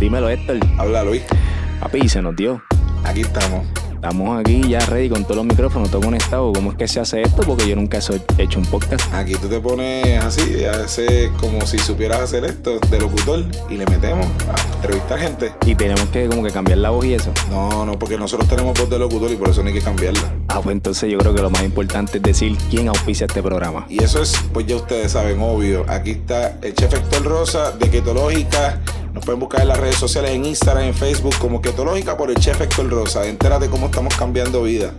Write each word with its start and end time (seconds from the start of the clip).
Dímelo, 0.00 0.30
Héctor. 0.30 0.58
Habla 0.78 1.04
Luis. 1.04 1.22
Papi, 1.78 2.08
se 2.08 2.22
nos 2.22 2.34
dio. 2.34 2.62
Aquí 3.04 3.20
estamos. 3.20 3.66
Estamos 3.92 4.40
aquí 4.40 4.66
ya 4.66 4.80
ready 4.86 5.10
con 5.10 5.24
todos 5.24 5.36
los 5.36 5.44
micrófonos, 5.44 5.90
todo 5.90 6.00
conectado. 6.00 6.50
¿Cómo 6.54 6.70
es 6.70 6.78
que 6.78 6.88
se 6.88 7.00
hace 7.00 7.20
esto? 7.20 7.42
Porque 7.42 7.68
yo 7.68 7.76
nunca 7.76 7.98
he 7.98 8.42
hecho 8.42 8.58
un 8.58 8.64
podcast. 8.64 9.12
Aquí 9.12 9.34
tú 9.34 9.46
te 9.46 9.60
pones 9.60 10.24
así, 10.24 10.64
hace 10.64 11.30
como 11.38 11.66
si 11.66 11.78
supieras 11.78 12.20
hacer 12.20 12.46
esto 12.46 12.78
de 12.78 12.98
locutor 12.98 13.44
y 13.68 13.76
le 13.76 13.84
metemos 13.84 14.26
a 14.48 14.76
entrevistar 14.76 15.18
gente. 15.18 15.52
Y 15.66 15.74
tenemos 15.74 16.06
que 16.06 16.26
como 16.28 16.42
que 16.42 16.50
cambiar 16.50 16.78
la 16.78 16.88
voz 16.88 17.04
y 17.04 17.12
eso. 17.12 17.30
No, 17.50 17.84
no, 17.84 17.98
porque 17.98 18.16
nosotros 18.16 18.48
tenemos 18.48 18.78
voz 18.78 18.88
de 18.88 18.98
locutor 18.98 19.30
y 19.30 19.36
por 19.36 19.50
eso 19.50 19.60
no 19.60 19.68
hay 19.68 19.74
que 19.74 19.82
cambiarla. 19.82 20.32
Ah, 20.48 20.62
pues 20.62 20.72
entonces 20.72 21.12
yo 21.12 21.18
creo 21.18 21.34
que 21.34 21.42
lo 21.42 21.50
más 21.50 21.62
importante 21.62 22.16
es 22.16 22.22
decir 22.22 22.56
quién 22.70 22.88
auspicia 22.88 23.26
este 23.26 23.42
programa. 23.42 23.84
Y 23.90 24.02
eso 24.02 24.22
es, 24.22 24.34
pues 24.54 24.64
ya 24.64 24.76
ustedes 24.76 25.12
saben, 25.12 25.42
obvio. 25.42 25.84
Aquí 25.88 26.12
está 26.12 26.56
el 26.62 26.72
chef 26.72 26.94
Héctor 26.94 27.24
Rosa 27.24 27.72
de 27.72 27.90
Ketológica 27.90 28.80
nos 29.20 29.26
pueden 29.26 29.40
buscar 29.40 29.60
en 29.60 29.68
las 29.68 29.78
redes 29.78 29.96
sociales, 29.96 30.30
en 30.30 30.46
Instagram, 30.46 30.84
en 30.84 30.94
Facebook, 30.94 31.34
como 31.38 31.60
Ketológica 31.60 32.16
por 32.16 32.30
el 32.30 32.36
chef 32.36 32.58
Héctor 32.58 32.88
Rosa. 32.88 33.26
Entérate 33.26 33.68
cómo 33.68 33.86
estamos 33.86 34.16
cambiando 34.16 34.62
vida. 34.62 34.94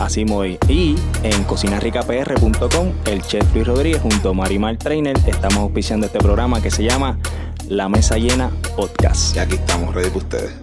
Así 0.00 0.24
muy. 0.24 0.58
Y 0.66 0.96
en 1.22 1.44
cocinarricapr.com, 1.44 2.92
el 3.04 3.22
chef 3.22 3.54
Luis 3.54 3.64
Rodríguez 3.64 4.02
junto 4.02 4.30
a 4.30 4.32
Marimar 4.32 4.76
Trainer 4.78 5.16
estamos 5.28 5.58
auspiciando 5.58 6.06
este 6.06 6.18
programa 6.18 6.60
que 6.60 6.72
se 6.72 6.82
llama 6.82 7.20
La 7.68 7.88
Mesa 7.88 8.16
Llena 8.16 8.50
Podcast. 8.74 9.36
Y 9.36 9.38
aquí 9.38 9.54
estamos, 9.54 9.94
ready 9.94 10.08
para 10.08 10.18
ustedes. 10.18 10.54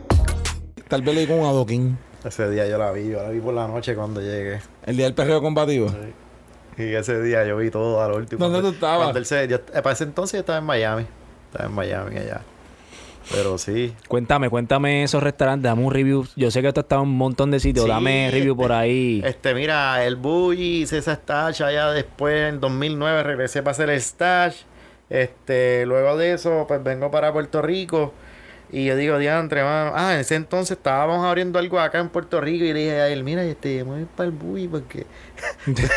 Tal 0.90 1.02
vez 1.02 1.16
le 1.16 1.26
con 1.26 1.40
un 1.40 1.46
adoquín. 1.46 1.98
Ese 2.26 2.50
día 2.50 2.68
yo 2.68 2.78
la 2.78 2.92
vi, 2.92 3.08
yo 3.08 3.24
la 3.24 3.30
vi 3.30 3.40
por 3.40 3.54
la 3.54 3.66
noche 3.66 3.96
cuando 3.96 4.20
llegué. 4.20 4.60
El 4.86 4.98
día 4.98 5.06
del 5.06 5.14
perreo 5.14 5.42
combativo. 5.42 5.90
Y 6.78 6.94
ese 6.94 7.22
día 7.22 7.46
yo 7.46 7.56
vi 7.56 7.72
todo 7.72 8.04
a 8.04 8.10
lo 8.10 8.18
último. 8.18 8.46
¿Dónde 8.46 8.60
tú 8.60 8.74
estabas? 8.74 9.16
Eh, 9.32 9.60
para 9.82 9.94
ese 9.94 10.04
entonces 10.04 10.34
yo 10.34 10.40
estaba 10.42 10.60
en 10.60 10.66
Miami. 10.66 11.06
Estaba 11.50 11.70
en 11.70 11.76
Miami 11.76 12.18
allá. 12.18 12.42
Pero 13.32 13.58
sí. 13.58 13.94
Cuéntame, 14.08 14.50
cuéntame 14.50 15.04
esos 15.04 15.22
restaurantes, 15.22 15.64
dame 15.64 15.84
un 15.84 15.94
review. 15.94 16.28
Yo 16.36 16.50
sé 16.52 16.62
que 16.62 16.74
tú 16.74 16.80
has 16.80 16.86
estado 16.86 17.04
en 17.04 17.10
un 17.10 17.18
montón 17.18 17.52
de 17.52 17.60
sitios, 17.60 17.88
dame 17.88 18.30
review 18.32 18.56
por 18.56 18.72
ahí. 18.72 19.22
Este, 19.24 19.54
mira, 19.54 20.04
el 20.06 20.16
Bully 20.16 20.82
hice 20.82 20.98
esa 20.98 21.16
stash 21.16 21.62
allá 21.62 21.92
después, 21.92 22.50
en 22.50 22.60
2009 22.60 23.24
regresé 23.24 23.62
para 23.62 23.72
hacer 23.72 23.90
el 23.90 24.02
stash. 24.02 24.64
Este, 25.10 25.86
luego 25.86 26.18
de 26.18 26.34
eso, 26.34 26.66
pues 26.68 26.84
vengo 26.84 27.12
para 27.12 27.32
Puerto 27.32 27.62
Rico. 27.62 28.14
Y 28.72 28.86
yo 28.86 28.96
digo, 28.96 29.18
diantre, 29.18 29.64
mano. 29.64 29.94
Ah, 29.96 30.14
en 30.14 30.20
ese 30.20 30.36
entonces 30.36 30.78
estábamos 30.78 31.26
abriendo 31.26 31.58
algo 31.58 31.80
acá 31.80 32.00
en 32.00 32.10
Puerto 32.10 32.40
Rico 32.40 32.66
y 32.66 32.74
le 32.74 32.80
dije 32.80 33.02
a 33.02 33.08
él, 33.10 33.24
mira, 33.24 33.44
este, 33.44 33.82
voy 33.82 34.06
para 34.16 34.30
el 34.30 34.36
Bully 34.36 34.68
porque 34.68 35.08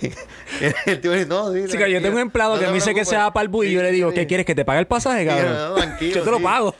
el 0.86 1.00
tío 1.00 1.12
dice, 1.12 1.26
no, 1.26 1.52
sí, 1.52 1.66
yo 1.68 2.02
tengo 2.02 2.16
un 2.16 2.22
empleado 2.22 2.58
que 2.58 2.66
me 2.66 2.74
dice 2.74 2.94
que 2.94 3.04
se 3.04 3.16
va 3.16 3.32
para 3.32 3.42
el 3.42 3.48
bus 3.48 3.66
y 3.66 3.72
yo 3.72 3.82
le 3.82 3.90
digo, 3.90 4.12
¿qué 4.12 4.26
quieres? 4.26 4.46
¿Que 4.46 4.54
te 4.54 4.64
pague 4.64 4.80
el 4.80 4.86
pasaje, 4.86 5.26
cabrón? 5.26 5.74
tranquilo. 5.76 6.14
yo 6.16 6.22
te 6.22 6.30
lo 6.30 6.40
pago. 6.40 6.74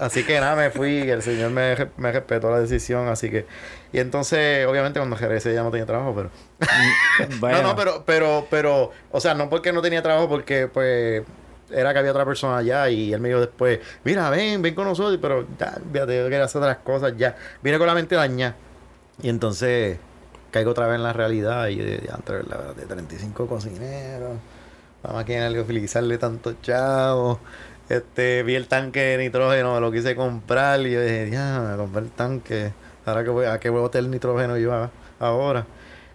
así 0.00 0.24
que 0.24 0.40
nada, 0.40 0.56
me 0.56 0.70
fui 0.70 1.04
y 1.04 1.10
el 1.10 1.22
señor 1.22 1.50
me, 1.50 1.76
me, 1.96 2.12
respetó 2.12 2.50
la 2.50 2.60
decisión, 2.60 3.08
así 3.08 3.30
que... 3.30 3.46
Y 3.92 4.00
entonces, 4.00 4.66
obviamente, 4.66 4.98
cuando 4.98 5.16
regresé 5.16 5.54
ya 5.54 5.62
no 5.62 5.70
tenía 5.70 5.86
trabajo, 5.86 6.14
pero... 6.14 6.30
No, 7.40 7.62
no, 7.62 7.76
pero, 7.76 8.02
pero, 8.04 8.46
pero... 8.50 8.90
O 9.10 9.20
sea, 9.20 9.34
no 9.34 9.48
porque 9.48 9.72
no 9.72 9.82
tenía 9.82 10.02
trabajo, 10.02 10.28
porque, 10.28 10.68
pues... 10.68 11.22
Era 11.70 11.92
que 11.92 11.98
había 11.98 12.10
otra 12.10 12.26
persona 12.26 12.58
allá 12.58 12.88
y 12.90 13.12
él 13.12 13.20
me 13.20 13.28
dijo 13.28 13.40
después, 13.40 13.80
mira, 14.04 14.28
ven, 14.30 14.60
ven 14.60 14.74
con 14.74 14.84
nosotros, 14.84 15.18
pero 15.20 15.46
ya, 15.58 15.78
fíjate, 15.92 16.18
yo 16.18 16.24
quería 16.24 16.44
hacer 16.44 16.60
otras 16.60 16.76
cosas 16.78 17.14
ya. 17.16 17.36
Vine 17.62 17.78
con 17.78 17.86
la 17.86 17.94
mente 17.94 18.14
dañada. 18.14 18.54
Y 19.22 19.28
entonces 19.28 19.98
caigo 20.54 20.70
otra 20.70 20.86
vez 20.86 20.94
en 20.94 21.02
la 21.02 21.12
realidad 21.12 21.66
y 21.66 21.74
yo 21.74 21.84
dije, 21.84 22.08
entre 22.16 22.36
de 22.38 22.86
35 22.86 23.46
cocineros, 23.48 24.38
la 25.02 25.12
máquina 25.12 25.50
de 25.50 25.60
utilizarle 25.60 26.16
tantos 26.16 26.54
chavos. 26.62 27.38
Este, 27.88 28.44
vi 28.44 28.54
el 28.54 28.68
tanque 28.68 29.00
de 29.00 29.18
nitrógeno, 29.18 29.80
lo 29.80 29.90
quise 29.90 30.14
comprar 30.14 30.80
y 30.82 30.92
yo 30.92 31.02
dije, 31.02 31.28
ya, 31.28 31.60
me 31.60 31.76
compré 31.76 32.02
el 32.02 32.10
tanque. 32.10 32.72
Ahora 33.04 33.24
que 33.24 33.30
voy, 33.30 33.46
¿a 33.46 33.58
qué 33.58 33.68
voy 33.68 33.80
a 33.80 33.82
botar 33.82 33.98
el 33.98 34.12
nitrógeno 34.12 34.56
yo 34.56 34.88
ahora? 35.18 35.66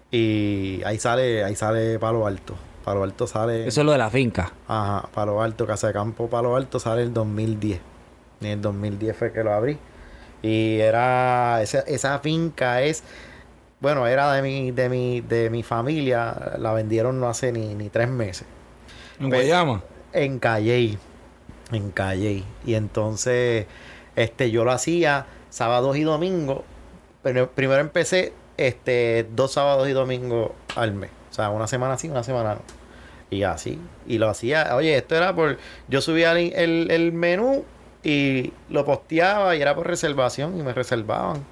Y 0.09 0.81
ahí 0.86 0.98
sale, 1.00 1.44
ahí 1.44 1.56
sale 1.58 2.00
Palo 2.00 2.25
Alto. 2.25 2.56
Palo 2.86 3.03
Alto 3.03 3.28
sale. 3.28 3.68
Eso 3.68 3.81
es 3.81 3.86
lo 3.86 3.92
de 3.92 3.97
la 3.97 4.09
finca. 4.09 4.53
Ajá, 4.69 5.09
Palo 5.13 5.42
Alto, 5.42 5.68
Casa 5.68 5.88
de 5.88 5.94
Campo 5.94 6.30
Palo 6.30 6.56
Alto 6.56 6.80
sale 6.80 7.03
el 7.03 7.13
2010. 7.13 7.81
En 8.40 8.47
el 8.47 8.62
2010 8.62 9.18
fue 9.18 9.34
que 9.34 9.44
lo 9.44 9.52
abrí. 9.52 9.78
Y 10.42 10.80
era. 10.80 11.62
Esa, 11.62 11.81
esa 11.81 12.19
finca 12.19 12.81
es 12.81 13.03
bueno, 13.79 14.07
era 14.07 14.31
de 14.34 14.41
mi, 14.41 14.72
de 14.72 14.90
mi, 14.90 15.22
de 15.22 15.50
mi 15.50 15.63
familia, 15.63 16.53
la 16.57 16.73
vendieron 16.73 17.19
no 17.19 17.29
hace 17.29 17.51
ni, 17.51 17.75
ni 17.75 17.90
tres 17.90 18.09
meses. 18.09 18.45
¿En 19.19 19.29
Guayama? 19.29 19.84
En 20.13 20.40
Calley. 20.40 20.97
En 21.72 21.91
Calley. 21.91 22.44
Y 22.66 22.73
entonces, 22.73 23.68
este, 24.16 24.51
yo 24.51 24.66
lo 24.66 24.72
hacía 24.72 25.25
sábados 25.50 25.97
y 25.97 26.03
domingos. 26.03 26.62
Pero 27.23 27.51
primero 27.51 27.81
empecé 27.81 28.34
este, 28.57 29.28
dos 29.35 29.53
sábados 29.53 29.88
y 29.88 29.91
domingos 29.91 30.51
al 30.75 30.94
mes. 30.94 31.12
O 31.31 31.34
sea, 31.34 31.50
una 31.50 31.68
semana 31.68 31.97
sí, 31.97 32.09
una 32.09 32.23
semana 32.23 32.56
no. 32.56 32.62
Y 33.29 33.44
así. 33.44 33.79
Y 34.07 34.18
lo 34.18 34.29
hacía. 34.29 34.75
Oye, 34.75 34.97
esto 34.97 35.16
era 35.16 35.35
por. 35.35 35.57
Yo 35.88 36.01
subía 36.01 36.31
el, 36.31 36.53
el, 36.53 36.91
el 36.91 37.12
menú 37.12 37.63
y 38.03 38.53
lo 38.69 38.85
posteaba 38.85 39.56
y 39.56 39.62
era 39.62 39.75
por 39.75 39.88
reservación 39.88 40.57
y 40.57 40.63
me 40.63 40.73
reservaban. 40.73 41.45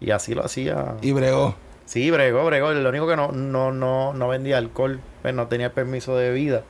Y 0.00 0.10
así 0.10 0.34
lo 0.34 0.44
hacía. 0.44 0.94
¿Y 1.02 1.12
bregó? 1.12 1.54
Sí, 1.84 2.10
bregó, 2.10 2.44
bregó. 2.46 2.72
Lo 2.72 2.88
único 2.88 3.06
que 3.06 3.16
no, 3.16 3.32
no, 3.32 3.72
no, 3.72 4.14
no 4.14 4.28
vendía 4.28 4.58
alcohol, 4.58 5.00
pues 5.22 5.34
no 5.34 5.48
tenía 5.48 5.72
permiso 5.72 6.16
de 6.16 6.32
vida. 6.32 6.62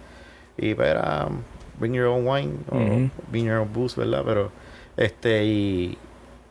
Y 0.56 0.74
pues 0.74 0.88
era 0.88 1.28
bring 1.78 1.94
your 1.94 2.06
own 2.06 2.26
wine 2.26 2.58
o 2.70 3.10
bring 3.30 3.46
your 3.46 3.58
own 3.58 3.72
booze, 3.72 3.98
¿verdad? 3.98 4.22
Pero, 4.24 4.52
este, 4.96 5.44
y, 5.44 5.98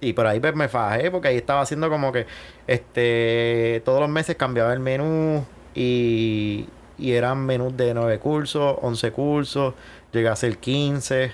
y 0.02 0.14
por 0.14 0.26
ahí 0.26 0.40
pues 0.40 0.56
me 0.56 0.68
fajé 0.68 1.12
porque 1.12 1.30
ahí 1.30 1.38
estaba 1.38 1.62
haciendo 1.62 1.90
como 1.90 2.12
que, 2.12 2.26
este, 2.68 3.82
todos 3.86 4.00
los 4.00 4.10
meses 4.10 4.36
cambiaba 4.36 4.74
el 4.74 4.80
menú 4.80 5.46
y, 5.76 6.68
y 6.98 7.12
eran 7.14 7.46
menús 7.46 7.76
de 7.78 7.94
nueve 7.94 8.20
cursos, 8.20 8.78
once 8.82 9.12
cursos, 9.12 9.74
llegué 10.12 10.28
a 10.30 10.36
ser 10.36 10.58
15, 10.58 11.32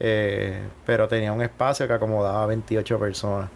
eh, 0.00 0.60
pero 0.86 1.08
tenía 1.08 1.32
un 1.32 1.42
espacio 1.42 1.86
que 1.86 1.92
acomodaba 1.94 2.42
a 2.42 2.46
28 2.46 2.98
personas. 2.98 3.50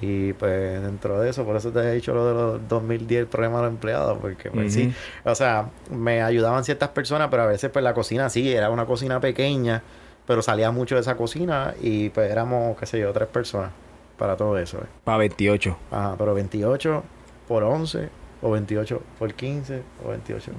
Y 0.00 0.32
pues 0.34 0.80
dentro 0.82 1.20
de 1.20 1.30
eso, 1.30 1.44
por 1.44 1.56
eso 1.56 1.72
te 1.72 1.80
he 1.80 1.94
dicho 1.94 2.14
lo 2.14 2.26
de 2.26 2.34
los 2.34 2.68
2010, 2.68 3.22
el 3.22 3.26
problema 3.26 3.56
de 3.56 3.62
los 3.64 3.72
empleados, 3.72 4.18
porque 4.18 4.50
pues 4.50 4.72
sí, 4.72 4.94
o 5.24 5.34
sea, 5.34 5.70
me 5.90 6.22
ayudaban 6.22 6.62
ciertas 6.62 6.90
personas, 6.90 7.28
pero 7.28 7.42
a 7.42 7.46
veces 7.46 7.70
pues 7.70 7.82
la 7.82 7.92
cocina 7.92 8.30
sí, 8.30 8.52
era 8.52 8.70
una 8.70 8.86
cocina 8.86 9.18
pequeña, 9.20 9.82
pero 10.26 10.42
salía 10.42 10.70
mucho 10.70 10.94
de 10.94 11.00
esa 11.00 11.16
cocina 11.16 11.74
y 11.80 12.10
pues 12.10 12.30
éramos, 12.30 12.78
qué 12.78 12.86
sé 12.86 13.00
yo, 13.00 13.12
tres 13.12 13.28
personas 13.28 13.72
para 14.16 14.36
todo 14.36 14.56
eso. 14.58 14.78
Eh. 14.78 14.86
Para 15.02 15.18
28. 15.18 15.76
Ajá, 15.90 16.14
pero 16.16 16.34
28 16.34 17.02
por 17.48 17.64
11 17.64 18.08
o 18.42 18.50
28 18.50 19.02
por 19.18 19.34
15 19.34 19.82
o 20.04 20.10
28. 20.10 20.52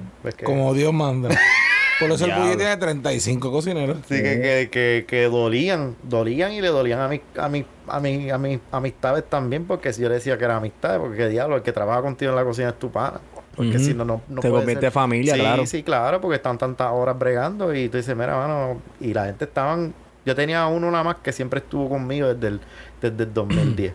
Como 0.43 0.73
Dios 0.73 0.93
manda. 0.93 1.29
Por 2.01 2.11
eso 2.11 2.25
el 2.25 2.33
bully 2.33 2.57
tiene 2.57 2.75
35 2.75 3.51
cocineros. 3.51 3.97
Sí, 4.07 4.15
que, 4.15 4.21
que, 4.41 4.69
que, 4.71 5.05
que, 5.07 5.23
dolían, 5.23 5.95
dolían 6.03 6.51
y 6.51 6.61
le 6.61 6.67
dolían 6.67 6.99
a 6.99 7.07
mis 7.07 7.21
a 7.37 7.47
mi, 7.47 7.65
a 7.87 7.99
mi, 7.99 8.29
a 8.29 8.37
mis 8.37 8.59
amistades 8.71 9.23
también, 9.29 9.65
porque 9.65 9.93
si 9.93 10.01
yo 10.01 10.09
le 10.09 10.15
decía 10.15 10.37
que 10.37 10.43
era 10.45 10.57
amistades, 10.57 10.99
porque 10.99 11.27
diablo, 11.29 11.55
el 11.55 11.61
que 11.61 11.71
trabaja 11.71 12.01
contigo 12.01 12.31
en 12.31 12.35
la 12.35 12.43
cocina 12.43 12.69
es 12.69 12.79
tu 12.79 12.91
pana. 12.91 13.21
Porque 13.55 13.79
si 13.79 13.93
no, 13.93 14.05
no, 14.05 14.21
no 14.29 14.41
Te 14.41 14.49
convierte 14.49 14.91
familia, 14.91 15.35
claro. 15.35 15.65
Sí, 15.65 15.83
claro, 15.83 16.21
porque 16.21 16.37
están 16.37 16.57
tantas 16.57 16.89
horas 16.91 17.19
bregando 17.19 17.75
y 17.75 17.89
tú 17.89 17.97
dices, 17.97 18.15
mira, 18.15 18.35
mano, 18.35 18.81
y 18.99 19.13
la 19.13 19.25
gente 19.25 19.45
estaban. 19.45 19.93
Yo 20.25 20.35
tenía 20.35 20.67
uno 20.67 20.89
nada 20.89 21.03
más 21.03 21.15
que 21.17 21.31
siempre 21.31 21.59
estuvo 21.59 21.89
conmigo 21.89 22.33
desde 22.33 22.47
el, 22.47 22.61
desde 23.01 23.23
el 23.23 23.33
2010. 23.33 23.93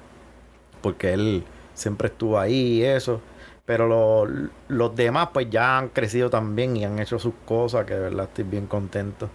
porque 0.83 1.13
él 1.13 1.45
siempre 1.75 2.09
estuvo 2.09 2.39
ahí 2.39 2.79
y 2.79 2.85
eso. 2.85 3.21
Pero 3.67 4.27
los 4.69 4.95
demás 4.95 5.31
pues 5.33 5.51
ya 5.51 5.79
han 5.79 5.89
crecido 5.89 6.31
también 6.31 6.77
y 6.77 6.85
han 6.85 6.99
hecho 7.01 7.19
sus 7.19 7.35
cosas 7.45 7.85
que 7.85 7.95
de 7.95 8.01
verdad 8.01 8.27
estoy 8.27 8.45
bien 8.45 8.67
contento. 8.67 9.29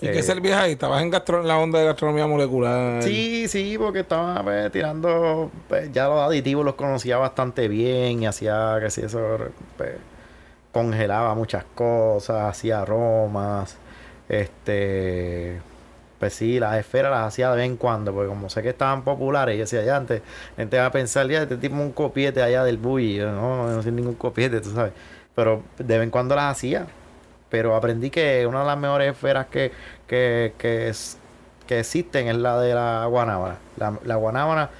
¿Y 0.00 0.06
qué 0.06 0.40
qué 0.42 0.54
ahí? 0.54 0.72
¿Estabas 0.72 1.02
en, 1.02 1.10
la 1.46 1.58
onda 1.58 1.80
de 1.80 1.86
gastronomía 1.86 2.26
molecular? 2.26 3.02
Sí, 3.02 3.48
sí, 3.48 3.76
porque 3.78 4.00
estaba 4.00 4.42
pues, 4.44 4.70
tirando, 4.70 5.50
pues, 5.68 5.90
ya 5.92 6.06
los 6.06 6.20
aditivos 6.20 6.64
los 6.64 6.74
conocía 6.74 7.16
bastante 7.18 7.66
bien 7.66 8.22
y 8.22 8.26
hacía 8.26 8.78
que 8.80 8.90
si 8.90 9.00
eso 9.00 9.38
pues, 9.76 9.92
congelaba 10.72 11.34
muchas 11.34 11.64
cosas, 11.74 12.48
hacía 12.48 12.82
aromas, 12.82 13.76
este 14.28 15.60
pues 16.18 16.34
sí, 16.34 16.58
las 16.58 16.76
esferas 16.78 17.10
las 17.10 17.26
hacía 17.28 17.50
de 17.50 17.56
vez 17.56 17.66
en 17.66 17.76
cuando, 17.76 18.12
porque 18.12 18.28
como 18.28 18.48
sé 18.50 18.62
que 18.62 18.70
estaban 18.70 19.02
populares, 19.02 19.56
yo 19.56 19.60
decía, 19.60 19.84
ya 19.84 19.96
antes, 19.96 20.22
gente 20.56 20.78
va 20.78 20.86
a 20.86 20.92
pensar, 20.92 21.28
ya, 21.28 21.42
este 21.42 21.56
tipo 21.56 21.76
es 21.76 21.80
un 21.80 21.92
copiete 21.92 22.42
allá 22.42 22.64
del 22.64 22.76
bully, 22.78 23.18
no, 23.18 23.32
no, 23.32 23.70
no 23.70 23.82
soy 23.82 23.92
ningún 23.92 24.14
copiete, 24.14 24.60
tú 24.60 24.70
sabes, 24.70 24.92
pero 25.34 25.62
de 25.78 25.98
vez 25.98 26.04
en 26.04 26.10
cuando 26.10 26.34
las 26.34 26.56
hacía, 26.56 26.86
pero 27.48 27.74
aprendí 27.76 28.10
que 28.10 28.46
una 28.46 28.60
de 28.60 28.66
las 28.66 28.78
mejores 28.78 29.12
esferas 29.12 29.46
que, 29.46 29.72
que, 30.06 30.54
que, 30.58 30.92
que 31.66 31.78
existen 31.78 32.28
es 32.28 32.36
la 32.36 32.60
de 32.60 32.74
la 32.74 33.06
guanábana, 33.06 33.58
la, 33.76 33.98
la 34.04 34.16
guanábana, 34.16 34.70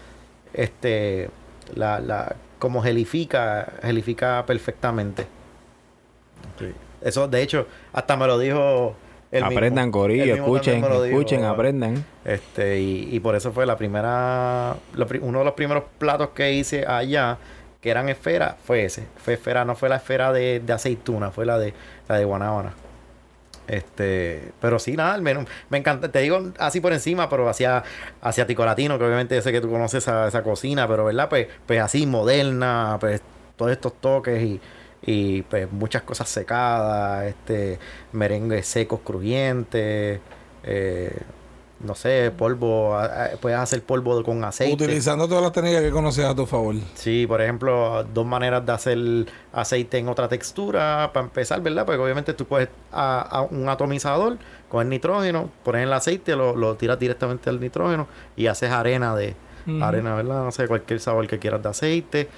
este, 0.53 1.31
la, 1.75 2.01
la, 2.01 2.35
como 2.59 2.83
gelifica, 2.83 3.73
gelifica 3.83 4.45
perfectamente. 4.47 5.27
Eso, 7.01 7.29
de 7.29 7.43
hecho, 7.43 7.67
hasta 7.93 8.17
me 8.17 8.27
lo 8.27 8.39
dijo 8.39 8.97
Mismo. 9.31 9.47
aprendan, 9.47 9.87
Él 9.87 9.91
Corillo, 9.91 10.25
mismo 10.25 10.57
escuchen, 10.57 10.81
me 10.81 11.09
escuchen, 11.09 11.45
aprendan. 11.45 12.05
Este, 12.25 12.81
y, 12.81 13.09
y 13.13 13.21
por 13.21 13.37
eso 13.37 13.53
fue 13.53 13.67
la 13.67 13.77
primera, 13.77 14.77
lo 14.95 15.07
uno 15.21 15.41
de 15.41 15.45
los 15.45 15.55
primeros 15.55 15.85
platos 15.99 16.31
que 16.31 16.53
hice 16.53 16.87
allá, 16.87 17.37
que 17.83 17.91
eran 17.91 18.09
esferas, 18.09 18.57
fue 18.65 18.85
ese. 18.85 19.07
Fue 19.17 19.35
esfera, 19.35 19.65
no 19.65 19.77
fue 19.77 19.89
la 19.91 19.97
esfera 19.97 20.33
de, 20.33 20.61
de 20.61 20.73
aceituna, 20.73 21.31
fue 21.31 21.45
la 21.45 21.59
de, 21.59 21.75
la 22.09 22.17
de 22.17 22.25
guanábana. 22.25 22.73
Este, 23.67 24.51
pero 24.63 24.79
sí, 24.79 24.97
nada, 24.97 25.19
menú. 25.19 25.45
Me 25.69 25.77
encanta, 25.77 26.11
te 26.11 26.21
digo 26.21 26.53
así 26.59 26.81
por 26.81 26.95
encima, 26.95 27.29
pero 27.29 27.47
hacia 27.49 27.85
asiático 28.23 28.65
latino, 28.65 28.99
que 28.99 29.05
obviamente 29.05 29.35
yo 29.35 29.43
sé 29.43 29.53
que 29.53 29.61
tú 29.61 29.71
conoces 29.71 30.05
esa, 30.05 30.27
esa 30.27 30.43
cocina, 30.43 30.89
pero 30.89 31.05
verdad, 31.05 31.29
pues, 31.29 31.49
pues 31.67 31.81
así 31.81 32.07
moderna, 32.07 32.97
pues 32.99 33.21
todos 33.57 33.73
estos 33.73 33.93
toques 34.01 34.43
y, 34.43 34.61
y 35.09 35.43
pues 35.43 35.73
muchas 35.73 36.03
cosas 36.03 36.29
secadas, 36.29 37.25
este, 37.25 37.79
merengues 38.13 38.67
secos, 38.67 39.01
crujientes, 39.03 40.21
eh, 40.65 41.19
no 41.81 41.95
sé, 41.95 42.33
polvo, 42.37 42.99
puedes 43.41 43.59
hacer 43.59 43.83
polvo 43.83 44.23
con 44.23 44.43
aceite. 44.45 44.85
Utilizando 44.85 45.29
todas 45.29 45.43
las 45.43 45.53
técnicas 45.53 45.81
que 45.81 45.91
conoces 45.91 46.25
a 46.25 46.35
tu 46.35 46.45
favor. 46.45 46.75
Sí, 46.95 47.25
por 47.27 47.41
ejemplo, 47.41 48.05
dos 48.13 48.27
maneras 48.27 48.67
de 48.67 48.73
hacer 48.73 48.99
aceite 49.53 49.99
en 49.99 50.09
otra 50.09 50.29
textura, 50.29 51.11
para 51.15 51.25
empezar, 51.25 51.63
¿verdad? 51.63 51.87
Porque 51.87 52.03
obviamente 52.03 52.35
tú 52.35 52.47
coges 52.47 52.69
a, 52.93 53.21
a 53.21 53.43
un 53.43 53.69
atomizador 53.69 54.39
con 54.69 54.83
el 54.83 54.91
nitrógeno, 54.91 55.51
pones 55.65 55.85
el 55.85 55.93
aceite, 55.93 56.37
lo, 56.37 56.55
lo 56.57 56.75
tiras 56.75 56.99
directamente 56.99 57.49
al 57.49 57.61
nitrógeno 57.61 58.09
y 58.37 58.49
haces 58.49 58.71
arena 58.71 59.15
de 59.17 59.37
arena, 59.83 60.15
¿verdad? 60.15 60.45
No 60.45 60.51
sé, 60.51 60.67
cualquier 60.67 60.99
sabor 60.99 61.27
que 61.27 61.39
quieras 61.39 61.63
de 61.63 61.69
aceite. 61.69 62.29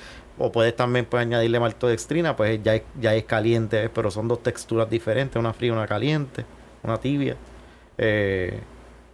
O 0.43 0.51
puedes 0.51 0.75
también 0.75 1.05
pues, 1.05 1.21
añadirle 1.21 1.61
maltodextrina, 1.61 2.35
pues 2.35 2.63
ya 2.63 2.75
es, 2.75 2.83
ya 2.99 3.15
es 3.15 3.25
caliente, 3.25 3.91
pero 3.91 4.11
son 4.11 4.27
dos 4.27 4.43
texturas 4.43 4.89
diferentes, 4.89 5.39
una 5.39 5.53
fría 5.53 5.69
y 5.69 5.73
una 5.73 5.87
caliente, 5.87 6.47
una 6.83 6.99
tibia. 6.99 7.37
Eh, 7.99 8.59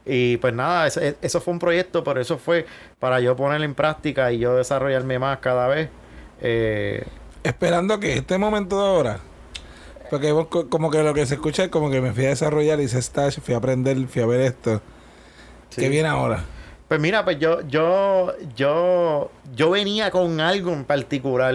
y 0.04 0.36
pues 0.36 0.54
nada, 0.54 0.86
eso, 0.86 1.00
eso 1.20 1.40
fue 1.40 1.52
un 1.52 1.58
proyecto, 1.58 2.04
pero 2.04 2.20
eso 2.20 2.38
fue 2.38 2.64
para 3.00 3.18
yo 3.18 3.34
ponerlo 3.34 3.64
en 3.64 3.74
práctica 3.74 4.30
y 4.30 4.38
yo 4.38 4.56
desarrollarme 4.56 5.18
más 5.18 5.38
cada 5.38 5.66
vez. 5.66 5.90
Eh, 6.40 7.04
Esperando 7.42 7.98
que 7.98 8.14
este 8.14 8.38
momento 8.38 8.80
de 8.80 8.86
ahora. 8.86 9.20
Porque 10.08 10.32
como 10.70 10.92
que 10.92 11.02
lo 11.02 11.12
que 11.12 11.26
se 11.26 11.34
escucha 11.34 11.64
es 11.64 11.70
como 11.70 11.90
que 11.90 12.00
me 12.00 12.12
fui 12.12 12.26
a 12.26 12.28
desarrollar, 12.28 12.80
hice 12.80 13.00
stage, 13.00 13.40
fui 13.40 13.54
a 13.54 13.56
aprender, 13.56 13.96
fui 14.06 14.22
a 14.22 14.26
ver 14.26 14.42
esto. 14.42 14.80
Sí. 15.70 15.80
¿Qué 15.80 15.88
viene 15.88 16.08
ahora? 16.08 16.44
Pues 16.88 17.00
mira, 17.00 17.24
pues 17.24 17.38
yo, 17.38 17.62
yo, 17.62 18.32
yo, 18.54 19.30
yo 19.54 19.70
venía 19.70 20.10
con 20.10 20.40
algo 20.40 20.72
en 20.72 20.84
particular. 20.84 21.54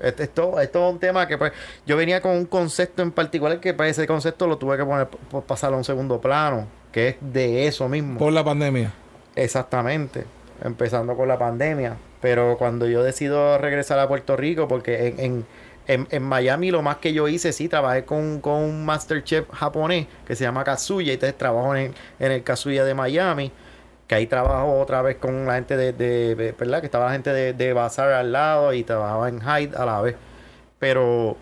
Esto, 0.00 0.22
esto, 0.22 0.60
esto 0.60 0.86
es 0.86 0.94
un 0.94 0.98
tema 0.98 1.28
que 1.28 1.36
pues 1.36 1.52
yo 1.86 1.96
venía 1.98 2.22
con 2.22 2.32
un 2.32 2.46
concepto 2.46 3.02
en 3.02 3.12
particular 3.12 3.60
que 3.60 3.74
pues 3.74 3.90
ese 3.90 4.06
concepto 4.06 4.46
lo 4.46 4.56
tuve 4.56 4.78
que 4.78 4.84
poner 4.84 5.06
por 5.08 5.44
pasarlo 5.44 5.76
a 5.76 5.78
un 5.78 5.84
segundo 5.84 6.18
plano, 6.22 6.66
que 6.90 7.08
es 7.08 7.16
de 7.20 7.66
eso 7.66 7.86
mismo. 7.90 8.18
Por 8.18 8.32
la 8.32 8.42
pandemia. 8.42 8.94
Exactamente, 9.36 10.24
empezando 10.64 11.14
con 11.14 11.28
la 11.28 11.38
pandemia. 11.38 11.98
Pero 12.22 12.56
cuando 12.56 12.86
yo 12.86 13.02
decido 13.02 13.58
regresar 13.58 13.98
a 13.98 14.08
Puerto 14.08 14.36
Rico, 14.36 14.66
porque 14.68 15.08
en, 15.08 15.20
en, 15.20 15.46
en, 15.86 16.08
en 16.10 16.22
Miami 16.22 16.70
lo 16.70 16.80
más 16.80 16.96
que 16.96 17.12
yo 17.12 17.28
hice, 17.28 17.52
sí, 17.52 17.68
trabajé 17.68 18.06
con, 18.06 18.40
con 18.40 18.54
un 18.54 18.84
master 18.86 19.22
chef 19.22 19.50
japonés 19.50 20.06
que 20.26 20.34
se 20.36 20.44
llama 20.44 20.64
Kazuya, 20.64 21.12
y 21.12 21.14
entonces 21.14 21.36
trabajo 21.36 21.76
en, 21.76 21.94
en 22.18 22.32
el 22.32 22.42
Kazuya 22.42 22.84
de 22.84 22.94
Miami, 22.94 23.52
que 24.10 24.16
ahí 24.16 24.26
trabajo 24.26 24.80
otra 24.80 25.02
vez 25.02 25.18
con 25.18 25.46
la 25.46 25.54
gente 25.54 25.76
de, 25.76 26.54
¿verdad? 26.58 26.80
Que 26.80 26.86
estaba 26.86 27.06
la 27.06 27.12
gente 27.12 27.32
de, 27.32 27.52
de 27.52 27.72
Bazaar 27.72 28.12
al 28.12 28.32
lado 28.32 28.72
y 28.74 28.82
trabajaba 28.82 29.28
en 29.28 29.40
Hyde 29.40 29.76
a 29.76 29.86
la 29.86 30.00
vez. 30.00 30.16
Pero 30.80 31.36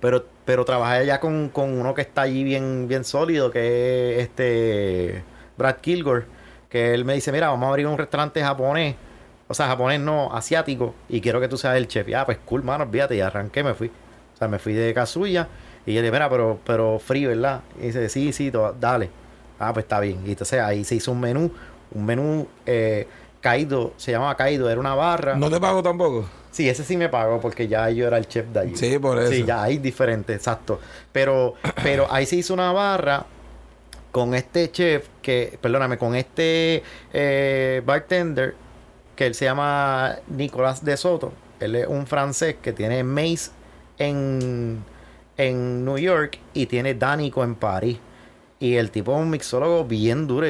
pero, 0.00 0.26
pero 0.44 0.64
trabajé 0.64 1.06
ya 1.06 1.20
con, 1.20 1.50
con 1.50 1.78
uno 1.78 1.94
que 1.94 2.00
está 2.02 2.22
allí 2.22 2.42
bien, 2.42 2.88
bien 2.88 3.04
sólido, 3.04 3.52
que 3.52 4.16
es 4.16 4.22
este 4.24 5.22
Brad 5.56 5.76
Kilgore, 5.76 6.24
que 6.68 6.94
él 6.94 7.04
me 7.04 7.14
dice, 7.14 7.30
mira, 7.30 7.48
vamos 7.48 7.66
a 7.66 7.70
abrir 7.70 7.86
un 7.86 7.96
restaurante 7.96 8.42
japonés, 8.42 8.96
o 9.46 9.54
sea, 9.54 9.68
japonés 9.68 10.00
no, 10.00 10.34
asiático, 10.34 10.96
y 11.08 11.20
quiero 11.20 11.40
que 11.40 11.46
tú 11.46 11.56
seas 11.56 11.76
el 11.76 11.86
chef. 11.86 12.08
Ya, 12.08 12.26
pues 12.26 12.38
cool, 12.44 12.64
mano, 12.64 12.82
olvídate, 12.82 13.14
y 13.14 13.20
arranqué, 13.20 13.62
me 13.62 13.74
fui. 13.74 13.86
O 14.34 14.36
sea, 14.36 14.48
me 14.48 14.58
fui 14.58 14.72
de 14.72 14.92
Kazuya, 14.92 15.46
y 15.86 15.94
yo 15.94 16.00
le 16.00 16.08
dije, 16.08 16.12
mira, 16.12 16.28
pero, 16.28 16.58
pero 16.66 16.98
free, 16.98 17.26
¿verdad? 17.26 17.60
Y 17.80 17.86
dice, 17.86 18.08
sí, 18.08 18.32
sí, 18.32 18.52
dale. 18.80 19.10
Ah, 19.58 19.72
pues 19.72 19.84
está 19.84 20.00
bien. 20.00 20.20
Y 20.24 20.30
entonces 20.30 20.60
ahí 20.60 20.84
se 20.84 20.94
hizo 20.94 21.12
un 21.12 21.20
menú, 21.20 21.50
un 21.92 22.04
menú 22.04 22.46
eh, 22.66 23.06
Kaido, 23.40 23.92
se 23.96 24.12
llamaba 24.12 24.36
Kaido, 24.36 24.68
era 24.68 24.80
una 24.80 24.94
barra. 24.94 25.36
¿No 25.36 25.50
te 25.50 25.60
pago 25.60 25.82
tampoco? 25.82 26.26
Sí, 26.50 26.68
ese 26.68 26.82
sí 26.84 26.96
me 26.96 27.08
pagó 27.08 27.40
porque 27.40 27.68
ya 27.68 27.88
yo 27.90 28.06
era 28.06 28.18
el 28.18 28.26
chef 28.26 28.46
de 28.48 28.60
allí. 28.60 28.76
Sí, 28.76 28.98
por 28.98 29.18
eso. 29.18 29.30
Sí, 29.30 29.44
ya 29.44 29.62
hay 29.62 29.78
diferente, 29.78 30.34
exacto. 30.34 30.80
Pero, 31.12 31.54
pero 31.82 32.06
ahí 32.10 32.26
se 32.26 32.36
hizo 32.36 32.54
una 32.54 32.72
barra 32.72 33.26
con 34.10 34.34
este 34.34 34.70
chef 34.72 35.06
que, 35.22 35.58
perdóname, 35.60 35.98
con 35.98 36.14
este 36.14 36.82
eh, 37.12 37.82
bartender 37.84 38.54
que 39.14 39.26
él 39.26 39.34
se 39.34 39.44
llama 39.44 40.16
Nicolás 40.28 40.84
de 40.84 40.96
Soto. 40.96 41.32
Él 41.60 41.76
es 41.76 41.86
un 41.86 42.06
francés 42.06 42.56
que 42.62 42.72
tiene 42.72 43.02
Mace 43.04 43.50
en, 43.98 44.82
en 45.36 45.84
New 45.84 45.98
York 45.98 46.38
y 46.54 46.66
tiene 46.66 46.94
Dánico 46.94 47.44
en 47.44 47.54
París. 47.54 47.98
Y 48.60 48.74
el 48.74 48.90
tipo 48.90 49.12
es 49.14 49.20
un 49.22 49.30
mixólogo 49.30 49.84
bien 49.84 50.26
duro. 50.26 50.46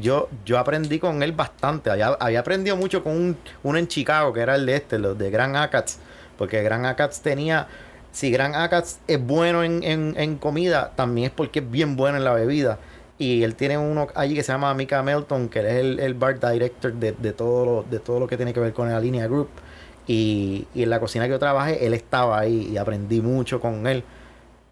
yo, 0.00 0.28
yo 0.44 0.58
aprendí 0.58 0.98
con 0.98 1.22
él 1.22 1.32
bastante. 1.32 1.90
Había, 1.90 2.08
había 2.18 2.40
aprendido 2.40 2.76
mucho 2.76 3.04
con 3.04 3.12
un, 3.14 3.36
uno 3.62 3.78
en 3.78 3.86
Chicago, 3.86 4.32
que 4.32 4.40
era 4.40 4.56
el 4.56 4.66
de 4.66 4.76
este, 4.76 4.98
los 4.98 5.16
de 5.16 5.30
Gran 5.30 5.54
Acats. 5.54 5.98
Porque 6.36 6.60
Gran 6.62 6.86
Acats 6.86 7.20
tenía. 7.22 7.68
Si 8.10 8.30
Gran 8.32 8.54
Acats 8.56 8.98
es 9.06 9.24
bueno 9.24 9.62
en, 9.62 9.82
en- 9.84 10.14
en 10.18 10.36
comida, 10.38 10.92
también 10.96 11.26
es 11.28 11.32
porque 11.32 11.60
es 11.60 11.70
bien 11.70 11.96
bueno 11.96 12.18
en 12.18 12.24
la 12.24 12.32
bebida. 12.34 12.78
Y 13.18 13.44
él 13.44 13.54
tiene 13.54 13.78
uno 13.78 14.08
allí 14.16 14.34
que 14.34 14.42
se 14.42 14.50
llama 14.52 14.74
Mika 14.74 15.00
Melton, 15.04 15.48
que 15.48 15.60
es 15.60 15.66
el, 15.66 16.00
el 16.00 16.14
bar 16.14 16.40
director 16.40 16.92
de, 16.94 17.12
de 17.12 17.32
todo 17.32 17.64
lo, 17.64 17.82
de 17.88 18.00
todo 18.00 18.18
lo 18.18 18.26
que 18.26 18.36
tiene 18.36 18.52
que 18.52 18.58
ver 18.60 18.72
con 18.72 18.90
la 18.90 18.98
línea 19.00 19.28
group. 19.28 19.48
Y, 20.06 20.66
y 20.74 20.82
en 20.82 20.90
la 20.90 20.98
cocina 20.98 21.26
que 21.26 21.30
yo 21.30 21.38
trabajé, 21.38 21.86
él 21.86 21.94
estaba 21.94 22.40
ahí 22.40 22.70
y 22.72 22.76
aprendí 22.76 23.20
mucho 23.20 23.60
con 23.60 23.86
él. 23.86 24.02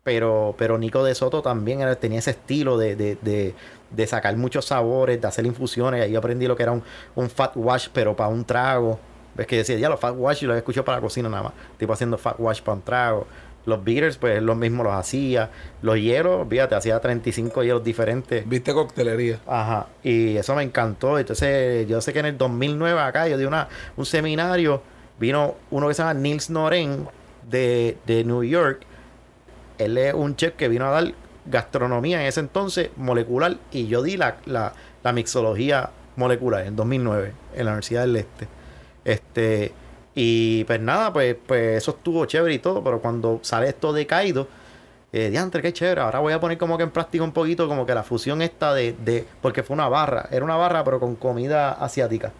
Pero, 0.02 0.54
pero 0.56 0.78
Nico 0.78 1.04
de 1.04 1.14
Soto 1.14 1.42
también 1.42 1.80
era- 1.82 1.94
tenía 1.96 2.18
ese 2.20 2.30
estilo 2.30 2.78
de, 2.78 2.96
de, 2.96 3.18
de, 3.20 3.54
de 3.90 4.06
sacar 4.06 4.36
muchos 4.36 4.64
sabores, 4.64 5.20
de 5.20 5.26
hacer 5.28 5.44
infusiones. 5.46 6.02
Ahí 6.02 6.12
yo 6.12 6.18
aprendí 6.18 6.46
lo 6.46 6.56
que 6.56 6.62
era 6.62 6.72
un, 6.72 6.82
un 7.14 7.28
fat 7.28 7.52
wash, 7.54 7.88
pero 7.92 8.16
para 8.16 8.30
un 8.30 8.44
trago. 8.44 8.98
Ves 9.34 9.46
que 9.46 9.58
decía, 9.58 9.76
ya 9.76 9.88
los 9.88 10.00
fat 10.00 10.14
wash 10.16 10.42
y 10.42 10.46
lo 10.46 10.52
había 10.52 10.60
escuchado 10.60 10.84
para 10.84 10.98
la 10.98 11.02
cocina 11.02 11.28
nada 11.28 11.42
más. 11.44 11.52
Tipo 11.78 11.92
haciendo 11.92 12.16
fat 12.16 12.36
wash 12.38 12.62
para 12.62 12.76
un 12.76 12.82
trago. 12.82 13.26
Los 13.66 13.84
beaters, 13.84 14.16
pues 14.16 14.38
él 14.38 14.46
los 14.46 14.56
mismos 14.56 14.84
los 14.86 14.94
hacía. 14.94 15.50
Los 15.82 15.96
hielos, 15.98 16.46
fíjate, 16.48 16.74
hacía 16.74 16.98
35 16.98 17.62
hielos 17.62 17.84
diferentes. 17.84 18.48
¿Viste 18.48 18.72
coctelería? 18.72 19.38
Ajá, 19.46 19.86
y 20.02 20.34
eso 20.38 20.54
me 20.54 20.62
encantó. 20.62 21.18
Entonces, 21.18 21.86
yo 21.86 22.00
sé 22.00 22.14
que 22.14 22.20
en 22.20 22.26
el 22.26 22.38
2009 22.38 22.98
acá 22.98 23.28
yo 23.28 23.36
di 23.36 23.44
una, 23.44 23.68
un 23.98 24.06
seminario. 24.06 24.82
Vino 25.20 25.56
uno 25.70 25.86
que 25.88 25.92
se 25.94 26.00
llama 26.02 26.14
Nils 26.14 26.48
Noren 26.48 27.06
de, 27.50 27.98
de 28.06 28.24
New 28.24 28.42
York. 28.42 28.80
Él 29.80 29.96
es 29.98 30.12
un 30.14 30.36
chef 30.36 30.54
que 30.54 30.68
vino 30.68 30.86
a 30.86 30.90
dar 30.90 31.14
gastronomía 31.46 32.20
en 32.20 32.26
ese 32.26 32.40
entonces 32.40 32.90
molecular. 32.96 33.56
Y 33.72 33.86
yo 33.86 34.02
di 34.02 34.16
la, 34.16 34.36
la, 34.44 34.74
la 35.02 35.12
mixología 35.12 35.90
molecular 36.16 36.66
en 36.66 36.76
2009 36.76 37.32
en 37.54 37.64
la 37.64 37.72
Universidad 37.72 38.02
del 38.02 38.16
Este. 38.16 38.48
Este, 39.04 39.72
y 40.14 40.64
pues 40.64 40.80
nada, 40.80 41.12
pues, 41.12 41.36
pues 41.46 41.78
eso 41.78 41.92
estuvo 41.92 42.26
chévere 42.26 42.54
y 42.54 42.58
todo. 42.58 42.84
Pero 42.84 43.00
cuando 43.00 43.40
sale 43.42 43.68
esto 43.68 43.92
de 43.92 44.06
Kaido, 44.06 44.48
eh, 45.12 45.30
diantre, 45.30 45.62
qué 45.62 45.72
chévere. 45.72 46.02
Ahora 46.02 46.18
voy 46.20 46.32
a 46.32 46.40
poner 46.40 46.58
como 46.58 46.76
que 46.76 46.84
en 46.84 46.90
práctica 46.90 47.24
un 47.24 47.32
poquito 47.32 47.66
como 47.66 47.86
que 47.86 47.94
la 47.94 48.02
fusión 48.02 48.42
esta 48.42 48.74
de, 48.74 48.92
de... 48.92 49.26
Porque 49.40 49.62
fue 49.62 49.74
una 49.74 49.88
barra. 49.88 50.28
Era 50.30 50.44
una 50.44 50.56
barra 50.56 50.84
pero 50.84 51.00
con 51.00 51.16
comida 51.16 51.72
asiática. 51.72 52.32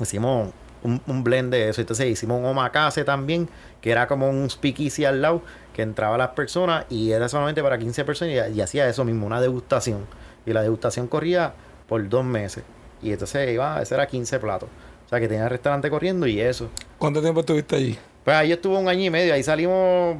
Hicimos 0.00 0.50
un, 0.82 1.02
un 1.06 1.24
blend 1.24 1.52
de 1.52 1.68
eso. 1.68 1.80
Entonces 1.80 2.06
hicimos 2.06 2.38
un 2.38 2.46
omakase 2.46 3.04
también, 3.04 3.48
que 3.80 3.90
era 3.90 4.06
como 4.06 4.30
un 4.30 4.48
speakeasy 4.48 5.04
al 5.04 5.20
lado, 5.20 5.42
que 5.78 5.82
entraba 5.82 6.18
las 6.18 6.30
personas 6.30 6.86
y 6.90 7.12
era 7.12 7.28
solamente 7.28 7.62
para 7.62 7.78
15 7.78 8.04
personas 8.04 8.50
y, 8.50 8.58
y 8.58 8.60
hacía 8.60 8.88
eso 8.88 9.04
mismo, 9.04 9.28
una 9.28 9.40
degustación. 9.40 10.06
Y 10.44 10.52
la 10.52 10.60
degustación 10.60 11.06
corría 11.06 11.52
por 11.88 12.08
dos 12.08 12.24
meses. 12.24 12.64
Y 13.00 13.12
entonces 13.12 13.48
iba, 13.48 13.80
ese 13.80 13.94
era 13.94 14.08
15 14.08 14.40
platos. 14.40 14.68
O 15.06 15.08
sea 15.08 15.20
que 15.20 15.28
tenía 15.28 15.44
el 15.44 15.50
restaurante 15.50 15.88
corriendo 15.88 16.26
y 16.26 16.40
eso. 16.40 16.68
¿Cuánto 16.98 17.22
tiempo 17.22 17.38
estuviste 17.38 17.76
allí? 17.76 17.96
Pues 18.24 18.36
ahí 18.36 18.50
estuvo 18.50 18.76
un 18.76 18.88
año 18.88 19.04
y 19.04 19.10
medio, 19.10 19.32
ahí 19.32 19.44
salimos. 19.44 20.16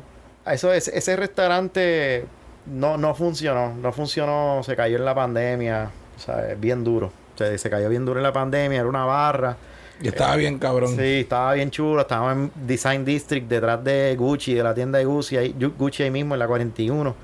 Eso, 0.46 0.72
ese, 0.72 0.96
ese 0.96 1.16
restaurante 1.16 2.24
no, 2.66 2.96
no 2.96 3.16
funcionó, 3.16 3.74
no 3.74 3.90
funcionó, 3.90 4.62
se 4.62 4.76
cayó 4.76 4.96
en 4.96 5.04
la 5.04 5.16
pandemia, 5.16 5.90
o 6.16 6.20
sea, 6.20 6.52
es 6.52 6.60
bien 6.60 6.84
duro. 6.84 7.08
O 7.34 7.36
sea, 7.36 7.58
se 7.58 7.68
cayó 7.68 7.88
bien 7.88 8.04
duro 8.04 8.20
en 8.20 8.22
la 8.22 8.32
pandemia, 8.32 8.78
era 8.78 8.88
una 8.88 9.04
barra. 9.06 9.56
Y 10.00 10.08
estaba 10.08 10.36
bien 10.36 10.58
cabrón. 10.58 10.96
Sí, 10.96 11.20
estaba 11.20 11.54
bien 11.54 11.70
chulo, 11.70 12.00
estábamos 12.02 12.50
en 12.56 12.66
Design 12.66 13.04
District, 13.04 13.48
detrás 13.48 13.82
de 13.82 14.14
Gucci, 14.16 14.54
de 14.54 14.62
la 14.62 14.74
tienda 14.74 14.98
de 14.98 15.04
Gucci, 15.04 15.36
ahí, 15.36 15.54
Gucci 15.78 16.04
ahí 16.04 16.10
mismo 16.10 16.34
en 16.34 16.38
la 16.38 16.46
41. 16.46 17.14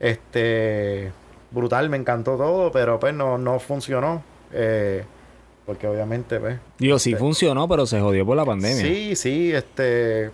Este, 0.00 1.12
brutal, 1.50 1.88
me 1.90 1.96
encantó 1.96 2.36
todo, 2.36 2.72
pero 2.72 2.98
pues 2.98 3.14
no, 3.14 3.38
no 3.38 3.58
funcionó. 3.60 4.22
Eh, 4.52 5.04
porque 5.66 5.86
obviamente, 5.86 6.40
pues, 6.40 6.58
Digo, 6.78 6.98
sí 6.98 7.14
funcionó, 7.14 7.68
pero 7.68 7.84
se 7.86 8.00
jodió 8.00 8.24
por 8.24 8.36
la 8.36 8.44
pandemia. 8.44 8.82
Sí, 8.82 9.14
sí, 9.14 9.52
este. 9.52 10.30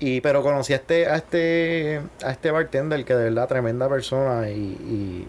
Y, 0.00 0.20
pero 0.20 0.42
conocí 0.42 0.72
a 0.72 0.76
este, 0.76 1.06
a 1.06 1.16
este, 1.16 2.00
a 2.22 2.30
este 2.30 2.50
bartender 2.50 3.04
que 3.04 3.14
de 3.14 3.24
verdad 3.24 3.46
tremenda 3.46 3.88
persona 3.88 4.50
y, 4.50 4.54
y 4.54 5.28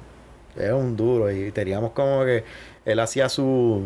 es 0.57 0.71
un 0.71 0.95
duro. 0.95 1.29
Y 1.31 1.51
teníamos 1.51 1.91
como 1.91 2.23
que 2.23 2.43
él 2.85 2.99
hacía 2.99 3.29
su, 3.29 3.83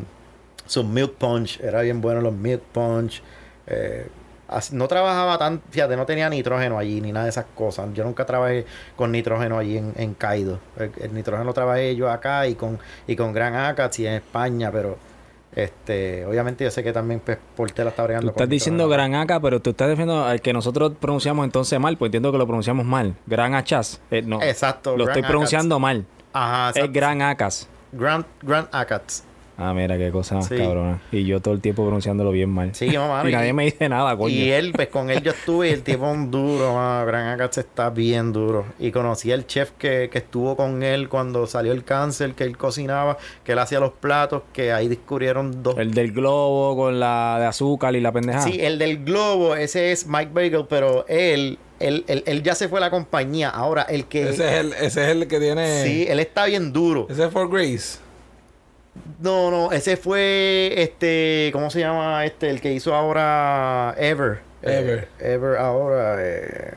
su 0.69 0.83
milk 0.83 1.15
punch, 1.15 1.59
era 1.61 1.81
bien 1.81 1.99
bueno 1.99 2.21
los 2.21 2.33
milk 2.33 2.61
punch. 2.71 3.21
Eh, 3.67 4.07
no 4.71 4.87
trabajaba 4.87 5.37
tan, 5.37 5.61
fíjate, 5.69 5.95
no 5.95 6.05
tenía 6.05 6.29
nitrógeno 6.29 6.77
allí 6.77 7.01
ni 7.01 7.11
nada 7.11 7.25
de 7.25 7.29
esas 7.29 7.45
cosas. 7.55 7.87
Yo 7.93 8.03
nunca 8.03 8.25
trabajé 8.25 8.65
con 8.95 9.11
nitrógeno 9.11 9.57
allí 9.57 9.77
en, 9.77 9.93
en 9.95 10.13
Kaido. 10.13 10.59
El, 10.77 10.91
el 11.01 11.13
nitrógeno 11.13 11.45
lo 11.45 11.53
trabajé 11.53 11.95
yo 11.95 12.09
acá 12.09 12.47
y 12.47 12.55
con, 12.55 12.79
y 13.07 13.15
con 13.15 13.33
Gran 13.33 13.55
Acats 13.55 13.99
y 13.99 14.07
en 14.07 14.13
España, 14.13 14.71
pero 14.71 14.97
este, 15.55 16.25
obviamente 16.25 16.63
yo 16.63 16.71
sé 16.71 16.83
que 16.83 16.93
también 16.93 17.19
pues, 17.19 17.37
Portela 17.55 17.89
está 17.89 18.03
Tú 18.03 18.07
bregando 18.07 18.29
estás 18.29 18.43
con 18.45 18.49
diciendo. 18.49 18.87
Gran 18.87 19.15
Aca, 19.15 19.39
pero 19.39 19.59
tú 19.61 19.71
estás 19.71 19.87
defendiendo 19.89 20.23
al 20.23 20.41
que 20.41 20.53
nosotros 20.53 20.93
pronunciamos 20.99 21.43
entonces 21.45 21.79
mal, 21.79 21.97
pues 21.97 22.09
entiendo 22.09 22.31
que 22.31 22.37
lo 22.37 22.45
pronunciamos 22.45 22.85
mal. 22.85 23.15
Gran 23.25 23.53
Achas. 23.55 23.99
Eh, 24.11 24.21
no. 24.21 24.41
Exacto. 24.41 24.95
Lo 24.95 25.05
estoy 25.05 25.23
pronunciando 25.23 25.79
mal. 25.79 26.05
Ajá, 26.33 26.69
Es 26.69 26.75
exacto. 26.77 26.93
Gran 26.93 27.21
Acas. 27.21 27.67
Grand, 27.91 28.25
Grand 28.43 28.67
Acats. 28.71 29.23
Ah, 29.61 29.73
mira 29.73 29.97
qué 29.97 30.09
cosa 30.09 30.35
más 30.35 30.47
Sí. 30.47 30.55
cabrona. 30.57 31.01
Y 31.11 31.25
yo 31.25 31.41
todo 31.41 31.53
el 31.53 31.59
tiempo 31.59 31.83
pronunciándolo 31.83 32.31
bien 32.31 32.49
mal. 32.49 32.73
Sí, 32.73 32.89
mamá. 32.97 33.23
y 33.29 33.31
nadie 33.31 33.51
me 33.53 33.65
dice 33.65 33.89
nada, 33.89 34.15
coño. 34.15 34.33
Y 34.33 34.49
él, 34.51 34.71
pues 34.73 34.87
con 34.87 35.09
él 35.09 35.21
yo 35.21 35.31
estuve 35.31 35.69
y 35.69 35.73
el 35.73 35.83
tipo 35.83 36.05
es 36.09 36.13
un 36.15 36.31
duro, 36.31 36.73
mano. 36.75 37.05
Gran 37.05 37.27
Acats 37.27 37.57
está 37.57 37.89
bien 37.89 38.31
duro. 38.31 38.65
Y 38.79 38.91
conocí 38.91 39.31
al 39.31 39.45
chef 39.47 39.71
que, 39.77 40.09
que 40.11 40.17
estuvo 40.19 40.55
con 40.55 40.81
él 40.81 41.09
cuando 41.09 41.45
salió 41.45 41.71
el 41.73 41.83
cáncer, 41.83 42.33
que 42.33 42.45
él 42.45 42.57
cocinaba, 42.57 43.17
que 43.43 43.51
él 43.51 43.59
hacía 43.59 43.79
los 43.79 43.91
platos, 43.91 44.43
que 44.53 44.71
ahí 44.71 44.87
descubrieron 44.87 45.61
dos. 45.61 45.77
El 45.77 45.93
del 45.93 46.11
globo 46.13 46.75
con 46.77 46.99
la 46.99 47.37
de 47.39 47.45
azúcar 47.45 47.95
y 47.95 47.99
la 48.01 48.11
pendejada. 48.13 48.45
Sí, 48.45 48.57
el 48.61 48.79
del 48.79 49.03
globo, 49.03 49.55
ese 49.55 49.91
es 49.91 50.07
Mike 50.07 50.31
Bagel, 50.33 50.65
pero 50.69 51.05
él, 51.09 51.57
él, 51.79 52.05
él, 52.07 52.23
él 52.25 52.43
ya 52.43 52.55
se 52.55 52.69
fue 52.69 52.79
a 52.79 52.81
la 52.81 52.89
compañía. 52.91 53.49
Ahora, 53.49 53.81
el 53.83 54.05
que... 54.05 54.29
Ese 54.29 54.45
es 54.47 54.53
el, 54.61 54.73
ese 54.73 55.03
es 55.03 55.09
el 55.09 55.27
que 55.27 55.39
tiene. 55.39 55.83
Sí, 55.83 56.05
él 56.07 56.19
está 56.19 56.45
bien 56.45 56.71
duro. 56.71 57.07
Ese 57.09 57.25
es 57.25 57.31
For 57.31 57.49
Grace. 57.49 57.99
No, 59.19 59.51
no, 59.51 59.71
ese 59.73 59.97
fue 59.97 60.73
este, 60.77 61.49
¿cómo 61.51 61.69
se 61.69 61.81
llama 61.81 62.25
este? 62.25 62.49
El 62.49 62.61
que 62.61 62.71
hizo 62.71 62.95
ahora 62.95 63.93
Ever. 63.97 64.39
Ever. 64.61 65.09
Eh, 65.19 65.33
Ever 65.33 65.57
ahora. 65.57 66.15
eh, 66.19 66.73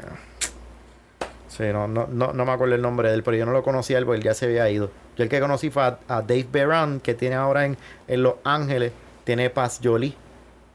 Sí, 1.49 1.65
no, 1.71 1.87
no, 1.87 2.07
no, 2.11 2.33
no 2.33 2.45
me 2.47 2.53
acuerdo 2.53 2.75
el 2.75 2.83
nombre 2.83 3.09
de 3.11 3.15
él, 3.15 3.23
pero 3.23 3.37
yo 3.37 3.45
no 3.45 3.53
lo 3.53 3.63
conocía 3.63 3.99
él 3.99 4.05
porque 4.07 4.19
él 4.19 4.25
ya 4.25 4.35
se 4.35 4.47
había 4.47 4.69
ido. 4.71 4.91
Yo 5.17 5.23
el 5.25 5.29
que 5.29 5.39
conocí 5.39 5.69
fue 5.71 5.83
a, 5.83 5.99
a 6.09 6.23
Dave 6.23 6.47
Beran, 6.51 6.99
que 7.01 7.13
tiene 7.15 7.35
ahora 7.37 7.67
en, 7.67 7.77
en 8.09 8.23
Los 8.23 8.37
Ángeles, 8.43 8.93
tiene 9.25 9.51
Paz 9.51 9.79
Jolie. 9.83 10.15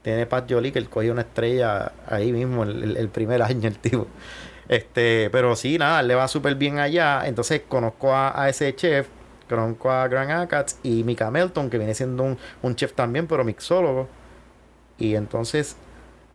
Tiene 0.02 0.24
Paz 0.26 0.44
Jolie, 0.48 0.70
que 0.72 0.78
él 0.78 0.88
cogió 0.88 1.12
una 1.12 1.22
estrella 1.22 1.90
ahí 2.06 2.32
mismo 2.32 2.62
el, 2.62 2.82
el- 2.84 2.96
el 2.96 3.08
primer 3.08 3.42
año, 3.42 3.66
el 3.68 3.78
tipo. 3.78 4.06
Este, 4.68 5.28
pero 5.32 5.56
sí, 5.56 5.76
nada, 5.78 6.02
le 6.02 6.14
va 6.14 6.28
súper 6.28 6.54
bien 6.54 6.78
allá. 6.78 7.26
Entonces 7.26 7.62
conozco 7.68 8.14
a, 8.14 8.40
a 8.40 8.48
ese 8.48 8.74
chef, 8.76 9.08
conozco 9.56 9.90
a 9.90 10.06
Gran 10.08 10.30
Acats 10.30 10.78
y 10.82 11.04
Mika 11.04 11.30
Melton, 11.30 11.70
que 11.70 11.78
viene 11.78 11.94
siendo 11.94 12.22
un, 12.22 12.38
un 12.62 12.76
chef 12.76 12.92
también, 12.94 13.26
pero 13.26 13.44
mixólogo. 13.44 14.08
Y 14.98 15.14
entonces, 15.14 15.76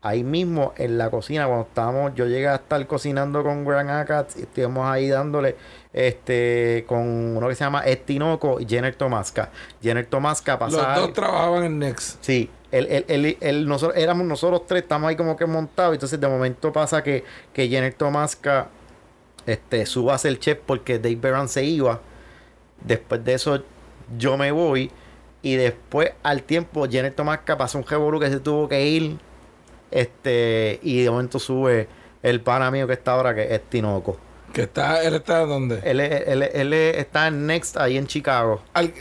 ahí 0.01 0.23
mismo 0.23 0.73
en 0.77 0.97
la 0.97 1.09
cocina, 1.09 1.45
cuando 1.47 1.65
estábamos, 1.67 2.13
yo 2.15 2.25
llegué 2.27 2.47
a 2.47 2.55
estar 2.55 2.85
cocinando 2.87 3.43
con 3.43 3.65
Gran 3.65 3.89
Acats 3.89 4.37
y 4.37 4.41
estuvimos 4.43 4.85
ahí 4.87 5.07
dándole 5.09 5.55
este 5.93 6.85
con 6.87 7.37
uno 7.37 7.47
que 7.47 7.55
se 7.55 7.63
llama 7.63 7.83
Ed 7.85 7.99
Tinoco 8.05 8.59
y 8.59 8.65
Jenner 8.65 8.95
Tomasca. 8.95 9.49
Jenner 9.81 10.05
Tomasca 10.05 10.53
Los 10.53 10.73
pasaba. 10.75 10.99
dos 10.99 11.13
trabajaban 11.13 11.63
en 11.65 11.79
Next. 11.79 12.17
Sí, 12.23 12.49
él, 12.71 12.87
él, 12.89 13.05
él- 13.07 13.37
él- 13.39 13.67
nosotros, 13.67 13.97
éramos 13.97 14.25
nosotros 14.25 14.63
tres, 14.65 14.83
estamos 14.83 15.09
ahí 15.09 15.15
como 15.15 15.35
que 15.37 15.45
montados. 15.45 15.93
Entonces, 15.93 16.19
de 16.19 16.27
momento 16.27 16.71
pasa 16.73 17.03
que, 17.03 17.23
que 17.53 17.67
Jenner 17.67 17.93
Tomasca 17.93 18.67
este, 19.45 19.85
suba 19.85 20.15
a 20.15 20.17
ser 20.17 20.39
chef 20.39 20.57
porque 20.65 20.97
Dave 20.99 21.15
Beran 21.17 21.47
se 21.49 21.63
iba. 21.63 21.99
Después 22.85 23.23
de 23.23 23.33
eso, 23.33 23.63
yo 24.17 24.37
me 24.37 24.51
voy. 24.51 24.91
Y 25.41 25.55
después, 25.55 26.11
al 26.23 26.43
tiempo, 26.43 26.87
Jenner 26.89 27.13
Tomasca 27.13 27.57
pasó 27.57 27.77
un 27.77 27.85
revolú 27.85 28.19
que 28.19 28.29
se 28.29 28.39
tuvo 28.39 28.67
que 28.69 28.85
ir. 28.85 29.17
Este, 29.91 30.79
y 30.81 31.03
de 31.03 31.09
momento 31.11 31.39
sube 31.39 31.87
el 32.23 32.41
pana 32.41 32.71
mío 32.71 32.87
que 32.87 32.93
está 32.93 33.11
ahora, 33.13 33.35
que 33.35 33.53
es 33.53 33.61
Tinoco. 33.69 34.17
Que 34.53 34.63
está, 34.63 35.03
él 35.03 35.15
está 35.15 35.39
donde. 35.39 35.79
Él, 35.83 35.99
él, 35.99 36.43
él 36.43 36.73
es- 36.73 36.97
está 36.97 37.27
en 37.27 37.45
Next, 37.45 37.77
ahí 37.77 37.97
en 37.97 38.07
Chicago. 38.07 38.61
Al- 38.73 38.93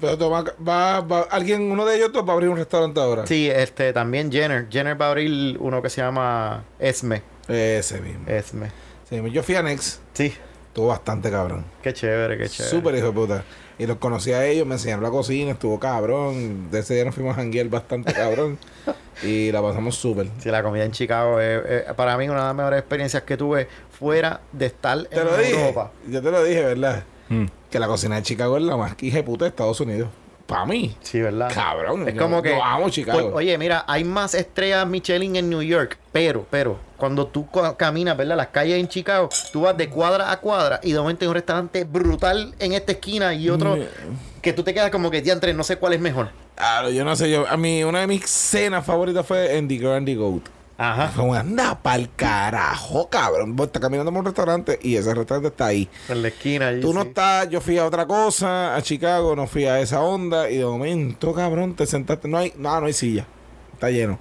pero 0.00 0.18
toma, 0.18 0.44
va, 0.66 1.00
va, 1.02 1.20
alguien, 1.30 1.70
uno 1.70 1.84
de 1.86 1.96
ellos 1.96 2.12
dos 2.12 2.26
va 2.26 2.30
a 2.30 2.34
abrir 2.34 2.48
un 2.48 2.56
restaurante 2.56 2.98
ahora. 3.00 3.26
Sí, 3.26 3.48
este, 3.48 3.92
también 3.92 4.30
Jenner. 4.32 4.66
Jenner 4.68 5.00
va 5.00 5.06
a 5.06 5.10
abrir 5.10 5.56
uno 5.60 5.80
que 5.80 5.88
se 5.88 6.00
llama 6.00 6.64
Esme. 6.80 7.22
Ese 7.46 8.00
mismo. 8.00 8.26
Esme. 8.26 8.70
Sí, 9.08 9.20
yo 9.30 9.42
fui 9.42 9.54
a 9.54 9.62
Next. 9.62 10.00
Sí, 10.14 10.34
Estuvo 10.74 10.88
bastante 10.88 11.30
cabrón. 11.30 11.64
qué 11.82 11.92
chévere, 11.92 12.36
qué 12.36 12.48
chévere. 12.48 12.68
Súper 12.76 12.96
hijo 12.96 13.06
de 13.06 13.12
puta. 13.12 13.44
Y 13.78 13.86
los 13.86 13.96
conocí 13.98 14.32
a 14.32 14.44
ellos, 14.44 14.66
me 14.66 14.74
enseñaron 14.74 15.04
la 15.04 15.10
cocina, 15.10 15.52
estuvo 15.52 15.78
cabrón. 15.78 16.68
De 16.72 16.80
ese 16.80 16.94
día 16.94 17.04
nos 17.04 17.14
fuimos 17.14 17.34
a 17.34 17.36
janguear 17.36 17.68
bastante 17.68 18.12
cabrón. 18.12 18.58
y 19.22 19.52
la 19.52 19.62
pasamos 19.62 19.94
súper. 19.94 20.26
Sí, 20.40 20.50
la 20.50 20.64
comida 20.64 20.84
en 20.84 20.90
Chicago 20.90 21.38
es, 21.38 21.64
es 21.86 21.94
para 21.94 22.18
mí 22.18 22.28
una 22.28 22.40
de 22.40 22.46
las 22.46 22.54
mejores 22.56 22.80
experiencias 22.80 23.22
que 23.22 23.36
tuve 23.36 23.68
fuera 23.96 24.40
de 24.50 24.66
estar 24.66 25.00
Te 25.04 25.16
en 25.20 25.24
lo 25.26 25.36
dije. 25.36 25.60
Europa. 25.60 25.92
Yo 26.08 26.20
te 26.20 26.30
lo 26.32 26.42
dije, 26.42 26.64
¿verdad? 26.64 27.04
Mm. 27.28 27.44
Que 27.70 27.78
la 27.78 27.86
cocina 27.86 28.16
de 28.16 28.22
Chicago 28.22 28.56
es 28.56 28.64
la 28.64 28.76
más 28.76 29.00
hija 29.00 29.18
de 29.18 29.22
puta 29.22 29.44
de 29.44 29.50
Estados 29.50 29.78
Unidos. 29.80 30.08
Para 30.46 30.66
mí. 30.66 30.94
Sí, 31.00 31.20
¿verdad? 31.20 31.50
Cabrón. 31.54 32.06
Es 32.08 32.14
yo- 32.14 32.20
como 32.20 32.42
que. 32.42 32.50
Yo 32.50 32.62
amo 32.62 32.90
Chicago. 32.90 33.18
Pues, 33.30 33.34
oye, 33.34 33.56
mira, 33.56 33.84
hay 33.88 34.04
más 34.04 34.34
estrellas 34.34 34.86
Michelin 34.86 35.36
en 35.36 35.48
New 35.48 35.62
York, 35.62 35.98
pero, 36.12 36.46
pero, 36.50 36.78
cuando 36.98 37.26
tú 37.26 37.46
co- 37.46 37.76
caminas, 37.76 38.16
¿verdad? 38.16 38.36
Las 38.36 38.48
calles 38.48 38.78
en 38.78 38.86
Chicago, 38.88 39.30
tú 39.52 39.62
vas 39.62 39.76
de 39.76 39.88
cuadra 39.88 40.30
a 40.30 40.40
cuadra 40.40 40.80
y 40.82 40.92
de 40.92 40.98
momento 40.98 41.24
hay 41.24 41.28
un 41.28 41.34
restaurante 41.34 41.84
brutal 41.84 42.54
en 42.58 42.74
esta 42.74 42.92
esquina 42.92 43.32
y 43.34 43.48
otro 43.48 43.78
que 44.42 44.52
tú 44.52 44.62
te 44.62 44.74
quedas 44.74 44.90
como 44.90 45.10
que 45.10 45.22
diantre, 45.22 45.54
no 45.54 45.64
sé 45.64 45.76
cuál 45.76 45.94
es 45.94 46.00
mejor. 46.00 46.28
Claro, 46.56 46.90
yo 46.90 47.04
no 47.04 47.16
sé, 47.16 47.30
yo, 47.30 47.48
a 47.48 47.56
mí 47.56 47.82
una 47.82 48.00
de 48.00 48.06
mis 48.06 48.26
cenas 48.26 48.84
favoritas 48.84 49.26
fue 49.26 49.56
en 49.56 49.66
The 49.66 49.76
Grande 49.78 50.14
Goat. 50.14 50.42
Ajá. 50.76 51.08
Fue 51.08 51.24
un 51.24 51.36
anda 51.36 51.80
pa'l 51.80 52.10
carajo, 52.16 53.08
cabrón. 53.08 53.54
Vos 53.54 53.66
estás 53.68 53.80
caminando 53.80 54.10
por 54.10 54.20
un 54.20 54.26
restaurante 54.26 54.78
y 54.82 54.96
ese 54.96 55.14
restaurante 55.14 55.48
está 55.48 55.66
ahí. 55.66 55.88
En 56.08 56.22
la 56.22 56.28
esquina. 56.28 56.68
allí, 56.68 56.80
Tú 56.80 56.92
no 56.92 57.02
sí. 57.02 57.08
estás, 57.08 57.48
yo 57.48 57.60
fui 57.60 57.78
a 57.78 57.84
otra 57.86 58.06
cosa, 58.06 58.74
a 58.74 58.82
Chicago, 58.82 59.36
no 59.36 59.46
fui 59.46 59.66
a 59.66 59.78
esa 59.80 60.00
onda 60.00 60.50
y 60.50 60.56
de 60.58 60.64
momento, 60.64 61.32
cabrón, 61.32 61.74
te 61.74 61.86
sentaste, 61.86 62.26
no 62.28 62.38
hay, 62.38 62.52
no, 62.56 62.80
no 62.80 62.86
hay 62.86 62.92
silla, 62.92 63.24
está 63.72 63.90
lleno. 63.90 64.18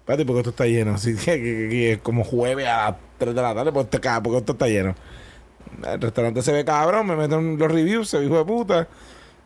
Espérate, 0.00 0.24
porque 0.26 0.40
esto 0.40 0.50
está 0.50 0.66
lleno, 0.66 0.94
así 0.94 1.14
que, 1.16 1.40
que- 1.40 2.00
como 2.02 2.24
jueves 2.24 2.66
a 2.66 2.90
las 2.90 2.94
3 3.18 3.34
de 3.34 3.42
la 3.42 3.54
tarde, 3.54 3.72
pues 3.72 3.88
te 3.88 3.98
porque 4.00 4.38
esto 4.38 4.52
está 4.52 4.66
lleno. 4.66 4.94
El 5.84 6.00
restaurante 6.00 6.42
se 6.42 6.52
ve 6.52 6.64
cabrón, 6.64 7.06
me 7.06 7.16
meten 7.16 7.58
los 7.58 7.70
reviews, 7.70 8.08
se 8.08 8.18
ve 8.18 8.26
hijo 8.26 8.38
de 8.38 8.44
puta. 8.44 8.88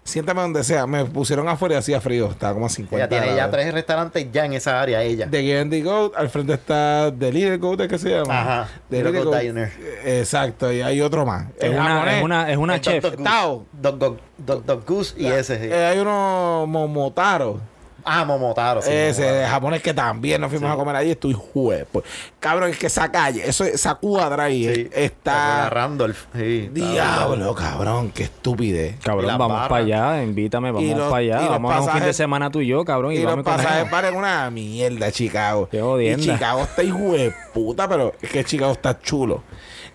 Siéntame 0.02 0.40
donde 0.40 0.64
sea, 0.64 0.87
me 0.87 1.04
pusieron 1.04 1.49
afuera 1.49 1.76
y 1.76 1.78
hacía 1.78 2.00
frío, 2.00 2.30
estaba 2.30 2.54
como 2.54 2.66
a 2.66 2.69
50 2.69 2.97
Ella 2.97 3.09
tiene 3.09 3.37
ya 3.37 3.50
tres 3.50 3.73
restaurantes 3.73 4.26
ya 4.33 4.45
en 4.47 4.54
esa 4.54 4.80
área, 4.80 5.02
ella. 5.02 5.28
The 5.30 5.54
Gandhi 5.54 5.83
Goat, 5.83 6.14
al 6.16 6.30
frente 6.30 6.54
está 6.54 7.12
The 7.16 7.33
Little 7.33 7.59
Goat, 7.59 7.80
¿es 7.83 7.88
que 7.88 7.99
se 7.99 8.11
llama? 8.11 8.40
Ajá, 8.40 8.69
The 8.88 9.04
Little 9.04 9.23
Goat. 9.25 9.40
Diner. 9.40 9.71
Exacto, 10.04 10.73
y 10.73 10.80
hay 10.80 11.00
otro 11.00 11.26
más. 11.26 11.47
Es 11.59 11.71
una, 11.71 12.16
es 12.16 12.25
una, 12.25 12.50
es 12.50 12.57
una 12.57 12.75
El 12.76 12.80
chef. 12.80 13.04
Dog. 13.14 14.85
Goose. 14.87 15.14
Y 15.16 15.26
ese. 15.26 15.69
Eh, 15.69 15.85
hay 15.87 15.99
uno 15.99 16.64
Momotaro. 16.66 17.61
Ah, 18.04 18.25
Momotaro, 18.25 18.83
sí. 18.83 18.90
ese 18.90 19.21
Momotaro. 19.23 19.40
de 19.42 19.47
japonés 19.49 19.83
que 19.83 19.95
también 19.95 20.40
nos 20.40 20.50
fuimos 20.50 20.71
a 20.71 20.76
comer 20.76 20.97
allí. 20.97 21.11
Estoy 21.11 21.35
juez. 21.35 21.87
Pues. 21.90 22.04
Cabrón, 22.38 22.71
es 22.71 22.78
que 22.78 22.87
esa 22.87 23.11
calle, 23.11 23.42
eso, 23.49 23.64
esa 23.64 23.95
cuadra 23.97 24.45
ahí 24.45 24.64
Sí. 24.75 24.80
eh, 24.83 25.04
está. 25.04 25.64
La 25.64 25.71
Randolph. 25.71 26.25
Sí, 26.35 26.71
está 26.75 26.90
Diablo, 26.92 27.54
cabrón, 27.54 28.11
qué 28.12 28.25
estupidez. 28.25 28.97
Y 29.00 29.04
Cabrón, 29.04 29.38
vamos 29.38 29.69
para 29.69 29.85
allá, 29.85 30.23
invítame, 30.23 30.71
vamos 30.73 30.97
los- 30.97 31.11
para 31.11 31.23
y 31.23 31.30
allá. 31.30 31.40
los 31.42 31.50
Vamos 31.50 31.73
a 31.73 31.80
un 31.80 31.85
fin 31.85 31.87
de 31.95 32.00
pasajes- 32.00 32.16
semana 32.16 32.50
tú 32.50 32.61
y 32.61 32.66
yo, 32.69 32.85
cabrón. 32.85 33.12
Y, 33.12 33.16
Y 33.16 33.23
los 33.23 33.42
pasajes 33.42 33.90
valen 33.90 34.14
una 34.16 34.50
mierda, 34.50 35.11
Chicago. 35.12 35.69
Qué 35.71 35.78
y 35.78 35.80
jodienda. 35.80 36.23
Chicago 36.35 36.62
está 36.62 36.83
hijo 36.83 36.99
de 37.12 37.33
puta, 37.54 37.88
pero 37.88 38.12
es 38.23 38.30
que 38.30 38.45
Chicago 38.45 38.73
está 38.73 38.99
chulo. 39.00 39.42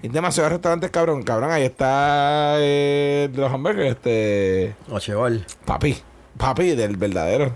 Y 0.02 0.08
demasiados 0.10 0.52
restaurantes, 0.52 0.92
cabrón. 0.92 1.24
Cabrón, 1.24 1.52
ahí 1.52 1.64
está 1.64 2.56
eh, 2.60 3.30
los 3.34 3.52
hamburgers, 3.52 3.92
este. 3.92 4.76
Ochebol. 4.92 5.44
Papi, 5.66 5.98
papi, 6.38 6.76
del 6.76 6.98
verdadero. 6.98 7.54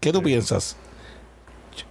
¿Qué 0.00 0.12
tú 0.12 0.22
piensas? 0.22 0.76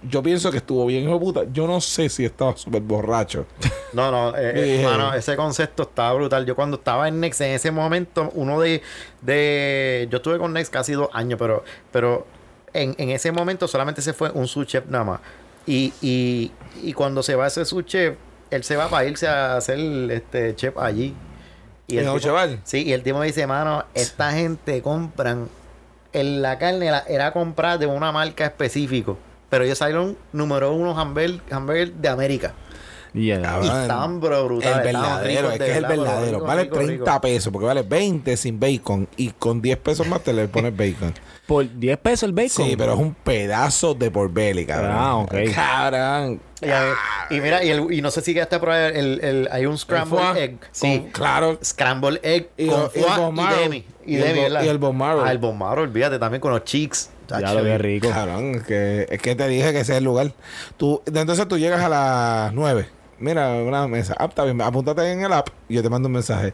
Yo- 0.02 0.22
pienso 0.22 0.50
que 0.50 0.56
estuvo 0.56 0.84
bien, 0.86 1.04
hijo 1.04 1.12
de 1.14 1.18
puta. 1.20 1.40
Yo 1.52 1.66
no 1.66 1.80
sé 1.80 2.08
si 2.08 2.24
estaba 2.24 2.56
súper 2.56 2.82
borracho. 2.82 3.46
No, 3.92 4.10
no, 4.10 4.36
eh, 4.36 4.52
eh, 4.54 4.62
Dije- 4.78 4.84
mano, 4.84 5.14
ese 5.14 5.36
concepto 5.36 5.84
estaba 5.84 6.12
brutal. 6.14 6.44
Yo 6.44 6.56
cuando 6.56 6.76
estaba 6.78 7.06
en 7.08 7.20
Next, 7.20 7.40
en 7.40 7.52
ese 7.52 7.70
momento, 7.70 8.30
uno 8.34 8.60
de, 8.60 8.82
de 9.22 10.08
yo 10.10 10.16
estuve 10.16 10.38
con 10.38 10.52
Next 10.52 10.72
casi 10.72 10.92
dos 10.94 11.08
años, 11.12 11.38
pero, 11.38 11.62
pero 11.92 12.26
en, 12.72 12.94
en 12.98 13.10
ese 13.10 13.30
momento 13.30 13.68
solamente 13.68 14.02
se 14.02 14.12
fue 14.12 14.30
un 14.32 14.48
sous 14.48 14.66
chef 14.66 14.86
nada 14.88 15.04
más. 15.04 15.20
Y, 15.66 15.92
y, 16.00 16.50
y 16.82 16.92
cuando 16.92 17.22
se 17.22 17.34
va 17.36 17.46
ese 17.46 17.64
sous 17.64 17.84
chef, 17.86 18.16
él 18.50 18.64
se 18.64 18.76
va 18.76 18.88
para 18.88 19.06
irse 19.06 19.28
a 19.28 19.56
hacer 19.56 19.78
este 20.10 20.54
chef 20.56 20.76
allí. 20.78 21.14
Y 21.86 21.98
¿En 21.98 22.00
el 22.00 22.06
tipo-? 22.20 22.60
Sí, 22.64 22.82
y 22.84 22.92
el 22.92 23.02
tipo 23.04 23.18
me 23.20 23.26
dice, 23.26 23.46
mano, 23.46 23.84
esta 23.94 24.32
gente 24.32 24.82
compran, 24.82 25.48
en 26.12 26.42
la 26.42 26.58
carne 26.58 26.90
la- 26.90 27.04
era 27.08 27.32
comprar 27.32 27.78
de 27.78 27.86
una 27.86 28.12
marca 28.12 28.44
específico. 28.46 29.18
Pero 29.48 29.64
ellos 29.64 29.78
salieron 29.78 30.16
número 30.32 30.72
uno 30.74 30.98
hamburger, 30.98 31.40
hamburger 31.50 31.92
de 31.92 32.08
América. 32.08 32.52
Y 33.16 33.26
ya, 33.28 33.38
Y 33.38 33.42
Cabrón, 33.42 33.80
están, 33.82 34.20
bro, 34.20 34.44
brutales. 34.44 34.76
El 34.78 34.82
verdadero, 34.84 35.50
es 35.50 35.58
que 35.58 35.70
es 35.70 35.76
el 35.78 35.86
verdadero. 35.86 36.32
ricos, 36.32 36.46
vale 36.46 36.62
ricos, 36.64 36.78
30 36.78 36.92
ricos. 37.04 37.18
pesos, 37.20 37.52
porque 37.52 37.66
vale 37.66 37.82
20 37.82 38.36
sin 38.36 38.60
bacon. 38.60 39.08
Y 39.16 39.30
con 39.30 39.60
10 39.62 39.78
pesos 39.78 40.06
más 40.06 40.20
te 40.22 40.32
le 40.32 40.46
pones 40.48 40.76
bacon. 40.76 41.14
Por 41.46 41.66
10 41.78 41.98
pesos 41.98 42.24
el 42.28 42.32
bacon. 42.32 42.66
Sí, 42.66 42.74
pero 42.76 42.92
es 42.94 42.98
un 42.98 43.14
pedazo 43.14 43.94
de 43.94 44.10
por 44.10 44.30
belly, 44.32 44.66
cabrón. 44.66 44.90
Ah, 44.94 45.16
ok. 45.16 45.34
Cabrón. 45.54 46.40
Y, 46.60 46.66
ver, 46.66 46.94
y 47.30 47.40
mira, 47.40 47.62
y, 47.64 47.70
el- 47.70 47.92
y 47.92 48.00
no 48.02 48.10
sé 48.10 48.20
si 48.22 48.32
llegaste 48.32 48.56
a 48.56 48.60
probar 48.60 48.96
el, 48.96 49.20
el, 49.22 49.48
hay 49.52 49.66
un 49.66 49.76
scramble 49.78 50.18
foie 50.18 50.44
egg. 50.44 50.58
Sí. 50.72 50.98
con- 51.00 51.10
claro. 51.10 51.58
Scramble 51.62 52.18
egg 52.22 52.48
Y 52.56 52.66
con 52.66 52.80
el- 52.80 52.90
y 52.94 52.98
el 52.98 53.04
foie 53.04 53.32
y 53.56 53.60
demi. 53.62 53.84
Y, 54.06 54.12
Y 54.12 54.16
el 54.16 54.22
demi, 54.24 54.40
¿verdad? 54.40 54.62
y 54.64 54.68
el 54.68 54.78
bone 54.78 54.98
marrow. 54.98 55.22
Ah, 55.24 55.32
el 55.32 55.38
bone 55.38 55.58
marrow, 55.58 55.84
olvídate, 55.84 56.18
también 56.18 56.40
con 56.40 56.50
los 56.52 56.64
cheeks. 56.64 57.10
Ya 57.28 57.52
lo 57.54 57.62
que 57.62 57.76
rico. 57.78 58.08
Cabrón, 58.08 58.54
es 58.56 58.62
que, 58.62 59.06
es 59.10 59.20
que 59.20 59.34
te 59.34 59.48
dije 59.48 59.72
que 59.72 59.80
ese 59.80 59.92
es 59.92 59.98
el 59.98 60.04
lugar. 60.04 60.32
Tú, 60.76 61.02
entonces 61.06 61.46
tú 61.48 61.58
llegas 61.58 61.80
a 61.82 61.88
las 61.88 62.52
9. 62.52 62.88
Mira, 63.18 63.50
una 63.54 63.86
mesa. 63.88 64.14
Ah, 64.18 64.26
está 64.26 64.44
bien. 64.44 64.60
Apúntate 64.60 65.10
en 65.10 65.22
el 65.24 65.32
app 65.32 65.48
y 65.68 65.74
yo 65.74 65.82
te 65.82 65.88
mando 65.90 66.06
un 66.08 66.12
mensaje. 66.12 66.52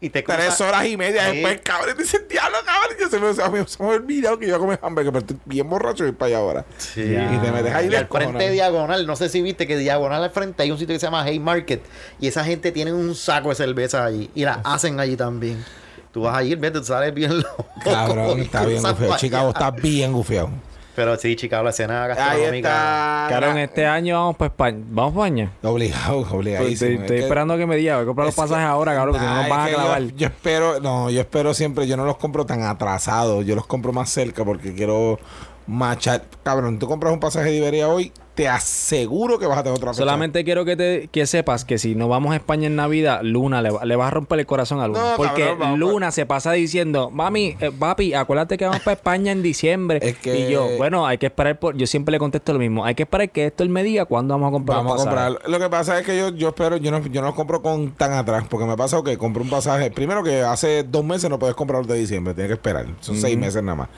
Y 0.00 0.10
te 0.10 0.22
Tres 0.22 0.60
horas 0.60 0.84
y 0.84 0.98
media 0.98 1.30
Sí. 1.30 1.36
después, 1.38 1.60
cabrón. 1.64 1.94
Y 1.98 2.02
dice, 2.02 2.18
diablo, 2.28 2.58
cabrón. 2.66 2.96
Yo 3.00 3.08
se 3.08 3.18
me, 3.18 3.32
se 3.32 3.48
me, 3.50 3.66
se 3.66 3.82
me 3.82 3.88
olvidado 3.88 4.38
que 4.38 4.46
yo 4.46 4.58
comer 4.58 4.78
hamburger, 4.82 5.12
pero 5.12 5.20
estoy 5.24 5.38
bien 5.46 5.70
borracho 5.70 6.04
y 6.04 6.08
voy 6.08 6.16
para 6.16 6.26
allá 6.28 6.38
ahora. 6.38 6.64
Sí. 6.76 7.00
Y 7.00 7.38
te 7.38 7.50
metes 7.52 7.72
ahí 7.74 7.88
Y 7.90 7.94
al 7.94 8.06
frente 8.06 8.18
descojonado. 8.26 8.52
diagonal, 8.52 9.06
no 9.06 9.16
sé 9.16 9.30
si 9.30 9.40
viste 9.40 9.66
que 9.66 9.78
diagonal 9.78 10.22
al 10.22 10.30
frente 10.30 10.62
hay 10.62 10.70
un 10.70 10.78
sitio 10.78 10.94
que 10.94 11.00
se 11.00 11.06
llama 11.06 11.22
Haymarket 11.22 11.80
y 12.20 12.28
esa 12.28 12.44
gente 12.44 12.70
tiene 12.70 12.92
un 12.92 13.14
saco 13.14 13.48
de 13.48 13.54
cerveza 13.54 14.04
allí 14.04 14.30
y 14.34 14.44
la 14.44 14.60
hacen 14.64 15.00
allí 15.00 15.16
también. 15.16 15.64
Tú 16.12 16.22
vas 16.22 16.36
a 16.36 16.42
ir, 16.44 16.58
ves, 16.58 16.72
tú 16.72 16.84
sales 16.84 17.14
bien 17.14 17.38
loco. 17.40 17.66
Cabrón, 17.82 18.38
está 18.40 18.66
bien 18.66 18.82
pa' 18.82 19.16
Chicago 19.16 19.50
está 19.50 19.70
bien 19.70 20.12
gufiado. 20.12 20.50
Pero 20.96 21.16
sí, 21.16 21.34
Chicago, 21.34 21.64
la 21.64 21.70
escena 21.70 22.06
gastronómica. 22.06 23.26
Cabrón, 23.28 23.58
este 23.58 23.84
año 23.86 24.16
vamos 24.16 24.36
para 24.36 24.46
España. 24.48 24.78
¿Vamos 24.90 25.12
para 25.14 25.26
España? 25.26 25.50
Obligado, 25.62 26.20
Pues 26.22 26.32
obligadísimo. 26.32 26.72
estoy 26.72 26.94
Es 26.94 27.00
estoy 27.00 27.16
que- 27.16 27.22
esperando 27.24 27.56
que 27.56 27.66
me 27.66 27.76
diga. 27.76 27.94
Voy 27.96 28.02
a 28.04 28.06
comprar 28.06 28.26
los 28.26 28.34
que- 28.34 28.40
pasajes 28.40 28.64
ahora, 28.64 28.94
cabrón, 28.94 29.14
porque 29.14 29.26
si 29.26 29.30
no 29.30 29.34
Nah, 29.36 29.40
nos 29.48 29.50
van 29.50 29.68
es 29.68 29.72
a 29.72 29.76
clavar. 29.76 30.02
Yo, 30.02 30.16
yo 30.16 30.26
espero, 30.28 30.80
no, 30.80 31.10
yo 31.10 31.20
espero 31.20 31.52
siempre, 31.54 31.86
yo 31.88 31.96
no 31.96 32.04
los 32.04 32.16
compro 32.16 32.46
tan 32.46 32.62
atrasados, 32.62 33.44
yo 33.44 33.54
los 33.56 33.66
compro 33.66 33.92
más 33.92 34.08
cerca 34.10 34.44
porque 34.44 34.72
quiero 34.72 35.18
machar. 35.66 36.22
Cabrón, 36.44 36.78
tú 36.78 36.86
compras 36.86 37.12
un 37.12 37.20
pasaje 37.20 37.50
de 37.50 37.56
Iberia 37.56 37.88
hoy, 37.88 38.12
te 38.34 38.48
aseguro 38.48 39.38
que 39.38 39.46
vas 39.46 39.58
a 39.58 39.62
tener 39.62 39.76
otra 39.78 39.92
fecha. 39.92 40.02
Solamente 40.02 40.42
quiero 40.44 40.64
que 40.64 40.76
te 40.76 41.08
que 41.12 41.24
sepas 41.26 41.64
que 41.64 41.78
si 41.78 41.94
no 41.94 42.08
vamos 42.08 42.32
a 42.32 42.36
España 42.36 42.66
en 42.66 42.74
Navidad, 42.74 43.20
Luna 43.22 43.62
le, 43.62 43.70
va- 43.70 43.84
le 43.84 43.94
vas 43.94 44.08
a 44.08 44.10
romper 44.10 44.40
el 44.40 44.46
corazón 44.46 44.80
a 44.80 44.88
Luna. 44.88 45.10
No, 45.12 45.16
porque 45.16 45.42
cabrón, 45.42 45.58
vamos, 45.60 45.78
Luna 45.78 46.10
se 46.10 46.26
pasa 46.26 46.50
diciendo, 46.52 47.10
mami, 47.10 47.56
eh, 47.60 47.70
papi, 47.78 48.12
acuérdate 48.14 48.56
que 48.58 48.64
vamos 48.64 48.80
para 48.82 48.94
España 48.96 49.30
en 49.30 49.42
diciembre. 49.42 50.00
Es 50.02 50.18
que- 50.18 50.48
Y 50.48 50.50
yo, 50.52 50.66
bueno, 50.78 51.06
hay 51.06 51.18
que 51.18 51.26
esperar 51.26 51.58
por. 51.60 51.76
Yo 51.76 51.86
siempre 51.86 52.10
le 52.10 52.18
contesto 52.18 52.52
lo 52.52 52.58
mismo. 52.58 52.84
Hay 52.84 52.94
que 52.96 53.04
esperar 53.04 53.30
que 53.30 53.46
esto 53.46 53.62
él 53.62 53.68
me 53.68 53.84
diga 53.84 54.04
cuándo 54.04 54.34
vamos 54.34 54.48
a 54.48 54.50
comprar 54.52 54.78
Vamos 54.78 54.92
a 54.92 54.96
los 54.96 55.04
pasajes. 55.04 55.32
comprar. 55.34 55.50
Lo 55.50 55.58
que 55.60 55.70
pasa 55.70 55.98
es 56.00 56.04
que 56.06 56.18
yo, 56.18 56.30
yo 56.30 56.48
espero, 56.48 56.76
yo 56.76 56.90
no, 56.90 56.98
yo 57.06 57.20
no 57.20 57.28
los 57.28 57.36
compro 57.36 57.62
con 57.62 57.92
tan 57.92 58.12
atrás, 58.14 58.44
porque 58.50 58.66
me 58.66 58.72
ha 58.72 58.76
pasado 58.76 59.04
que 59.04 59.16
compro 59.16 59.44
un 59.44 59.50
pasaje. 59.50 59.92
Primero 59.92 60.24
que 60.24 60.42
hace 60.42 60.82
dos 60.82 61.04
meses 61.04 61.30
no 61.30 61.38
puedes 61.38 61.54
comprar 61.54 61.86
de 61.86 61.94
diciembre, 61.96 62.34
tienes 62.34 62.48
que 62.48 62.54
esperar. 62.54 62.86
Son 63.00 63.16
seis 63.16 63.38
meses 63.38 63.62
nada 63.62 63.76
más. 63.76 63.88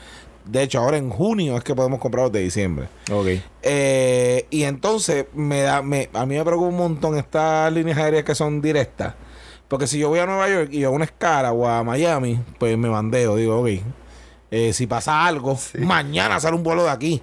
De 0.47 0.63
hecho, 0.63 0.79
ahora 0.79 0.97
en 0.97 1.09
junio 1.09 1.57
es 1.57 1.63
que 1.63 1.75
podemos 1.75 1.99
comprar 1.99 2.23
los 2.23 2.31
de 2.31 2.39
diciembre. 2.39 2.87
Ok. 3.11 3.27
Eh, 3.61 4.47
y 4.49 4.63
entonces 4.63 5.25
me 5.33 5.61
da, 5.61 5.81
me, 5.81 6.09
a 6.13 6.25
mí 6.25 6.35
me 6.35 6.43
preocupa 6.43 6.69
un 6.69 6.77
montón 6.77 7.17
estas 7.17 7.71
líneas 7.73 7.97
aéreas 7.97 8.23
que 8.23 8.33
son 8.35 8.61
directas. 8.61 9.13
Porque 9.67 9.87
si 9.87 9.99
yo 9.99 10.07
voy 10.09 10.19
a 10.19 10.25
Nueva 10.25 10.47
York 10.47 10.69
y 10.71 10.85
hago 10.85 10.95
una 10.95 11.05
escala 11.05 11.51
o 11.51 11.67
a 11.67 11.83
Miami, 11.83 12.39
pues 12.57 12.77
me 12.77 12.87
bandeo, 12.87 13.35
digo, 13.35 13.59
ok. 13.61 13.67
eh, 14.51 14.71
si 14.71 14.87
pasa 14.87 15.25
algo, 15.25 15.57
mañana 15.79 16.39
sale 16.39 16.55
un 16.55 16.63
vuelo 16.63 16.85
de 16.85 16.91
aquí. 16.91 17.21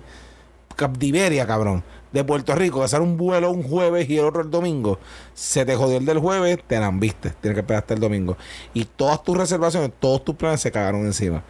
Captiveria, 0.76 1.46
cabrón. 1.46 1.82
De 2.12 2.22
Puerto 2.22 2.54
Rico, 2.54 2.80
que 2.80 2.88
sale 2.88 3.02
un 3.02 3.16
vuelo 3.16 3.50
un 3.50 3.62
jueves 3.62 4.08
y 4.08 4.18
el 4.18 4.26
otro 4.26 4.42
el 4.42 4.50
domingo. 4.50 4.98
Se 5.32 5.64
te 5.64 5.74
jodió 5.74 5.96
el 5.96 6.04
del 6.04 6.18
jueves, 6.18 6.58
te 6.66 6.78
la 6.78 6.90
viste. 6.90 7.30
Tienes 7.40 7.54
que 7.56 7.60
esperar 7.60 7.82
hasta 7.82 7.94
el 7.94 8.00
domingo. 8.00 8.36
Y 8.72 8.84
todas 8.84 9.22
tus 9.24 9.36
reservaciones, 9.36 9.90
todos 9.98 10.24
tus 10.24 10.36
planes 10.36 10.60
se 10.60 10.70
cagaron 10.70 11.06
encima. 11.06 11.42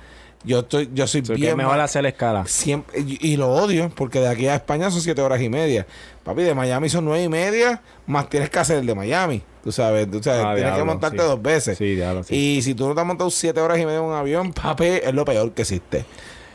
Yo 0.45 0.59
estoy, 0.61 0.91
yo 0.93 1.07
soy 1.07 1.23
So 1.25 1.33
que 1.33 1.39
bien 1.41 1.51
es 1.53 1.57
mejor 1.57 1.81
hacer 1.81 2.03
la 2.03 2.11
escala. 2.11 2.45
Siempre, 2.47 3.01
y, 3.01 3.33
y 3.33 3.37
lo 3.37 3.49
odio, 3.51 3.91
porque 3.95 4.21
de 4.21 4.29
aquí 4.29 4.47
a 4.47 4.57
España 4.57 4.91
son 4.91 5.01
siete 5.01 5.23
horas 5.23 5.41
y 5.41 5.49
media. 5.49 5.87
Papi, 6.23 6.43
de 6.43 6.55
Miami 6.55 6.89
son 6.91 7.05
nueve 7.07 7.25
y 7.25 7.29
media, 7.31 7.81
más 8.07 8.29
tienes 8.29 8.51
que 8.51 8.59
hacer 8.59 8.79
el 8.79 8.87
de 8.87 8.95
Miami. 8.95 9.43
Tú 9.63 9.73
sabes, 9.73 10.11
tú 10.11 10.23
sabes, 10.23 10.45
Ah, 10.45 10.55
tienes 10.55 10.75
que 10.75 10.85
montarte 10.85 11.19
sí. 11.19 11.25
dos 11.25 11.41
veces. 11.41 11.79
Sí, 11.79 11.95
diablo, 11.95 12.23
sí. 12.25 12.35
Y 12.37 12.63
si 12.63 12.75
tú 12.75 12.87
no 12.87 12.95
te 12.95 13.01
has 13.01 13.07
montado 13.07 13.31
siete 13.31 13.59
horas 13.61 13.79
y 13.79 13.87
media 13.87 13.99
en 14.01 14.05
un 14.05 14.15
avión, 14.15 14.53
papi, 14.53 14.85
es 14.85 15.15
lo 15.15 15.25
peor 15.25 15.51
que 15.53 15.63
existe. 15.63 16.05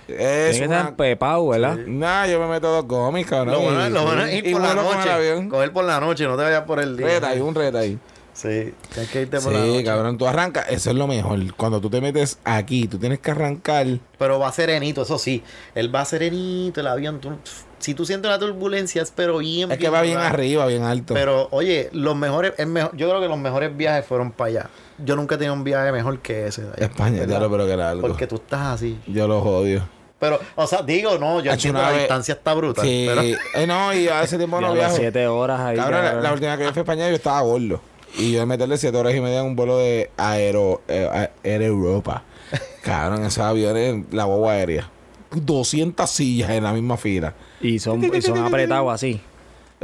Es 0.08 0.52
Tiene 0.52 0.60
que 0.60 0.68
una... 0.68 0.78
estar 0.80 0.96
pepado, 0.96 1.48
¿verdad? 1.50 1.78
Nah, 1.86 2.26
yo 2.28 2.40
me 2.40 2.48
meto 2.48 2.68
dos 2.72 2.86
gomis, 2.88 3.26
cabrón. 3.28 3.54
Lo 3.56 3.62
bueno, 3.62 3.82
es- 3.84 3.90
y- 3.90 3.94
lo 3.94 4.04
bueno 4.04 4.24
es 4.26 4.34
ir 4.36 4.48
y 4.48 4.52
por 4.54 4.62
la 4.62 4.74
noche. 4.76 5.48
Coger 5.50 5.72
por 5.72 5.86
la 5.86 6.00
noche, 6.00 6.26
no 6.26 6.36
te 6.38 6.44
vayas 6.44 6.64
por 6.64 6.80
el 6.80 6.98
día. 6.98 7.08
Reta 7.08 7.30
ahí, 7.30 7.40
un 7.42 7.54
reta 7.56 7.80
ahí. 7.80 7.98
Sí, 8.42 8.74
tienes 8.94 9.12
que 9.12 9.22
irte 9.24 9.40
por 9.42 9.52
la 9.52 9.62
Sí, 9.64 9.68
noche. 9.68 9.84
cabrón, 9.84 10.18
tú 10.18 10.26
arrancas, 10.26 10.66
eso 10.70 10.92
es 10.92 10.96
lo 10.96 11.08
mejor. 11.08 11.54
Cuando 11.56 11.82
tú 11.82 11.90
te 11.90 12.00
metes 12.00 12.40
aquí, 12.46 12.88
tú 12.88 12.98
tienes 12.98 13.20
que 13.20 13.32
arrancar. 13.32 13.86
Pero 14.18 14.40
va 14.40 14.50
serenito, 14.54 15.02
eso 15.02 15.18
sí. 15.18 15.44
Él 15.76 15.94
va 15.94 16.06
serenito, 16.06 16.80
el 16.80 16.88
avión. 16.88 17.20
tú- 17.20 17.34
si 17.80 17.94
tú 17.94 18.06
sientes 18.06 18.30
la 18.32 18.40
turbulencia, 18.40 19.02
es 19.02 19.12
pero 19.14 19.40
bien. 19.40 19.72
Es 19.72 19.78
que 19.78 19.90
va 19.90 20.02
bien 20.04 20.16
raro. 20.18 20.28
arriba, 20.30 20.66
bien 20.68 20.84
alto. 20.84 21.14
Pero, 21.14 21.48
oye, 21.52 21.90
los 21.92 22.16
mejores, 22.16 22.54
el 22.58 22.68
mejor, 22.68 22.96
yo 22.96 23.10
creo 23.10 23.22
que 23.22 23.28
los 23.28 23.38
mejores 23.38 23.76
viajes 23.76 24.06
fueron 24.06 24.32
para 24.32 24.48
allá. 24.50 24.70
Yo 25.00 25.16
nunca 25.18 25.36
he 25.36 25.38
tenido 25.38 25.54
un 25.54 25.64
viaje 25.66 25.92
mejor 25.92 26.20
que 26.20 26.48
ese. 26.48 26.62
allá, 26.62 26.74
España, 26.78 27.20
¿verdad? 27.20 27.28
claro, 27.40 27.52
pero 27.52 27.66
que 27.66 27.72
era 27.74 27.90
algo. 27.90 28.08
Porque 28.08 28.26
tú 28.28 28.36
estás 28.36 28.62
así. 28.76 28.98
Yo 29.08 29.28
los 29.28 29.46
odio. 29.46 29.82
Pero, 30.20 30.40
o 30.56 30.68
sea, 30.68 30.82
digo, 30.82 31.18
no, 31.18 31.42
yo 31.42 31.52
entiendo 31.54 31.82
la 31.82 31.90
vez- 31.92 32.00
distancia 32.00 32.34
está 32.34 32.54
brutal. 32.54 32.86
Sí, 32.86 33.06
Pero, 33.08 33.22
eh, 33.22 33.68
no, 33.68 33.94
y 33.94 34.08
hace 34.10 34.38
tiempo 34.38 34.60
no 34.60 34.74
viajo. 34.74 34.96
siete 34.98 35.26
horas 35.28 35.62
ahí. 35.62 35.78
Cabrón, 35.78 36.04
la, 36.04 36.14
la 36.16 36.34
última 36.34 36.58
que 36.58 36.64
yo 36.66 36.72
fui 36.72 36.80
a 36.80 36.84
España 36.84 37.10
yo 37.10 37.16
estaba 37.16 37.40
gordo. 37.42 37.82
Y 38.18 38.32
yo 38.32 38.40
de 38.40 38.46
meterle 38.46 38.78
siete 38.78 38.98
horas 38.98 39.14
y 39.16 39.22
media 39.22 39.40
en 39.42 39.46
un 39.46 39.56
vuelo 39.56 39.78
de 39.78 40.10
Aero, 40.18 40.82
eh, 40.88 41.08
a- 41.12 41.30
Air 41.48 41.62
Europa. 41.64 42.24
Cabrón, 42.84 43.24
esos 43.26 43.40
aviones, 43.44 44.06
la 44.12 44.26
boba 44.26 44.54
aérea. 44.54 44.90
200 45.32 46.10
sillas 46.10 46.50
en 46.50 46.64
la 46.64 46.74
misma 46.74 46.98
fila. 46.98 47.34
Y 47.62 47.78
son, 47.80 48.04
y 48.04 48.22
son 48.22 48.40
apretados 48.40 48.92
así. 48.94 49.22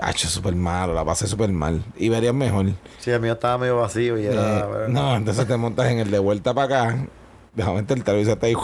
Hacho, 0.02 0.28
súper 0.28 0.56
malo, 0.56 0.94
la 0.94 1.06
pasé 1.06 1.28
súper 1.28 1.50
mal. 1.52 1.84
Y 1.98 2.10
verías 2.10 2.34
mejor. 2.34 2.66
sí, 3.00 3.12
el 3.12 3.22
mío 3.22 3.34
estaba 3.34 3.58
medio 3.60 3.78
vacío 3.78 4.20
y 4.20 4.26
era. 4.26 4.60
Eh, 4.60 4.64
no, 4.90 5.16
entonces 5.16 5.48
te 5.48 5.56
montas 5.56 5.90
en 5.92 6.00
el 6.00 6.12
de 6.12 6.20
vuelta 6.20 6.54
para 6.54 6.84
acá. 6.88 7.08
Déjame 7.54 7.78
meter 7.82 7.98
el 7.98 8.04
televisor 8.04 8.34
está 8.34 8.48
ahí. 8.48 8.56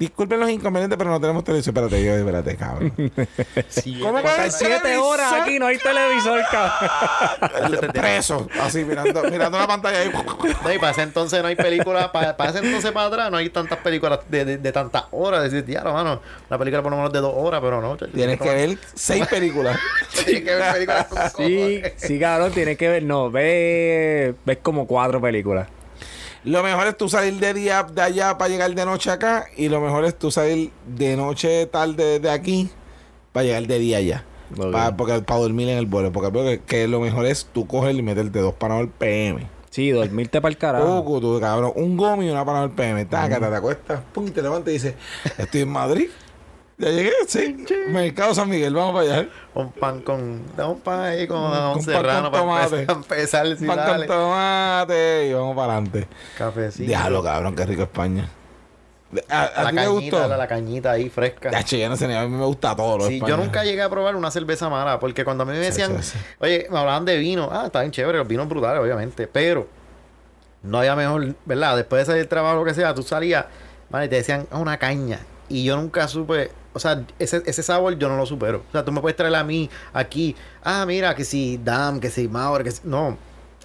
Disculpen 0.00 0.40
los 0.40 0.48
inconvenientes, 0.48 0.96
pero 0.98 1.10
no 1.10 1.20
tenemos 1.20 1.44
televisor. 1.44 1.72
Espérate, 1.72 2.02
yo, 2.04 2.14
espérate, 2.14 2.56
cabrón. 2.56 2.92
Sí, 3.68 4.00
¿Cómo 4.02 4.18
que 4.22 4.26
Están 4.26 4.44
el 4.46 4.50
siete 4.52 4.96
horas 4.96 5.32
aquí, 5.34 5.58
no 5.58 5.66
hay 5.66 5.76
televisor, 5.76 6.40
cabrón. 6.50 7.90
Preso, 7.92 8.48
así 8.60 8.82
mirando, 8.84 9.22
mirando 9.24 9.58
la 9.58 9.66
pantalla 9.66 9.98
ahí. 10.00 10.10
No, 10.64 10.72
y 10.72 10.78
para 10.78 10.92
ese 10.92 11.02
entonces 11.02 11.42
no 11.42 11.48
hay 11.48 11.54
películas, 11.56 12.08
para, 12.08 12.34
para 12.34 12.48
ese 12.50 12.60
entonces 12.64 12.90
para 12.92 13.06
atrás 13.08 13.30
no 13.30 13.36
hay 13.36 13.50
tantas 13.50 13.78
películas 13.80 14.20
de, 14.28 14.44
de, 14.46 14.56
de 14.58 14.72
tantas 14.72 15.04
horas. 15.10 15.42
Decir, 15.44 15.64
diablo, 15.66 15.92
mano, 15.92 16.20
una 16.48 16.58
película 16.58 16.82
por 16.82 16.92
lo 16.92 16.96
menos 16.96 17.12
de 17.12 17.20
dos 17.20 17.34
horas, 17.36 17.60
pero 17.62 17.82
no. 17.82 17.96
Tienes 17.98 18.40
que 18.40 18.48
ver 18.48 18.78
seis 18.94 19.26
películas. 19.26 19.78
Tienes 20.24 20.44
que 20.44 20.54
ver 20.54 20.72
películas 20.72 21.06
con 21.08 21.18
Sí, 21.18 21.56
cojones. 21.80 21.92
sí, 21.98 22.18
cabrón, 22.18 22.52
tienes 22.52 22.78
que 22.78 22.88
ver. 22.88 23.02
No, 23.02 23.30
ves, 23.30 24.34
ves 24.46 24.58
como 24.62 24.86
cuatro 24.86 25.20
películas. 25.20 25.68
Lo 26.44 26.62
mejor 26.62 26.86
es 26.86 26.96
tú 26.96 27.08
salir 27.08 27.34
de 27.38 27.52
día 27.54 27.82
de 27.82 28.00
allá 28.02 28.38
para 28.38 28.48
llegar 28.50 28.74
de 28.74 28.84
noche 28.84 29.10
acá. 29.10 29.46
Y 29.56 29.68
lo 29.68 29.80
mejor 29.80 30.04
es 30.04 30.18
tú 30.18 30.30
salir 30.30 30.70
de 30.86 31.16
noche 31.16 31.66
tarde 31.66 32.18
de 32.18 32.30
aquí 32.30 32.70
para 33.32 33.44
llegar 33.44 33.66
de 33.66 33.78
día 33.78 33.98
allá. 33.98 34.24
Ok. 34.58 34.72
Pa- 34.72 34.96
porque, 34.96 35.20
para 35.20 35.40
dormir 35.40 35.68
en 35.68 35.78
el 35.78 35.86
vuelo. 35.86 36.10
Porque 36.12 36.30
creo 36.30 36.44
que, 36.44 36.60
que 36.60 36.88
lo 36.88 37.00
mejor 37.00 37.26
es 37.26 37.46
tú 37.52 37.66
coger 37.66 37.94
y 37.94 38.02
meterte 38.02 38.38
dos 38.40 38.54
parados 38.54 38.82
al 38.84 38.88
PM. 38.88 39.46
Sí, 39.70 39.90
dormirte 39.90 40.40
para 40.40 40.50
el 40.50 40.58
carajo. 40.58 41.04
Poco, 41.04 41.20
tú, 41.20 41.38
cabrón. 41.40 41.72
Un 41.76 41.96
gomi 41.96 42.26
y 42.26 42.30
una 42.30 42.44
parada 42.44 42.64
al 42.64 42.72
PM. 42.72 43.04
Taca, 43.04 43.38
te, 43.38 43.46
te 43.46 43.54
acuestas, 43.54 44.00
pum, 44.12 44.28
te 44.30 44.42
levantas 44.42 44.70
y 44.70 44.72
dices, 44.72 44.94
estoy 45.38 45.60
en 45.60 45.68
Madrid. 45.68 46.08
Ya 46.80 46.88
llegué, 46.88 47.12
sí. 47.26 47.66
Mercado 47.88 48.34
San 48.34 48.48
Miguel, 48.48 48.72
vamos 48.74 48.94
para 49.02 49.18
allá. 49.18 49.28
Un 49.54 49.70
pan 49.72 50.00
con. 50.00 50.42
Da 50.56 50.66
un 50.66 50.80
pan 50.80 51.00
ahí 51.00 51.26
con, 51.26 51.38
un 51.38 51.50
pan 51.74 51.82
serrano 51.82 52.30
con 52.30 52.46
para 52.48 52.66
tomate. 52.68 52.92
empezar, 52.92 53.46
sí, 53.56 53.66
Pan 53.66 53.76
dale. 53.76 54.06
con 54.06 54.16
tomate 54.16 55.26
y 55.28 55.32
vamos 55.34 55.54
para 55.56 55.72
adelante. 55.74 56.08
Cafecito. 56.38 56.90
Déjalo, 56.90 57.22
cabrón, 57.22 57.54
qué 57.54 57.66
rico 57.66 57.82
España. 57.82 58.28
¿A, 59.28 59.42
a 59.42 59.62
La 59.64 59.72
cañita, 59.72 59.88
gustó? 59.90 60.28
la, 60.28 60.36
la 60.36 60.46
cañita 60.48 60.92
ahí 60.92 61.10
fresca. 61.10 61.50
Ya, 61.50 61.62
che, 61.64 61.88
no 61.88 61.96
sé, 61.96 62.04
a 62.16 62.22
mí 62.26 62.34
me 62.36 62.44
gusta 62.46 62.74
todo. 62.76 62.96
lo 62.96 63.06
Sí, 63.08 63.20
yo 63.26 63.36
nunca 63.36 63.62
llegué 63.64 63.82
a 63.82 63.90
probar 63.90 64.14
una 64.16 64.30
cerveza 64.30 64.68
mala, 64.70 64.98
porque 65.00 65.24
cuando 65.24 65.42
a 65.42 65.46
mí 65.46 65.52
me 65.52 65.58
decían, 65.58 66.02
sí, 66.02 66.12
sí. 66.12 66.18
oye, 66.38 66.66
me 66.70 66.78
hablaban 66.78 67.04
de 67.04 67.18
vino, 67.18 67.48
ah, 67.52 67.64
está 67.66 67.80
bien 67.80 67.90
chévere, 67.92 68.18
los 68.18 68.28
vinos 68.28 68.48
brutales, 68.48 68.80
obviamente, 68.80 69.26
pero 69.26 69.66
no 70.62 70.78
había 70.78 70.94
mejor, 70.94 71.34
¿verdad? 71.44 71.76
Después 71.76 72.02
de 72.02 72.06
salir 72.06 72.20
del 72.22 72.28
trabajo, 72.28 72.56
lo 72.60 72.64
que 72.64 72.72
sea, 72.72 72.94
tú 72.94 73.02
salías, 73.02 73.46
vale, 73.90 74.06
te 74.08 74.14
decían 74.16 74.46
"Ah, 74.52 74.58
una 74.58 74.78
caña, 74.78 75.18
y 75.48 75.64
yo 75.64 75.76
nunca 75.76 76.06
supe, 76.06 76.52
o 76.72 76.78
sea, 76.78 77.04
ese, 77.18 77.42
ese 77.46 77.62
sabor 77.62 77.98
yo 77.98 78.08
no 78.08 78.16
lo 78.16 78.26
supero. 78.26 78.64
O 78.68 78.72
sea, 78.72 78.84
tú 78.84 78.92
me 78.92 79.00
puedes 79.00 79.16
traer 79.16 79.34
a 79.34 79.44
mí 79.44 79.68
aquí, 79.92 80.36
ah, 80.62 80.84
mira, 80.86 81.14
que 81.14 81.24
si 81.24 81.58
Dam, 81.62 82.00
que 82.00 82.10
si 82.10 82.28
Mauer, 82.28 82.62
que 82.62 82.70
si. 82.70 82.80
No, 82.84 83.18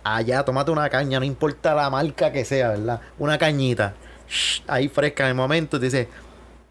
allá, 0.04 0.44
tómate 0.44 0.72
una 0.72 0.89
caña, 0.89 1.20
no 1.20 1.26
importa 1.26 1.74
la 1.76 1.89
marca 1.89 2.32
que 2.32 2.46
sea, 2.46 2.70
¿verdad? 2.70 3.02
Una 3.20 3.38
cañita, 3.38 3.94
shh, 4.28 4.62
ahí 4.68 4.88
fresca 4.88 5.24
en 5.24 5.30
el 5.30 5.36
momento, 5.36 5.80
te 5.80 5.86
dice, 5.86 6.08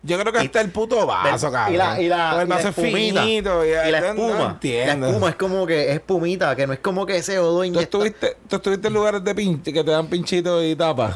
Yo 0.02 0.18
creo 0.18 0.32
que 0.32 0.40
hasta 0.40 0.60
el 0.60 0.70
puto 0.70 1.06
vaso, 1.06 1.50
cabrón. 1.50 1.74
Y 1.74 1.78
la, 1.78 2.00
y 2.00 2.08
la, 2.08 2.42
y 2.44 2.48
la 2.48 2.60
es 2.60 2.66
espumita. 2.66 3.22
finito. 3.22 3.64
y 3.64 3.70
la 3.70 3.98
espuma. 3.98 4.58
No 4.60 4.60
la 4.62 5.08
espuma 5.08 5.28
es 5.30 5.36
como 5.36 5.66
que 5.66 5.88
es 5.88 5.94
espumita, 5.94 6.54
que 6.54 6.66
no 6.66 6.72
es 6.72 6.78
como 6.80 7.06
que 7.06 7.16
ese 7.16 7.38
odo 7.38 7.62
¿Tú 7.72 7.80
estuviste, 7.80 8.36
¿Tú 8.48 8.56
estuviste 8.56 8.88
en 8.88 8.94
lugares 8.94 9.24
de 9.24 9.34
pinche 9.34 9.72
que 9.72 9.82
te 9.82 9.90
dan 9.90 10.06
pinchitos 10.06 10.62
y 10.64 10.76
tapas? 10.76 11.14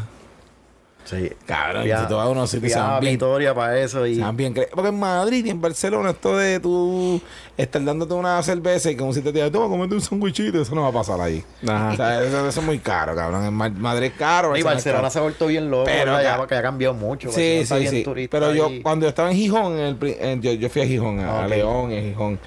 Sí. 1.09 1.33
Cabrón, 1.47 1.85
si 1.85 2.07
tú 2.09 2.17
vas 2.17 2.27
a 2.27 2.29
unos 2.29 2.51
sitios 2.51 2.77
a 2.77 3.01
Vitoria 3.01 3.55
para 3.55 3.79
eso 3.81 4.07
y... 4.07 4.21
bien 4.35 4.53
Porque 4.73 4.89
en 4.89 4.99
Madrid 4.99 5.45
y 5.47 5.51
en 5.51 5.61
Barcelona 5.61 6.11
esto 6.11 6.37
de 6.37 6.61
tú 6.61 7.21
estar 7.57 7.83
dándote 7.83 8.13
una 8.15 8.43
cerveza 8.43 8.91
y 8.91 8.97
como 8.97 9.13
si 9.15 9.23
te 9.23 9.33
digan, 9.33 9.51
toma, 9.51 9.69
comete 9.69 9.95
un 9.95 10.01
sandwichito, 10.03 10.61
eso 10.61 10.75
no 10.75 10.83
va 10.83 10.89
a 10.89 10.93
pasar 10.93 11.21
ahí. 11.21 11.43
Ajá. 11.67 11.93
O 11.93 11.97
sea, 11.97 12.23
eso, 12.23 12.49
eso 12.49 12.61
es 12.61 12.67
muy 12.67 12.79
caro, 12.79 13.15
cabrón. 13.17 13.45
En 13.47 13.55
Ma- 13.55 13.71
Madrid 13.71 14.09
es 14.09 14.13
caro. 14.19 14.55
y 14.57 14.63
Barcelona 14.63 15.01
caro. 15.01 15.11
se 15.11 15.19
ha 15.19 15.23
vuelto 15.23 15.47
bien 15.47 15.71
loco, 15.71 15.85
Pero 15.87 16.21
ya, 16.21 16.47
que 16.47 16.55
ha 16.55 16.63
cambiado 16.63 16.93
mucho. 16.95 17.33
Sí, 17.33 17.63
sí, 17.65 17.87
sí. 17.89 18.05
Pero 18.31 18.53
yo, 18.53 18.69
cuando 18.83 19.07
yo 19.07 19.09
estaba 19.11 19.31
en 19.31 19.37
Gijón, 19.37 19.79
en 19.79 19.97
el 20.01 20.17
en- 20.21 20.43
yo, 20.43 20.53
yo 20.53 20.69
fui 20.69 20.83
a 20.83 20.87
Gijón, 20.87 21.21
a. 21.21 21.47
León, 21.49 21.91
en 21.93 22.11
Gijón. 22.11 22.39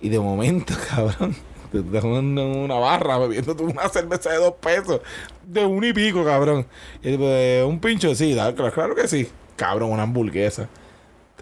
Y 0.00 0.08
de 0.08 0.18
momento, 0.18 0.72
cabrón, 0.90 1.36
te 1.70 1.82
dejan 1.82 2.12
en 2.14 2.38
una 2.38 2.76
barra 2.76 3.18
bebiendo 3.18 3.54
tú 3.54 3.64
una 3.64 3.88
cerveza 3.90 4.30
de 4.30 4.36
dos 4.38 4.54
pesos. 4.60 5.00
De 5.48 5.64
un 5.64 5.82
y 5.82 5.94
pico, 5.94 6.22
cabrón. 6.26 6.66
Y 7.02 7.14
un 7.62 7.80
pincho, 7.80 8.14
sí, 8.14 8.34
da- 8.34 8.54
claro, 8.54 8.72
claro 8.72 8.94
que 8.94 9.08
sí. 9.08 9.26
Cabrón, 9.56 9.90
una 9.92 10.02
hamburguesa. 10.02 10.68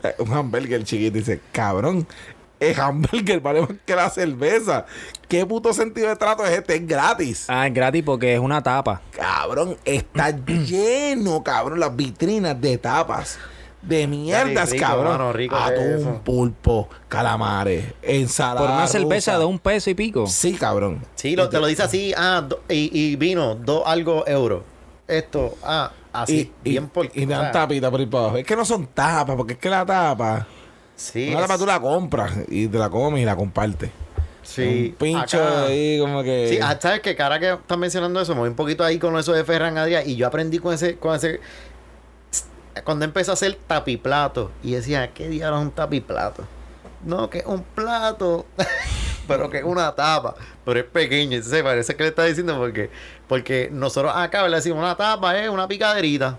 Eh, 0.03 0.15
Un 0.19 0.33
hamburger 0.33 0.85
chiquito. 0.85 1.17
Dice, 1.19 1.41
cabrón, 1.51 2.07
el 2.61 2.79
hamburger 2.79 3.41
vale 3.41 3.63
más 3.63 3.71
que 3.85 3.97
la 3.97 4.09
cerveza. 4.09 4.87
¿Qué 5.29 5.45
puto 5.45 5.73
sentido 5.73 6.09
de 6.09 6.15
trato 6.15 6.45
es 6.47 6.53
este? 6.53 6.77
Es 6.77 6.87
gratis. 6.87 7.47
Ah, 7.49 7.67
es 7.67 7.75
gratis 7.75 8.05
porque 8.05 8.35
es 8.35 8.39
una 8.39 8.63
tapa. 8.63 9.03
Cabrón, 9.11 9.77
está 9.85 10.31
lleno, 10.47 11.43
cabrón, 11.43 11.81
las 11.81 11.95
vitrinas 11.97 12.61
de 12.61 12.79
tapas. 12.79 13.39
De 13.87 14.07
mierdas, 14.09 14.71
rico, 14.71 14.85
cabrón. 14.85 15.13
mano, 15.13 15.33
rico 15.33 15.55
Atún, 15.57 15.95
eso. 16.01 16.21
pulpo, 16.25 16.89
calamares, 17.09 17.95
ensalada. 18.03 18.61
Por 18.67 18.71
una 18.71 18.87
cerveza 18.89 19.33
rusa. 19.33 19.39
de 19.39 19.45
un 19.45 19.59
peso 19.61 19.91
y 19.91 19.95
pico. 19.95 20.27
Sí, 20.27 20.55
cabrón. 20.55 21.03
Sí, 21.15 21.37
lo, 21.37 21.49
te 21.49 21.61
lo 21.61 21.67
dice 21.67 21.85
así, 21.85 22.13
ah, 22.17 22.45
do- 22.47 22.63
y, 22.69 22.91
y 22.93 23.17
vino, 23.17 23.55
dos 23.55 23.83
algo 23.87 24.27
euros. 24.27 24.63
Esto, 25.07 25.57
ah, 25.63 25.93
así, 26.13 26.53
y, 26.65 26.71
bien 26.71 26.85
y, 26.85 26.87
por... 26.89 27.09
y 27.15 27.27
dan 27.27 27.47
ah, 27.47 27.53
tapita 27.53 27.91
por 27.91 28.01
ahí 28.01 28.07
para 28.07 28.25
abajo. 28.25 28.37
Es 28.39 28.45
que 28.45 28.57
no 28.57 28.65
son 28.65 28.87
tapas, 28.89 29.37
porque 29.37 29.53
es 29.53 29.59
que 29.61 29.71
la 29.71 29.87
tapa. 29.87 30.47
Sí, 30.97 31.29
una 31.31 31.43
tapa 31.43 31.55
es- 31.55 31.61
tú 31.61 31.67
la 31.67 31.79
compras 31.81 32.33
y 32.49 32.67
te 32.67 32.79
la 32.79 32.91
comes 32.91 33.23
y 33.23 33.25
la 33.25 33.37
compartes. 33.37 33.91
sí. 34.43 34.89
Un 34.91 34.97
pincho 34.99 35.41
acá- 35.41 35.67
ahí 35.67 36.01
como 36.01 36.25
que. 36.25 36.49
Sí, 36.51 36.59
ah, 36.61 36.77
sabes 36.81 37.01
que 37.03 37.15
cara 37.15 37.39
que 37.39 37.53
estás 37.53 37.79
mencionando 37.79 38.21
eso, 38.21 38.35
me 38.35 38.41
voy 38.41 38.49
un 38.49 38.57
poquito 38.57 38.83
ahí 38.83 38.99
con 38.99 39.17
eso 39.17 39.33
de 39.33 39.45
Ferran 39.45 39.77
Adrià 39.79 40.03
y 40.05 40.17
yo 40.17 40.27
aprendí 40.27 40.59
con 40.59 40.75
ese, 40.75 40.97
con 40.97 41.15
ese 41.15 41.39
cuando 42.85 43.05
empecé 43.05 43.31
a 43.31 43.35
hacer 43.35 43.57
tapiplato 43.67 44.51
y 44.63 44.73
decía, 44.73 45.13
¿qué 45.13 45.29
diablos 45.29 45.61
es 45.61 45.67
un 45.67 45.73
tapiplato? 45.73 46.45
No, 47.05 47.31
que 47.31 47.39
es 47.39 47.47
un 47.47 47.63
plato, 47.63 48.47
pero 49.29 49.49
que 49.51 49.59
es 49.59 49.65
una 49.65 49.95
tapa, 49.95 50.35
pero 50.65 50.81
es 50.81 50.87
pequeño, 50.87 51.37
entonces 51.37 51.63
parece 51.63 51.95
que 51.95 52.03
le 52.03 52.09
está 52.11 52.25
diciendo 52.25 52.57
porque 52.59 52.91
porque 53.29 53.69
nosotros 53.73 54.13
acá 54.15 54.47
le 54.49 54.57
decimos 54.57 54.79
una 54.79 54.97
tapa 54.97 55.39
es 55.39 55.49
una 55.49 55.67
picaderita. 55.69 56.39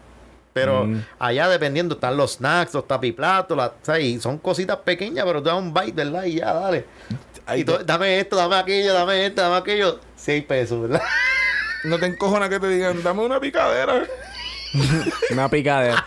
Pero 0.54 0.86
Mm. 0.86 1.06
allá 1.20 1.48
dependiendo 1.50 1.94
están 1.96 2.18
los 2.18 2.34
snacks, 2.38 2.74
los 2.74 2.88
tapiplatos, 2.88 3.56
la, 3.56 3.74
¿sabes? 3.84 4.06
y 4.06 4.20
son 4.20 4.40
cositas 4.40 4.78
pequeñas, 4.78 5.24
pero 5.26 5.44
te 5.44 5.50
da 5.50 5.56
un 5.56 5.72
bite, 5.72 5.92
¿verdad? 5.92 6.24
Y 6.24 6.36
ya, 6.38 6.52
dale. 6.52 6.86
Y 7.56 7.64
tú, 7.64 7.78
dame 7.86 8.20
esto, 8.20 8.36
dame 8.36 8.56
aquello, 8.56 8.92
dame 8.92 9.28
esto, 9.28 9.42
dame 9.44 9.56
aquello. 9.58 10.00
Seis 10.16 10.44
pesos, 10.46 10.82
¿verdad? 10.82 11.02
no 11.84 12.00
te 12.00 12.08
encojona 12.08 12.50
que 12.50 12.60
te 12.60 12.68
digan, 12.70 13.04
dame 13.04 13.22
una 13.22 13.40
picadera. 13.40 14.04
Una 15.32 15.48
picadera. 15.48 16.06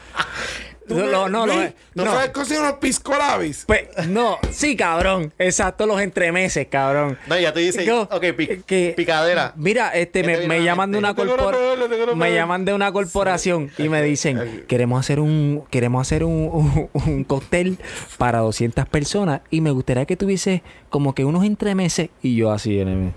Tú 0.90 0.98
no, 1.00 1.07
me- 1.07 1.12
no, 1.12 1.29
no, 1.29 1.46
Luis, 1.46 1.70
no, 1.94 2.05
¿No 2.05 2.12
sabes 2.12 2.31
conseguir 2.31 2.62
unos 2.62 2.74
pisco 2.74 3.16
labis? 3.16 3.64
Pues, 3.66 3.88
no, 4.09 4.38
sí, 4.50 4.76
cabrón. 4.76 5.33
Exacto, 5.38 5.87
los 5.87 6.00
entremeses, 6.00 6.66
cabrón. 6.68 7.16
No, 7.26 7.38
ya 7.38 7.53
te 7.53 7.61
dice, 7.61 7.85
Yo- 7.85 8.03
ok, 8.11 8.24
pi- 8.37 8.62
que- 8.66 8.94
picadera. 8.96 9.53
Mira, 9.57 9.90
este, 9.90 10.22
¿Qué 10.22 10.37
te 10.38 10.46
me, 10.48 10.59
la 10.59 10.64
llaman 10.64 10.90
de 10.92 10.98
una 10.98 11.14
corporación. 11.14 12.18
Me 12.18 12.35
llaman 12.35 12.64
de 12.64 12.74
una 12.74 12.92
corporación 12.92 13.70
y 13.79 13.88
me 13.88 14.03
dicen, 14.03 14.64
queremos 14.68 14.98
hacer 15.00 15.20
un, 15.20 15.62
queremos 15.70 16.00
hacer 16.07 16.24
un, 16.24 16.33
un, 16.53 16.90
un 17.07 17.24
cóctel 17.24 17.79
para 18.18 18.40
200 18.40 18.87
personas 18.87 19.40
y 19.50 19.61
me 19.61 19.70
gustaría 19.70 20.05
que 20.07 20.16
tuviese 20.16 20.62
como 20.88 21.14
que 21.14 21.24
unos 21.24 21.44
entremeses 21.44 22.11
y 22.22 22.35
yo 22.37 22.50
así, 22.50 22.81
en 22.81 23.14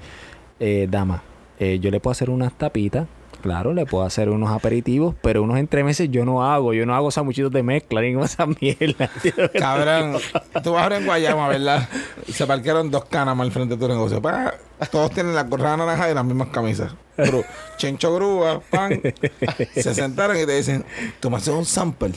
eh, 0.60 0.88
dama, 0.90 1.24
eh, 1.60 1.80
yo 1.82 1.90
le 1.92 2.00
puedo 2.00 2.12
hacer 2.12 2.30
unas 2.30 2.54
tapitas. 2.58 3.08
Claro, 3.44 3.74
le 3.74 3.86
puedo 3.86 4.06
hacer 4.06 4.30
unos 4.30 4.50
aperitivos, 4.52 5.16
pero 5.22 5.44
unos 5.44 5.58
entremeses 5.58 6.10
yo 6.10 6.24
no 6.24 6.46
hago. 6.50 6.74
Yo 6.74 6.86
no 6.86 6.96
hago 6.96 7.12
sanguchitos 7.12 7.52
de 7.52 7.62
mezcla 7.62 8.00
ni 8.02 8.18
esa 8.24 8.46
mierda. 8.46 9.10
Cabrón, 9.60 10.16
tú 10.64 10.78
ahora 10.78 10.98
en 10.98 11.06
Guayama, 11.06 11.50
¿verdad? 11.50 11.90
Se 12.32 12.48
parquearon 12.48 12.90
dos 12.90 13.04
canas 13.06 13.38
al 13.38 13.52
frente 13.52 13.76
de 13.76 13.82
tu 13.82 13.88
negocio. 13.90 14.22
Pa, 14.22 14.54
todos 14.90 15.12
tienen 15.12 15.36
la 15.36 15.46
correa 15.50 15.76
naranja 15.76 16.10
y 16.10 16.14
las 16.14 16.24
mismas 16.24 16.48
camisas. 16.48 16.96
Gru- 17.18 17.46
Chencho 17.76 18.16
grúa, 18.16 18.62
pan. 18.72 19.02
Se 19.76 19.94
sentaron 19.94 20.38
y 20.40 20.46
te 20.46 20.56
dicen, 20.56 20.86
tú 21.20 21.30
me 21.30 21.36
haces 21.36 21.54
un 21.54 21.66
sample. 21.66 22.14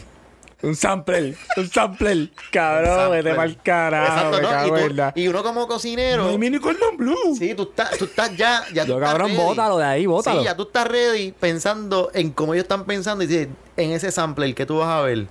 Un 0.62 0.74
sampler, 0.74 1.36
un 1.56 1.70
sampler. 1.70 2.30
Cabrón, 2.50 3.10
vete 3.12 3.34
mal 3.34 3.60
carajo. 3.62 4.06
Exacto, 4.06 4.36
me 4.36 4.42
¿no? 4.42 4.48
cago 4.48 4.78
Y, 4.78 4.80
en 4.82 4.88
tú- 4.88 4.94
la- 4.94 5.12
y 5.14 5.28
uno 5.28 5.42
como 5.42 5.68
cocinero, 5.68 6.24
No 6.24 6.30
hay 6.30 6.38
mini 6.38 6.58
cordon 6.58 6.96
blue. 6.96 7.36
sí, 7.38 7.54
tú 7.54 7.64
estás, 7.64 7.96
tú 7.98 8.06
estás 8.06 8.34
ya, 8.36 8.64
ya 8.72 8.82
tú 8.84 8.88
Yo, 8.92 8.94
estás 8.96 9.10
cabrón, 9.10 9.28
ready. 9.32 9.42
bótalo 9.42 9.78
de 9.78 9.84
ahí, 9.84 10.06
bótalo. 10.06 10.38
Sí, 10.40 10.44
ya 10.46 10.56
tú 10.56 10.62
estás 10.64 10.88
ready 10.88 11.32
pensando 11.32 12.10
en 12.14 12.30
cómo 12.30 12.54
ellos 12.54 12.64
están 12.64 12.84
pensando 12.84 13.22
y 13.24 13.26
dices, 13.26 13.48
en 13.76 13.90
ese 13.92 14.10
sampler 14.10 14.54
que 14.54 14.64
tú 14.66 14.78
vas 14.78 14.88
a 14.88 15.02
ver, 15.02 15.26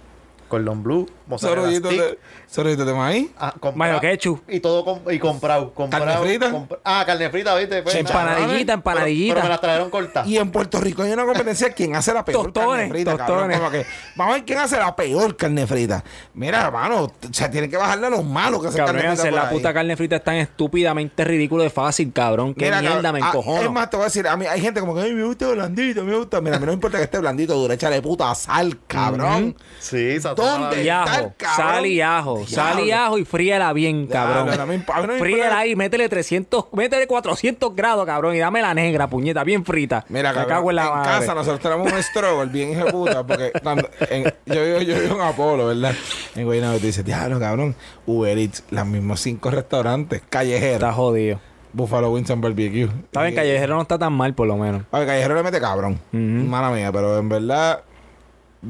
Cordon 0.48 0.84
Blue, 0.84 1.10
mozzarella 1.26 1.70
stick, 1.72 1.84
de, 1.90 2.20
sorollitos 2.56 2.86
de 2.88 2.94
maíz. 2.94 3.30
ah, 3.38 3.54
Mayo 3.76 4.00
ketchup. 4.00 4.42
y 4.50 4.60
todo 4.60 4.84
com- 4.86 5.00
y 5.12 5.20
comprado, 5.20 5.74
comprado 5.74 6.06
¿Carne 6.06 6.22
frita? 6.28 6.52
compra- 6.52 6.80
ah, 6.84 7.04
carne 7.06 7.30
frita, 7.30 7.56
¿viste? 7.56 7.82
Pues, 7.84 7.96
Empanadillita, 7.96 8.48
Pero, 8.48 8.66
pero 8.66 8.74
empanadillita. 8.76 9.44
me 9.44 9.50
las 9.50 9.62
trajeron 9.62 9.90
cortas. 9.90 10.28
Y 10.28 10.38
en 10.38 10.52
Puerto 10.52 10.80
Rico 10.80 11.04
hay 11.04 11.12
una 11.12 11.26
competencia 11.26 11.70
quién 11.72 11.96
hace 11.96 12.14
la 12.14 12.24
peor 12.26 12.52
Tostones, 12.52 12.88
carne 12.88 12.90
frita, 12.90 13.18
tostones. 13.18 13.60
Que, 13.72 13.86
vamos 14.16 14.32
a 14.34 14.36
ver 14.38 14.46
quién 14.46 14.60
hace 14.60 14.78
la 14.78 14.96
peor 14.96 15.36
carne 15.36 15.68
frita. 15.68 16.04
Mira, 16.34 16.62
hermano, 16.66 17.04
o 17.04 17.12
sea, 17.32 17.50
tienen 17.52 17.70
que 17.70 17.78
bajarle 17.78 18.08
a 18.08 18.10
los 18.10 18.24
malos 18.24 18.62
que 18.62 18.68
hacen 18.70 18.86
carne 18.86 19.00
frita 19.02 19.14
hacer 19.14 19.34
la 19.34 19.48
ahí. 19.50 19.56
puta 19.56 19.74
carne 19.74 19.96
frita 19.98 20.16
es 20.18 20.24
tan 20.24 20.36
estúpidamente 20.36 21.24
ridículo 21.24 21.64
de 21.64 21.70
fácil, 21.70 22.12
cabrón. 22.14 22.54
Qué 22.54 22.66
Mira, 22.66 22.80
mierda, 22.82 22.96
cabrón, 23.02 23.14
me 23.14 23.26
ah, 23.26 23.30
encojono. 23.30 23.62
Es 23.62 23.72
más, 23.72 23.90
te 23.90 23.98
voy 23.98 24.04
a 24.04 24.06
decir, 24.06 24.28
a 24.28 24.38
mí 24.38 24.46
hay 24.46 24.62
gente 24.62 24.80
como 24.80 24.96
que, 24.96 25.02
ay, 25.02 25.14
me 25.14 25.24
gusta 25.24 25.48
blandito, 25.50 26.04
me 26.04 26.16
gusta. 26.16 26.42
Mira, 26.42 26.56
a 26.56 26.60
mí 26.60 26.66
no 26.66 26.72
me 26.72 26.76
importa 26.76 26.98
que 26.98 27.04
esté 27.04 27.20
blandito, 27.20 27.54
duro, 27.56 27.74
échale 27.74 28.02
puta 28.02 28.34
sal, 28.36 28.80
cabrón. 28.88 29.56
Sí, 29.80 30.18
¿Dónde? 30.20 30.84
y 30.84 30.90
ajo, 30.90 31.34
sal 31.56 31.86
y 31.86 32.02
ajo, 32.02 32.45
sal 32.46 32.80
y 32.86 32.92
ajo 32.92 33.18
y 33.18 33.26
fríela 33.26 33.72
bien, 33.74 34.08
cabrón. 34.08 34.48
No 34.58 35.08
no 35.08 35.14
Fríela 35.20 35.60
ahí, 35.60 35.76
métele 35.76 36.08
300, 36.10 36.66
métele 36.74 37.08
400 37.08 37.76
grados, 37.76 38.06
cabrón, 38.06 38.36
y 38.36 38.40
dame 38.40 38.62
la 38.62 38.74
negra, 38.74 39.08
puñeta, 39.10 39.44
bien 39.44 39.66
frita. 39.66 40.06
Mira, 40.10 40.30
me 40.30 40.36
cabrón, 40.36 40.50
cago 40.56 40.70
en 40.72 40.76
la 40.76 40.90
madre. 40.90 41.10
casa 41.20 41.34
nosotros 41.36 41.60
tenemos 41.60 41.92
un 41.92 42.04
struggle 42.04 42.46
bien 42.52 42.80
puta, 42.92 43.26
porque 43.26 43.52
cuando 43.62 43.90
en- 44.10 44.24
yo, 44.46 44.64
vivo, 44.66 44.80
yo 44.80 45.00
vivo 45.00 45.16
en 45.16 45.22
Apolo, 45.22 45.68
¿verdad? 45.68 45.94
En 46.36 46.46
Guaynabo 46.46 46.78
te 46.80 46.88
dice, 46.88 47.04
diablo, 47.04 47.40
cabrón, 47.40 47.76
Uber 48.06 48.38
Eats, 48.38 48.64
los 48.70 48.86
mismos 48.86 49.20
cinco 49.22 49.50
restaurantes, 49.52 50.20
Está 50.22 50.30
Callejero, 50.40 50.94
jodido. 50.94 51.40
Buffalo 51.74 52.10
Wings 52.12 52.32
and 52.32 52.42
Barbecue. 52.42 52.84
Está 52.86 53.22
bien, 53.24 53.34
Y- 53.34 53.36
callejero 53.36 53.76
no 53.76 53.82
está 53.82 54.00
tan 54.00 54.14
mal, 54.14 54.34
por 54.34 54.48
lo 54.48 54.56
menos. 54.56 54.84
A 54.94 55.00
ver, 55.00 55.08
Callejero 55.08 55.36
le 55.36 55.44
mete 55.44 55.60
cabrón, 55.60 56.00
Ujú. 56.14 56.20
mala 56.20 56.70
mía, 56.72 56.90
pero 56.92 57.20
en 57.20 57.28
verdad, 57.28 57.82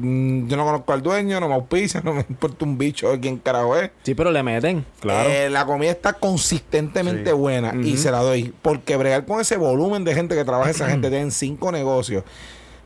yo 0.00 0.56
no 0.56 0.64
conozco 0.64 0.92
al 0.92 1.02
dueño, 1.02 1.40
no 1.40 1.48
me 1.48 1.54
auspicia, 1.54 2.00
no 2.04 2.12
me 2.14 2.24
importa 2.28 2.64
un 2.64 2.76
bicho 2.78 3.10
de 3.10 3.20
quién 3.20 3.38
carajo 3.38 3.76
es. 3.76 3.90
Sí, 4.02 4.14
pero 4.14 4.30
le 4.30 4.42
meten, 4.42 4.84
claro. 5.00 5.28
Eh, 5.28 5.48
la 5.50 5.64
comida 5.66 5.90
está 5.90 6.12
consistentemente 6.14 7.30
Sí. 7.30 7.36
buena 7.36 7.74
y 7.82 7.96
se 7.96 8.10
la 8.10 8.20
doy. 8.20 8.52
Porque 8.62 8.96
bregar 8.96 9.24
con 9.26 9.40
ese 9.40 9.56
volumen 9.56 10.04
de 10.04 10.14
gente 10.14 10.34
que 10.34 10.44
trabaja, 10.44 10.70
esa 10.70 10.86
gente 10.90 11.08
tienen 11.10 11.30
cinco 11.30 11.72
negocios. 11.72 12.24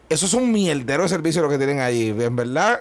Eso 0.09 0.27
es 0.27 0.35
un 0.35 0.51
mierdero 0.51 1.05
de 1.05 1.09
servicio 1.09 1.41
lo 1.43 1.49
que 1.49 1.57
tienen 1.59 1.79
allí. 1.81 2.09
En 2.09 2.35
verdad, 2.35 2.81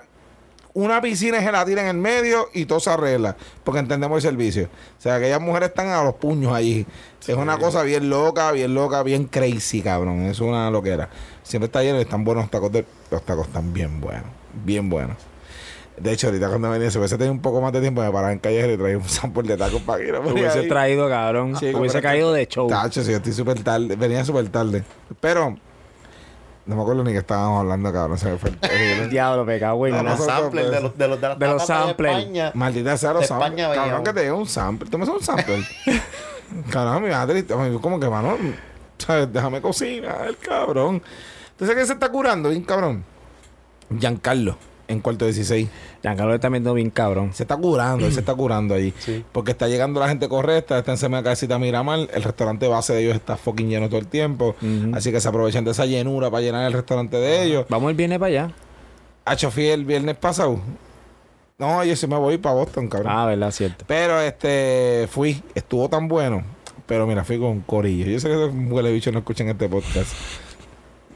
una 0.74 1.02
piscina 1.02 1.40
se 1.42 1.52
la 1.52 1.66
tira 1.66 1.82
en 1.82 1.88
el 1.88 1.98
medio 1.98 2.48
y 2.54 2.66
todo 2.66 2.80
se 2.80 2.90
arregla. 2.90 3.36
Porque 3.64 3.80
entendemos 3.80 4.18
el 4.24 4.30
servicio. 4.32 4.66
O 4.98 5.02
sea, 5.02 5.16
aquellas 5.16 5.42
mujeres 5.42 5.70
están 5.70 5.88
a 5.88 6.04
los 6.04 6.16
puños 6.16 6.54
allí. 6.54 6.86
Es 7.28 7.36
una 7.36 7.58
cosa 7.58 7.84
bien 7.84 8.10
loca, 8.10 8.52
bien 8.52 8.74
loca, 8.74 9.04
bien 9.04 9.26
crazy, 9.26 9.82
cabrón. 9.82 10.22
Es 10.22 10.40
una 10.40 10.70
loquera. 10.72 11.10
Siempre 11.44 11.66
está 11.66 11.82
lleno 11.84 11.98
y 12.00 12.02
están 12.02 12.24
buenos 12.24 12.44
los 12.46 12.52
tacos. 12.52 12.72
de- 12.72 12.86
los 13.12 13.24
tacos 13.24 13.48
están 13.48 13.74
bien 13.74 14.00
buenos. 14.00 14.26
Bien 14.64 14.90
buenos. 14.90 15.18
De 15.98 16.14
hecho, 16.14 16.28
ahorita 16.28 16.48
cuando 16.48 16.70
venía, 16.70 16.90
si 16.90 16.98
hubiese 16.98 17.18
tenido 17.18 17.34
un 17.34 17.42
poco 17.42 17.60
más 17.60 17.74
de 17.74 17.82
tiempo, 17.82 18.02
me 18.02 18.10
paraba 18.10 18.32
en 18.32 18.40
callejero 18.40 18.74
y 18.74 18.78
traía 18.78 18.98
un 18.98 19.10
sample 19.10 19.44
de 19.50 19.58
tacos 19.58 19.82
para 19.82 20.02
que 20.06 20.12
no 20.14 20.22
me 20.22 20.32
Hubiese 20.32 20.64
traído, 20.64 21.10
cabrón. 21.10 21.58
Sí, 21.58 21.74
Hubiese 21.74 22.02
caído 22.02 22.32
de 22.32 22.48
show. 22.48 22.70
Tacho, 22.70 23.04
sí, 23.04 23.12
yo 23.12 23.18
estoy 23.18 23.34
súper 23.34 23.62
tarde. 23.64 23.98
Venía 23.98 24.24
súper 24.24 24.48
tarde. 24.48 24.84
Pero, 25.20 25.58
no 26.70 26.76
me 26.76 26.82
acuerdo 26.84 27.04
ni 27.04 27.12
que 27.12 27.18
estábamos 27.18 27.60
hablando, 27.62 27.92
cabrón. 27.92 28.18
Se 28.20 28.30
me 28.30 28.38
fue 28.38 28.52
el- 28.52 28.60
el- 28.72 29.10
Diablo, 29.10 29.44
me 29.44 29.60
cago 29.60 29.88
en 29.88 29.94
No, 29.96 30.04
la- 30.04 30.12
no, 30.12 30.18
Los 30.18 30.26
samples 30.26 30.70
de 30.72 30.82
los 30.82 30.98
de 30.98 31.08
los 31.08 31.20
de, 31.20 31.28
las 31.30 31.40
De 31.40 31.48
los 31.48 31.66
tapas 31.66 31.86
samples. 31.88 32.18
España. 32.18 32.52
Maldita 32.54 32.98
sea 32.98 33.14
los 33.14 33.22
De 33.22 33.28
samples. 33.28 33.50
España 33.52 33.68
venía 33.70 33.84
Cabrón, 33.86 34.04
que 34.04 34.14
te 34.14 34.22
diga 34.22 34.34
un 34.36 34.46
sample. 34.48 34.90
Tú 34.90 34.98
me 34.98 35.04
haces 35.04 35.16
un 35.16 35.24
sample. 35.24 35.64
cabrón, 36.72 37.04
mi 37.04 37.10
madre, 37.10 37.46
como 37.82 38.00
que, 38.00 38.08
mano, 38.10 38.38
¿sabes? 39.00 39.34
déjame 39.34 39.62
cocinar, 39.62 40.36
cabrón. 40.38 41.02
Entonces, 41.52 41.76
¿qué 41.76 41.86
se 41.86 41.94
está 41.94 42.10
curando? 42.10 42.50
Bien, 42.50 42.64
cabrón. 42.64 43.04
Giancarlo. 44.00 44.58
En 44.90 45.00
cuarto 45.00 45.26
16. 45.26 45.70
Giancarlo 46.02 46.34
está 46.36 46.50
viendo 46.50 46.74
bien 46.74 46.90
cabrón. 46.90 47.34
Se 47.34 47.44
está 47.44 47.56
curando, 47.56 48.06
él 48.06 48.12
se 48.12 48.20
está 48.20 48.36
curando 48.36 48.76
allí. 48.76 48.94
Sí. 49.00 49.24
Porque 49.32 49.52
está 49.52 49.68
llegando 49.68 50.00
la 50.00 50.10
gente 50.10 50.28
correcta, 50.28 50.80
está 50.80 50.92
encima 50.92 51.18
de 51.18 51.24
la 51.24 51.30
casita 51.30 51.58
Miramar, 51.58 52.00
el 52.14 52.24
restaurante 52.24 52.68
base 52.68 52.94
de 52.94 53.04
ellos 53.04 53.16
está 53.16 53.38
fucking 53.38 53.70
lleno 53.70 53.88
todo 53.88 54.00
el 54.00 54.08
tiempo. 54.08 54.56
Así 54.94 55.12
que 55.12 55.22
se 55.22 55.30
aprovechan 55.30 55.64
de 55.64 55.72
esa 55.72 55.86
llenura 55.86 56.30
para 56.30 56.42
llenar 56.42 56.66
el 56.68 56.74
restaurante 56.74 57.18
de 57.18 57.44
ellos. 57.44 57.66
Vamos 57.70 57.90
el 57.92 57.96
viernes 57.96 58.20
para 58.20 58.28
allá. 58.28 58.52
Hacho 59.26 59.52
fui 59.52 59.68
el 59.68 59.86
viernes 59.86 60.18
pasado. 60.18 60.60
No, 61.60 61.84
yo 61.84 61.96
sí 61.96 62.08
me 62.08 62.18
voy 62.18 62.38
para 62.38 62.56
Boston, 62.56 62.88
cabrón. 62.88 63.12
Ah, 63.16 63.26
verdad, 63.26 63.52
cierto. 63.52 63.86
Pero 63.88 64.20
este 64.22 65.08
fui, 65.12 65.44
estuvo 65.54 65.90
tan 65.90 66.08
bueno. 66.08 66.44
Pero 66.88 67.06
mira, 67.06 67.24
fui 67.24 67.38
con 67.38 67.60
Corillo. 67.62 68.06
Yo 68.06 68.20
sé 68.20 68.30
que 68.30 68.34
esos 68.34 68.52
huele 68.70 68.92
bichos 68.92 69.14
no 69.14 69.20
escuchan 69.20 69.50
este 69.50 69.70
podcast. 69.70 70.12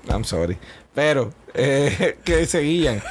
I'm 0.09 0.23
sorry. 0.23 0.57
Pero, 0.93 1.31
eh, 1.53 2.17
que 2.23 2.45
seguían. 2.45 3.01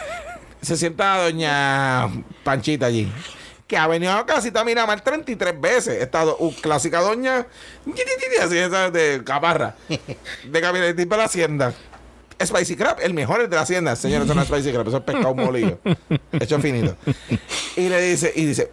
Se 0.62 0.76
sienta 0.76 1.24
doña 1.24 2.08
Panchita 2.44 2.86
allí. 2.86 3.10
Que 3.66 3.76
ha 3.76 3.86
venido 3.86 4.12
a 4.12 4.24
casita 4.26 4.64
Miramar 4.64 5.00
33 5.02 5.60
veces. 5.60 6.00
Esta 6.02 6.24
do- 6.24 6.36
uh, 6.38 6.52
clásica 6.54 7.00
doña. 7.00 7.46
Así 8.42 8.54
de 8.54 9.22
caparra. 9.24 9.74
De 9.88 10.60
camioneta 10.60 11.02
de 11.02 11.16
la 11.16 11.24
hacienda. 11.24 11.74
Spicy 12.44 12.74
Crab, 12.76 12.98
el 13.00 13.14
mejor 13.14 13.48
de 13.48 13.54
la 13.54 13.62
hacienda. 13.62 13.94
Señor, 13.96 14.22
eso 14.22 14.34
no 14.34 14.42
es 14.42 14.48
Spicy 14.48 14.72
Crab, 14.72 14.88
eso 14.88 14.96
es 14.98 15.04
pescado 15.04 15.34
molido. 15.34 15.78
Hecho 16.32 16.58
finito. 16.58 16.96
Y 17.76 17.88
le 17.88 18.00
dice, 18.02 18.32
y 18.34 18.44
dice, 18.46 18.68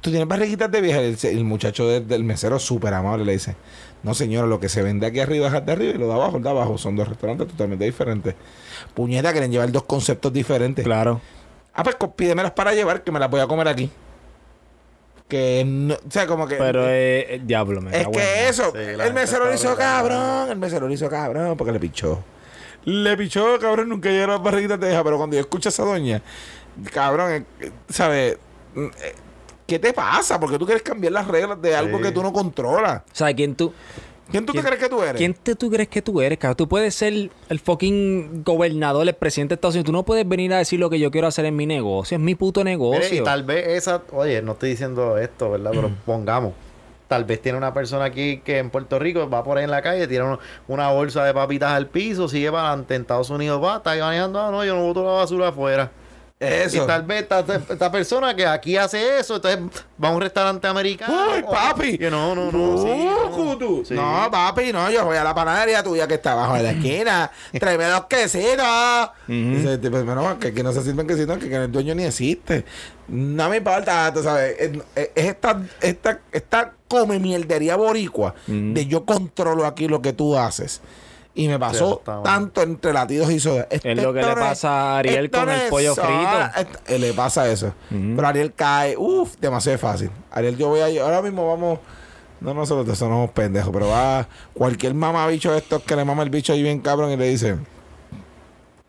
¿tú 0.00 0.10
tienes 0.10 0.26
barriguitas 0.26 0.70
de 0.70 0.80
vieja? 0.80 1.00
El, 1.00 1.44
muchacho 1.44 1.86
de- 1.86 2.00
del 2.00 2.24
mesero, 2.24 2.58
súper 2.58 2.94
amable, 2.94 3.24
le 3.26 3.32
dice, 3.32 3.56
no 4.02 4.14
señora, 4.14 4.46
lo 4.46 4.60
que 4.60 4.68
se 4.68 4.82
vende 4.82 5.06
aquí 5.06 5.20
arriba 5.20 5.48
es 5.48 5.54
el 5.54 5.64
de 5.64 5.72
arriba 5.72 5.94
y 5.94 5.98
lo 5.98 6.06
de 6.06 6.14
abajo 6.14 6.36
es 6.36 6.42
de 6.42 6.50
abajo. 6.50 6.78
Son 6.78 6.96
dos 6.96 7.08
restaurantes 7.08 7.48
totalmente 7.48 7.84
diferentes. 7.84 8.34
Puñeta, 8.94 9.32
quieren 9.32 9.50
llevar 9.50 9.70
dos 9.72 9.84
conceptos 9.84 10.32
diferentes. 10.32 10.84
Claro. 10.84 11.20
Ah, 11.74 11.82
pues 11.82 11.96
pídemelas 12.16 12.52
para 12.52 12.74
llevar, 12.74 13.02
que 13.02 13.12
me 13.12 13.18
las 13.18 13.30
voy 13.30 13.40
a 13.40 13.46
comer 13.46 13.68
aquí. 13.68 13.90
Que 15.28 15.62
no, 15.66 15.94
o 15.94 16.10
sea, 16.10 16.26
como 16.26 16.48
que... 16.48 16.56
Pero 16.56 16.88
eh, 16.88 17.34
eh, 17.34 17.40
diablo, 17.44 17.80
me 17.80 18.00
es 18.00 18.08
que 18.08 18.48
eso, 18.48 18.72
Sí, 18.72 18.96
la 18.96 19.06
el 19.06 19.12
mesero 19.12 19.44
lo 19.44 19.54
hizo 19.54 19.76
cabrón, 19.76 20.50
el 20.50 20.56
mesero 20.56 20.88
lo 20.88 20.94
hizo 20.94 21.08
cabrón, 21.10 21.56
porque 21.56 21.72
le 21.72 21.78
pichó. 21.78 22.24
Le 22.84 23.16
pichó, 23.16 23.58
cabrón, 23.58 23.90
nunca 23.90 24.08
llegó 24.08 24.24
a 24.24 24.36
las 24.36 24.42
barriguitas 24.42 24.80
de 24.80 24.86
vieja, 24.86 25.04
pero 25.04 25.18
cuando 25.18 25.36
yo 25.36 25.40
escucho 25.40 25.68
a 25.68 25.70
esa 25.70 25.84
doña, 25.84 26.22
cabrón, 26.92 27.32
eh, 27.32 27.44
eh, 27.60 27.72
¿sabes? 27.90 28.38
¿Qué 29.68 29.78
te 29.78 29.92
pasa? 29.92 30.40
Porque 30.40 30.58
tú 30.58 30.64
quieres 30.64 30.82
cambiar 30.82 31.12
las 31.12 31.28
reglas 31.28 31.60
de 31.60 31.76
algo 31.76 31.98
Sí. 31.98 32.04
que 32.04 32.10
tú 32.10 32.22
no 32.22 32.32
controlas. 32.32 33.02
O 33.02 33.14
sea, 33.14 33.34
¿quién 33.34 33.54
tú, 33.54 33.70
¿Quién 34.30 34.46
tú 34.46 34.52
¿Quién- 34.52 34.64
te 34.64 34.68
crees 34.70 34.82
que 34.82 34.88
tú 34.88 35.02
eres? 35.02 35.16
¿quién 35.16 35.34
te, 35.34 35.54
tú 35.54 35.70
crees 35.70 35.88
que 35.88 36.00
tú 36.00 36.20
eres, 36.22 36.38
cabrón? 36.38 36.56
Tú 36.56 36.68
puedes 36.68 36.94
ser 36.94 37.12
el 37.50 37.60
fucking 37.60 38.42
gobernador, 38.44 39.06
el 39.06 39.14
presidente 39.14 39.50
de 39.50 39.54
Estados 39.56 39.74
Unidos. 39.74 39.86
Tú 39.86 39.92
no 39.92 40.04
puedes 40.04 40.26
venir 40.26 40.54
a 40.54 40.58
decir 40.58 40.80
lo 40.80 40.88
que 40.88 40.98
yo 40.98 41.10
quiero 41.10 41.26
hacer 41.26 41.44
en 41.44 41.54
mi 41.54 41.66
negocio. 41.66 42.16
Es 42.16 42.22
mi 42.22 42.34
puto 42.34 42.60
Mire, 42.60 42.70
negocio. 42.70 43.20
y 43.20 43.24
tal 43.24 43.42
vez 43.44 43.68
esa, 43.68 44.02
oye, 44.12 44.40
no 44.40 44.52
estoy 44.52 44.70
diciendo 44.70 45.18
esto, 45.18 45.50
¿verdad? 45.50 45.72
Pero 45.74 45.90
pongamos. 46.06 46.54
Tal 47.06 47.24
vez 47.24 47.40
tiene 47.42 47.56
una 47.58 47.72
persona 47.74 48.04
aquí 48.04 48.38
que 48.44 48.58
en 48.58 48.70
Puerto 48.70 48.98
Rico 48.98 49.28
va 49.30 49.42
por 49.44 49.56
ahí 49.58 49.64
en 49.64 49.70
la 49.70 49.80
calle, 49.82 50.06
tira 50.08 50.24
un- 50.24 50.38
una 50.66 50.90
bolsa 50.92 51.24
de 51.24 51.32
papitas 51.34 51.72
al 51.72 51.86
piso, 51.88 52.26
sigue 52.28 52.50
para 52.50 52.68
adelante. 52.68 52.94
En 52.94 53.02
Estados 53.02 53.28
Unidos 53.30 53.62
va, 53.62 53.78
está 53.78 53.90
ahí 53.92 54.00
manejando, 54.00 54.40
ah, 54.40 54.50
no, 54.50 54.64
yo 54.64 54.74
no 54.74 54.82
boto 54.82 55.04
la 55.04 55.12
basura 55.12 55.48
afuera. 55.48 55.90
Eso. 56.40 56.84
Y 56.84 56.86
tal 56.86 57.02
vez 57.02 57.22
esta, 57.22 57.40
esta 57.40 57.90
persona 57.90 58.34
que 58.36 58.46
aquí 58.46 58.76
hace 58.76 59.18
eso, 59.18 59.36
entonces 59.36 59.60
va 60.02 60.08
a 60.08 60.12
un 60.12 60.20
restaurante 60.20 60.68
americano. 60.68 61.12
¡Uy, 61.34 61.42
papi! 61.42 61.98
Que 61.98 62.08
no, 62.10 62.32
no, 62.34 62.52
no. 62.52 62.78
sí, 62.80 63.04
no. 63.04 63.84
Sí. 63.84 63.94
No, 63.94 64.28
papi, 64.30 64.72
no, 64.72 64.88
yo 64.88 65.04
voy 65.04 65.16
a 65.16 65.24
la 65.24 65.34
panadería 65.34 65.82
tuya 65.82 66.06
que 66.06 66.14
está 66.14 66.32
abajo 66.32 66.54
de 66.54 66.62
la 66.62 66.70
esquina. 66.70 67.30
Tráeme 67.58 67.86
dos 67.86 68.04
quesitos. 68.04 69.10
Dice, 69.26 69.78
tipo, 69.78 70.02
bueno, 70.04 70.38
que 70.38 70.48
aquí 70.48 70.62
no 70.62 70.72
se 70.72 70.82
sirven 70.82 71.08
quesitos, 71.08 71.38
que, 71.38 71.48
que 71.48 71.56
el 71.56 71.72
dueño 71.72 71.96
ni 71.96 72.04
existe. 72.04 72.64
No 73.08 73.48
me 73.48 73.56
importa, 73.56 74.12
tú 74.14 74.22
sabes. 74.22 74.54
Es, 74.60 74.70
es 74.94 75.24
esta, 75.26 75.60
esta, 75.80 76.20
esta 76.30 76.72
come 76.86 77.18
mierdería 77.18 77.74
boricua 77.76 78.34
de 78.46 78.86
yo 78.86 79.04
controlo 79.04 79.66
aquí 79.66 79.88
lo 79.88 80.00
que 80.02 80.12
tú 80.12 80.36
haces. 80.38 80.80
Y 81.38 81.46
me 81.48 81.56
pasó 81.58 82.02
tanto 82.24 82.62
entre 82.62 82.92
latidos 82.92 83.30
y 83.30 83.38
soda. 83.38 83.68
Esto- 83.70 83.88
Es 83.88 84.02
lo 84.02 84.12
que 84.12 84.20
le 84.20 84.34
pasa 84.34 84.70
a 84.70 84.98
Ariel 84.98 85.30
con 85.30 85.48
el 85.48 85.68
pollo 85.70 85.94
soda, 85.94 86.50
frito. 86.54 86.78
eh, 86.86 86.98
le 86.98 87.12
pasa 87.12 87.48
eso. 87.50 87.72
Pero 87.88 88.26
Ariel 88.26 88.52
cae, 88.54 88.96
uff, 88.96 89.36
demasiado 89.40 89.78
fácil. 89.78 90.10
Ariel, 90.32 90.56
yo 90.56 90.68
voy 90.68 90.80
a 90.80 91.04
ahora 91.04 91.22
mismo 91.22 91.46
vamos. 91.48 91.78
No, 92.40 92.54
nosotros 92.54 92.96
somos 92.98 93.30
pendejos, 93.30 93.70
pero 93.72 93.88
va 93.88 94.26
cualquier 94.54 94.94
mamabicho 94.94 95.52
de 95.52 95.58
estos 95.58 95.82
que 95.82 95.94
le 95.96 96.04
mama 96.04 96.22
el 96.24 96.30
bicho 96.30 96.52
ahí 96.52 96.62
bien 96.62 96.80
cabrón 96.80 97.10
y 97.12 97.16
le 97.16 97.28
dice: 97.28 97.56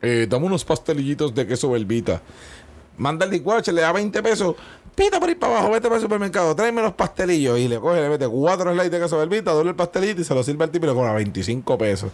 eh, 0.02 0.28
Dame 0.30 0.46
unos 0.46 0.66
pastelillitos 0.66 1.34
de 1.36 1.46
queso 1.48 1.70
belvita. 1.72 2.22
Manda 2.98 3.26
el 3.26 3.32
licuache, 3.32 3.72
le 3.72 3.82
da 3.82 3.92
20 3.92 4.22
pesos. 4.22 4.56
Pita 5.00 5.18
por 5.18 5.30
ir 5.30 5.40
para 5.40 5.54
abajo, 5.54 5.72
vete 5.72 5.84
para 5.84 5.96
el 5.96 6.02
supermercado, 6.02 6.54
tráeme 6.54 6.82
los 6.82 6.92
pastelillos. 6.92 7.58
Y 7.58 7.70
le 7.70 7.80
coge, 7.80 8.02
le 8.02 8.10
mete 8.10 8.28
cuatro 8.28 8.74
slices 8.74 8.92
de 8.92 9.00
queso 9.00 9.18
belvita, 9.18 9.52
doble 9.52 9.70
el 9.70 9.76
pastelito 9.78 10.20
y 10.20 10.26
se 10.26 10.36
lo 10.36 10.44
sirve 10.44 10.66
al 10.66 10.72
tipo 10.72 10.86
y 10.88 10.90
le 10.90 10.94
cobra 10.94 11.14
25 11.14 11.78
pesos. 11.78 12.12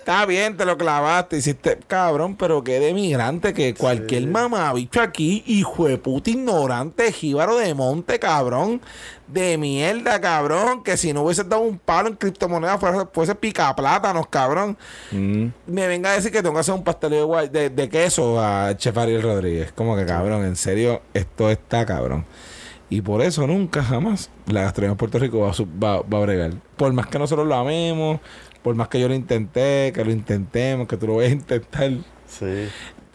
Está 0.00 0.24
bien, 0.24 0.56
te 0.56 0.64
lo 0.64 0.78
clavaste, 0.78 1.36
hiciste, 1.36 1.78
cabrón, 1.86 2.34
pero 2.34 2.64
qué 2.64 2.80
de 2.80 2.94
migrante 2.94 3.52
que 3.52 3.74
cualquier 3.74 4.26
mamabicho 4.26 5.00
aquí, 5.02 5.44
hijo 5.46 5.86
de 5.86 5.98
puta 5.98 6.30
ignorante, 6.30 7.12
jíbaro 7.12 7.56
de 7.58 7.74
monte, 7.74 8.18
cabrón, 8.18 8.80
de 9.28 9.58
mierda, 9.58 10.18
cabrón, 10.20 10.82
que 10.82 10.96
si 10.96 11.12
no 11.12 11.22
hubiese 11.22 11.44
dado 11.44 11.62
un 11.62 11.78
palo 11.78 12.08
en 12.08 12.16
criptomonedas 12.16 12.80
fuese, 12.80 13.06
fuese 13.12 13.34
pica 13.34 13.76
plátanos, 13.76 14.26
cabrón. 14.28 14.76
Mm. 15.12 15.48
Me 15.66 15.86
venga 15.86 16.10
a 16.10 16.14
decir 16.14 16.32
que 16.32 16.42
tengo 16.42 16.54
que 16.54 16.60
hacer 16.60 16.74
un 16.74 16.82
pastel 16.82 17.10
de, 17.10 17.22
guay- 17.22 17.50
de, 17.50 17.68
de 17.68 17.88
queso 17.90 18.40
a 18.42 18.74
Chef 18.76 18.96
Ariel 18.96 19.22
Rodríguez. 19.22 19.70
Como 19.72 19.94
que 19.96 20.06
cabrón, 20.06 20.44
en 20.44 20.56
serio, 20.56 21.02
esto 21.12 21.50
está 21.50 21.84
cabrón. 21.84 22.24
Y 22.88 23.02
por 23.02 23.22
eso 23.22 23.46
nunca 23.46 23.84
jamás 23.84 24.30
la 24.46 24.62
gastronomía 24.62 24.92
en 24.92 24.96
Puerto 24.98 25.18
Rico 25.20 25.38
va 25.40 25.50
a, 25.50 25.52
va, 25.98 26.02
va 26.02 26.18
a 26.18 26.22
bregar. 26.22 26.54
Por 26.76 26.92
más 26.92 27.06
que 27.06 27.20
nosotros 27.20 27.46
lo 27.46 27.54
amemos, 27.54 28.18
por 28.62 28.74
más 28.74 28.88
que 28.88 29.00
yo 29.00 29.08
lo 29.08 29.14
intenté, 29.14 29.92
que 29.94 30.04
lo 30.04 30.10
intentemos, 30.10 30.86
que 30.88 30.96
tú 30.96 31.06
lo 31.06 31.16
vayas 31.16 31.32
a 31.32 31.34
intentar. 31.34 31.90
Sí. 32.26 32.68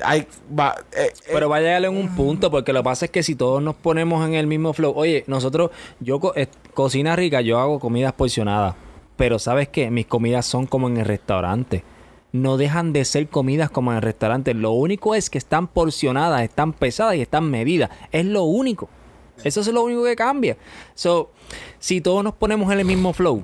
Hay, 0.03 0.27
va, 0.57 0.75
eh, 0.91 1.03
eh, 1.07 1.13
Pero 1.31 1.47
va 1.47 1.57
a 1.57 1.61
llegar 1.61 1.85
en 1.85 1.95
un 1.95 2.13
punto, 2.15 2.51
porque 2.51 2.73
lo 2.73 2.79
que 2.81 2.83
pasa 2.83 3.05
es 3.05 3.11
que 3.11 3.23
si 3.23 3.35
todos 3.35 3.61
nos 3.63 3.75
ponemos 3.75 4.27
en 4.27 4.33
el 4.33 4.45
mismo 4.45 4.73
flow, 4.73 4.91
oye, 4.95 5.23
nosotros, 5.27 5.71
yo 6.01 6.19
co- 6.19 6.33
eh, 6.35 6.47
cocina 6.73 7.15
rica, 7.15 7.39
yo 7.41 7.59
hago 7.59 7.79
comidas 7.79 8.11
porcionadas, 8.11 8.75
pero 9.15 9.39
¿sabes 9.39 9.69
qué? 9.69 9.89
Mis 9.91 10.05
comidas 10.05 10.45
son 10.45 10.65
como 10.65 10.89
en 10.89 10.97
el 10.97 11.05
restaurante. 11.05 11.83
No 12.33 12.57
dejan 12.57 12.91
de 12.91 13.05
ser 13.05 13.29
comidas 13.29 13.69
como 13.69 13.91
en 13.91 13.97
el 13.97 14.01
restaurante. 14.03 14.53
Lo 14.53 14.71
único 14.71 15.15
es 15.15 15.29
que 15.29 15.37
están 15.37 15.67
porcionadas, 15.67 16.41
están 16.41 16.73
pesadas 16.73 17.15
y 17.15 17.21
están 17.21 17.49
medidas. 17.49 17.89
Es 18.11 18.25
lo 18.25 18.43
único. 18.43 18.89
Eso 19.45 19.61
es 19.61 19.67
lo 19.69 19.83
único 19.83 20.03
que 20.03 20.17
cambia. 20.17 20.57
So, 20.95 21.31
si 21.79 22.01
todos 22.01 22.21
nos 22.25 22.33
ponemos 22.33 22.69
en 22.73 22.79
el 22.79 22.85
mismo 22.85 23.13
flow 23.13 23.43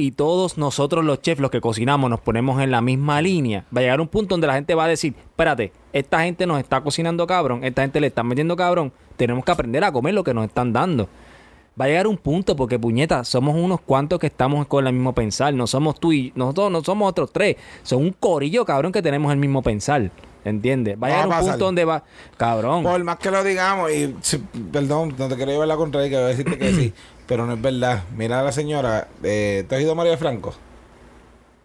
y 0.00 0.12
todos 0.12 0.56
nosotros 0.56 1.04
los 1.04 1.20
chefs, 1.20 1.40
los 1.40 1.50
que 1.50 1.60
cocinamos, 1.60 2.08
nos 2.08 2.20
ponemos 2.20 2.62
en 2.62 2.70
la 2.70 2.80
misma 2.80 3.20
línea, 3.20 3.64
va 3.76 3.80
a 3.80 3.82
llegar 3.82 4.00
un 4.00 4.08
punto 4.08 4.32
donde 4.34 4.46
la 4.46 4.54
gente 4.54 4.74
va 4.74 4.84
a 4.84 4.88
decir, 4.88 5.12
espérate, 5.18 5.72
esta 5.92 6.20
gente 6.22 6.46
nos 6.46 6.58
está 6.60 6.80
cocinando 6.80 7.26
cabrón, 7.26 7.64
esta 7.64 7.82
gente 7.82 8.00
le 8.00 8.06
está 8.06 8.22
metiendo 8.22 8.56
cabrón, 8.56 8.92
tenemos 9.16 9.44
que 9.44 9.50
aprender 9.52 9.82
a 9.84 9.92
comer 9.92 10.14
lo 10.14 10.22
que 10.24 10.32
nos 10.32 10.46
están 10.46 10.72
dando. 10.72 11.08
Va 11.80 11.84
a 11.84 11.88
llegar 11.88 12.06
un 12.06 12.16
punto 12.16 12.56
porque 12.56 12.78
puñeta, 12.78 13.22
somos 13.24 13.54
unos 13.56 13.80
cuantos 13.80 14.18
que 14.18 14.26
estamos 14.28 14.66
con 14.66 14.86
el 14.86 14.92
mismo 14.92 15.12
pensar, 15.14 15.52
no 15.54 15.66
somos 15.66 15.98
tú 16.00 16.12
y 16.12 16.32
nosotros 16.34 16.70
no 16.72 16.82
somos 16.82 17.08
otros 17.10 17.32
tres, 17.32 17.56
son 17.82 18.02
un 18.02 18.12
corillo 18.12 18.64
cabrón 18.64 18.90
que 18.92 19.02
tenemos 19.02 19.30
el 19.32 19.38
mismo 19.38 19.62
pensar, 19.62 20.10
¿entiendes? 20.44 20.96
Va 21.00 21.06
a 21.08 21.10
llegar 21.10 21.28
un 21.28 21.34
punto 21.50 21.64
donde 21.66 21.84
va, 21.84 22.02
cabrón. 22.36 22.82
por 22.84 23.02
más 23.04 23.18
que 23.18 23.30
lo 23.30 23.42
digamos, 23.44 23.90
y 23.92 24.14
si- 24.22 24.38
perdón, 24.72 25.14
no 25.18 25.28
te 25.28 25.36
quiero 25.36 25.52
llevar 25.52 25.68
la 25.68 25.76
contraria, 25.76 26.08
que 26.08 26.16
voy 26.16 26.24
a 26.24 26.28
decirte 26.28 26.58
que 26.58 26.72
sí, 26.72 26.92
pero 27.28 27.46
no 27.46 27.52
es 27.54 27.62
verdad. 27.62 28.02
Mira 28.16 28.40
a 28.40 28.42
la 28.42 28.50
señora, 28.50 29.06
eh, 29.22 29.64
¿te 29.68 29.76
has 29.76 29.82
ido 29.82 29.92
a 29.92 29.94
María 29.94 30.16
Franco? 30.18 30.54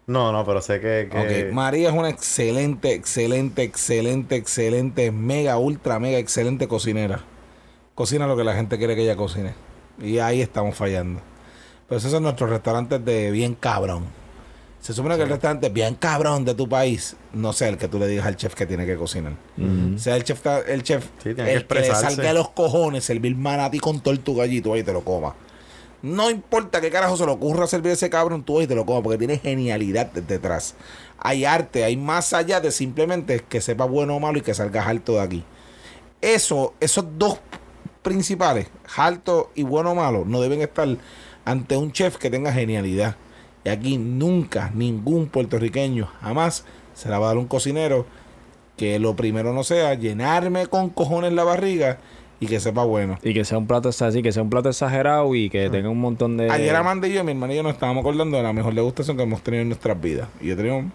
No, 0.06 0.30
no, 0.32 0.44
pero 0.44 0.60
sé 0.60 0.80
que. 0.80 1.08
que- 1.10 1.50
María 1.52 1.88
es 1.88 1.94
una 1.94 2.10
excelente, 2.10 2.92
excelente, 2.92 3.62
excelente, 3.62 4.36
excelente, 4.36 5.10
mega, 5.10 5.56
ultra, 5.58 5.98
mega, 5.98 6.18
excelente 6.18 6.68
cocinera. 6.68 7.20
Cocina 7.94 8.26
lo 8.26 8.36
que 8.36 8.44
la 8.44 8.54
gente 8.54 8.76
quiere 8.78 8.94
que 8.94 9.02
ella 9.02 9.16
cocine. 9.16 9.54
Y 10.00 10.18
ahí 10.18 10.42
estamos 10.42 10.76
fallando. 10.76 11.20
Pero 11.88 11.98
esos 11.98 12.10
son 12.10 12.22
nuestros 12.22 12.50
restaurantes 12.50 13.02
de 13.04 13.30
bien 13.30 13.54
cabrón. 13.54 14.04
Se 14.80 14.92
supone 14.92 15.16
que 15.16 15.22
el 15.22 15.30
restaurante 15.30 15.70
bien 15.70 15.94
cabrón 15.94 16.44
de 16.44 16.54
tu 16.54 16.68
país 16.68 17.16
no 17.32 17.54
sea 17.54 17.68
el 17.68 17.78
que 17.78 17.88
tú 17.88 17.98
le 17.98 18.06
digas 18.06 18.26
al 18.26 18.36
chef 18.36 18.54
que 18.54 18.66
tiene 18.66 18.84
que 18.84 18.96
cocinar. 18.96 19.32
Sea 19.96 20.16
el 20.16 20.24
chef, 20.24 20.44
el 20.68 20.82
chef 20.82 21.06
Sí, 21.22 21.34
que 21.34 21.42
le 21.44 21.64
salga 21.86 22.22
de 22.28 22.34
los 22.34 22.50
cojones 22.50 23.04
servir 23.04 23.34
manatí 23.34 23.78
con 23.78 24.00
todo 24.00 24.12
el 24.12 24.20
tu 24.20 24.36
gallito 24.36 24.74
ahí 24.74 24.80
y 24.80 24.82
te 24.82 24.92
lo 24.92 25.00
coma. 25.02 25.34
No 26.04 26.28
importa 26.28 26.82
qué 26.82 26.90
carajo 26.90 27.16
se 27.16 27.24
le 27.24 27.32
ocurra 27.32 27.66
servir 27.66 27.92
ese 27.92 28.10
cabrón, 28.10 28.42
tú 28.44 28.60
ahí 28.60 28.66
te 28.66 28.74
lo 28.74 28.84
comas 28.84 29.02
porque 29.02 29.16
tiene 29.16 29.38
genialidad 29.38 30.12
de- 30.12 30.20
detrás. 30.20 30.74
Hay 31.18 31.46
arte, 31.46 31.82
hay 31.82 31.96
más 31.96 32.34
allá 32.34 32.60
de 32.60 32.70
simplemente 32.70 33.40
que 33.48 33.62
sepa 33.62 33.86
bueno 33.86 34.14
o 34.16 34.20
malo 34.20 34.36
y 34.36 34.42
que 34.42 34.52
salgas 34.52 34.86
alto 34.86 35.14
de 35.14 35.20
aquí. 35.22 35.44
Eso, 36.20 36.74
esos 36.80 37.06
dos 37.16 37.38
principales, 38.02 38.68
alto 38.96 39.50
y 39.54 39.62
bueno 39.62 39.92
o 39.92 39.94
malo, 39.94 40.24
no 40.26 40.42
deben 40.42 40.60
estar 40.60 40.86
ante 41.46 41.76
un 41.78 41.90
chef 41.90 42.18
que 42.18 42.28
tenga 42.28 42.52
genialidad. 42.52 43.16
Y 43.64 43.70
aquí 43.70 43.96
nunca 43.96 44.70
ningún 44.74 45.26
puertorriqueño 45.28 46.06
jamás 46.20 46.64
se 46.92 47.08
la 47.08 47.18
va 47.18 47.26
a 47.26 47.28
dar 47.28 47.38
un 47.38 47.46
cocinero 47.48 48.04
que 48.76 48.98
lo 48.98 49.16
primero 49.16 49.54
no 49.54 49.64
sea 49.64 49.94
llenarme 49.94 50.66
con 50.66 50.90
cojones 50.90 51.32
la 51.32 51.44
barriga 51.44 51.98
y 52.44 52.46
que 52.46 52.60
sepa 52.60 52.84
bueno. 52.84 53.18
Y 53.22 53.34
que 53.34 53.44
sea 53.44 53.58
un 53.58 53.66
plato 53.66 53.88
así, 53.88 54.22
que 54.22 54.32
sea 54.32 54.42
un 54.42 54.50
plato 54.50 54.68
exagerado 54.68 55.34
y 55.34 55.50
que 55.50 55.70
tenga 55.70 55.88
un 55.88 56.00
montón 56.00 56.36
de. 56.36 56.50
Ayer 56.50 56.74
Amanda 56.76 57.08
y 57.08 57.12
yo, 57.12 57.24
mi 57.24 57.32
hermano 57.32 57.52
y 57.52 57.56
yo, 57.56 57.62
nos 57.62 57.72
estábamos 57.72 58.02
acordando 58.02 58.36
de 58.36 58.42
la 58.42 58.52
mejor 58.52 58.74
degustación 58.74 59.16
que 59.16 59.22
hemos 59.22 59.42
tenido 59.42 59.62
en 59.62 59.68
nuestras 59.68 60.00
vidas. 60.00 60.28
Y 60.40 60.48
yo 60.48 60.56
tenía 60.56 60.74
un- 60.74 60.92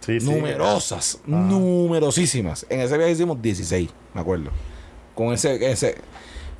Sí, 0.00 0.20
sí. 0.20 0.26
numerosas, 0.30 1.20
numerosísimas. 1.26 2.66
En 2.68 2.80
ese 2.80 2.96
viaje 2.98 3.12
hicimos 3.12 3.40
16, 3.40 3.88
me 4.12 4.20
acuerdo. 4.20 4.50
Con 5.14 5.32
ese, 5.32 5.70
ese. 5.70 5.96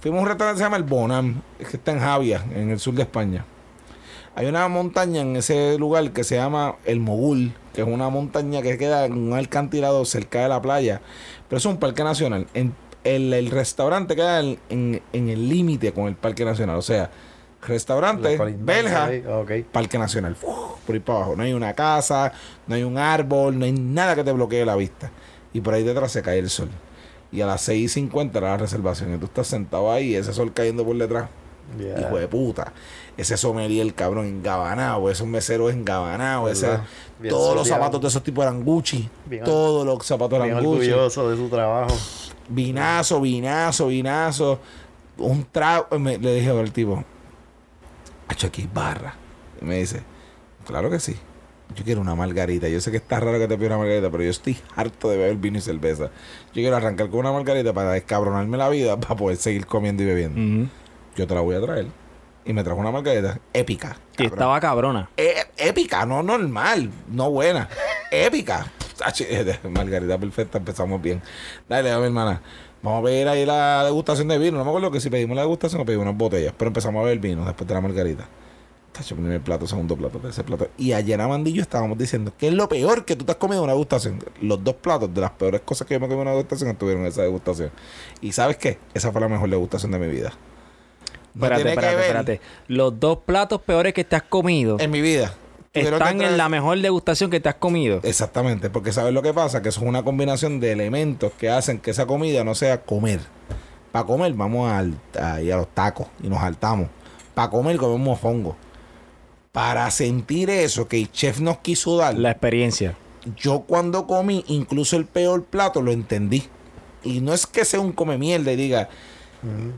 Fuimos 0.00 0.18
a 0.20 0.22
un 0.22 0.28
restaurante 0.28 0.54
que 0.56 0.58
se 0.58 0.64
llama 0.64 0.76
El 0.78 0.82
Bonam, 0.84 1.42
que 1.58 1.76
está 1.76 1.92
en 1.92 2.00
Javia, 2.00 2.44
en 2.54 2.70
el 2.70 2.78
sur 2.78 2.94
de 2.94 3.02
España. 3.02 3.44
Hay 4.36 4.46
una 4.46 4.66
montaña 4.68 5.20
en 5.20 5.36
ese 5.36 5.78
lugar 5.78 6.10
que 6.12 6.24
se 6.24 6.36
llama 6.36 6.76
El 6.84 7.00
Mogul, 7.00 7.52
que 7.74 7.82
es 7.82 7.86
una 7.86 8.08
montaña 8.08 8.62
que 8.62 8.76
queda 8.78 9.04
en 9.04 9.12
un 9.12 9.32
alcantilado 9.34 10.04
cerca 10.06 10.42
de 10.42 10.48
la 10.48 10.60
playa. 10.60 11.00
Pero 11.48 11.58
es 11.58 11.66
un 11.66 11.76
parque 11.76 12.02
nacional. 12.02 12.46
En, 12.54 12.74
el, 13.04 13.32
el 13.32 13.50
restaurante 13.50 14.16
queda 14.16 14.40
en, 14.40 14.58
en- 14.70 15.02
en 15.12 15.28
el 15.28 15.48
límite 15.48 15.92
con 15.92 16.06
el 16.08 16.16
parque 16.16 16.44
nacional. 16.44 16.76
O 16.76 16.82
sea, 16.82 17.10
restaurante, 17.66 18.36
ahí, 19.08 19.24
Ok. 19.26 19.50
Parque 19.72 19.98
Nacional. 19.98 20.36
Uf, 20.42 20.80
por 20.86 20.94
ahí 20.94 21.00
para 21.00 21.18
abajo. 21.18 21.36
No 21.36 21.42
hay 21.44 21.52
una 21.52 21.72
casa, 21.74 22.32
no 22.66 22.74
hay 22.74 22.82
un 22.82 22.98
árbol, 22.98 23.58
no 23.58 23.64
hay 23.64 23.72
nada 23.72 24.14
que 24.14 24.24
te 24.24 24.32
bloquee 24.32 24.64
la 24.64 24.76
vista. 24.76 25.10
Y 25.52 25.60
por 25.60 25.74
ahí 25.74 25.82
detrás 25.82 26.12
se 26.12 26.22
cae 26.22 26.38
el 26.38 26.50
sol. 26.50 26.68
Y 27.32 27.40
a 27.40 27.46
las 27.46 27.68
6.50 27.68 28.36
era 28.36 28.50
la 28.50 28.56
reservación. 28.58 29.14
Y 29.14 29.18
tú 29.18 29.26
estás 29.26 29.46
sentado 29.46 29.90
ahí 29.92 30.14
ese 30.14 30.32
sol 30.32 30.52
cayendo 30.52 30.84
por 30.84 30.96
detrás. 30.96 31.28
Yeah. 31.78 32.00
Hijo 32.00 32.18
de 32.18 32.28
puta. 32.28 32.72
Ese 33.16 33.36
sommelier, 33.36 33.84
el 33.86 33.94
cabrón, 33.94 34.26
engabanado. 34.26 35.10
Esos 35.10 35.26
meseros 35.26 35.72
engabanados. 35.72 36.52
Ese. 36.52 36.78
Bien 37.18 37.34
todos 37.34 37.54
los 37.56 37.66
zapatos 37.68 38.00
de 38.00 38.08
esos 38.08 38.22
tipos 38.22 38.44
eran 38.44 38.64
Gucci. 38.64 39.08
Bien 39.26 39.44
todos 39.44 39.84
los 39.86 40.04
zapatos 40.04 40.38
Bien 40.38 40.52
eran 40.52 40.64
Gucci. 40.64 40.90
orgulloso 40.90 41.30
de 41.30 41.36
su 41.36 41.48
trabajo. 41.48 41.96
Vinazo, 42.48 43.20
vinazo, 43.20 43.86
vinazo. 43.88 44.60
Un 45.18 45.46
trago. 45.50 45.86
le 45.96 46.34
dije 46.34 46.50
al 46.50 46.72
tipo, 46.72 47.02
hecho 48.30 48.46
aquí 48.48 48.68
barra. 48.72 49.14
Y 49.60 49.64
me 49.64 49.78
dice, 49.78 50.02
claro 50.66 50.90
que 50.90 51.00
sí. 51.00 51.16
Yo 51.74 51.82
quiero 51.84 52.00
una 52.00 52.14
margarita. 52.14 52.68
Yo 52.68 52.80
sé 52.80 52.90
que 52.90 52.98
está 52.98 53.18
raro 53.20 53.38
que 53.38 53.48
te 53.48 53.56
pida 53.56 53.68
una 53.68 53.78
margarita, 53.78 54.10
pero 54.10 54.22
yo 54.22 54.30
estoy 54.30 54.56
harto 54.76 55.08
de 55.08 55.16
beber 55.16 55.36
vino 55.36 55.58
y 55.58 55.60
cerveza. 55.60 56.04
Yo 56.04 56.52
quiero 56.54 56.76
arrancar 56.76 57.08
con 57.08 57.20
una 57.20 57.32
margarita 57.32 57.72
para 57.72 57.92
descabronarme 57.92 58.56
la 58.56 58.68
vida 58.68 58.96
para 59.00 59.16
poder 59.16 59.36
seguir 59.38 59.66
comiendo 59.66 60.02
y 60.02 60.06
bebiendo. 60.06 60.68
Yo 61.16 61.26
te 61.26 61.34
la 61.34 61.40
voy 61.40 61.56
a 61.56 61.60
traer. 61.60 61.86
Y 62.44 62.52
me 62.52 62.62
trajo 62.62 62.78
una 62.78 62.90
margarita 62.90 63.38
épica. 63.52 63.96
Cabrón. 64.16 64.32
estaba 64.32 64.60
cabrona. 64.60 65.10
É- 65.16 65.46
épica, 65.56 66.04
no 66.04 66.22
normal, 66.22 66.90
no 67.08 67.30
buena. 67.30 67.68
épica. 68.10 68.66
Tachi, 68.98 69.24
Margarita 69.70 70.18
perfecta, 70.18 70.58
empezamos 70.58 71.00
bien. 71.00 71.22
Dale, 71.68 71.90
a 71.90 71.98
mi 71.98 72.06
hermana. 72.06 72.42
Vamos 72.82 73.00
a 73.00 73.04
pedir 73.04 73.26
ahí 73.28 73.46
la 73.46 73.82
degustación 73.84 74.28
de 74.28 74.38
vino. 74.38 74.58
No 74.58 74.64
me 74.64 74.70
acuerdo 74.70 74.90
que 74.90 75.00
si 75.00 75.08
pedimos 75.08 75.34
la 75.34 75.42
degustación 75.42 75.80
o 75.80 75.84
pedimos 75.86 76.02
unas 76.04 76.18
botellas. 76.18 76.52
Pero 76.56 76.68
empezamos 76.68 77.00
a 77.00 77.04
beber 77.04 77.18
vino 77.18 77.44
después 77.44 77.66
de 77.66 77.74
la 77.74 77.80
margarita. 77.80 78.28
Tacho, 78.92 79.16
primer 79.16 79.40
plato, 79.40 79.66
segundo 79.66 79.96
plato, 79.96 80.18
tercer 80.18 80.44
plato. 80.44 80.68
Y 80.76 80.92
ayer 80.92 81.20
Amandillo 81.20 81.62
estábamos 81.62 81.96
diciendo 81.98 82.32
que 82.38 82.46
es 82.48 82.54
lo 82.54 82.68
peor 82.68 83.04
que 83.06 83.16
tú 83.16 83.24
te 83.24 83.32
has 83.32 83.38
comido 83.38 83.62
una 83.64 83.72
degustación. 83.72 84.22
Los 84.40 84.62
dos 84.62 84.74
platos 84.76 85.12
de 85.12 85.20
las 85.20 85.30
peores 85.30 85.62
cosas 85.62 85.86
que 85.88 85.94
yo 85.94 86.00
me 86.00 86.06
comí 86.06 86.20
en 86.20 86.28
una 86.28 86.30
degustación 86.32 86.70
estuvieron 86.70 87.02
en 87.02 87.08
esa 87.08 87.22
degustación. 87.22 87.70
Y 88.20 88.32
¿sabes 88.32 88.58
qué? 88.58 88.78
Esa 88.92 89.10
fue 89.10 89.20
la 89.22 89.28
mejor 89.28 89.48
degustación 89.48 89.90
de 89.90 89.98
mi 89.98 90.06
vida. 90.06 90.32
No 91.34 91.46
Espérate, 91.46 91.68
espérate, 91.68 91.96
ver 91.96 92.04
espérate. 92.04 92.40
Los 92.68 92.98
dos 93.00 93.18
platos 93.24 93.60
peores 93.62 93.92
que 93.92 94.04
te 94.04 94.16
has 94.16 94.22
comido 94.22 94.76
En 94.78 94.90
mi 94.90 95.00
vida. 95.00 95.34
Están 95.72 96.22
en 96.22 96.36
la 96.36 96.48
mejor 96.48 96.78
degustación 96.80 97.30
que 97.30 97.40
te 97.40 97.48
has 97.48 97.56
comido. 97.56 97.98
Exactamente, 98.04 98.70
porque 98.70 98.92
¿sabes 98.92 99.12
lo 99.12 99.22
que 99.22 99.34
pasa? 99.34 99.60
Que 99.60 99.70
eso 99.70 99.80
es 99.80 99.86
una 99.86 100.04
combinación 100.04 100.60
de 100.60 100.70
elementos 100.70 101.32
que 101.36 101.50
hacen 101.50 101.80
que 101.80 101.90
esa 101.90 102.06
comida 102.06 102.44
no 102.44 102.54
sea 102.54 102.82
comer. 102.82 103.18
Para 103.90 104.06
comer 104.06 104.32
vamos 104.34 104.70
al, 104.70 104.94
a, 105.20 105.40
ir 105.40 105.52
a 105.52 105.56
los 105.56 105.68
tacos 105.74 106.06
y 106.22 106.28
nos 106.28 106.38
saltamos. 106.38 106.88
Para 107.34 107.50
comer 107.50 107.76
comemos 107.76 108.00
mofongo. 108.06 108.56
Para 109.50 109.90
sentir 109.90 110.48
eso 110.48 110.86
que 110.86 110.98
el 111.00 111.10
chef 111.10 111.40
nos 111.40 111.58
quiso 111.58 111.96
dar, 111.96 112.14
La 112.14 112.30
experiencia. 112.30 112.94
yo 113.36 113.60
cuando 113.66 114.06
comí 114.06 114.44
incluso 114.46 114.96
el 114.96 115.06
peor 115.06 115.42
plato 115.44 115.82
lo 115.82 115.90
entendí. 115.90 116.44
Y 117.02 117.20
no 117.20 117.34
es 117.34 117.46
que 117.46 117.64
sea 117.64 117.80
un 117.80 117.92
come 117.92 118.16
mierda 118.16 118.52
y 118.52 118.56
diga, 118.56 118.88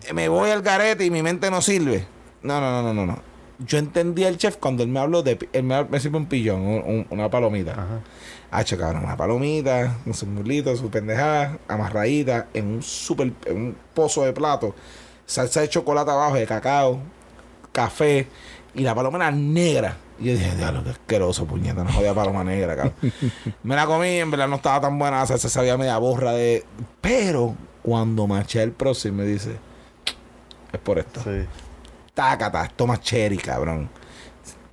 "Eh, 0.06 0.12
me 0.12 0.28
voy 0.28 0.50
al 0.50 0.62
garete 0.62 1.04
y 1.04 1.10
mi 1.10 1.22
mente 1.22 1.50
no 1.50 1.60
sirve. 1.62 2.06
No, 2.42 2.60
no, 2.60 2.70
no, 2.82 2.82
no, 2.82 2.94
no. 2.94 3.06
no. 3.12 3.18
Yo 3.58 3.78
entendí 3.78 4.24
al 4.24 4.36
chef 4.36 4.56
cuando 4.58 4.82
él 4.82 4.90
me 4.90 5.00
habló 5.00 5.22
de... 5.22 5.38
Él 5.54 5.62
me, 5.62 5.82
me 5.84 5.98
sirve 5.98 6.18
un 6.18 6.26
pillón, 6.26 6.60
un- 6.60 6.82
un- 6.84 7.06
una 7.10 7.30
palomita. 7.30 7.72
Ajá. 7.72 8.00
Hacho, 8.50 8.76
cabrón, 8.78 9.04
una 9.04 9.16
palomita, 9.16 9.96
con 10.04 10.12
su 10.14 10.26
mulito, 10.26 10.76
su 10.76 10.90
pendejada, 10.90 11.58
amarradita, 11.66 12.48
en 12.54 12.66
un 12.66 12.82
super, 12.82 13.32
en 13.46 13.56
un 13.56 13.76
pozo 13.94 14.24
de 14.24 14.32
plato, 14.34 14.74
salsa 15.24 15.62
de 15.62 15.68
chocolate 15.70 16.10
abajo, 16.10 16.34
de 16.36 16.46
cacao, 16.46 17.00
café, 17.72 18.28
y 18.74 18.82
la 18.82 18.94
paloma 18.94 19.16
era 19.18 19.30
negra. 19.30 19.96
Y 20.18 20.26
yo 20.26 20.32
dije, 20.32 20.54
diablo, 20.56 20.84
qué 20.84 20.90
asqueroso, 20.90 21.46
puñeta, 21.46 21.82
no 21.82 21.92
jodía 21.92 22.14
paloma 22.14 22.44
negra, 22.44 22.76
cabrón. 22.76 22.94
Me 23.62 23.74
la 23.74 23.86
comí, 23.86 24.08
en 24.18 24.30
verdad 24.30 24.48
no 24.48 24.56
estaba 24.56 24.80
tan 24.82 24.98
buena, 24.98 25.18
la 25.20 25.26
salsa 25.26 25.48
sabía 25.48 25.76
media 25.76 25.98
borra 25.98 26.32
de. 26.32 26.64
Pero 27.00 27.54
cuando 27.86 28.26
maché 28.26 28.64
el 28.64 28.72
próximo 28.72 29.18
me 29.18 29.24
dice, 29.24 29.56
es 30.72 30.80
por 30.80 30.98
esto. 30.98 31.20
Sí. 31.22 31.46
Tácata, 32.12 32.68
toma 32.74 32.98
cherry, 32.98 33.36
cabrón. 33.36 33.88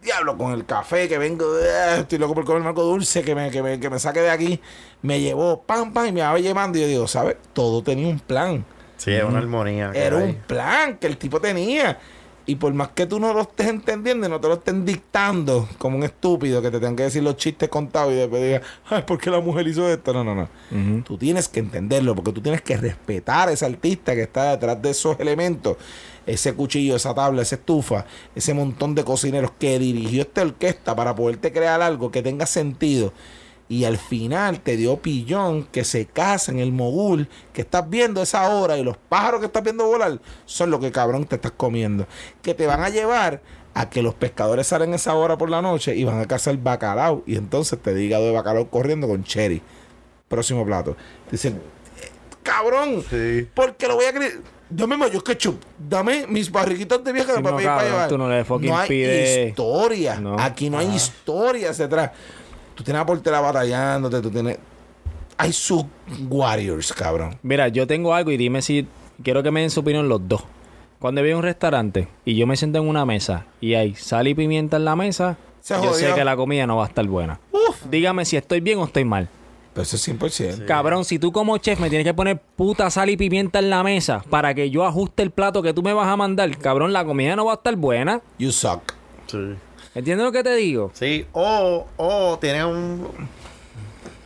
Diablo, 0.01 0.35
con 0.35 0.51
el 0.51 0.65
café 0.65 1.07
que 1.07 1.19
vengo, 1.19 1.45
eh, 1.59 1.99
estoy 1.99 2.17
loco 2.17 2.33
por 2.33 2.43
comer 2.43 2.65
algo 2.65 2.81
dulce 2.81 3.21
que 3.21 3.35
me, 3.35 3.51
que, 3.51 3.61
me, 3.61 3.79
que 3.79 3.87
me 3.91 3.99
saque 3.99 4.19
de 4.19 4.31
aquí. 4.31 4.59
Me 5.03 5.21
llevó 5.21 5.61
pam, 5.61 5.93
pam, 5.93 6.07
y 6.07 6.11
me 6.11 6.21
va 6.21 6.35
llevando. 6.39 6.79
Y 6.79 6.81
yo 6.81 6.87
digo, 6.87 7.07
¿sabes? 7.07 7.37
Todo 7.53 7.83
tenía 7.83 8.07
un 8.07 8.19
plan. 8.19 8.65
Sí, 8.97 9.11
es 9.11 9.23
una 9.23 9.37
armonía. 9.37 9.91
Era 9.93 10.17
un 10.17 10.33
plan 10.33 10.97
que 10.97 11.05
el 11.05 11.17
tipo 11.17 11.39
tenía. 11.39 11.99
Y 12.45 12.55
por 12.55 12.73
más 12.73 12.89
que 12.89 13.05
tú 13.05 13.19
no 13.19 13.33
lo 13.33 13.41
estés 13.41 13.67
entendiendo 13.67 14.27
y 14.27 14.29
no 14.29 14.41
te 14.41 14.49
lo 14.49 14.55
estén 14.55 14.85
dictando 14.85 15.69
como 15.77 15.95
un 15.95 16.03
estúpido 16.03 16.61
que 16.61 16.69
te 16.69 16.79
tengan 16.79 16.97
que 16.97 17.03
decir 17.03 17.23
los 17.23 17.37
chistes 17.37 17.69
contados 17.69 18.11
y 18.11 18.17
después 18.17 18.43
digas, 18.43 18.61
ay, 18.89 19.03
¿por 19.03 19.17
qué 19.17 19.29
la 19.29 19.39
mujer 19.39 19.65
hizo 19.67 19.87
esto? 19.89 20.11
No, 20.11 20.25
no, 20.25 20.35
no. 20.35 20.49
Ujú. 20.71 21.01
Tú 21.03 21.17
tienes 21.17 21.47
que 21.47 21.61
entenderlo 21.61 22.15
porque 22.15 22.33
tú 22.33 22.41
tienes 22.41 22.61
que 22.61 22.75
respetar 22.75 23.47
a 23.47 23.53
ese 23.53 23.65
artista 23.65 24.13
que 24.13 24.23
está 24.23 24.51
detrás 24.51 24.81
de 24.81 24.89
esos 24.89 25.17
elementos. 25.21 25.77
Ese 26.25 26.53
cuchillo, 26.53 26.97
esa 26.97 27.13
tabla, 27.13 27.41
esa 27.41 27.55
estufa, 27.55 28.05
ese 28.35 28.53
montón 28.53 28.93
de 28.93 29.05
cocineros 29.05 29.51
que 29.57 29.79
dirigió 29.79 30.23
esta 30.23 30.41
orquesta 30.41 30.95
para 30.95 31.15
poderte 31.15 31.53
crear 31.53 31.81
algo 31.81 32.11
que 32.11 32.21
tenga 32.21 32.45
sentido. 32.45 33.13
Y 33.69 33.85
al 33.85 33.97
final 33.97 34.59
te 34.59 34.75
dio 34.77 34.97
pillón 34.97 35.63
que 35.65 35.83
se 35.83 36.05
casa 36.05 36.51
en 36.51 36.59
el 36.59 36.71
mogul 36.71 37.27
que 37.53 37.61
estás 37.61 37.89
viendo 37.89 38.21
esa 38.21 38.49
hora 38.49 38.77
y 38.77 38.83
los 38.83 38.97
pájaros 38.97 39.39
que 39.39 39.47
estás 39.47 39.63
viendo 39.63 39.85
volar 39.85 40.19
son 40.45 40.69
lo 40.69 40.79
que 40.79 40.91
cabrón 40.91 41.25
te 41.25 41.35
estás 41.37 41.53
comiendo. 41.55 42.05
Que 42.41 42.53
te 42.53 42.67
van 42.67 42.81
a 42.83 42.89
llevar 42.89 43.41
a 43.73 43.89
que 43.89 44.03
los 44.03 44.13
pescadores 44.13 44.67
salen 44.67 44.93
esa 44.93 45.15
hora 45.15 45.37
por 45.37 45.49
la 45.49 45.61
noche 45.61 45.95
y 45.95 46.03
van 46.03 46.19
a 46.19 46.27
cazar 46.27 46.55
bacalao. 46.57 47.23
Y 47.25 47.35
entonces 47.37 47.81
te 47.81 47.93
diga 47.95 48.19
de 48.19 48.31
bacalao 48.31 48.69
corriendo 48.69 49.07
con 49.07 49.23
cherry. 49.23 49.61
Próximo 50.27 50.65
plato. 50.65 50.95
Dicen, 51.31 51.53
"Eh, 52.01 52.09
cabrón, 52.43 53.03
Sí. 53.09 53.47
porque 53.55 53.87
lo 53.87 53.95
voy 53.95 54.05
a 54.05 54.13
creer. 54.13 54.41
Dame 54.69 54.97
mayo 54.97 55.23
ketchup. 55.23 55.61
Dame 55.77 56.25
mis 56.27 56.51
barriguitas 56.51 57.03
de 57.03 57.11
vieja 57.13 57.35
Sí, 57.35 57.41
para 57.41 57.51
no, 57.51 57.57
pedir 57.57 57.69
para 57.69 57.83
llevar. 57.83 58.09
tú 58.09 58.17
no 58.17 58.27
le 58.29 58.43
fucking 58.43 58.71
hay 58.71 59.47
historia. 59.49 60.19
No. 60.19 60.35
Aquí 60.39 60.69
no 60.69 60.77
hay 60.79 60.87
Ajá. 60.87 60.95
historia 60.95 61.69
hacia 61.71 61.85
atrás. 61.85 62.11
Tú 62.75 62.83
tienes 62.83 63.01
a 63.01 63.05
Portela 63.05 63.39
batallándote, 63.39 64.21
tú 64.21 64.29
tienes. 64.29 64.57
Hay 65.37 65.53
sus 65.53 65.83
warriors, 66.29 66.93
cabrón. 66.93 67.37
Mira, 67.43 67.67
yo 67.67 67.87
tengo 67.87 68.13
algo 68.13 68.31
y 68.31 68.37
dime 68.37 68.61
si 68.61 68.87
quiero 69.23 69.43
que 69.43 69.51
me 69.51 69.61
den 69.61 69.69
su 69.69 69.81
opinión 69.81 70.07
los 70.07 70.27
dos. 70.27 70.43
Cuando 70.99 71.21
voy 71.21 71.31
a 71.31 71.37
un 71.37 71.43
restaurante 71.43 72.07
y 72.23 72.35
yo 72.35 72.47
me 72.47 72.55
siento 72.55 72.79
en 72.79 72.87
una 72.87 73.05
mesa 73.05 73.45
y 73.59 73.73
hay 73.73 73.93
sal 73.95 74.27
y 74.27 74.35
pimienta 74.35 74.77
en 74.77 74.85
la 74.85 74.95
mesa, 74.95 75.37
Se 75.59 75.75
yo 75.83 75.93
sé 75.93 76.13
que 76.13 76.23
la 76.23 76.35
comida 76.35 76.65
no 76.65 76.77
va 76.77 76.85
a 76.85 76.87
estar 76.87 77.05
buena. 77.05 77.39
Uf. 77.51 77.85
Dígame 77.89 78.25
si 78.25 78.37
estoy 78.37 78.61
bien 78.61 78.79
o 78.79 78.85
estoy 78.85 79.03
mal. 79.03 79.27
Pero 79.73 79.83
eso 79.83 79.95
es 79.95 80.07
100%. 80.07 80.65
Cabrón, 80.65 81.03
si 81.03 81.17
tú 81.17 81.31
como 81.31 81.57
chef 81.57 81.79
me 81.79 81.89
tienes 81.89 82.05
que 82.05 82.13
poner 82.13 82.39
puta 82.39 82.89
sal 82.91 83.09
y 83.09 83.17
pimienta 83.17 83.59
en 83.59 83.69
la 83.69 83.83
mesa 83.83 84.23
para 84.29 84.53
que 84.53 84.69
yo 84.69 84.85
ajuste 84.85 85.23
el 85.23 85.31
plato 85.31 85.61
que 85.63 85.73
tú 85.73 85.81
me 85.81 85.93
vas 85.93 86.07
a 86.07 86.15
mandar, 86.15 86.55
cabrón, 86.59 86.93
la 86.93 87.03
comida 87.03 87.35
no 87.35 87.45
va 87.45 87.53
a 87.53 87.55
estar 87.55 87.75
buena. 87.75 88.21
You 88.37 88.51
suck. 88.51 88.93
Sí. 89.27 89.55
¿Entiendes 89.95 90.25
lo 90.25 90.31
que 90.31 90.43
te 90.43 90.55
digo? 90.55 90.91
Sí, 90.93 91.25
o, 91.33 91.85
o 91.97 92.37
tienes 92.39 92.63
un. 92.65 93.07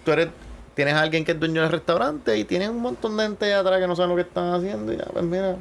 Tú 0.06 0.12
eres. 0.12 0.30
Tienes 0.76 0.94
a 0.94 1.02
alguien 1.02 1.26
que 1.26 1.32
es 1.32 1.40
dueño 1.40 1.64
del 1.64 1.72
restaurante 1.72 2.38
y 2.38 2.44
tienes 2.44 2.70
un 2.70 2.80
montón 2.82 3.18
de 3.18 3.24
gente 3.24 3.52
atrás 3.52 3.80
que 3.82 3.88
no 3.88 3.96
saben 3.96 4.12
lo 4.12 4.16
que 4.16 4.22
están 4.22 4.54
haciendo. 4.54 4.94
Y 4.94 4.98
ya, 4.98 5.06
pues 5.06 5.26
mira. 5.26 5.56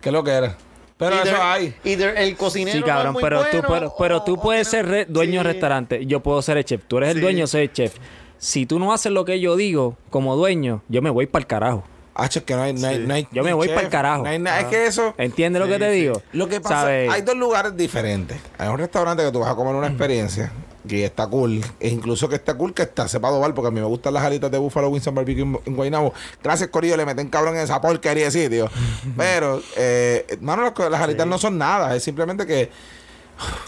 ¿Qué 0.00 0.08
es 0.08 0.12
lo 0.12 0.24
que 0.24 0.32
era? 0.32 0.56
Pero 0.98 1.14
Either- 1.16 1.26
eso 1.32 1.42
hay. 1.42 1.74
either 1.84 2.18
el 2.18 2.36
cocinero. 2.36 2.72
Sí, 2.76 2.80
no 2.80 2.86
es 2.86 2.92
cabrón, 2.92 3.12
muy 3.12 3.22
pero, 3.22 3.38
tú, 3.42 3.44
bueno, 3.52 3.68
pero, 3.68 3.94
pero 3.96 4.16
o- 4.18 4.24
tú 4.24 4.34
o 4.34 4.40
puedes 4.42 4.66
ser 4.68 4.86
re- 4.86 5.04
dueño 5.06 5.42
de 5.44 5.48
Sí. 5.48 5.52
restaurante. 5.52 6.06
Yo 6.06 6.20
puedo 6.20 6.42
ser 6.42 6.56
el 6.58 6.64
chef. 6.64 6.82
Tú 6.88 6.98
eres 6.98 7.10
el 7.14 7.20
dueño, 7.20 7.46
soy 7.46 7.62
el 7.62 7.72
chef. 7.72 7.96
Si 8.38 8.66
tú 8.66 8.80
no 8.80 8.92
haces 8.92 9.12
lo 9.12 9.24
que 9.24 9.38
yo 9.38 9.54
digo 9.54 9.96
como 10.10 10.34
dueño, 10.34 10.82
yo 10.88 11.02
me 11.02 11.10
voy 11.10 11.26
para 11.26 11.42
el 11.42 11.46
carajo. 11.46 11.84
Hacho, 12.14 12.40
es 12.40 12.44
que 12.44 12.54
no 12.54 12.62
hay, 12.62 12.72
no 12.74 12.86
hay, 12.88 12.96
Sí. 12.96 13.04
no 13.06 13.14
hay 13.14 13.28
Yo 13.32 13.42
me 13.44 13.52
voy 13.52 13.68
chef, 13.68 13.76
pa'l 13.76 13.88
carajo. 13.88 14.24
no 14.24 14.28
hay 14.30 14.38
nada. 14.38 14.60
Es 14.60 14.66
que 14.66 14.86
eso. 14.86 15.14
¿Entiendes 15.16 15.60
lo 15.60 15.66
Sí, 15.66 15.72
que 15.72 15.78
te 15.78 15.92
sí. 15.92 16.00
digo? 16.00 16.22
Lo 16.32 16.48
que 16.48 16.60
pasa, 16.60 16.80
¿Sabes? 16.82 17.10
hay 17.10 17.22
dos 17.22 17.36
lugares 17.36 17.76
diferentes. 17.76 18.38
Hay 18.58 18.68
un 18.68 18.78
restaurante 18.78 19.22
que 19.24 19.30
tú 19.32 19.40
vas 19.40 19.50
a 19.50 19.54
comer 19.54 19.74
una 19.74 19.86
experiencia. 19.88 20.52
que 20.88 21.04
está 21.04 21.26
cool. 21.26 21.60
E 21.78 21.88
incluso 21.88 22.26
que 22.28 22.36
está 22.36 22.54
cool 22.54 22.72
que 22.72 22.82
está 22.82 23.06
sepa 23.06 23.30
bar 23.30 23.52
porque 23.54 23.68
a 23.68 23.70
mí 23.70 23.80
me 23.80 23.86
gustan 23.86 24.14
las 24.14 24.24
alitas 24.24 24.50
de 24.50 24.56
Buffalo 24.56 24.88
Winston 24.88 25.14
Barbecue 25.14 25.42
en, 25.42 25.58
en 25.66 25.76
Guaynabo. 25.76 26.14
Gracias, 26.42 26.70
Corillo, 26.70 26.96
le 26.96 27.04
meten 27.04 27.28
cabrón 27.28 27.54
en 27.56 27.60
esa 27.62 27.80
porquería 27.82 28.24
de 28.24 28.30
sitio. 28.30 28.70
Pero, 29.16 29.62
eh, 29.76 30.38
mano, 30.40 30.62
las, 30.62 30.90
las 30.90 31.00
alitas 31.02 31.26
no 31.26 31.36
son 31.38 31.58
nada. 31.58 31.94
Es 31.94 32.02
simplemente 32.02 32.46
que. 32.46 32.70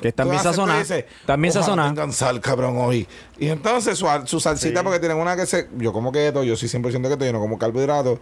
Que 0.01 0.09
están 0.09 0.29
bien 0.31 0.43
sazonadas. 0.43 0.91
"Ojalá 0.91 1.51
sazonadas. 1.53 1.93
tengan 1.95 2.13
sal, 2.13 2.41
cabrón, 2.41 2.77
hoy. 2.79 3.07
Y 3.39 3.49
entonces 3.49 3.99
su, 3.99 4.07
su 4.27 4.41
salsita, 4.41 4.81
Sí. 4.81 4.85
porque 4.85 4.99
tienen 5.01 5.19
una 5.19 5.37
que 5.37 5.47
se. 5.47 5.69
Yo 5.79 5.93
como 5.93 6.13
keto, 6.13 6.43
yo 6.45 6.57
soy 6.57 6.69
100% 6.69 7.09
keto, 7.09 7.25
yo 7.25 7.33
no 7.33 7.41
como 7.41 7.59
carbohidratos. 7.59 8.19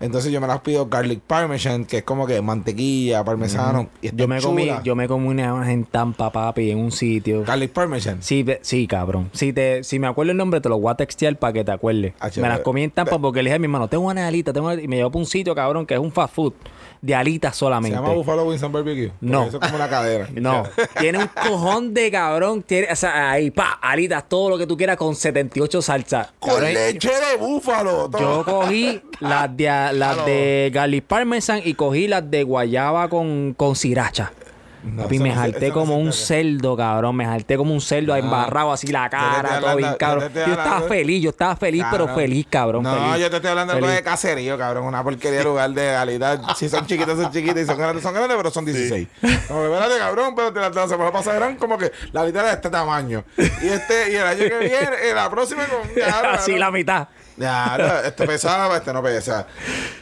Entonces 0.00 0.32
yo 0.32 0.40
me 0.40 0.48
las 0.48 0.60
pido 0.62 0.86
garlic 0.86 1.20
parmesan, 1.20 1.84
que 1.84 1.98
es 1.98 2.02
como 2.02 2.26
que 2.26 2.42
mantequilla, 2.42 3.22
parmesano. 3.22 3.88
y 4.00 4.10
Yo 4.16 4.26
me 4.26 4.40
comí, 4.40 4.68
yo 4.82 4.96
me 4.96 5.06
comí 5.06 5.28
una 5.28 5.70
en 5.72 5.84
Tampa, 5.84 6.32
papi, 6.32 6.72
en 6.72 6.78
un 6.78 6.90
sitio. 6.90 7.44
Garlic 7.44 7.70
parmesan. 7.70 8.20
Sí, 8.20 8.44
sí, 8.62 8.88
cabrón. 8.88 9.30
Si 9.32 9.52
te, 9.52 9.84
si 9.84 10.00
me 10.00 10.08
acuerdo 10.08 10.32
el 10.32 10.38
nombre, 10.38 10.60
te 10.60 10.68
lo 10.68 10.80
voy 10.80 10.90
a 10.90 10.96
textear 10.96 11.36
para 11.38 11.52
que 11.52 11.62
te 11.62 11.70
acuerdes. 11.70 12.14
Ah, 12.18 12.30
me 12.34 12.48
las 12.48 12.60
comí 12.60 12.82
en 12.82 12.90
Tampa 12.90 13.16
porque 13.20 13.44
le 13.44 13.50
dije 13.50 13.54
a 13.54 13.58
mi 13.60 13.66
hermano, 13.66 13.86
tengo 13.86 14.04
una 14.08 14.26
alita, 14.26 14.52
tengo 14.52 14.66
una... 14.72 14.82
Y 14.82 14.88
me 14.88 14.96
llevó 14.96 15.10
para 15.12 15.20
un 15.20 15.26
sitio, 15.26 15.54
cabrón, 15.54 15.86
que 15.86 15.94
es 15.94 16.00
un 16.00 16.10
fast 16.10 16.34
food 16.34 16.54
de 17.02 17.14
alitas 17.16 17.54
Se 17.54 17.58
solamente. 17.60 17.96
llama 17.96 18.10
Buffalo 18.14 18.44
Winston 18.44 18.72
Barbecue. 18.72 19.08
porque 19.08 19.26
No. 19.26 19.42
Eso 19.44 19.58
es 19.58 19.62
como 19.64 19.76
una 19.76 19.88
cadera. 19.90 20.28
No, 20.34 20.62
tiene 21.00 21.18
un 21.18 21.26
cojón 21.28 21.92
de 21.92 22.10
cabrón. 22.10 22.62
Tiene, 22.62 22.88
o 22.90 22.96
sea, 22.96 23.32
ahí, 23.32 23.50
pa, 23.50 23.72
alitas, 23.82 24.28
todo 24.28 24.50
lo 24.50 24.56
que 24.58 24.66
tú 24.66 24.76
quieras 24.76 24.96
con 24.96 25.14
78 25.14 25.82
salsas. 25.82 26.28
Con 26.38 26.50
Cabrón, 26.54 26.72
leche 26.74 27.08
de 27.10 27.36
búfalo. 27.38 28.08
todo. 28.08 28.20
Yo 28.20 28.44
cogí 28.44 29.02
las 29.20 29.54
de, 29.56 29.64
las 29.92 30.24
de 30.24 30.70
garlic 30.72 31.04
parmesan 31.04 31.60
y 31.64 31.74
cogí 31.74 32.06
las 32.08 32.30
de 32.30 32.44
guayaba 32.44 33.08
con, 33.08 33.54
con 33.56 33.74
sriracha. 33.76 34.32
No, 34.82 35.04
Papi, 35.04 35.18
me 35.18 35.28
no 35.28 35.34
jalté 35.36 35.68
no 35.68 35.74
como 35.74 35.96
un 35.96 36.12
cerdo, 36.12 36.76
cabrón. 36.76 37.14
Me 37.16 37.24
jalté 37.24 37.56
como 37.56 37.72
un 37.72 37.80
cerdo 37.80 38.16
embarrado 38.16 38.72
así 38.72 38.88
la 38.88 39.08
cara, 39.08 39.60
todo 39.60 39.76
bien, 39.76 39.94
cabrón. 39.98 40.30
yo 40.34 40.40
estaba 40.52 40.80
feliz, 40.82 41.22
yo 41.22 41.30
estaba 41.30 41.56
feliz, 41.56 41.84
pero 41.90 42.08
feliz, 42.08 42.46
cabrón. 42.50 42.82
No, 42.82 42.94
feliz. 42.94 43.20
yo 43.20 43.30
te 43.30 43.36
estoy 43.36 43.50
hablando 43.50 43.72
de 43.72 43.76
algo 43.78 43.88
Feliz. 43.88 44.04
de 44.04 44.10
caserío, 44.10 44.58
cabrón. 44.58 44.84
Una 44.84 45.02
porquería 45.04 45.38
de 45.38 45.44
lugar 45.44 45.70
de 45.70 45.92
calidad. 45.92 46.40
Si 46.56 46.68
son 46.68 46.86
chiquitas, 46.86 47.16
son 47.16 47.30
chiquitas. 47.30 47.62
Y 47.62 47.66
son 47.66 47.78
grandes, 47.78 48.02
son 48.02 48.14
grandes, 48.14 48.36
pero 48.36 48.50
son 48.50 48.64
16. 48.64 49.08
Como 49.48 49.60
que, 49.60 49.72
espérate, 49.72 49.98
cabrón, 49.98 50.34
pero 50.34 50.52
te 50.52 50.60
la, 50.60 50.70
la 50.70 50.88
semana 50.88 51.12
pasada 51.12 51.36
eran 51.36 51.56
como 51.56 51.78
que 51.78 51.92
la 52.12 52.24
mitad 52.24 52.44
de 52.44 52.52
este 52.52 52.70
tamaño. 52.70 53.24
Y 53.36 53.68
este, 53.68 54.12
y 54.12 54.16
el 54.16 54.26
año 54.26 54.38
que 54.38 54.58
viene, 54.58 54.96
eh, 55.04 55.14
la 55.14 55.30
próxima 55.30 55.64
con. 55.66 55.80
Así 56.34 56.56
la 56.58 56.70
mitad. 56.70 57.08
Ya, 57.36 57.76
no, 57.78 58.08
este 58.08 58.26
pesaba, 58.26 58.76
este 58.76 58.92
no 58.92 59.02
pesa. 59.02 59.46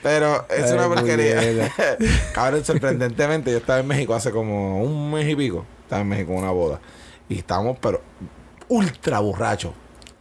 Pero 0.02 0.46
es 0.48 0.64
Ay, 0.64 0.72
una 0.72 0.88
porquería. 0.88 1.72
Cabrón, 2.34 2.64
sorprendentemente, 2.64 3.50
yo 3.52 3.58
estaba 3.58 3.80
en 3.80 3.86
México 3.86 4.14
hace 4.14 4.30
como 4.30 4.82
un 4.82 5.12
mes 5.12 5.28
y 5.28 5.36
pico. 5.36 5.64
Estaba 5.82 6.02
en 6.02 6.08
México 6.08 6.32
en 6.32 6.38
una 6.38 6.50
boda. 6.50 6.80
Y 7.28 7.38
estábamos, 7.38 7.78
pero 7.80 8.02
ultra 8.68 9.20
borrachos. 9.20 9.72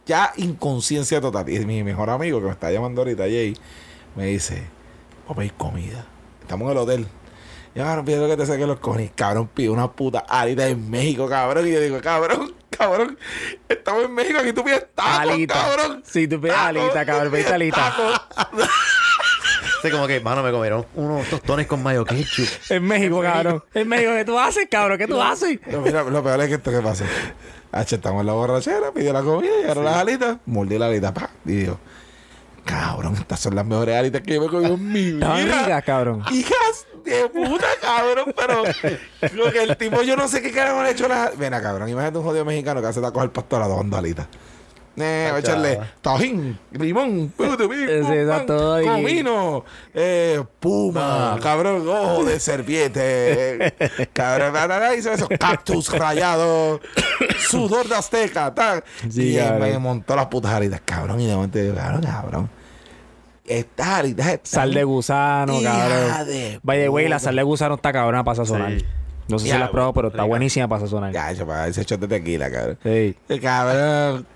Ya 0.06 0.32
inconsciencia 0.36 1.20
total. 1.20 1.48
Y 1.48 1.64
mi 1.66 1.82
mejor 1.82 2.10
amigo 2.10 2.40
que 2.40 2.46
me 2.46 2.52
está 2.52 2.70
llamando 2.70 3.00
ahorita, 3.02 3.24
Jay, 3.24 3.56
me 4.14 4.26
dice: 4.26 4.64
Voy 5.26 5.32
a 5.32 5.36
pedir 5.36 5.54
comida. 5.54 6.06
Estamos 6.42 6.66
en 6.66 6.72
el 6.72 6.78
hotel. 6.78 7.06
Y 7.74 7.78
cabrón, 7.78 8.04
pido 8.04 8.28
que 8.28 8.36
te 8.36 8.46
saque 8.46 8.66
los 8.66 8.80
cojones. 8.80 9.12
Cabrón, 9.14 9.48
pido 9.54 9.72
una 9.72 9.90
puta 9.90 10.20
alita 10.20 10.66
en 10.66 10.90
México, 10.90 11.28
cabrón. 11.28 11.66
Y 11.68 11.72
yo 11.72 11.80
digo, 11.80 12.00
cabrón, 12.00 12.52
cabrón, 12.70 13.16
estamos 13.68 14.04
en 14.04 14.14
México, 14.14 14.38
aquí 14.40 14.52
tú 14.52 14.64
pides 14.64 14.86
tacos, 14.94 15.20
Alita. 15.20 15.54
cabrón. 15.54 16.02
Sí, 16.04 16.26
tú 16.26 16.40
pides 16.40 16.54
Tacos, 16.56 16.68
alita, 16.68 17.06
cabrón, 17.06 17.32
pides 17.32 17.50
alita. 17.50 18.22
Sí, 19.82 19.90
como 19.90 20.06
que, 20.06 20.20
mano, 20.20 20.42
me 20.42 20.50
comieron 20.52 20.84
unos 20.94 21.26
tostones 21.28 21.66
con 21.66 21.82
mayo 21.82 22.04
ketchup. 22.04 22.46
En 22.68 22.82
México, 22.84 23.22
cabrón. 23.22 23.64
En 23.72 23.88
México, 23.88 24.12
¿qué 24.14 24.24
tú 24.26 24.38
haces, 24.38 24.68
cabrón? 24.70 24.98
¿Qué 24.98 25.06
tú 25.06 25.22
haces? 25.22 25.58
No, 25.68 25.80
mira, 25.80 26.02
lo 26.02 26.22
peor 26.22 26.38
es 26.42 26.48
que 26.48 26.54
esto 26.56 26.70
que 26.70 26.80
pasa. 26.80 27.06
H, 27.72 27.94
estamos 27.94 28.20
en 28.20 28.26
la 28.26 28.34
borrachera, 28.34 28.92
pidió 28.92 29.12
la 29.14 29.22
comida, 29.22 29.50
llegaron 29.58 29.84
las 29.84 29.96
alitas, 29.96 30.36
mordí 30.44 30.76
la 30.76 30.86
alita, 30.86 31.14
pa, 31.14 31.30
y 31.46 31.52
digo, 31.52 31.78
cabrón, 32.64 33.14
estas 33.14 33.40
son 33.40 33.54
las 33.54 33.66
mejores 33.66 33.96
alitas 33.96 34.22
que 34.22 34.34
yo 34.34 34.40
me 34.40 34.46
he 34.46 34.50
comido 34.50 34.74
en 34.74 34.92
mi 34.92 35.12
vida. 35.12 35.36
Ricas, 35.36 35.84
cabrón. 35.84 36.24
Hijas 36.30 36.86
de 37.04 37.28
puta, 37.28 37.66
cabrón, 37.80 38.34
pero 38.36 38.62
lo 39.34 39.52
que 39.52 39.62
el 39.62 39.76
tipo, 39.76 40.02
yo 40.02 40.16
no 40.16 40.28
sé 40.28 40.42
qué 40.42 40.52
carajo 40.52 40.82
le 40.82 40.88
ha 40.88 40.92
hecho 40.92 41.08
las. 41.08 41.32
Acá, 41.34 41.62
cabrón, 41.62 41.88
imagínate 41.88 42.18
un 42.18 42.24
jodido 42.24 42.44
mexicano 42.44 42.80
que 42.80 42.88
hace 42.88 43.00
tacos 43.00 43.22
al 43.22 43.30
pastor 43.30 43.62
a 43.62 43.68
dos 43.68 43.84
alitas. 43.92 44.26
Eh, 45.00 45.28
va 45.30 45.36
a 45.36 45.40
echarle 45.40 45.80
tajín, 46.00 46.58
limón, 46.72 47.32
y- 47.38 48.86
comino, 48.86 49.64
eh, 49.94 50.42
puma, 50.58 51.38
cabrón, 51.42 51.88
ojo 51.88 52.24
de 52.24 52.38
serviete, 52.40 53.66
eh, 53.66 54.08
cabrón, 54.12 54.54
hizo 54.98 55.12
eso, 55.12 55.28
cactus 55.38 55.90
rayado, 55.96 56.80
sudor 57.48 57.88
de 57.88 57.94
azteca, 57.96 58.54
tal. 58.54 58.84
Sí, 59.08 59.30
y 59.30 59.36
eh, 59.38 59.44
cabrón. 59.44 59.60
me 59.60 59.78
montó 59.78 60.16
las 60.16 60.26
putas 60.26 60.52
alitas, 60.52 60.80
cabrón, 60.84 61.20
y 61.20 61.26
de 61.26 61.34
momento 61.34 61.58
cabrón, 61.74 62.02
cabrón. 62.02 62.50
Estas 63.44 63.86
alitas 63.88 64.26
están 64.28 64.46
Sal 64.62 64.74
de 64.74 64.84
gusano, 64.84 65.60
cabrón. 65.60 66.26
de 66.28 66.60
the 66.62 66.88
way, 66.88 67.08
la 67.08 67.18
sal 67.18 67.34
de 67.34 67.42
gusano 67.42 67.74
está 67.74 67.92
cabrona 67.92 68.22
para 68.22 68.36
sazonar. 68.36 68.78
Sí. 68.78 68.84
No 69.30 69.38
sé 69.38 69.46
si 69.46 69.52
la 69.58 69.66
has 69.66 69.70
probado, 69.70 69.92
pero 69.92 70.08
está 70.08 70.24
buenísima 70.24 70.68
para 70.68 70.82
sazonar. 70.82 71.12
Ya, 71.12 71.32
para 71.46 71.68
ese 71.68 71.84
shot 71.84 72.00
de 72.00 72.08
tequila, 72.08 72.50
cabrón. 72.50 72.78
Sí. 72.82 73.16
Cabrón. 73.40 74.26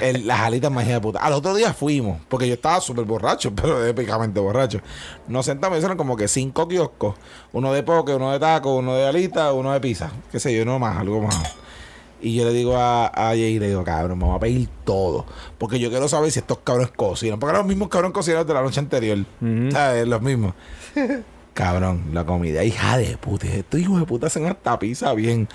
El- 0.00 0.26
las 0.26 0.40
alitas 0.40 0.70
hijas 0.72 0.86
de 0.88 1.00
puta. 1.00 1.18
Al 1.20 1.32
otro 1.32 1.54
día 1.54 1.72
fuimos, 1.72 2.20
porque 2.28 2.46
yo 2.48 2.54
estaba 2.54 2.80
súper 2.80 3.04
borracho, 3.04 3.52
pero 3.56 3.84
épicamente 3.84 4.40
borracho. 4.40 4.80
Nos 5.28 5.46
sentamos 5.46 5.80
y 5.80 5.84
eran 5.84 5.96
como 5.96 6.16
que 6.16 6.28
cinco 6.28 6.66
kioscos: 6.68 7.14
uno 7.52 7.72
de 7.72 7.82
poke, 7.82 8.14
uno 8.14 8.32
de 8.32 8.38
taco, 8.40 8.74
uno 8.76 8.94
de 8.94 9.06
alita, 9.06 9.52
uno 9.52 9.72
de 9.72 9.80
pizza. 9.80 10.10
Qué 10.32 10.40
sé 10.40 10.54
yo, 10.56 10.62
uno 10.62 10.78
más, 10.78 10.98
algo 10.98 11.20
más. 11.20 11.36
Y 12.20 12.34
yo 12.36 12.44
le 12.46 12.52
digo 12.52 12.76
a, 12.78 13.08
a 13.08 13.28
Jay, 13.30 13.58
le 13.58 13.68
digo, 13.68 13.84
cabrón, 13.84 14.18
vamos 14.18 14.36
a 14.36 14.40
pedir 14.40 14.66
todo. 14.84 15.26
Porque 15.58 15.78
yo 15.78 15.90
quiero 15.90 16.08
saber 16.08 16.30
si 16.32 16.38
estos 16.38 16.58
cabrones 16.64 16.90
cocinan. 16.96 17.38
Porque 17.38 17.50
eran 17.50 17.66
los 17.66 17.68
mismos 17.68 17.88
cabrones 17.88 18.14
cocinados 18.14 18.46
de 18.46 18.54
la 18.54 18.62
noche 18.62 18.80
anterior. 18.80 19.18
Ujú. 19.42 19.70
¿Sabes? 19.70 20.08
Los 20.08 20.22
mismos. 20.22 20.54
cabrón, 21.52 22.02
la 22.12 22.24
comida, 22.24 22.64
hija 22.64 22.96
de 22.96 23.16
puta. 23.18 23.46
Estos 23.46 23.78
hijos 23.80 24.00
de 24.00 24.06
puta 24.06 24.26
hacen 24.28 24.46
hasta 24.46 24.78
pizza 24.78 25.12
bien. 25.12 25.48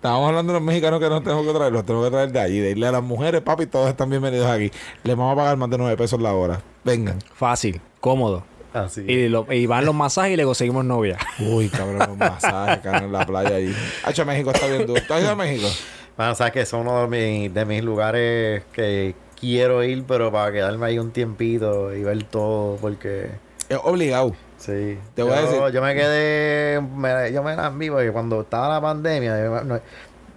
Estábamos 0.00 0.28
hablando 0.30 0.54
de 0.54 0.58
los 0.60 0.66
mexicanos 0.66 0.98
que 0.98 1.10
nos 1.10 1.22
tenemos 1.22 1.46
que 1.46 1.52
traer, 1.52 1.72
los 1.74 1.84
tenemos 1.84 2.06
que 2.06 2.10
traer 2.10 2.32
de 2.32 2.40
allí, 2.40 2.58
de 2.58 2.70
irle 2.70 2.86
a 2.86 2.92
las 2.92 3.02
mujeres, 3.02 3.42
papi, 3.42 3.66
todos 3.66 3.86
están 3.90 4.08
bienvenidos 4.08 4.46
aquí. 4.46 4.70
Les 5.04 5.14
vamos 5.14 5.34
a 5.34 5.36
pagar 5.36 5.58
más 5.58 5.68
de 5.68 5.76
9 5.76 5.94
pesos 5.98 6.18
la 6.22 6.32
hora. 6.32 6.62
Vengan. 6.84 7.18
Fácil, 7.34 7.82
cómodo. 8.00 8.42
Así. 8.72 9.02
Y, 9.02 9.28
lo- 9.28 9.46
y 9.52 9.66
van 9.66 9.84
los 9.84 9.94
masajes 9.94 10.32
y 10.32 10.36
le 10.36 10.44
conseguimos 10.44 10.86
novia. 10.86 11.18
Uy, 11.40 11.68
cabrón, 11.68 11.98
los 11.98 12.16
masajes, 12.16 12.78
cabrón, 12.82 13.04
en 13.04 13.12
la 13.12 13.26
playa 13.26 13.56
allí. 13.56 13.74
Hacho, 14.02 14.24
México 14.24 14.50
está 14.52 14.68
bien 14.68 14.86
duro. 14.86 15.02
¿Tú 15.06 15.12
has 15.12 15.20
ido 15.20 15.32
a 15.32 15.36
México? 15.36 15.68
Bueno, 16.16 16.34
sabes 16.34 16.54
que 16.54 16.64
son 16.64 16.80
uno 16.88 17.02
de 17.02 17.08
mis, 17.08 17.52
de 17.52 17.64
mis 17.66 17.84
lugares 17.84 18.62
que 18.72 19.14
quiero 19.38 19.84
ir, 19.84 20.04
pero 20.08 20.32
para 20.32 20.50
quedarme 20.50 20.86
ahí 20.86 20.98
un 20.98 21.10
tiempito 21.10 21.94
y 21.94 22.02
ver 22.04 22.24
todo, 22.24 22.76
porque 22.76 23.28
Es 23.68 23.78
obligado. 23.84 24.34
Sí. 24.60 24.98
Te 25.14 25.22
voy 25.24 25.32
a 25.32 25.42
decir- 25.42 25.72
yo 25.72 25.82
me 25.82 25.94
quedé, 25.94 26.80
me- 26.80 27.32
yo 27.32 27.42
me 27.42 27.56
la 27.56 27.70
vi 27.70 27.90
porque 27.90 28.12
cuando 28.12 28.42
estaba 28.42 28.68
la 28.68 28.80
pandemia, 28.80 29.36
nos, 29.64 29.80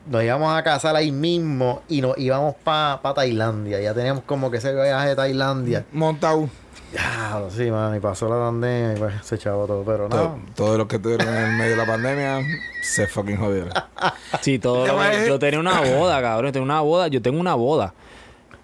nos 0.08 0.24
íbamos 0.24 0.58
a 0.58 0.64
casar 0.64 0.96
ahí 0.96 1.12
mismo 1.12 1.84
y 1.88 2.02
nos 2.02 2.18
íbamos 2.18 2.56
para 2.64 3.00
Tailandia. 3.14 3.80
Ya 3.80 3.94
teníamos 3.94 4.24
como 4.26 4.50
que 4.50 4.58
ese 4.58 4.74
viaje 4.74 5.10
de 5.10 5.16
Tailandia. 5.16 5.86
Montau. 5.92 6.50
Ya, 6.94 7.42
sí, 7.50 7.72
man, 7.72 7.96
y 7.96 8.00
pasó 8.00 8.30
la 8.30 8.36
pandemia 8.36 8.94
y 8.94 8.98
pues 9.00 9.14
se 9.24 9.34
echaba 9.36 9.66
todo, 9.66 9.84
pero 9.84 10.08
Todo- 10.10 10.24
no. 10.24 10.40
Todos 10.56 10.78
los 10.78 10.88
que 10.88 10.98
estuvieron 10.98 11.28
en 11.28 11.34
el 11.44 11.52
medio 11.58 11.72
de 11.72 11.78
la 11.78 11.86
pandemia 11.88 12.40
se 12.84 13.08
fucking 13.08 13.38
jodieron. 13.38 13.70
Sí, 14.42 14.60
todo. 14.60 14.86
lo 14.86 15.00
que- 15.00 15.28
yo 15.28 15.40
tenía 15.40 15.60
una 15.60 15.80
boda, 15.82 16.22
cabrón. 16.22 16.48
Yo 16.50 16.52
tengo 16.54 16.66
una 16.66 16.82
boda. 16.82 17.08
Yo 17.08 17.22
tengo 17.22 17.40
una 17.40 17.56
boda. 17.56 17.94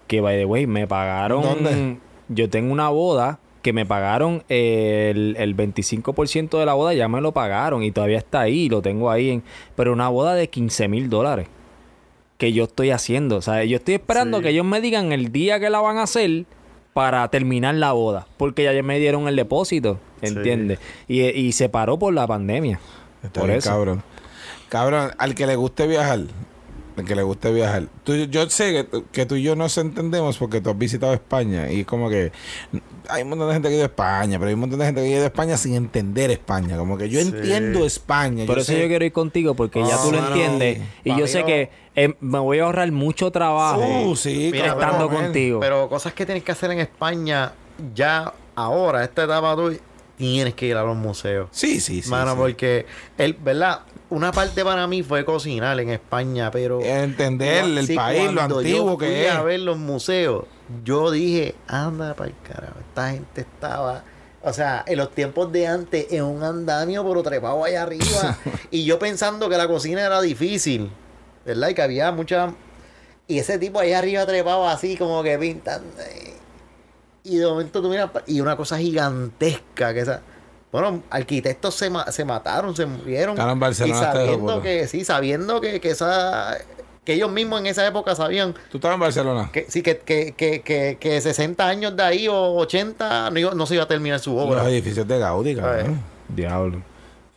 Que, 0.06 0.20
by 0.20 0.36
the 0.38 0.44
way, 0.44 0.66
me 0.68 0.86
pagaron. 0.86 1.42
¿Dónde? 1.42 1.98
Yo 2.28 2.48
tengo 2.48 2.72
una 2.72 2.88
boda 2.90 3.39
que 3.62 3.72
me 3.72 3.84
pagaron 3.86 4.42
el, 4.48 5.34
el 5.38 5.56
25% 5.56 6.58
de 6.58 6.66
la 6.66 6.74
boda. 6.74 6.94
Ya 6.94 7.08
me 7.08 7.20
lo 7.20 7.32
pagaron 7.32 7.82
y 7.82 7.90
todavía 7.92 8.18
está 8.18 8.40
ahí. 8.40 8.68
Lo 8.68 8.82
tengo 8.82 9.10
ahí. 9.10 9.30
En, 9.30 9.42
pero 9.76 9.92
una 9.92 10.08
boda 10.08 10.34
de 10.34 10.48
15 10.48 10.88
mil 10.88 11.08
dólares. 11.10 11.46
Que 12.38 12.52
yo 12.52 12.64
estoy 12.64 12.90
haciendo. 12.90 13.36
O 13.36 13.42
sea, 13.42 13.64
yo 13.64 13.76
estoy 13.76 13.94
esperando 13.94 14.38
Sí. 14.38 14.44
que 14.44 14.48
ellos 14.50 14.64
me 14.64 14.80
digan 14.80 15.12
el 15.12 15.30
día 15.30 15.60
que 15.60 15.68
la 15.68 15.80
van 15.80 15.98
a 15.98 16.04
hacer 16.04 16.44
para 16.94 17.28
terminar 17.28 17.74
la 17.74 17.92
boda. 17.92 18.26
Porque 18.38 18.64
ya 18.64 18.82
me 18.82 18.98
dieron 18.98 19.28
el 19.28 19.36
depósito. 19.36 19.98
¿Entiendes? 20.22 20.78
Y, 21.08 21.22
y 21.22 21.52
se 21.52 21.68
paró 21.68 21.98
por 21.98 22.12
la 22.14 22.26
pandemia. 22.26 22.80
Está 23.22 23.40
Por 23.40 23.48
bien, 23.48 23.58
eso. 23.58 23.70
cabrón. 23.70 24.02
Cabrón, 24.70 25.10
al 25.18 25.34
que 25.34 25.46
le 25.46 25.56
guste 25.56 25.86
viajar, 25.86 26.20
que 27.04 27.14
le 27.14 27.22
guste 27.22 27.52
viajar. 27.52 27.88
Tú- 28.04 28.14
yo 28.26 28.48
sé 28.50 28.72
que, 28.72 28.84
tú- 28.84 29.04
que 29.12 29.26
tú 29.26 29.36
y 29.36 29.42
yo 29.42 29.56
nos 29.56 29.76
entendemos 29.78 30.38
porque 30.38 30.60
tú 30.60 30.70
has 30.70 30.78
visitado 30.78 31.12
España 31.14 31.70
y 31.70 31.80
es 31.80 31.86
como 31.86 32.08
que 32.10 32.32
hay 33.08 33.22
un 33.22 33.30
montón 33.30 33.48
de 33.48 33.54
gente 33.54 33.68
que 33.68 33.74
ha 33.74 33.76
ido 33.78 33.84
a 33.84 33.88
España, 33.88 34.38
pero 34.38 34.48
hay 34.48 34.54
un 34.54 34.60
montón 34.60 34.78
de 34.78 34.86
gente 34.86 35.00
que 35.00 35.06
ha 35.06 35.10
ido 35.10 35.22
a 35.22 35.26
España 35.26 35.56
sin 35.56 35.74
entender 35.74 36.30
España. 36.30 36.76
Como 36.76 36.96
que 36.96 37.08
yo 37.08 37.20
Sí. 37.20 37.28
entiendo 37.28 37.84
España. 37.84 38.46
Por 38.46 38.56
yo 38.56 38.62
eso 38.62 38.72
sé- 38.72 38.80
yo 38.80 38.88
quiero 38.88 39.04
ir 39.04 39.12
contigo 39.12 39.54
porque 39.54 39.80
ya 39.80 39.96
No, 39.96 40.02
tú 40.02 40.12
lo 40.12 40.18
entiendes. 40.26 40.78
no. 40.78 40.84
Y 41.04 41.10
Pa' 41.12 41.18
yo 41.18 41.26
sé 41.26 41.44
que 41.44 41.70
eh, 41.96 42.14
me 42.20 42.38
voy 42.38 42.60
a 42.60 42.64
ahorrar 42.64 42.90
mucho 42.92 43.30
trabajo. 43.32 43.80
Uh, 43.84 44.14
sí, 44.16 44.50
Mira, 44.52 44.68
cabrón, 44.68 44.84
estando 44.90 45.08
man. 45.08 45.22
contigo. 45.24 45.60
Pero 45.60 45.88
cosas 45.88 46.12
que 46.12 46.24
tienes 46.24 46.44
que 46.44 46.52
hacer 46.52 46.70
en 46.70 46.78
España 46.80 47.52
ya 47.94 48.32
ahora, 48.54 49.02
esta 49.02 49.24
etapa 49.24 49.56
tú, 49.56 49.76
tienes 50.16 50.54
que 50.54 50.66
ir 50.66 50.76
a 50.76 50.84
los 50.84 50.96
museos. 50.96 51.48
Sí, 51.50 51.80
sí, 51.80 52.02
sí. 52.02 52.10
Mano, 52.10 52.32
sí. 52.32 52.36
porque, 52.38 52.86
el, 53.18 53.32
¿verdad? 53.34 53.80
Una 54.10 54.32
parte 54.32 54.64
para 54.64 54.86
mí 54.88 55.02
fue 55.04 55.24
cocinar 55.24 55.78
en 55.78 55.90
España, 55.90 56.50
pero... 56.50 56.80
Entender 56.82 57.64
el 57.64 57.86
Sí, 57.86 57.94
país, 57.94 58.32
lo 58.32 58.42
antiguo 58.42 58.92
yo 58.92 58.96
fui 58.98 59.06
que 59.06 59.26
es. 59.26 59.32
a 59.32 59.42
ver 59.42 59.60
los 59.60 59.78
museos, 59.78 60.44
yo 60.84 61.10
dije, 61.12 61.54
anda 61.68 62.14
para 62.14 62.30
el 62.30 62.36
carajo, 62.42 62.74
esta 62.88 63.10
gente 63.12 63.42
estaba... 63.42 64.02
O 64.42 64.52
sea, 64.52 64.82
en 64.86 64.96
los 64.96 65.10
tiempos 65.12 65.52
de 65.52 65.66
antes, 65.66 66.06
en 66.10 66.24
un 66.24 66.42
andamio, 66.42 67.06
pero 67.06 67.22
trepado 67.22 67.62
allá 67.62 67.82
arriba. 67.82 68.38
y 68.70 68.84
yo 68.84 68.98
pensando 68.98 69.48
que 69.48 69.56
la 69.56 69.68
cocina 69.68 70.00
era 70.04 70.20
difícil, 70.20 70.90
¿verdad? 71.44 71.68
Y 71.68 71.74
que 71.74 71.82
había 71.82 72.10
mucha... 72.10 72.52
Y 73.28 73.38
ese 73.38 73.58
tipo 73.58 73.78
allá 73.78 73.98
arriba 74.00 74.26
trepado 74.26 74.66
así, 74.66 74.96
como 74.96 75.22
que 75.22 75.38
pintando. 75.38 75.88
eh. 76.00 76.34
Y 77.22 77.36
de 77.36 77.46
momento 77.46 77.80
tú 77.82 77.88
miras, 77.90 78.10
y 78.26 78.40
una 78.40 78.56
cosa 78.56 78.78
gigantesca 78.78 79.92
que 79.94 80.00
esa... 80.00 80.22
Bueno, 80.72 81.02
arquitectos 81.10 81.74
se, 81.74 81.90
ma- 81.90 82.10
se 82.12 82.24
mataron, 82.24 82.76
se 82.76 82.86
murieron. 82.86 83.36
Y 83.36 83.92
sabiendo 83.94 84.62
que, 84.62 84.86
sí, 84.86 85.04
sabiendo 85.04 85.60
que, 85.60 85.80
que 85.80 85.90
esa... 85.90 86.56
Que 87.04 87.14
ellos 87.14 87.32
mismos 87.32 87.60
en 87.60 87.66
esa 87.66 87.86
época 87.86 88.14
sabían 88.14 88.54
Tú 88.70 88.76
estabas 88.76 88.94
en 88.96 89.00
Barcelona. 89.00 89.50
que 89.52 89.64
sí, 89.68 89.82
que, 89.82 89.98
que, 89.98 90.32
que, 90.36 90.60
que, 90.60 90.98
que 91.00 91.20
60 91.20 91.66
años 91.66 91.96
de 91.96 92.02
ahí 92.02 92.28
o 92.28 92.52
80 92.56 93.30
no, 93.30 93.50
no 93.54 93.66
se 93.66 93.74
iba 93.74 93.84
a 93.84 93.88
terminar 93.88 94.20
su 94.20 94.34
Los 94.34 94.44
obra. 94.44 94.68
edificios 94.68 95.08
de 95.08 95.18
Gaudí, 95.18 95.56
cabrón. 95.56 95.98
Diablo. 96.28 96.82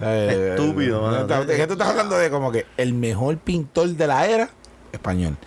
Eh, 0.02 0.50
Estúpido, 0.58 1.00
eh, 1.08 1.24
mano. 1.24 1.46
¿de 1.46 1.56
¿Qué 1.56 1.66
tú 1.66 1.74
estás 1.74 1.88
hablando 1.88 2.18
de 2.18 2.30
como 2.30 2.52
que 2.52 2.66
el 2.76 2.94
mejor 2.94 3.38
pintor 3.38 3.88
de 3.88 4.06
la 4.06 4.28
era? 4.28 4.50
Español. 4.92 5.38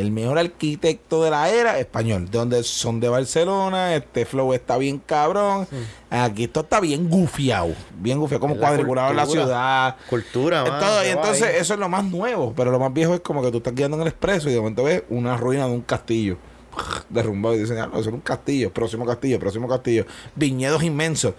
El 0.00 0.12
mejor 0.12 0.38
arquitecto 0.38 1.22
de 1.22 1.30
la 1.30 1.50
era, 1.50 1.78
español. 1.78 2.28
Donde 2.30 2.62
son 2.62 3.00
de 3.00 3.08
Barcelona, 3.08 3.94
este 3.94 4.24
flow 4.24 4.52
está 4.54 4.76
bien 4.78 4.98
cabrón. 4.98 5.66
Aquí 6.10 6.44
esto 6.44 6.60
está 6.60 6.80
bien 6.80 7.08
gufiado. 7.08 7.74
Bien 7.98 8.18
gufiado, 8.18 8.40
como 8.40 8.56
cuadriculado 8.56 9.10
en 9.10 9.16
la 9.16 9.26
ciudad. 9.26 9.96
Cultura, 10.08 10.64
todo, 10.64 11.04
y 11.04 11.08
entonces 11.08 11.56
eso 11.56 11.74
es 11.74 11.80
lo 11.80 11.88
más 11.88 12.04
nuevo, 12.04 12.52
pero 12.56 12.70
lo 12.70 12.78
más 12.78 12.92
viejo 12.92 13.14
es 13.14 13.20
como 13.20 13.42
que 13.42 13.50
tú 13.50 13.58
estás 13.58 13.74
guiando 13.74 13.96
en 13.96 14.02
el 14.02 14.08
expreso 14.08 14.48
y 14.48 14.52
de 14.52 14.58
momento 14.58 14.84
ves 14.84 15.02
una 15.10 15.36
ruina 15.36 15.66
de 15.66 15.72
un 15.72 15.82
castillo 15.82 16.36
derrumbado 17.08 17.54
y 17.54 17.58
dicen, 17.58 17.78
ah, 17.78 17.86
no, 17.86 17.98
eso 17.98 18.08
es 18.08 18.14
un 18.14 18.20
castillo, 18.20 18.72
próximo 18.72 19.04
castillo, 19.04 19.38
próximo 19.38 19.68
castillo, 19.68 20.06
viñedos 20.34 20.82
inmensos. 20.82 21.34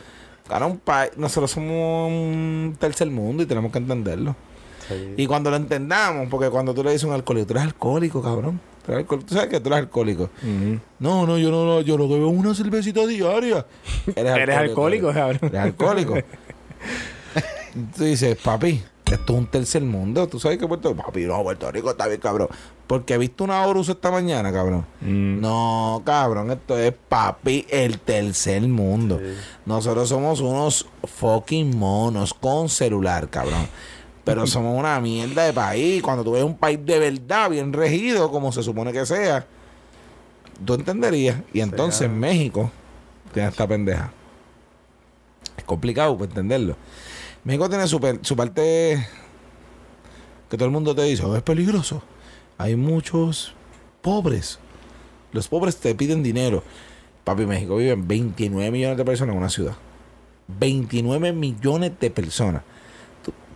Claro, 0.48 0.68
un 0.68 0.78
país, 0.80 1.12
nosotros 1.18 1.52
somos 1.52 2.10
un 2.10 2.76
tercer 2.80 3.10
mundo 3.10 3.44
y 3.44 3.46
tenemos 3.46 3.72
que 3.72 3.78
entenderlo. 3.78 4.36
Sí. 4.92 5.14
Y 5.18 5.28
cuando 5.28 5.50
lo 5.50 5.56
entendamos, 5.56 6.28
porque 6.30 6.50
cuando 6.50 6.74
tú 6.74 6.84
le 6.84 6.92
dices 6.92 7.06
a 7.06 7.08
un 7.08 7.14
alcohólico, 7.14 7.48
tú 7.48 7.54
eres 7.54 7.64
alcohólico, 7.64 8.22
cabrón. 8.22 8.60
Tú, 8.86 8.92
eres 8.92 9.00
alcohólico. 9.00 9.28
Tú 9.28 9.36
sabes 9.36 9.50
que 9.50 9.60
tú 9.60 9.70
eres 9.70 9.80
alcohólico. 9.80 10.30
No, 11.00 11.26
no, 11.26 11.38
yo 11.38 11.52
no, 11.52 11.66
no, 11.66 11.82
yo 11.82 11.98
no 11.98 12.08
bebo 12.08 12.30
una 12.30 12.54
cervecita 12.54 13.06
diaria. 13.06 13.66
Eres 14.16 14.38
Eres 14.38 14.58
alcohólico, 14.58 15.14
cabrón. 15.14 15.40
Eres 15.44 15.62
alcohólico. 15.62 16.16
Tú 17.96 18.04
dices, 18.04 18.38
papi, 18.38 18.84
esto 19.12 19.34
es 19.34 19.40
un 19.40 19.48
tercer 19.48 19.82
mundo. 19.82 20.28
Tú 20.28 20.40
sabes 20.40 20.58
que 20.58 20.68
Puerto 20.68 20.90
Rico, 20.90 21.04
papi, 21.04 21.26
no, 21.26 21.42
Puerto 21.44 21.72
Rico 21.72 21.92
está 21.92 22.08
bien, 22.08 22.20
cabrón. 22.20 22.48
Porque 22.88 23.14
he 23.14 23.18
visto 23.18 23.44
una 23.44 23.66
Horus 23.66 23.90
esta 23.90 24.12
mañana, 24.12 24.52
cabrón. 24.52 24.86
Mm. 25.02 25.40
No, 25.40 26.02
cabrón, 26.06 26.52
esto 26.52 26.78
es 26.78 26.94
papi, 27.10 27.66
el 27.70 28.00
tercer 28.00 28.62
mundo. 28.64 29.20
Sí. 29.20 29.34
Nosotros 29.66 30.10
somos 30.10 30.42
unos 30.42 30.88
fucking 31.04 31.78
monos 31.78 32.34
con 32.34 32.70
celular, 32.70 33.30
cabrón. 33.30 33.68
Pero 34.24 34.48
somos 34.48 34.78
una 34.78 35.00
mierda 35.00 35.46
de 35.46 35.54
país. 35.54 36.02
Cuando 36.02 36.24
tú 36.24 36.32
ves 36.32 36.44
un 36.44 36.58
país 36.58 36.80
de 36.84 37.00
verdad, 37.00 37.50
bien 37.50 37.74
regido, 37.74 38.32
como 38.32 38.52
se 38.52 38.64
supone 38.64 38.92
que 38.92 39.06
sea, 39.06 39.46
tú 40.66 40.74
entenderías. 40.74 41.38
Y 41.54 41.62
entonces. 41.62 42.10
México 42.10 42.72
tiene 43.34 43.50
esta 43.50 43.68
pendeja. 43.68 44.12
Es 45.58 45.64
complicado 45.64 46.18
para 46.18 46.30
entenderlo. 46.30 46.76
México 47.44 47.70
tiene 47.70 47.88
su 47.88 48.00
parte 48.36 49.08
que 50.50 50.58
todo 50.58 50.66
el 50.66 50.72
mundo 50.72 50.94
te 50.94 51.04
dice, 51.04 51.24
"Oh, 51.24 51.36
es 51.36 51.42
peligroso. 51.42 52.04
Hay 52.58 52.76
muchos 52.76 53.54
pobres. 54.02 54.60
Los 55.32 55.48
pobres 55.48 55.78
te 55.78 55.96
piden 55.96 56.22
dinero. 56.22 56.62
Papi, 57.24 57.46
México 57.46 57.78
viven 57.78 58.08
29 58.08 58.70
millones 58.70 58.98
de 58.98 59.06
personas 59.06 59.34
en 59.34 59.40
una 59.40 59.50
ciudad. 59.50 59.76
29 60.48 61.32
millones 61.32 61.94
de 62.00 62.10
personas. 62.12 62.64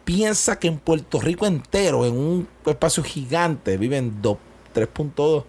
Tú 0.05 0.13
piensas 0.13 0.57
que 0.57 0.67
en 0.67 0.77
Puerto 0.77 1.19
Rico 1.19 1.47
entero, 1.47 2.05
en 2.05 2.15
un 2.15 2.47
espacio 2.65 3.03
gigante, 3.03 3.75
viven 3.77 4.21
dos- 4.21 4.37
3.2. 4.73 5.45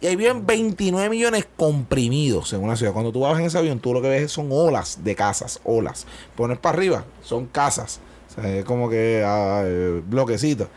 Y 0.00 0.06
ahí 0.06 0.14
viven 0.14 0.46
29 0.46 1.08
millones 1.10 1.46
comprimidos 1.56 2.52
en 2.52 2.62
una 2.62 2.76
ciudad. 2.76 2.92
Cuando 2.92 3.10
tú 3.10 3.20
vas 3.20 3.36
en 3.40 3.46
ese 3.46 3.58
avión, 3.58 3.80
tú 3.80 3.92
lo 3.92 4.00
que 4.00 4.08
ves 4.08 4.30
son 4.30 4.48
olas 4.52 5.02
de 5.02 5.16
casas, 5.16 5.60
olas. 5.64 6.06
Pones 6.36 6.58
para 6.58 6.76
arriba, 6.76 7.04
son 7.24 7.46
casas. 7.46 8.00
O 8.30 8.34
sea, 8.40 8.58
es 8.58 8.64
como 8.64 8.88
que 8.88 9.24
ah, 9.26 9.62
eh, 9.64 10.00
bloquecitos. 10.06 10.68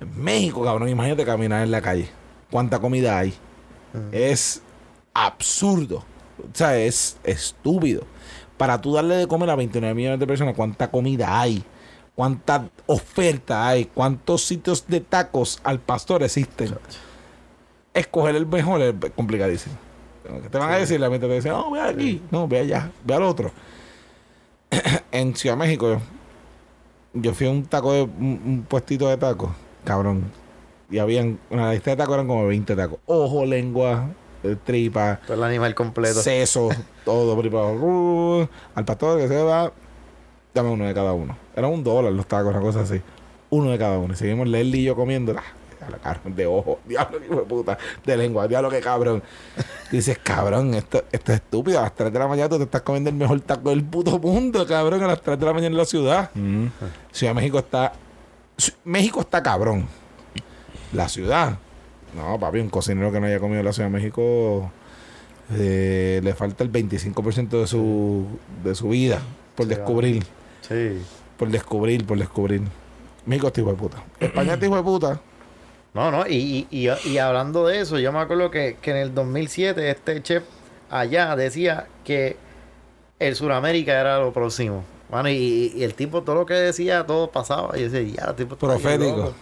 En 0.00 0.20
México, 0.20 0.64
cabrón, 0.64 0.88
imagínate 0.88 1.24
caminar 1.24 1.62
en 1.62 1.70
la 1.70 1.80
calle. 1.80 2.08
¿Cuánta 2.50 2.80
comida 2.80 3.18
hay? 3.18 3.34
Es 4.10 4.62
absurdo. 5.14 5.98
O 6.38 6.54
sea, 6.54 6.76
es 6.76 7.18
estúpido. 7.22 8.02
Para 8.56 8.80
tú 8.80 8.94
darle 8.94 9.14
de 9.16 9.28
comer 9.28 9.50
a 9.50 9.54
29 9.54 9.94
millones 9.94 10.18
de 10.18 10.26
personas, 10.26 10.54
¿cuánta 10.56 10.90
comida 10.90 11.40
hay? 11.40 11.62
¿Cuánta 12.16 12.70
oferta 12.86 13.68
hay? 13.68 13.84
¿Cuántos 13.84 14.42
sitios 14.42 14.86
de 14.88 15.00
tacos 15.00 15.60
al 15.62 15.78
pastor 15.78 16.22
existen? 16.22 16.74
Escoger 17.92 18.34
el 18.34 18.46
mejor 18.46 18.80
es 18.80 18.94
complicadísimo. 19.14 19.76
¿Qué 20.42 20.48
te 20.48 20.58
van 20.58 20.72
a 20.72 20.78
decir? 20.78 20.98
La 20.98 21.10
mente 21.10 21.28
te 21.28 21.34
dice, 21.34 21.50
no, 21.50 21.70
ve 21.70 21.80
aquí, 21.80 22.22
no, 22.30 22.48
ve 22.48 22.60
allá, 22.60 22.90
ve 23.04 23.14
al 23.14 23.22
otro. 23.22 23.52
en 25.12 25.36
Ciudad 25.36 25.56
de 25.56 25.58
México, 25.60 26.00
yo 27.12 27.34
fui 27.34 27.46
a 27.46 27.50
un 27.50 27.64
taco 27.66 27.92
de 27.92 28.02
un, 28.02 28.40
un 28.44 28.66
puestito 28.66 29.08
de 29.08 29.18
tacos, 29.18 29.50
cabrón. 29.84 30.24
Y 30.90 30.98
habían, 30.98 31.38
una 31.50 31.72
lista 31.72 31.90
de 31.90 31.96
tacos 31.98 32.14
eran 32.14 32.26
como 32.26 32.46
20 32.46 32.74
tacos. 32.74 32.98
Ojo, 33.06 33.44
lengua, 33.44 34.08
eh, 34.42 34.56
tripa, 34.64 35.20
Todo 35.26 35.36
el 35.36 35.44
animal 35.44 35.74
completo. 35.74 36.22
seso, 36.22 36.70
todo. 37.04 37.34
Uh, 37.36 38.48
al 38.74 38.84
pastor 38.84 39.18
que 39.18 39.28
se 39.28 39.42
va, 39.42 39.72
dame 40.56 40.70
uno 40.70 40.86
de 40.86 40.94
cada 40.94 41.12
uno. 41.12 41.36
Era 41.54 41.68
un 41.68 41.84
dólar 41.84 42.12
los 42.12 42.26
tacos, 42.26 42.50
una 42.50 42.60
cosa 42.60 42.80
así. 42.80 43.00
Uno 43.50 43.70
de 43.70 43.78
cada 43.78 43.98
uno. 43.98 44.14
Y 44.14 44.16
seguimos 44.16 44.48
Leslie 44.48 44.80
y 44.80 44.84
yo 44.84 44.96
comiendo. 44.96 45.34
Ah, 45.38 46.16
de 46.24 46.46
ojo, 46.46 46.80
diablo, 46.86 47.18
hijo 47.24 47.36
de 47.36 47.42
puta, 47.42 47.78
de 48.04 48.16
lengua, 48.16 48.48
diablo, 48.48 48.70
que 48.70 48.80
cabrón. 48.80 49.22
Y 49.92 49.96
dices, 49.96 50.18
cabrón, 50.18 50.74
esto, 50.74 51.04
esto 51.12 51.32
es 51.32 51.38
estúpido. 51.38 51.78
A 51.78 51.82
las 51.82 51.94
3 51.94 52.12
de 52.12 52.18
la 52.18 52.26
mañana 52.26 52.48
tú 52.48 52.56
te 52.56 52.64
estás 52.64 52.82
comiendo 52.82 53.10
el 53.10 53.16
mejor 53.16 53.40
taco 53.42 53.70
del 53.70 53.84
puto 53.84 54.18
mundo, 54.18 54.66
cabrón, 54.66 55.02
a 55.02 55.06
las 55.06 55.20
3 55.20 55.38
de 55.38 55.46
la 55.46 55.52
mañana 55.52 55.72
en 55.72 55.76
la 55.76 55.84
ciudad. 55.84 56.30
Mm. 56.34 56.66
Ciudad 57.12 57.30
de 57.30 57.34
México 57.34 57.58
está. 57.58 57.92
México 58.84 59.20
está 59.20 59.42
cabrón. 59.42 59.86
La 60.92 61.08
ciudad. 61.08 61.58
No, 62.16 62.40
papi, 62.40 62.60
un 62.60 62.70
cocinero 62.70 63.12
que 63.12 63.20
no 63.20 63.26
haya 63.26 63.38
comido 63.38 63.60
en 63.60 63.66
la 63.66 63.72
Ciudad 63.72 63.90
de 63.90 63.92
México 63.92 64.70
eh, 65.52 66.20
le 66.24 66.34
falta 66.34 66.64
el 66.64 66.72
25% 66.72 67.60
de 67.60 67.66
su, 67.66 68.24
de 68.64 68.74
su 68.74 68.88
vida 68.88 69.20
por 69.54 69.66
Sí, 69.66 69.74
descubrir. 69.74 70.24
Sí. 70.68 71.02
Por 71.36 71.48
descubrir, 71.48 72.06
por 72.06 72.18
descubrir. 72.18 72.62
México 73.24 73.48
está 73.48 73.60
hijo 73.60 73.70
de 73.70 73.76
puta. 73.76 74.02
España 74.20 74.54
está 74.54 74.66
hijo 74.66 74.76
de 74.76 74.82
puta. 74.82 75.20
No, 75.94 76.10
no, 76.10 76.26
y, 76.26 76.66
y, 76.70 76.88
y, 76.88 77.08
y 77.08 77.18
hablando 77.18 77.66
de 77.66 77.80
eso, 77.80 77.98
yo 77.98 78.12
me 78.12 78.18
acuerdo 78.18 78.50
que, 78.50 78.76
que 78.80 78.90
en 78.90 78.96
el 78.98 79.14
2007 79.14 79.90
este 79.90 80.22
chef 80.22 80.44
allá 80.90 81.34
decía 81.36 81.86
que 82.04 82.36
el 83.18 83.34
Suramérica 83.34 83.98
era 83.98 84.18
lo 84.18 84.32
próximo. 84.32 84.84
Bueno, 85.08 85.28
y, 85.28 85.72
y 85.74 85.84
el 85.84 85.94
tipo, 85.94 86.22
todo 86.22 86.36
lo 86.36 86.46
que 86.46 86.54
decía, 86.54 87.06
todo 87.06 87.30
pasaba. 87.30 87.76
Y 87.78 87.82
yo 87.82 87.90
decía, 87.90 88.14
ya, 88.22 88.30
el 88.30 88.36
tipo 88.36 88.56
Profético. 88.56 89.34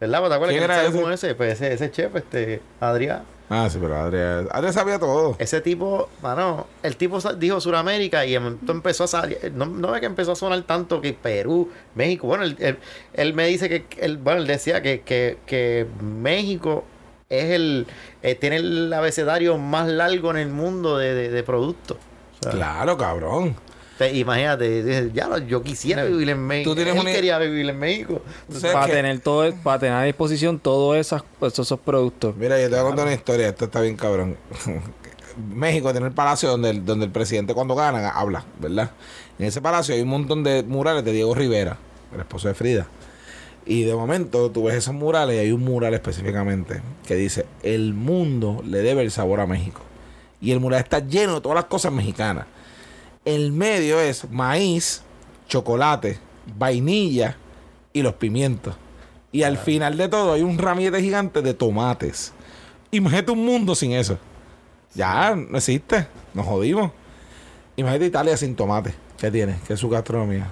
¿Verdad? 0.00 0.20
¿Pues 0.20 0.30
¿Te 0.30 0.34
acuerdas 0.34 0.48
¿Quién 0.48 0.58
que 0.58 0.64
era 0.64 0.84
ese? 1.14 1.34
Pues 1.34 1.60
ese, 1.60 1.72
ese 1.72 1.90
chef, 1.90 2.16
este, 2.16 2.60
Adrián. 2.80 3.22
Ah, 3.50 3.68
sí, 3.70 3.78
pero 3.80 3.94
Adrián, 3.96 4.48
Adrián 4.50 4.72
sabía 4.72 4.98
todo. 4.98 5.36
Ese 5.38 5.60
tipo, 5.60 6.08
mano, 6.22 6.66
el 6.82 6.96
tipo 6.96 7.18
dijo 7.36 7.60
Suramérica 7.60 8.24
y 8.24 8.34
empezó 8.34 9.04
a 9.04 9.06
salir. 9.06 9.52
No, 9.54 9.66
no 9.66 9.94
es 9.94 10.00
que 10.00 10.06
empezó 10.06 10.32
a 10.32 10.36
sonar 10.36 10.62
tanto 10.62 11.00
que 11.02 11.12
Perú, 11.12 11.70
México. 11.94 12.26
Bueno, 12.26 12.44
él, 12.44 12.56
él- 12.58 12.78
él 13.12 13.34
me 13.34 13.46
dice 13.46 13.68
que, 13.68 13.84
él, 14.00 14.16
bueno, 14.16 14.40
él 14.40 14.46
decía 14.46 14.80
que, 14.80 15.02
que, 15.02 15.36
que 15.46 15.86
México 16.00 16.84
es 17.28 17.50
el, 17.50 17.86
eh, 18.22 18.34
tiene 18.34 18.56
el 18.56 18.92
abecedario 18.92 19.58
más 19.58 19.88
largo 19.88 20.30
en 20.30 20.38
el 20.38 20.48
mundo 20.48 20.96
de, 20.96 21.14
de, 21.14 21.28
de 21.30 21.42
productos. 21.42 21.98
Claro, 22.50 22.96
cabrón. 22.96 23.56
Te- 23.98 24.14
imagínate, 24.16 25.10
ya, 25.14 25.28
lo- 25.28 25.38
yo 25.38 25.62
quisiera 25.62 26.04
vivir 26.04 26.28
en 26.30 26.40
México. 26.46 26.70
Tú 26.70 26.76
tienes 26.76 26.94
él 26.94 27.00
una- 27.00 27.12
quería 27.12 27.38
vivir 27.38 27.68
en 27.68 27.78
México. 27.78 28.22
Para 28.72 28.86
que- 28.86 28.92
tener 28.92 29.20
todo, 29.20 29.52
para 29.62 29.78
tener 29.78 29.94
a 29.94 30.02
disposición 30.02 30.58
todos 30.58 30.96
esos, 30.96 31.22
esos 31.42 31.78
productos. 31.80 32.36
Mira, 32.36 32.58
yo 32.60 32.64
te 32.68 32.70
voy 32.76 32.80
a 32.80 32.82
contar 32.82 33.06
una 33.06 33.14
historia. 33.14 33.48
Esto 33.48 33.66
está 33.66 33.80
bien 33.80 33.96
cabrón. 33.96 34.36
México 35.52 35.90
tiene 35.92 36.06
el 36.06 36.12
palacio 36.12 36.48
donde 36.48 36.70
el, 36.70 36.84
donde 36.84 37.06
el 37.06 37.10
presidente 37.10 37.54
cuando 37.54 37.74
gana 37.74 38.08
habla, 38.10 38.44
¿verdad? 38.60 38.90
En 39.38 39.46
ese 39.46 39.60
palacio 39.60 39.94
hay 39.94 40.02
un 40.02 40.08
montón 40.08 40.44
de 40.44 40.62
murales 40.62 41.04
de 41.04 41.10
Diego 41.12 41.34
Rivera, 41.34 41.76
el 42.14 42.20
esposo 42.20 42.46
de 42.48 42.54
Frida. 42.54 42.86
Y 43.66 43.82
de 43.82 43.94
momento 43.94 44.50
tú 44.50 44.64
ves 44.64 44.76
esos 44.76 44.94
murales 44.94 45.36
y 45.36 45.38
hay 45.40 45.50
un 45.50 45.62
mural 45.64 45.92
específicamente 45.94 46.82
que 47.06 47.16
dice, 47.16 47.46
el 47.62 47.94
mundo 47.94 48.62
le 48.64 48.78
debe 48.78 49.02
el 49.02 49.10
sabor 49.10 49.40
a 49.40 49.46
México. 49.46 49.80
Y 50.40 50.52
el 50.52 50.60
mural 50.60 50.80
está 50.80 50.98
lleno 51.00 51.36
de 51.36 51.40
todas 51.40 51.56
las 51.56 51.64
cosas 51.64 51.90
mexicanas. 51.90 52.46
El 53.24 53.52
medio 53.52 54.00
es 54.00 54.30
maíz, 54.30 55.02
chocolate, 55.48 56.18
vainilla 56.58 57.36
y 57.92 58.02
los 58.02 58.14
pimientos. 58.14 58.76
Y 59.32 59.42
al 59.42 59.58
final 59.58 59.96
de 59.96 60.08
todo 60.08 60.32
hay 60.34 60.42
un 60.42 60.58
ramillete 60.58 61.00
gigante 61.00 61.42
de 61.42 61.54
tomates. 61.54 62.32
Imagínate 62.90 63.32
un 63.32 63.44
mundo 63.44 63.74
sin 63.74 63.92
eso. 63.92 64.18
Ya, 64.94 65.34
no 65.34 65.56
existe. 65.56 66.06
Nos 66.34 66.46
jodimos. 66.46 66.92
Imagínate 67.76 68.06
Italia 68.06 68.36
sin 68.36 68.54
tomate. 68.54 68.94
¿Qué 69.18 69.30
tiene? 69.30 69.56
¿Qué 69.66 69.72
es 69.72 69.80
su 69.80 69.88
gastronomía? 69.88 70.50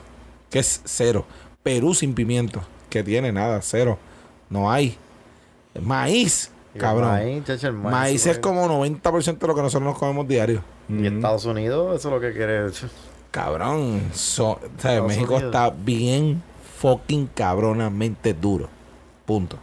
Que 0.51 0.59
es 0.59 0.81
cero. 0.85 1.27
Perú 1.63 1.95
sin 1.95 2.15
pimiento. 2.15 2.63
¿Qué 2.91 3.03
tiene? 3.03 3.33
Nada, 3.33 3.61
cero. 3.63 3.99
No 4.51 4.71
hay. 4.71 4.97
Maíz, 5.81 6.51
cabrón. 6.79 7.11
Maíz, 7.11 7.45
chacho, 7.45 7.67
el 7.69 7.73
maíz, 7.75 7.93
Maíz 7.97 8.27
es 8.27 8.39
como 8.39 8.67
90% 8.67 9.39
de 9.39 9.47
lo 9.47 9.55
que 9.55 9.63
nosotros 9.63 9.89
nos 9.91 9.99
comemos 9.99 10.27
diario. 10.29 10.63
Y 10.89 11.07
Estados 11.07 11.45
Unidos, 11.45 11.97
eso 11.99 12.09
es 12.09 12.15
lo 12.15 12.21
que 12.21 12.33
quiere. 12.33 12.67
Cabrón. 13.31 14.11
so- 14.13 14.59
¿sabes? 14.79 15.03
México 15.03 15.35
Unidos. 15.35 15.53
está 15.55 15.71
bien 15.71 16.43
fucking 16.79 17.29
cabronamente 17.35 18.35
duro. 18.35 18.69
Punto. 19.25 19.57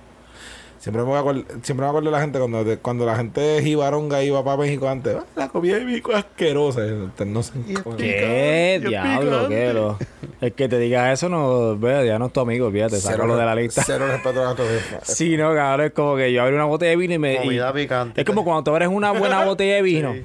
Siempre 0.79 1.03
me, 1.03 1.13
acuerdo, 1.17 1.43
siempre 1.61 1.83
me 1.85 1.89
acuerdo 1.89 2.09
de 2.09 2.15
la 2.15 2.21
gente 2.21 2.39
cuando, 2.39 2.63
de- 2.63 2.77
cuando 2.77 3.05
la 3.05 3.15
gente 3.17 3.41
de 3.41 3.61
Jibaronga 3.61 4.23
iba 4.23 4.41
para 4.45 4.55
México 4.57 4.87
antes. 4.87 5.17
"Ah, 5.19 5.25
La 5.35 5.49
comida 5.49 5.75
de 5.77 5.83
México 5.83 6.11
es 6.13 6.19
asquerosa. 6.19 6.81
Ustedes 6.85 7.29
No 7.31 7.43
sé 7.43 7.51
cómo- 7.83 7.97
¿Qué? 7.97 8.81
Diablo, 8.87 9.49
qué 9.49 9.73
lo. 9.73 9.97
El 10.41 10.53
que 10.53 10.69
te 10.69 10.79
diga 10.79 11.11
eso 11.11 11.27
no, 11.27 11.77
vea, 11.77 12.03
ya 12.05 12.17
no 12.17 12.27
es 12.27 12.33
tu 12.33 12.39
amigo, 12.39 12.71
fíjate, 12.71 12.97
sácalo 13.01 13.35
de 13.35 13.45
la 13.45 13.55
lista. 13.55 13.83
Cero 13.85 14.07
respeto 14.07 14.47
a 14.47 14.55
tu 14.55 14.63
jefa. 14.67 14.99
Sí, 15.03 15.35
no, 15.35 15.53
cabrón, 15.53 15.87
es 15.87 15.91
como 15.91 16.15
que 16.15 16.31
yo 16.31 16.41
abrí 16.43 16.55
una 16.55 16.63
botella 16.65 16.91
de 16.91 16.95
vino 16.95 17.13
y 17.13 17.17
me. 17.17 17.33
y- 17.33 17.37
Comida 17.39 17.73
picante. 17.73 18.21
es 18.21 18.25
como 18.25 18.43
cuando 18.45 18.63
tú 18.63 18.71
abres 18.71 18.87
una 18.87 19.11
buena 19.11 19.43
botella 19.45 19.75
de 19.75 19.81
vino 19.81 20.13
Sí. 20.13 20.23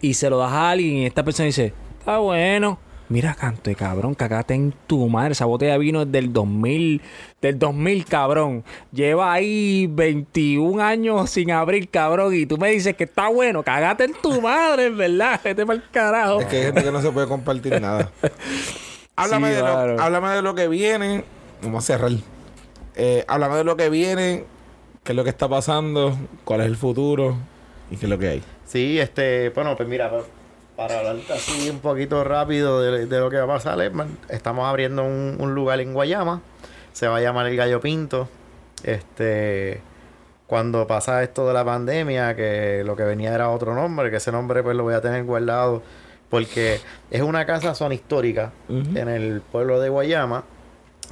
y 0.00 0.14
se 0.14 0.28
lo 0.28 0.38
das 0.38 0.52
a 0.52 0.70
alguien 0.70 0.94
y 0.94 1.06
esta 1.06 1.22
persona 1.22 1.46
dice, 1.46 1.72
está 2.00 2.18
bueno. 2.18 2.78
Mira, 3.10 3.34
canto 3.34 3.68
de 3.68 3.76
cabrón, 3.76 4.14
cagate 4.14 4.54
en 4.54 4.74
tu 4.86 5.06
madre. 5.10 5.32
Esa 5.32 5.44
botella 5.44 5.74
de 5.74 5.78
vino 5.78 6.02
es 6.02 6.10
del 6.10 6.32
2000, 6.32 7.02
del 7.42 7.58
2000, 7.58 8.06
cabrón. 8.06 8.64
Lleva 8.92 9.30
ahí 9.30 9.86
21 9.90 10.82
años 10.82 11.28
sin 11.28 11.50
abrir, 11.50 11.90
cabrón. 11.90 12.34
Y 12.34 12.46
tú 12.46 12.56
me 12.56 12.70
dices 12.70 12.96
que 12.96 13.04
está 13.04 13.28
bueno, 13.28 13.62
cagate 13.62 14.04
en 14.04 14.14
tu 14.22 14.40
madre, 14.40 14.86
en 14.86 14.96
verdad. 14.96 15.38
Vete 15.44 15.66
para 15.66 15.76
el 15.76 15.84
carajo. 15.90 16.40
Es 16.40 16.46
que 16.46 16.56
hay 16.56 16.62
gente 16.64 16.82
que 16.82 16.90
no 16.90 17.02
se 17.02 17.10
puede 17.12 17.28
compartir 17.28 17.78
nada. 17.80 18.10
háblame, 19.16 19.48
Sí, 19.48 19.54
de 19.54 19.60
claro. 19.60 19.94
lo, 19.96 20.02
háblame 20.02 20.28
de 20.30 20.42
lo 20.42 20.54
que 20.54 20.68
viene. 20.68 21.24
Vamos 21.62 21.84
a 21.84 21.86
cerrar. 21.86 22.10
Eh, 22.96 23.24
háblame 23.28 23.56
de 23.56 23.64
lo 23.64 23.76
que 23.76 23.88
viene. 23.90 24.44
¿Qué 25.02 25.12
es 25.12 25.16
lo 25.16 25.24
que 25.24 25.30
está 25.30 25.48
pasando? 25.48 26.16
¿Cuál 26.44 26.60
es 26.62 26.66
el 26.66 26.76
futuro? 26.76 27.36
¿Y 27.90 27.96
qué 27.96 28.06
es 28.06 28.10
lo 28.10 28.18
que 28.18 28.28
hay? 28.28 28.42
Sí, 28.66 28.98
este, 28.98 29.50
bueno, 29.50 29.76
pues 29.76 29.88
mira, 29.88 30.10
pa- 30.10 30.22
para 30.76 30.98
hablar 31.00 31.16
así 31.32 31.68
un 31.70 31.80
poquito 31.80 32.24
rápido 32.24 32.80
de, 32.80 33.06
de 33.06 33.20
lo 33.20 33.28
que 33.30 33.36
va 33.36 33.44
a 33.44 33.46
pasar, 33.58 33.78
estamos 34.28 34.66
abriendo 34.66 35.04
un, 35.04 35.36
un 35.38 35.54
lugar 35.54 35.80
en 35.80 35.92
Guayama, 35.92 36.40
se 36.92 37.06
va 37.06 37.18
a 37.18 37.20
llamar 37.20 37.46
el 37.46 37.56
Gallo 37.56 37.80
Pinto. 37.80 38.28
Este, 38.82 39.80
cuando 40.46 40.86
pasa 40.86 41.22
esto 41.22 41.46
de 41.46 41.54
la 41.54 41.64
pandemia, 41.64 42.34
que 42.34 42.82
lo 42.84 42.96
que 42.96 43.02
venía 43.04 43.34
era 43.34 43.50
otro 43.50 43.74
nombre, 43.74 44.10
que 44.10 44.16
ese 44.16 44.32
nombre 44.32 44.62
pues 44.62 44.76
lo 44.76 44.82
voy 44.84 44.94
a 44.94 45.00
tener 45.00 45.24
guardado, 45.24 45.82
porque 46.34 46.80
es 47.12 47.22
una 47.22 47.46
casa 47.46 47.76
zona 47.76 47.94
histórica 47.94 48.50
en 48.68 49.08
el 49.08 49.40
pueblo 49.40 49.78
de 49.78 49.88
Guayama. 49.88 50.42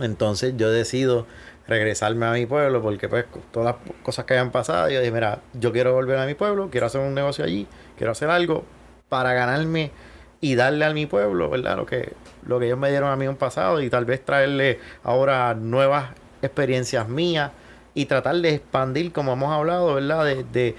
Entonces 0.00 0.54
yo 0.56 0.68
decido 0.68 1.28
regresarme 1.68 2.26
a 2.26 2.32
mi 2.32 2.44
pueblo 2.44 2.82
porque 2.82 3.08
pues 3.08 3.26
todas 3.52 3.76
las 3.76 3.94
cosas 4.02 4.24
que 4.24 4.34
hayan 4.34 4.50
pasado, 4.50 4.90
yo 4.90 4.98
dije, 4.98 5.12
mira, 5.12 5.38
yo 5.52 5.70
quiero 5.70 5.94
volver 5.94 6.18
a 6.18 6.26
mi 6.26 6.34
pueblo, 6.34 6.70
quiero 6.72 6.88
hacer 6.88 7.02
un 7.02 7.14
negocio 7.14 7.44
allí, 7.44 7.68
quiero 7.96 8.10
hacer 8.10 8.30
algo 8.30 8.64
para 9.08 9.32
ganarme 9.32 9.92
y 10.40 10.56
darle 10.56 10.86
a 10.86 10.92
mi 10.92 11.06
pueblo, 11.06 11.48
¿verdad? 11.48 11.76
Lo 11.76 11.86
que, 11.86 12.14
lo 12.44 12.58
que 12.58 12.66
ellos 12.66 12.78
me 12.80 12.90
dieron 12.90 13.08
a 13.08 13.14
mí 13.14 13.24
en 13.24 13.30
un 13.30 13.36
pasado 13.36 13.80
y 13.80 13.88
tal 13.88 14.04
vez 14.04 14.24
traerle 14.24 14.80
ahora 15.04 15.54
nuevas 15.54 16.06
experiencias 16.42 17.08
mías 17.08 17.52
y 17.94 18.06
tratar 18.06 18.34
de 18.38 18.56
expandir, 18.56 19.12
como 19.12 19.34
hemos 19.34 19.52
hablado, 19.52 19.94
¿verdad? 19.94 20.24
De, 20.24 20.42
de, 20.42 20.74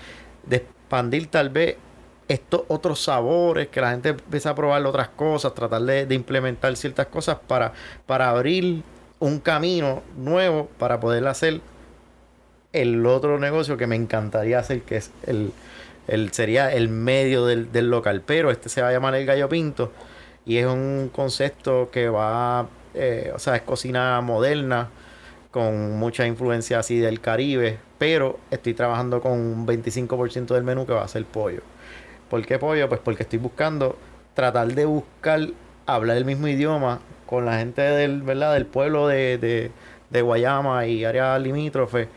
de 0.48 0.56
expandir 0.58 1.28
tal 1.28 1.50
vez 1.50 1.78
estos 2.28 2.64
otros 2.68 3.02
sabores, 3.02 3.68
que 3.68 3.82
la 3.82 3.92
gente 3.92 4.10
empiece 4.10 4.50
a 4.50 4.56
probar 4.56 4.86
otras 4.86 5.10
cosas, 5.10 5.54
tratar 5.54 5.82
de, 5.82 6.06
de 6.06 6.16
implementar 6.16 6.76
ciertas 6.76 7.08
cosas 7.08 7.38
para, 7.48 7.74
para 8.06 8.30
abrir 8.30 8.84
un 9.20 9.40
camino 9.40 10.04
nuevo 10.18 10.68
para 10.78 11.00
poder 11.00 11.26
hacer 11.28 11.62
el 12.74 13.06
otro 13.06 13.40
negocio 13.40 13.78
que 13.78 13.88
me 13.88 13.96
encantaría 13.96 14.60
hacer, 14.60 14.82
que 14.82 14.98
es 14.98 15.12
el, 15.26 15.54
el 16.08 16.34
sería 16.34 16.74
el 16.74 16.90
medio 16.90 17.46
del, 17.46 17.72
del 17.72 17.90
local. 17.90 18.22
Pero 18.26 18.52
este 18.52 18.68
se 18.68 18.82
va 18.82 18.90
a 18.90 18.92
llamar 18.92 19.16
el 19.16 19.26
Gallo 19.26 19.48
Pinto 19.48 19.92
y 20.46 20.58
es 20.58 20.66
un 20.66 21.10
concepto 21.14 21.90
que 21.92 22.10
va, 22.10 22.68
eh, 22.94 23.32
o 23.34 23.40
sea, 23.40 23.56
es 23.56 23.62
cocina 23.62 24.20
moderna 24.22 24.90
con 25.52 25.98
mucha 25.98 26.26
influencia 26.26 26.80
así 26.80 26.98
del 26.98 27.22
Caribe, 27.22 27.78
pero 27.98 28.40
estoy 28.50 28.74
trabajando 28.74 29.22
con 29.22 29.34
un 29.34 29.68
25% 29.68 30.48
del 30.48 30.64
menú 30.64 30.86
que 30.86 30.94
va 30.94 31.04
a 31.04 31.08
ser 31.08 31.24
pollo. 31.26 31.62
¿Por 32.34 32.44
qué 32.48 32.58
pollo? 32.58 32.90
Pues 32.90 33.00
porque 33.00 33.22
estoy 33.22 33.38
buscando 33.38 33.96
tratar 34.34 34.66
de 34.74 34.86
buscar 34.86 35.50
hablar 35.86 36.18
el 36.18 36.26
mismo 36.26 36.48
idioma 36.48 37.00
con 37.28 37.46
la 37.46 37.60
gente 37.60 37.84
del, 37.84 38.24
¿verdad? 38.24 38.56
del 38.56 38.66
pueblo 38.66 39.08
de, 39.08 39.70
de, 40.10 40.22
Guayama 40.24 40.88
y 40.88 41.06
áreas 41.06 41.40
limítrofes 41.40 42.08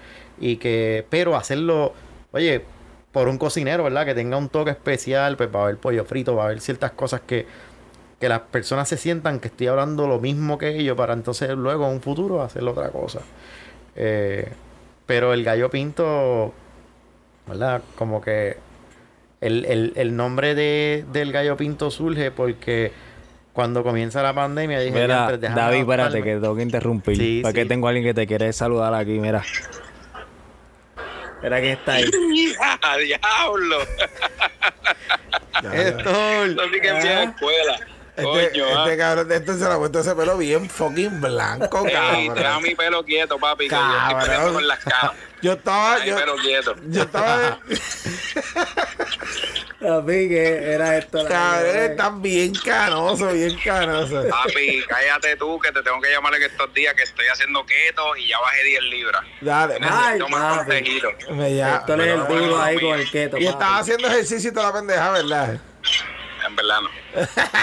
y 0.41 0.57
que 0.57 1.05
pero 1.11 1.37
hacerlo, 1.37 1.93
oye, 2.33 2.65
por 3.13 3.29
un 3.29 3.37
cocinero, 3.37 3.85
¿verdad? 3.85 4.07
Que 4.07 4.15
tenga 4.15 4.39
un 4.39 4.49
toque 4.49 4.71
especial, 4.71 5.37
pues 5.37 5.55
va 5.55 5.61
a 5.61 5.63
haber 5.65 5.77
pollo 5.77 6.07
frito, 6.07 6.35
va 6.35 6.45
a 6.45 6.47
haber 6.47 6.63
ciertas 6.63 6.93
cosas 6.93 7.21
que 7.21 7.45
que 8.19 8.31
las 8.31 8.41
personas 8.41 8.89
se 8.89 8.97
sientan 8.97 9.39
que 9.39 9.49
estoy 9.49 9.67
hablando 9.67 10.07
lo 10.07 10.19
mismo 10.19 10.57
que 10.57 10.79
ellos 10.79 10.97
para 10.97 11.13
entonces 11.13 11.51
luego 11.51 11.87
en 11.89 11.93
un 11.93 12.01
futuro 12.01 12.41
hacer 12.41 12.65
otra 12.65 12.89
cosa. 12.89 13.21
Eh, 13.95 14.51
pero 15.05 15.35
el 15.35 15.45
gallo 15.45 15.69
pinto, 15.69 16.55
¿verdad? 17.47 17.83
Como 17.99 18.23
que 18.23 18.65
el, 19.41 19.65
el- 19.67 19.93
el 19.97 20.17
nombre 20.17 20.55
de, 20.55 21.05
del 21.13 21.33
gallo 21.33 21.57
pinto 21.57 21.91
surge 21.91 22.31
porque 22.31 22.93
cuando 23.53 23.83
comienza 23.83 24.23
la 24.23 24.35
pandemia 24.35 24.79
dije, 24.81 24.93
Mira, 24.93 25.07
"Diantre, 25.07 25.39
déjame 25.39 25.61
David, 25.61 25.79
espérate, 25.81 26.03
adaptarme". 26.03 26.25
que 26.35 26.41
tengo 26.41 26.57
que 26.57 26.63
interrumpir. 26.63 27.17
Sí, 27.17 27.41
Para 27.43 27.53
que 27.55 27.63
sí. 27.63 27.69
tengo 27.69 27.87
a 27.87 27.91
alguien 27.91 28.05
que 28.07 28.15
te 28.15 28.27
quiere 28.27 28.53
saludar 28.53 28.93
aquí, 28.95 29.19
mira. 29.19 29.43
Mira 31.43 31.61
quién 31.61 31.73
está 31.73 31.93
ahí. 31.95 32.05
¡A 32.83 32.97
diablo! 32.97 33.77
Esto, 35.73 36.11
sé 36.71 36.81
que 36.81 36.89
empieza 36.89 37.23
escuela. 37.25 37.79
Este, 38.17 38.23
Coño, 38.25 38.65
ah. 38.75 38.85
este 38.85 38.97
cabrón 38.97 39.29
de 39.29 39.37
este 39.37 39.53
se 39.55 39.65
le 39.65 39.75
ha 39.75 39.77
puesto 39.77 40.01
ese 40.01 40.15
pelo 40.15 40.39
bien 40.39 40.71
fucking 40.71 41.21
blanco, 41.21 41.87
Ey, 41.87 42.29
deja 42.31 42.35
cabrón. 42.35 42.63
mi 42.63 42.75
pelo 42.75 43.05
quieto, 43.05 43.39
papi, 43.39 43.69
que 43.69 43.75
yo 43.75 43.81
estoy 44.11 44.27
Cabrón. 44.37 44.55
con 44.55 44.67
las 44.69 44.79
camas. 44.79 45.17
Yo 45.47 45.53
estaba, 45.53 46.05
yo, 46.05 46.17
quieto. 46.43 46.75
yo 46.89 47.03
estaba, 47.03 47.61
David, 49.81 50.29
que 50.29 50.73
era 50.75 50.99
esto. 50.99 51.25
cabrón, 51.29 51.77
estás 51.77 52.21
bien 52.21 52.53
canoso, 52.65 53.29
bien 53.33 53.57
canoso. 53.63 54.25
Papi, 54.29 54.83
cállate 54.89 55.37
tú, 55.37 55.57
que 55.61 55.71
te 55.71 55.83
tengo 55.85 56.01
que 56.01 56.11
llamar 56.11 56.35
en 56.35 56.43
estos 56.43 56.75
días 56.75 56.95
que 56.95 57.05
estoy 57.05 57.27
haciendo 57.29 57.65
keto 57.65 58.17
y 58.17 58.27
ya 58.29 58.41
bajé 58.41 58.65
10 58.65 58.83
libras. 58.85 59.23
Dale, 59.41 59.75
Ay, 59.75 60.19
Necesito 60.19 60.29
más 60.31 60.59
papi. 60.59 60.65
consejito. 60.67 61.09
me 61.35 61.55
ya. 61.55 61.77
Esto 61.77 61.95
es 61.95 62.09
el 62.09 62.27
duro 62.27 62.61
ahí 62.61 62.81
con 62.81 62.99
el 62.99 63.09
keto. 63.11 63.37
Y 63.37 63.45
papi. 63.45 63.47
estaba 63.47 63.79
haciendo 63.79 64.09
ejercicio 64.09 64.51
y 64.51 64.53
toda 64.53 64.67
la 64.67 64.73
pendeja, 64.73 65.11
¿verdad? 65.13 65.61
En 66.45 66.57
verdad 66.57 66.81
no. 66.83 66.91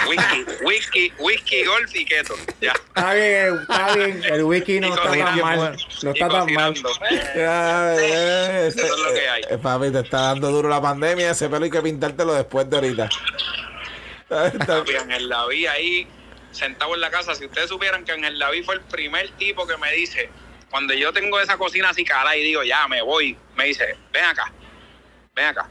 Whisky, 0.08 0.44
whisky, 0.64 1.12
whisky, 1.18 1.64
golf 1.64 1.94
y 1.94 2.04
keto. 2.04 2.34
Ya. 2.60 2.72
Está 2.72 3.14
bien, 3.14 3.60
está 3.60 3.94
bien. 3.94 4.24
El 4.24 4.44
wiki 4.44 4.80
no 4.80 4.94
está 4.94 5.10
tan 5.10 5.40
mal. 5.40 5.76
No 6.02 6.10
está 6.10 6.28
tan 6.28 6.52
mal. 6.52 6.74
Eso 6.74 6.86
es 8.66 8.98
lo 8.98 9.14
que 9.14 9.28
hay. 9.28 9.42
eh, 9.48 9.58
papi, 9.58 9.90
te 9.90 10.00
está 10.00 10.20
dando 10.20 10.50
duro 10.50 10.68
la 10.68 10.80
pandemia. 10.80 11.30
Ese 11.30 11.48
pelo 11.48 11.64
hay 11.64 11.70
que 11.70 11.82
pintártelo 11.82 12.34
después 12.34 12.68
de 12.68 12.76
ahorita. 12.76 13.08
Papi, 14.28 14.96
Ángel 14.96 15.28
David 15.28 15.66
ahí 15.66 16.08
sentado 16.50 16.94
en 16.94 17.00
la 17.00 17.10
casa. 17.10 17.34
Si 17.34 17.46
ustedes 17.46 17.68
supieran 17.68 18.04
que 18.04 18.12
Ángel 18.12 18.38
David 18.38 18.64
fue 18.64 18.74
el 18.76 18.80
primer 18.82 19.30
tipo 19.36 19.66
que 19.66 19.76
me 19.76 19.92
dice, 19.92 20.30
cuando 20.70 20.94
yo 20.94 21.12
tengo 21.12 21.38
esa 21.40 21.56
cocina 21.56 21.90
así 21.90 22.04
cara 22.04 22.36
y 22.36 22.42
digo, 22.42 22.62
ya 22.62 22.88
me 22.88 23.02
voy, 23.02 23.36
me 23.56 23.66
dice, 23.66 23.96
ven 24.12 24.24
acá, 24.24 24.52
ven 25.34 25.46
acá. 25.46 25.68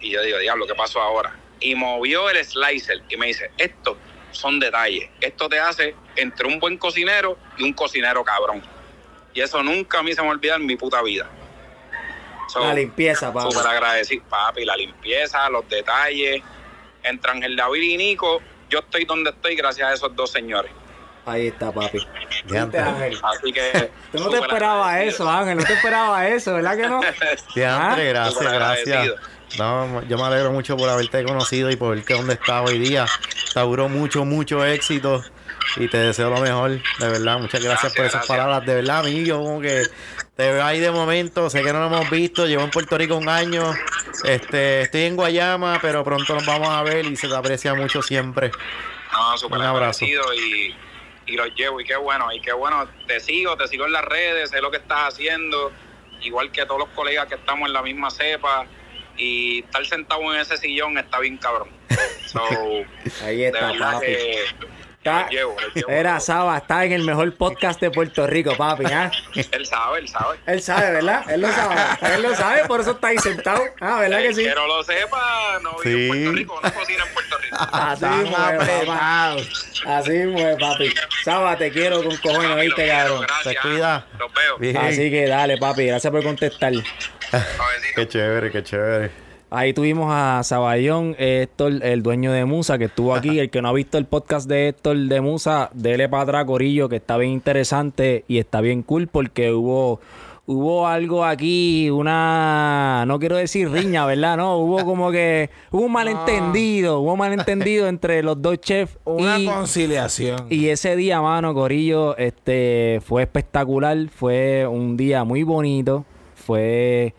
Y 0.00 0.10
yo 0.10 0.22
digo, 0.22 0.38
diablo, 0.38 0.66
¿qué 0.66 0.74
pasó 0.74 1.00
ahora? 1.00 1.34
Y 1.60 1.74
movió 1.74 2.28
el 2.30 2.44
slicer 2.44 3.02
y 3.08 3.16
me 3.16 3.26
dice, 3.26 3.50
esto 3.56 3.96
son 4.30 4.60
detalles. 4.60 5.08
Esto 5.20 5.48
te 5.48 5.58
hace 5.58 5.94
entre 6.16 6.46
un 6.46 6.60
buen 6.60 6.76
cocinero 6.76 7.38
y 7.56 7.64
un 7.64 7.72
cocinero 7.72 8.22
cabrón. 8.24 8.62
Y 9.32 9.40
eso 9.40 9.62
nunca 9.62 9.98
a 9.98 10.02
mí 10.02 10.12
se 10.12 10.20
me 10.20 10.26
va 10.28 10.32
a 10.32 10.36
olvidar 10.36 10.60
en 10.60 10.66
mi 10.66 10.76
puta 10.76 11.02
vida. 11.02 11.28
So, 12.48 12.60
La 12.60 12.74
limpieza, 12.74 13.32
papi. 13.32 13.52
Súper 13.52 13.66
agradecido, 13.66 14.24
papi, 14.28 14.64
la 14.64 14.76
limpieza, 14.76 15.48
los 15.50 15.68
detalles. 15.68 16.42
Entre 17.02 17.30
Ángel 17.30 17.56
David 17.56 17.82
y 17.82 17.96
Nico, 17.96 18.40
yo 18.68 18.80
estoy 18.80 19.04
donde 19.04 19.30
estoy 19.30 19.56
gracias 19.56 19.88
a 19.90 19.94
esos 19.94 20.14
dos 20.14 20.30
señores. 20.30 20.72
Ahí 21.24 21.48
está, 21.48 21.72
papi. 21.72 21.98
Diantre. 22.44 22.80
¿Viste, 22.80 22.94
Ángel? 23.04 23.18
Así 23.22 23.52
que. 23.52 23.90
Tú 24.12 24.18
no 24.22 24.30
te 24.30 24.38
esperabas 24.38 25.00
eso, 25.02 25.28
Ángel. 25.28 25.58
No 25.58 25.64
te 25.64 25.72
esperabas 25.72 26.30
eso, 26.30 26.54
¿verdad 26.54 26.76
que 26.76 26.88
no? 26.88 27.00
Diantre, 27.54 28.08
Ah, 28.10 28.12
gracias, 28.12 28.52
gracias. 28.52 29.08
No, 29.58 30.02
yo 30.08 30.18
me 30.18 30.24
alegro 30.24 30.52
mucho 30.52 30.76
por 30.76 30.88
haberte 30.88 31.24
conocido 31.24 31.70
y 31.70 31.76
por 31.76 31.94
verte 31.94 32.14
donde 32.14 32.34
estás 32.34 32.68
hoy 32.68 32.78
día. 32.78 33.06
Te 33.54 33.60
auguro 33.60 33.88
mucho, 33.88 34.24
mucho 34.24 34.64
éxito 34.64 35.22
y 35.76 35.88
te 35.88 35.98
deseo 35.98 36.30
lo 36.30 36.40
mejor, 36.40 36.70
de 36.72 37.08
verdad. 37.08 37.38
Muchas 37.38 37.62
gracias, 37.62 37.94
por 37.94 38.04
esas 38.04 38.26
palabras. 38.26 38.66
De 38.66 38.74
verdad, 38.74 38.98
a 39.00 39.02
mí 39.04 39.24
yo 39.24 39.38
como 39.38 39.60
que 39.60 39.84
te 40.36 40.52
veo 40.52 40.64
ahí 40.64 40.80
de 40.80 40.90
momento, 40.90 41.48
sé 41.48 41.62
que 41.62 41.72
no 41.72 41.80
lo 41.80 41.86
hemos 41.86 42.10
visto, 42.10 42.46
llevo 42.46 42.64
en 42.64 42.70
Puerto 42.70 42.98
Rico 42.98 43.16
un 43.16 43.28
año, 43.28 43.72
este, 44.24 44.82
estoy 44.82 45.02
en 45.02 45.16
Guayama, 45.16 45.78
pero 45.80 46.04
pronto 46.04 46.34
nos 46.34 46.44
vamos 46.44 46.68
a 46.68 46.82
ver 46.82 47.06
y 47.06 47.16
se 47.16 47.28
te 47.28 47.34
aprecia 47.34 47.72
mucho 47.74 48.02
siempre. 48.02 48.50
No, 49.12 49.38
súper 49.38 49.58
Un 49.60 49.64
abrazo. 49.64 50.04
y, 50.04 50.74
y 51.26 51.36
los 51.36 51.54
llevo. 51.54 51.80
Y 51.80 51.84
qué 51.84 51.96
bueno, 51.96 52.32
y 52.32 52.40
qué 52.40 52.52
bueno. 52.52 52.86
Te 53.06 53.20
sigo, 53.20 53.56
te 53.56 53.66
sigo 53.68 53.86
en 53.86 53.92
las 53.92 54.04
redes, 54.04 54.50
sé 54.50 54.60
lo 54.60 54.70
que 54.70 54.78
estás 54.78 55.14
haciendo. 55.14 55.72
Igual 56.22 56.50
que 56.50 56.64
todos 56.66 56.80
los 56.80 56.88
colegas 56.90 57.26
que 57.26 57.34
estamos 57.36 57.68
en 57.68 57.72
la 57.72 57.82
misma 57.82 58.10
cepa. 58.10 58.66
Y 59.16 59.60
estar 59.60 59.84
sentado 59.86 60.34
en 60.34 60.40
ese 60.40 60.56
sillón 60.56 60.98
está 60.98 61.18
bien 61.20 61.36
cabrón. 61.38 61.68
So, 62.26 62.40
Ahí 63.24 63.38
de 63.38 63.46
está, 63.46 63.72
verdad 63.72 63.92
papi. 63.94 64.06
que 64.06 64.38
Está- 65.10 65.22
los 65.22 65.30
llevo, 65.30 65.56
los 65.60 65.74
llevo. 65.74 65.88
Era 65.90 66.20
Saba, 66.20 66.56
está 66.58 66.84
en 66.84 66.92
el 66.92 67.02
mejor 67.04 67.34
podcast 67.34 67.80
de 67.80 67.90
Puerto 67.90 68.26
Rico, 68.26 68.56
papi. 68.56 68.84
¿ah? 68.86 69.10
Él 69.52 69.66
sabe, 69.66 70.00
él 70.00 70.08
sabe. 70.08 70.38
Él 70.46 70.62
sabe, 70.62 70.90
¿verdad? 70.92 71.30
Él 71.30 71.40
lo 71.40 71.48
sabe. 71.52 71.74
Él 72.14 72.22
lo 72.22 72.34
sabe, 72.34 72.64
por 72.66 72.80
eso 72.80 72.90
está 72.92 73.08
ahí 73.08 73.18
sentado. 73.18 73.62
Ah, 73.80 74.00
¿verdad 74.00 74.18
que 74.20 74.34
sí? 74.34 74.46
no 74.54 74.66
lo 74.66 74.82
sepa, 74.82 75.58
no 75.62 75.76
vive 75.84 75.96
Sí. 75.96 76.02
en 76.02 76.08
Puerto 76.08 76.32
Rico, 76.32 76.60
no 76.62 76.74
cocina 76.74 77.04
en 77.06 77.12
Puerto 77.14 77.38
Rico. 77.38 77.56
Así 77.72 78.04
apretados. 78.04 79.66
Así 79.86 80.12
papi. 80.60 80.94
Saba, 81.24 81.56
te 81.56 81.70
quiero 81.70 82.02
con 82.02 82.16
cojones, 82.16 82.50
Los 82.50 82.58
¿oíste, 82.58 82.82
quiero, 82.84 82.98
cabrón? 82.98 83.26
gracias. 83.26 83.54
Te 83.54 83.60
cuida. 83.68 84.06
Los 84.18 84.32
veo. 84.34 84.58
Bien. 84.58 84.76
Así 84.76 85.10
que 85.10 85.26
dale, 85.26 85.56
papi. 85.58 85.86
Gracias 85.86 86.10
por 86.10 86.22
contestar. 86.22 86.72
Qué 87.94 88.08
chévere, 88.08 88.50
qué 88.50 88.62
chévere. 88.62 89.25
Ahí 89.48 89.72
tuvimos 89.72 90.08
a 90.10 90.42
Saballón, 90.42 91.14
Héctor, 91.18 91.74
el 91.84 92.02
dueño 92.02 92.32
de 92.32 92.44
Musa, 92.44 92.78
que 92.78 92.86
estuvo 92.86 93.14
aquí. 93.14 93.38
El 93.38 93.48
que 93.48 93.62
no 93.62 93.68
ha 93.68 93.72
visto 93.72 93.96
el 93.96 94.04
podcast 94.04 94.48
de 94.48 94.68
Héctor 94.68 94.96
de 94.96 95.20
Musa, 95.20 95.70
dele 95.72 96.08
para 96.08 96.24
atrás, 96.24 96.44
Corillo, 96.46 96.88
que 96.88 96.96
está 96.96 97.16
bien 97.16 97.30
interesante 97.30 98.24
y 98.26 98.38
está 98.38 98.60
bien 98.60 98.82
cool 98.82 99.06
porque 99.06 99.52
hubo, 99.52 100.00
hubo 100.46 100.88
algo 100.88 101.24
aquí, 101.24 101.90
una, 101.90 103.04
no 103.06 103.20
quiero 103.20 103.36
decir 103.36 103.70
riña, 103.70 104.04
¿verdad? 104.04 104.36
No, 104.36 104.56
hubo 104.58 104.84
como 104.84 105.12
que, 105.12 105.48
hubo 105.70 105.82
un 105.82 105.92
malentendido, 105.92 106.98
hubo 106.98 107.12
un 107.12 107.18
malentendido 107.20 107.86
entre 107.86 108.24
los 108.24 108.42
dos 108.42 108.58
chefs. 108.58 108.98
Una 109.04 109.38
y, 109.38 109.46
conciliación. 109.46 110.46
y 110.50 110.68
ese 110.70 110.96
día, 110.96 111.20
mano, 111.20 111.54
Corillo, 111.54 112.16
este, 112.16 113.00
fue 113.04 113.22
espectacular, 113.22 113.96
fue 114.08 114.66
un 114.66 114.96
día 114.96 115.22
muy 115.22 115.44
bonito, 115.44 116.04
fue, 116.34 117.14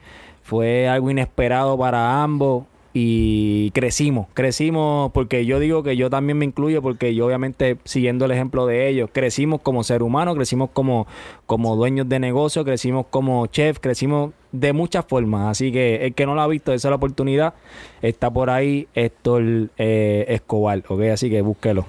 fue 0.47 0.87
algo 0.87 1.11
inesperado 1.11 1.77
para 1.77 2.23
ambos 2.23 2.63
y 2.93 3.69
crecimos, 3.71 4.27
crecimos 4.33 5.11
porque 5.11 5.45
yo 5.45 5.59
digo 5.59 5.83
que 5.83 5.97
yo 5.97 6.09
también 6.09 6.37
me 6.37 6.45
incluyo 6.45 6.81
porque 6.81 7.13
yo 7.13 7.25
obviamente 7.25 7.77
siguiendo 7.83 8.23
el 8.23 8.31
ejemplo 8.31 8.65
de 8.65 8.87
ellos, 8.87 9.09
crecimos 9.11 9.59
como 9.59 9.83
ser 9.83 10.01
humano, 10.03 10.33
crecimos 10.35 10.69
como, 10.71 11.05
como 11.45 11.75
dueños 11.75 12.07
de 12.07 12.19
negocio, 12.19 12.63
crecimos 12.63 13.07
como 13.09 13.45
chef, 13.47 13.79
crecimos 13.79 14.31
de 14.53 14.71
muchas 14.71 15.03
formas, 15.05 15.49
así 15.49 15.73
que 15.73 16.05
el 16.05 16.13
que 16.13 16.25
no 16.25 16.33
lo 16.33 16.39
ha 16.39 16.47
visto, 16.47 16.71
esa 16.71 16.87
es 16.87 16.91
la 16.91 16.95
oportunidad, 16.95 17.53
está 18.01 18.31
por 18.31 18.49
ahí 18.49 18.87
Héctor 18.95 19.69
eh, 19.77 20.25
Escobar, 20.29 20.81
ok, 20.87 21.01
así 21.11 21.29
que 21.29 21.41
búsquelo. 21.41 21.85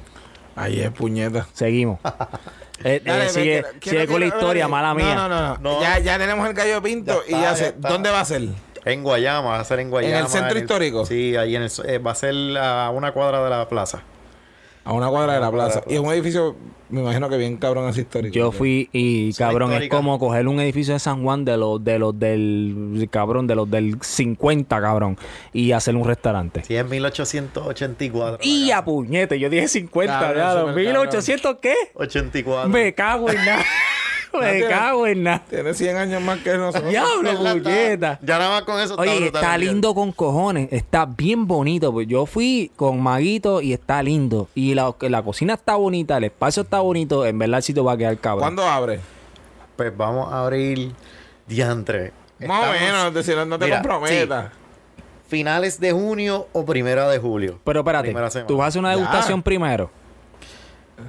Ahí 0.57 0.81
es 0.81 0.91
puñeta. 0.91 1.47
Seguimos. 1.53 2.01
Eh, 2.85 2.97
eh, 2.97 3.03
Dale, 3.05 3.29
sigue 3.31 3.45
quiero- 3.45 3.69
sigue 3.69 3.81
quiero- 3.81 4.13
con 4.13 4.21
la 4.21 4.27
historia, 4.27 4.69
mala 4.69 4.95
mía. 4.95 5.15
No, 5.15 5.29
no, 5.29 5.41
no. 5.41 5.59
No. 5.59 5.81
Ya, 5.81 5.99
ya 5.99 6.19
tenemos 6.19 6.47
el 6.49 6.55
gallo 6.55 6.81
pinto 6.83 7.23
Ya 7.27 7.31
y 7.31 7.35
está, 7.35 7.41
ya 7.51 7.57
sé. 7.57 7.75
¿Dónde 7.77 8.11
va 8.11 8.21
a 8.21 8.25
ser? 8.25 8.43
En 8.85 9.03
Guayama, 9.03 9.49
va 9.51 9.61
a 9.61 9.65
ser 9.65 9.81
en 9.81 9.91
Guayama. 9.91 10.21
el 10.21 10.29
centro 10.29 10.59
histórico? 10.59 11.05
Sí, 11.05 11.37
ahí 11.37 11.57
en 11.57 11.63
el, 11.63 11.71
eh, 11.85 11.99
va 11.99 12.13
a 12.13 12.15
ser 12.15 12.35
a 12.57 12.91
una 12.91 13.13
cuadra 13.13 13.43
de 13.45 13.51
la 13.51 13.69
plaza. 13.69 14.03
A 14.89 14.95
una 14.95 15.09
cuadra 15.11 15.35
de 15.35 15.41
la 15.41 15.53
plaza. 15.53 15.83
Y 15.87 15.93
es 15.97 16.01
un 16.01 16.11
edificio, 16.11 16.57
me 16.89 17.03
imagino 17.03 17.29
que 17.29 17.37
bien 17.37 17.59
cabrón 17.59 17.87
así 17.87 18.01
histórico. 18.01 18.35
Yo 18.35 18.53
fui 18.53 18.89
y 18.91 19.35
cabrón, 19.35 19.71
es 19.75 19.91
como 19.91 20.19
coger 20.19 20.49
un 20.49 20.59
edificio 20.61 20.95
de 20.95 20.99
San 20.99 21.23
Juan 21.23 21.45
de 21.45 21.59
los 21.59 21.85
de 21.85 21.99
los 21.99 22.19
del 22.19 23.07
cabrón, 23.11 23.47
de 23.47 23.55
los 23.55 23.71
del 23.71 23.99
50, 24.01 24.81
cabrón, 24.81 25.19
y 25.53 25.73
hacer 25.73 25.95
un 25.95 26.07
restaurante. 26.07 26.65
Sí, 26.65 26.75
es 26.75 26.89
1884. 26.89 28.39
Y 28.41 28.71
a 28.71 28.83
puñete, 28.83 29.39
yo 29.39 29.51
dije 29.51 29.69
50, 29.69 30.21
Cabrón, 30.21 30.37
ya, 30.39 30.61
súper 30.61 30.75
1800 30.75 31.57
qué? 31.61 31.75
casa. 31.75 31.93
84. 31.97 32.71
Me 32.71 32.95
cago 32.95 33.29
en 33.29 33.45
nada. 33.45 33.65
Me 34.41 34.65
cago 34.67 35.07
en 35.07 35.23
nada. 35.23 35.43
Tiene 35.49 35.75
100 35.75 35.97
años 35.97 36.23
más 36.23 36.39
que 36.39 36.57
nosotros. 36.57 36.89
Diablo, 36.91 37.31
puñeta. 37.63 38.19
Ya 38.23 38.39
nada 38.39 38.51
más 38.51 38.63
con 38.63 38.81
eso 38.81 38.97
Oye, 38.99 39.27
está 39.27 39.53
Miguel. 39.57 39.61
lindo 39.73 39.95
con 39.95 40.13
cojones, 40.13 40.69
está 40.73 41.07
bien 41.07 41.47
bonito. 41.47 41.93
Pues 41.93 42.07
yo 42.09 42.27
fui 42.27 42.71
con 42.77 43.01
Maguito 43.01 43.61
y 43.63 43.73
está 43.73 44.03
lindo. 44.03 44.49
Y 44.55 44.75
la, 44.75 44.95
la 45.01 45.23
cocina 45.23 45.55
está 45.55 45.77
bonita, 45.77 46.17
el 46.19 46.25
espacio 46.25 46.63
está 46.63 46.81
bonito. 46.81 47.27
En 47.27 47.39
verdad 47.39 47.59
el 47.59 47.63
sitio 47.63 47.85
va 47.85 47.93
a 47.93 47.97
quedar 47.97 48.17
cabrón. 48.19 48.41
¿Cuándo 48.41 48.63
abre? 48.65 49.01
Pues 49.77 49.97
vamos 49.97 50.33
a 50.33 50.41
abrir 50.43 50.93
diantre. 51.47 52.13
Más 52.47 52.69
o 52.69 52.73
menos, 52.73 53.15
decir, 53.15 53.37
no 53.47 53.59
te 53.59 53.65
Mira, 53.65 53.79
comprometas. 53.83 54.53
Finales 55.29 55.79
de 55.79 55.93
junio 55.93 56.47
o 56.53 56.65
primera 56.65 57.09
de 57.09 57.19
julio. 57.19 57.59
Pero 57.65 57.81
espérate, 57.81 58.15
tú 58.47 58.57
vas 58.57 58.65
a 58.65 58.69
hacer 58.69 58.79
una 58.81 58.93
Ya. 58.93 58.97
degustación 58.97 59.43
primero 59.43 59.91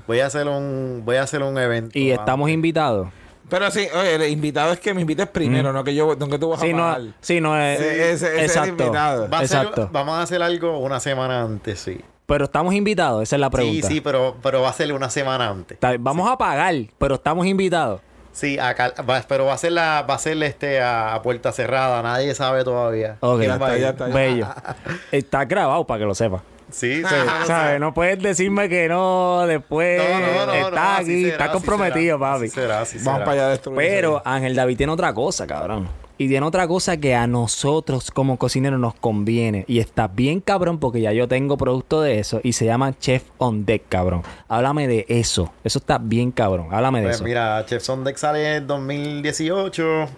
Voy 0.07 0.19
a 0.19 0.25
hacer 0.27 0.47
un, 0.47 1.01
voy 1.05 1.15
a 1.15 1.23
hacer 1.23 1.41
un 1.41 1.57
evento. 1.57 1.97
y 1.97 2.11
estamos 2.11 2.49
invitados. 2.49 3.07
Pero 3.49 3.71
sí, 3.71 3.87
oye, 3.93 4.15
el 4.15 4.29
invitado 4.31 4.71
es 4.73 4.79
que 4.79 4.93
me 4.93 5.01
invites 5.01 5.27
primero, 5.27 5.73
no 5.73 5.83
que 5.83 5.95
yo, 5.95 6.15
no 6.15 6.27
que 6.27 6.37
tú 6.39 6.49
vas 6.49 6.59
Sí, 6.59 6.69
a 6.69 6.73
no, 6.73 6.77
pagar. 6.83 7.01
sí, 7.21 7.41
no 7.41 7.59
es. 7.59 7.79
Ese- 7.79 7.89
ese- 7.89 8.11
ese 8.11 8.25
es 8.25 8.33
el 8.33 8.39
exacto. 8.45 8.69
invitado. 8.83 9.29
Va 9.29 9.39
a 9.39 9.47
ser- 9.47 9.57
exacto. 9.59 9.89
vamos 9.91 10.15
a 10.15 10.21
hacer 10.21 10.41
algo 10.41 10.77
una 10.79 10.99
semana 10.99 11.41
antes, 11.41 11.79
sí. 11.79 11.99
Pero 12.25 12.45
estamos 12.45 12.73
invitados, 12.75 13.23
esa 13.23 13.35
es 13.37 13.39
la 13.39 13.49
pregunta. 13.49 13.87
Sí, 13.87 13.95
sí, 13.95 14.01
pero, 14.01 14.35
pero 14.43 14.61
va 14.61 14.69
a 14.69 14.73
ser 14.73 14.93
una 14.93 15.09
semana 15.09 15.49
antes. 15.49 15.75
Está- 15.75 15.95
Vamos 15.99 16.29
a 16.29 16.37
pagar, 16.37 16.75
pero 16.99 17.15
estamos 17.15 17.45
invitados. 17.47 18.01
Sí, 18.31 18.59
acá, 18.59 18.93
va- 19.09 19.23
pero 19.27 19.45
va 19.45 19.53
a 19.53 19.57
ser 19.57 19.71
la, 19.71 20.03
va 20.07 20.13
a 20.13 20.19
ser 20.19 20.41
este 20.43 20.79
a, 20.79 21.15
a 21.15 21.21
puerta 21.23 21.51
cerrada, 21.51 22.01
nadie 22.03 22.35
sabe 22.35 22.63
todavía. 22.63 23.17
Ok, 23.21 23.39
¿Quién 23.39 23.49
Ya 23.49 23.53
está, 23.55 23.77
ya 23.77 23.89
está. 23.89 24.05
Bello. 24.05 24.47
Está 25.11 25.45
grabado 25.45 25.85
para 25.87 25.99
que 25.99 26.05
lo 26.05 26.13
sepas. 26.13 26.41
Sí, 26.71 26.95
sí. 27.03 27.15
¿Sabes? 27.47 27.79
No 27.79 27.93
puedes 27.93 28.19
decirme 28.21 28.69
que 28.69 28.87
no 28.87 29.45
después. 29.47 30.01
No, 30.01 30.19
no, 30.19 30.45
no, 30.45 30.53
está 30.53 30.97
aquí, 30.97 31.23
será, 31.23 31.31
está 31.45 31.51
comprometido, 31.51 32.17
será, 32.17 32.33
papi. 32.33 32.47
será, 32.49 32.81
así 32.81 32.97
Vamos 32.97 33.13
será. 33.13 33.25
para 33.25 33.31
allá 33.31 33.45
a 33.47 33.49
destruir. 33.51 33.77
Pero 33.77 34.21
Ángel 34.25 34.55
David 34.55 34.77
tiene 34.77 34.91
otra 34.93 35.13
cosa, 35.13 35.47
cabrón. 35.47 35.87
Y 36.21 36.27
tiene 36.27 36.45
otra 36.45 36.67
cosa 36.67 36.97
que 36.97 37.15
a 37.15 37.27
nosotros 37.27 38.11
como 38.11 38.37
cocineros 38.37 38.77
nos 38.77 38.93
conviene. 38.93 39.63
Y 39.69 39.79
está 39.79 40.09
bien 40.09 40.41
cabrón 40.41 40.77
porque 40.77 40.99
ya 40.99 41.13
yo 41.13 41.29
tengo 41.29 41.55
producto 41.57 42.01
de 42.01 42.19
eso. 42.19 42.41
Y 42.43 42.51
se 42.51 42.65
llama 42.65 42.93
Chef 42.99 43.23
on 43.37 43.63
Deck, 43.65 43.83
cabrón. 43.87 44.23
Háblame 44.49 44.89
de 44.89 45.05
eso. 45.07 45.53
Eso 45.63 45.79
está 45.79 45.97
bien 45.97 46.31
cabrón. 46.31 46.67
Háblame 46.73 46.99
de 46.99 47.05
Pues 47.05 47.15
eso. 47.15 47.23
mira, 47.23 47.65
Chefs 47.65 47.87
on 47.89 48.03
Deck 48.03 48.17
sale 48.17 48.57
en 48.57 48.67
2018, 48.67 50.09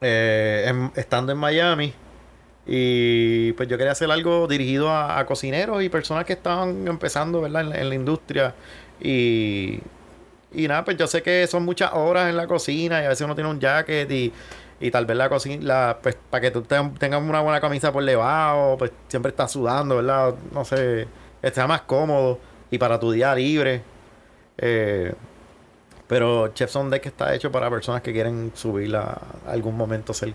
eh, 0.00 0.64
en- 0.68 0.90
estando 0.96 1.32
en 1.32 1.38
Miami. 1.38 1.92
Y 2.66 3.52
pues 3.52 3.68
yo 3.68 3.76
quería 3.76 3.92
hacer 3.92 4.10
algo 4.10 4.46
dirigido 4.46 4.90
a, 4.90 5.24
cocineros 5.26 5.82
y 5.82 5.88
personas 5.88 6.24
que 6.24 6.32
estaban 6.32 6.86
empezando, 6.88 7.40
¿verdad? 7.42 7.76
En 7.76 7.88
la, 7.88 7.94
industria. 7.94 8.54
Y, 9.00 9.80
y 10.52 10.68
nada, 10.68 10.84
pues 10.84 10.96
yo 10.96 11.06
sé 11.06 11.22
que 11.22 11.46
son 11.46 11.64
muchas 11.64 11.92
horas 11.92 12.30
en 12.30 12.36
la 12.36 12.46
cocina 12.46 13.02
y 13.02 13.04
a 13.06 13.08
veces 13.10 13.24
uno 13.24 13.34
tiene 13.34 13.50
un 13.50 13.60
jacket 13.60 14.10
y, 14.10 14.32
y 14.80 14.90
tal 14.90 15.04
vez 15.06 15.16
la 15.16 15.28
cocina, 15.28 15.62
la, 15.64 15.98
pues 16.02 16.16
para 16.30 16.40
que 16.40 16.50
tú 16.50 16.62
ten- 16.62 16.94
tengas 16.94 17.22
una 17.22 17.40
buena 17.40 17.60
camisa 17.60 17.92
por 17.92 18.04
debajo, 18.04 18.76
pues 18.78 18.92
siempre 19.08 19.30
estás 19.30 19.52
sudando, 19.52 19.96
¿verdad? 19.96 20.34
No 20.52 20.64
sé, 20.64 21.06
sea 21.52 21.66
más 21.66 21.82
cómodo 21.82 22.38
y 22.70 22.78
para 22.78 22.98
tu 22.98 23.10
día 23.12 23.34
libre. 23.34 23.82
Eh, 24.58 25.12
pero 26.06 26.48
Chefs 26.48 26.76
on 26.76 26.90
Deck 26.90 27.06
está 27.06 27.34
hecho 27.34 27.50
para 27.50 27.70
personas 27.70 28.02
que 28.02 28.12
quieren 28.12 28.52
subir 28.54 28.94
a 28.96 29.18
algún 29.46 29.76
momento 29.76 30.14
ser 30.14 30.32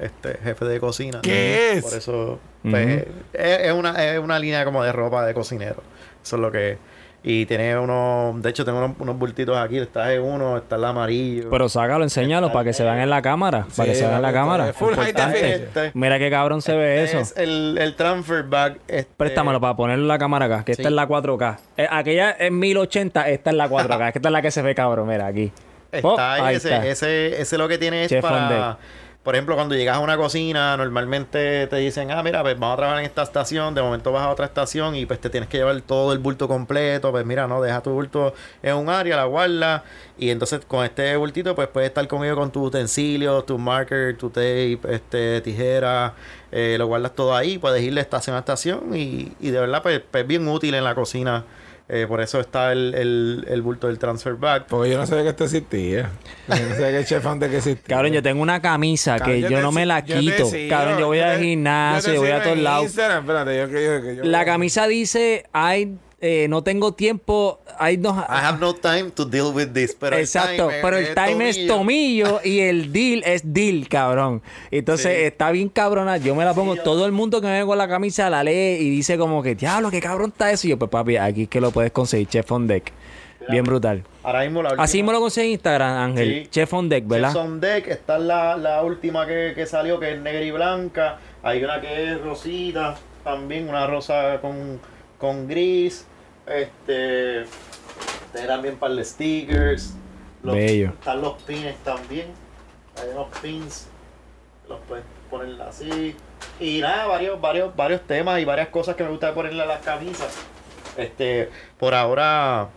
este 0.00 0.38
jefe 0.42 0.64
de 0.64 0.80
cocina. 0.80 1.20
¿Qué 1.22 1.72
es? 1.72 1.84
Por 1.84 1.94
eso 1.94 2.38
pues, 2.62 3.04
es, 3.32 3.58
es 3.60 3.72
una, 3.72 4.04
es 4.04 4.18
una 4.18 4.38
línea 4.38 4.64
como 4.64 4.82
de 4.84 4.92
ropa 4.92 5.24
de 5.26 5.34
cocinero. 5.34 5.82
Eso 6.22 6.36
es 6.36 6.42
lo 6.42 6.50
que 6.52 6.72
es. 6.72 6.78
Y 7.20 7.46
tiene 7.46 7.76
uno, 7.76 8.32
de 8.40 8.48
hecho 8.48 8.64
tengo 8.64 8.78
unos, 8.78 8.92
unos 9.00 9.18
bultitos 9.18 9.56
aquí, 9.58 9.76
está 9.76 10.12
el 10.12 10.20
uno, 10.20 10.56
está 10.56 10.76
el 10.76 10.84
amarillo. 10.84 11.50
Pero 11.50 11.68
sácalo, 11.68 12.04
enséñalo 12.04 12.52
para 12.52 12.64
que 12.66 12.72
se 12.72 12.84
vean 12.84 12.98
en 13.00 13.10
la 13.10 13.20
cámara. 13.20 13.66
Para 13.76 13.88
que 13.88 13.94
se 13.96 14.02
vean 14.04 14.16
en 14.16 14.22
la 14.22 14.32
cámara. 14.32 14.72
full 14.72 14.94
definition. 14.94 15.90
Mira 15.94 16.18
qué 16.20 16.30
cabrón 16.30 16.62
se 16.62 16.76
ve 16.76 17.02
Este 17.02 17.20
eso. 17.20 17.32
Es 17.32 17.36
el, 17.36 17.76
el 17.80 17.96
transfer 17.96 18.44
bag. 18.44 18.78
este, 18.86 19.10
Préstamelo 19.16 19.60
para 19.60 19.74
ponerlo 19.74 20.04
en 20.04 20.08
la 20.08 20.18
cámara 20.18 20.44
acá, 20.46 20.64
que 20.64 20.72
esta 20.72 20.84
Sí. 20.84 20.88
es 20.88 20.94
la 20.94 21.08
4K. 21.08 21.58
Eh, 21.76 21.88
aquella 21.90 22.30
es 22.30 22.52
1080, 22.52 23.28
esta 23.28 23.50
es 23.50 23.56
la 23.56 23.68
4K. 23.68 24.06
es 24.06 24.12
que 24.12 24.18
esta 24.20 24.28
es 24.28 24.32
la 24.32 24.42
que 24.42 24.50
se 24.52 24.62
ve 24.62 24.74
cabrón, 24.76 25.08
mira 25.08 25.26
aquí. 25.26 25.52
Está 25.90 26.06
Oh, 26.08 26.18
ahí, 26.20 26.54
ese, 26.56 26.68
está. 26.72 26.86
ese, 26.86 27.40
ese 27.42 27.58
lo 27.58 27.66
que 27.66 27.78
tiene 27.78 28.04
es 28.04 28.10
Chef 28.10 28.22
para. 28.22 28.78
Por 29.28 29.34
ejemplo, 29.34 29.56
cuando 29.56 29.74
llegas 29.74 29.98
a 29.98 30.00
una 30.00 30.16
cocina, 30.16 30.74
normalmente 30.78 31.66
te 31.66 31.76
dicen, 31.76 32.10
ah, 32.10 32.22
mira, 32.22 32.40
pues 32.40 32.58
vamos 32.58 32.72
a 32.72 32.76
trabajar 32.78 33.00
en 33.00 33.04
esta 33.04 33.24
estación, 33.24 33.74
de 33.74 33.82
momento 33.82 34.10
vas 34.10 34.22
a 34.22 34.30
otra 34.30 34.46
estación 34.46 34.96
y 34.96 35.04
pues 35.04 35.20
te 35.20 35.28
tienes 35.28 35.50
que 35.50 35.58
llevar 35.58 35.78
todo 35.82 36.14
el 36.14 36.18
bulto 36.18 36.48
completo, 36.48 37.10
pues 37.10 37.26
mira, 37.26 37.46
no, 37.46 37.60
deja 37.60 37.82
tu 37.82 37.90
bulto 37.90 38.32
en 38.62 38.74
un 38.76 38.88
área, 38.88 39.16
la 39.16 39.26
guarda, 39.26 39.84
y 40.16 40.30
entonces 40.30 40.64
con 40.66 40.82
este 40.82 41.14
bultito 41.16 41.54
pues 41.54 41.68
puedes 41.68 41.90
estar 41.90 42.08
conmigo 42.08 42.36
con 42.36 42.50
tus 42.50 42.68
utensilios, 42.68 43.44
tu 43.44 43.58
marker, 43.58 44.16
tu 44.16 44.30
tape, 44.30 44.78
este, 44.88 45.42
tijera, 45.42 46.14
eh, 46.50 46.76
lo 46.78 46.86
guardas 46.86 47.14
todo 47.14 47.36
ahí, 47.36 47.58
puedes 47.58 47.82
ir 47.82 47.94
de 47.94 48.00
estación 48.00 48.34
a 48.34 48.38
estación 48.38 48.96
y, 48.96 49.34
y 49.40 49.50
de 49.50 49.60
verdad 49.60 49.82
pues, 49.82 50.00
pues 50.10 50.26
bien 50.26 50.48
útil 50.48 50.72
en 50.72 50.84
la 50.84 50.94
cocina. 50.94 51.44
Eh, 51.90 52.04
por 52.06 52.20
eso 52.20 52.38
está 52.38 52.70
el, 52.72 52.94
el, 52.94 53.46
el 53.48 53.62
bulto 53.62 53.86
del 53.86 53.98
transfer 53.98 54.34
bag. 54.34 54.66
Porque 54.66 54.90
yo 54.90 54.98
no 54.98 55.06
sabía 55.06 55.22
que 55.22 55.30
esto 55.30 55.44
existía. 55.44 56.10
Yo 56.46 56.54
no 56.68 56.74
sabía 56.74 56.90
que 56.90 56.98
el 56.98 57.06
chef 57.06 57.26
antes 57.26 57.50
que 57.50 57.56
existía. 57.56 57.96
Cabrón, 57.96 58.12
yo 58.12 58.22
tengo 58.22 58.42
una 58.42 58.60
camisa 58.60 59.16
Cabrón, 59.16 59.42
que 59.42 59.50
yo, 59.50 59.60
no 59.62 59.72
me 59.72 59.86
la 59.86 60.04
quito. 60.04 60.46
sigo, 60.46 60.68
Cabrón, 60.68 60.98
yo 60.98 61.06
voy 61.06 61.20
al 61.20 61.40
gimnasio, 61.40 62.12
yo 62.12 62.20
voy 62.20 62.30
a 62.30 62.42
todos 62.42 62.58
lados. 62.58 62.94
La 64.22 64.44
camisa 64.44 64.86
dice, 64.86 65.46
ay, 65.52 65.96
eh, 66.20 66.46
no 66.48 66.62
tengo 66.62 66.94
tiempo, 66.94 67.60
ay, 67.78 67.96
no... 67.96 68.10
I 68.10 68.44
have 68.44 68.58
no 68.58 68.74
time 68.74 69.10
to 69.12 69.24
deal 69.24 69.52
with 69.54 69.68
this. 69.72 69.96
Pero 69.98 70.16
el 70.16 70.22
Exacto, 70.22 70.68
time 70.68 70.80
pero 70.82 70.96
el 70.96 71.14
time 71.14 71.48
es 71.48 71.66
tomillo 71.68 72.40
y 72.42 72.58
el 72.60 72.92
deal 72.92 73.22
es 73.24 73.42
deal, 73.54 73.88
cabrón. 73.88 74.42
Entonces 74.72 75.16
Sí. 75.16 75.22
está 75.24 75.50
bien 75.52 75.68
cabrona. 75.68 76.16
Yo 76.16 76.34
me 76.34 76.44
la 76.44 76.54
pongo, 76.54 76.74
todo 76.76 77.06
el 77.06 77.12
mundo 77.12 77.40
que 77.40 77.46
me 77.46 77.60
ve 77.60 77.66
con 77.66 77.78
la 77.78 77.86
camisa 77.86 78.28
la 78.30 78.42
lee 78.42 78.78
y 78.80 78.90
dice 78.90 79.16
como 79.16 79.42
que, 79.42 79.54
diablo, 79.54 79.90
qué 79.90 80.00
cabrón 80.00 80.30
está 80.30 80.50
eso. 80.50 80.66
Y 80.66 80.70
yo, 80.70 80.78
pues 80.78 80.90
papi, 80.90 81.16
aquí 81.16 81.42
es 81.44 81.48
que 81.48 81.60
lo 81.60 81.70
puedes 81.70 81.92
conseguir, 81.92 82.26
Chef 82.28 82.50
on 82.50 82.66
Deck. 82.66 82.92
Bien 83.48 83.64
brutal. 83.64 84.02
Ahora 84.24 84.40
mismo 84.42 84.62
la 84.62 84.70
última. 84.70 84.84
Así 84.84 85.02
me 85.02 85.12
lo 85.12 85.20
conseguí 85.20 85.46
en 85.46 85.52
Instagram, 85.52 85.96
Ángel. 86.10 86.42
Sí. 86.42 86.48
Chef 86.50 86.74
on 86.74 86.88
Deck, 86.88 87.06
¿verdad? 87.06 87.28
Chef's 87.28 87.40
on 87.46 87.60
Deck, 87.60 87.86
esta 87.86 88.16
es 88.16 88.22
la, 88.24 88.56
la 88.58 88.82
última 88.82 89.26
que, 89.26 89.52
que 89.54 89.64
salió, 89.64 89.98
que 89.98 90.12
es 90.14 90.20
negra 90.20 90.42
y 90.42 90.50
blanca. 90.50 91.18
Hay 91.42 91.64
una 91.64 91.80
que 91.80 92.12
es 92.12 92.20
rosita, 92.20 92.96
también 93.24 93.68
una 93.68 93.86
rosa 93.86 94.38
con, 94.42 94.80
con 95.18 95.46
gris. 95.48 96.06
Este. 96.46 97.44
Tiene 98.32 98.46
también 98.46 98.76
para 98.76 98.94
de 98.94 99.04
stickers. 99.04 99.94
Los- 100.42 100.54
Bello. 100.54 100.88
Están 100.90 101.20
los 101.22 101.42
pins 101.42 101.76
también. 101.84 102.28
Hay 103.00 103.08
unos 103.12 103.28
pins. 103.40 103.86
Los 104.68 104.78
puedes 104.86 105.04
poner 105.30 105.60
así. 105.62 106.14
Y 106.60 106.80
nada, 106.80 107.06
varios, 107.06 107.40
varios, 107.40 107.74
varios 107.74 108.02
temas 108.02 108.38
y 108.40 108.44
varias 108.44 108.68
cosas 108.68 108.96
que 108.96 109.02
me 109.04 109.10
gusta 109.10 109.34
ponerle 109.34 109.62
a 109.62 109.66
las 109.66 109.80
camisas. 109.82 110.34
Este, 110.96 111.48
por 111.78 111.94
ahora, 111.94 112.68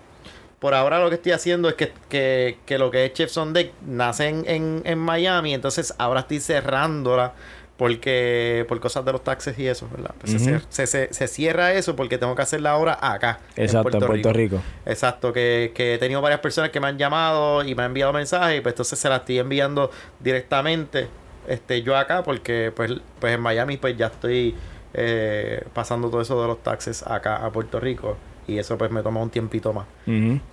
por 0.60 0.74
ahora 0.74 1.00
lo 1.00 1.10
que 1.10 1.16
estoy 1.16 1.32
haciendo 1.34 1.70
es 1.70 1.76
que, 1.76 1.92
que, 2.08 2.60
que 2.66 2.78
lo 2.78 2.92
que 2.92 3.06
es 3.06 3.14
Chef's 3.14 3.36
on 3.38 3.52
Deck 3.54 3.74
nace 3.86 4.28
en, 4.30 4.44
en, 4.48 4.82
en 4.86 5.00
Miami, 5.00 5.54
entonces 5.54 5.94
ahora 5.98 6.22
estoy 6.22 6.40
cerrándola 6.40 7.34
porque 7.82 8.64
por 8.68 8.80
cosas 8.80 9.04
de 9.04 9.12
los 9.12 9.24
taxes 9.24 9.58
y 9.58 9.66
eso, 9.66 9.90
¿verdad? 9.92 10.14
Pues 10.20 10.34
se 10.34 10.60
se, 10.70 10.86
se- 10.86 11.12
se 11.12 11.28
cierra 11.28 11.74
eso 11.74 11.96
porque 11.96 12.20
tengo 12.20 12.36
que 12.36 12.44
hacerla 12.44 12.70
ahora 12.74 12.96
acá. 13.02 13.40
Exacto, 13.56 13.90
en 13.98 14.06
Puerto 14.06 14.32
Rico. 14.32 14.62
Exacto, 14.86 15.34
que, 15.34 15.72
que 15.74 15.96
he 15.96 15.98
tenido 15.98 16.22
varias 16.22 16.42
personas 16.42 16.70
que 16.70 16.80
me 16.80 16.86
han 16.86 17.00
llamado 17.00 17.64
y 17.64 17.74
me 17.74 17.82
han 17.82 17.88
enviado 17.88 18.14
mensajes 18.14 18.60
y 18.60 18.62
pues 18.62 18.74
entonces 18.74 19.00
se 19.00 19.10
las 19.10 19.22
estoy 19.22 19.40
enviando 19.40 19.90
directamente 20.20 21.08
este 21.48 21.82
yo 21.82 21.98
acá 21.98 22.22
porque 22.22 22.72
pues, 22.76 22.92
pues 23.20 23.34
en 23.34 23.42
Miami 23.42 23.78
pues 23.78 23.98
ya 23.98 24.06
estoy 24.08 24.56
eh, 24.94 25.64
pasando 25.74 26.12
todo 26.12 26.22
eso 26.22 26.40
de 26.40 26.48
los 26.50 26.62
taxes 26.62 27.02
acá 27.08 27.38
a 27.44 27.50
Puerto 27.52 27.80
Rico 27.80 28.16
y 28.52 28.60
eso 28.60 28.78
pues 28.78 28.92
me 28.92 29.02
toma 29.02 29.22
un 29.22 29.30
tiempito 29.30 29.74
más. 29.74 29.86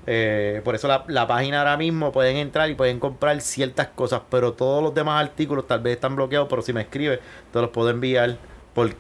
Eh, 0.06 0.60
por 0.64 0.74
eso 0.74 0.88
la, 0.88 1.04
la 1.08 1.26
página 1.26 1.58
ahora 1.60 1.76
mismo 1.76 2.12
pueden 2.12 2.36
entrar 2.36 2.70
y 2.70 2.74
pueden 2.74 2.98
comprar 2.98 3.40
ciertas 3.40 3.88
cosas, 3.88 4.22
pero 4.30 4.52
todos 4.52 4.82
los 4.82 4.94
demás 4.94 5.20
artículos 5.22 5.66
tal 5.66 5.80
vez 5.80 5.94
están 5.94 6.16
bloqueados, 6.16 6.48
pero 6.48 6.62
si 6.62 6.72
me 6.72 6.80
escribes 6.82 7.20
te 7.52 7.60
los 7.60 7.70
puedo 7.70 7.90
enviar 7.90 8.36
por, 8.74 8.90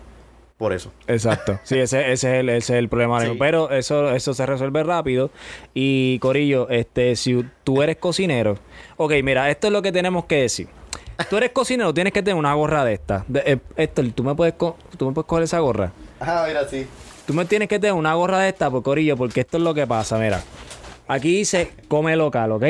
por 0.56 0.72
eso. 0.72 0.92
Exacto. 1.06 1.58
Sí, 1.62 1.78
ese, 1.78 2.10
ese 2.12 2.34
es 2.34 2.40
el, 2.40 2.48
ese 2.48 2.72
es 2.74 2.78
el 2.78 2.88
problema. 2.88 3.20
Sí. 3.20 3.36
Pero 3.38 3.70
eso, 3.70 4.10
eso 4.10 4.34
se 4.34 4.44
resuelve 4.44 4.82
rápido. 4.82 5.30
Y 5.74 6.18
Corillo, 6.18 6.68
este, 6.68 7.14
si 7.16 7.44
tú 7.64 7.82
eres 7.82 7.96
cocinero. 7.96 8.56
Ok, 8.96 9.12
mira, 9.22 9.48
esto 9.50 9.68
es 9.68 9.72
lo 9.72 9.82
que 9.82 9.92
tenemos 9.92 10.24
que 10.24 10.42
decir. 10.42 10.68
Tú 11.30 11.36
eres 11.36 11.50
cocinero, 11.50 11.92
tienes 11.94 12.12
que 12.12 12.22
tener 12.22 12.36
una 12.36 12.54
gorra 12.54 12.84
de 12.84 12.94
esta. 12.94 13.24
De, 13.28 13.42
eh, 13.44 13.58
Héctor, 13.76 14.06
¿tú 14.14 14.22
me, 14.24 14.34
puedes 14.34 14.54
co- 14.54 14.76
¿tú 14.96 15.06
me 15.06 15.12
puedes 15.12 15.26
coger 15.26 15.44
esa 15.44 15.58
gorra? 15.60 15.92
Ah, 16.20 16.44
mira, 16.46 16.66
sí. 16.68 16.86
Tú 17.28 17.34
me 17.34 17.44
tienes 17.44 17.68
que 17.68 17.78
tener 17.78 17.92
una 17.92 18.14
gorra 18.14 18.38
de 18.38 18.48
esta, 18.48 18.70
por 18.70 18.82
Corillo, 18.82 19.14
porque 19.14 19.40
esto 19.40 19.58
es 19.58 19.62
lo 19.62 19.74
que 19.74 19.86
pasa, 19.86 20.16
mira. 20.16 20.40
Aquí 21.08 21.36
dice 21.36 21.72
come 21.86 22.16
local, 22.16 22.52
¿ok? 22.52 22.64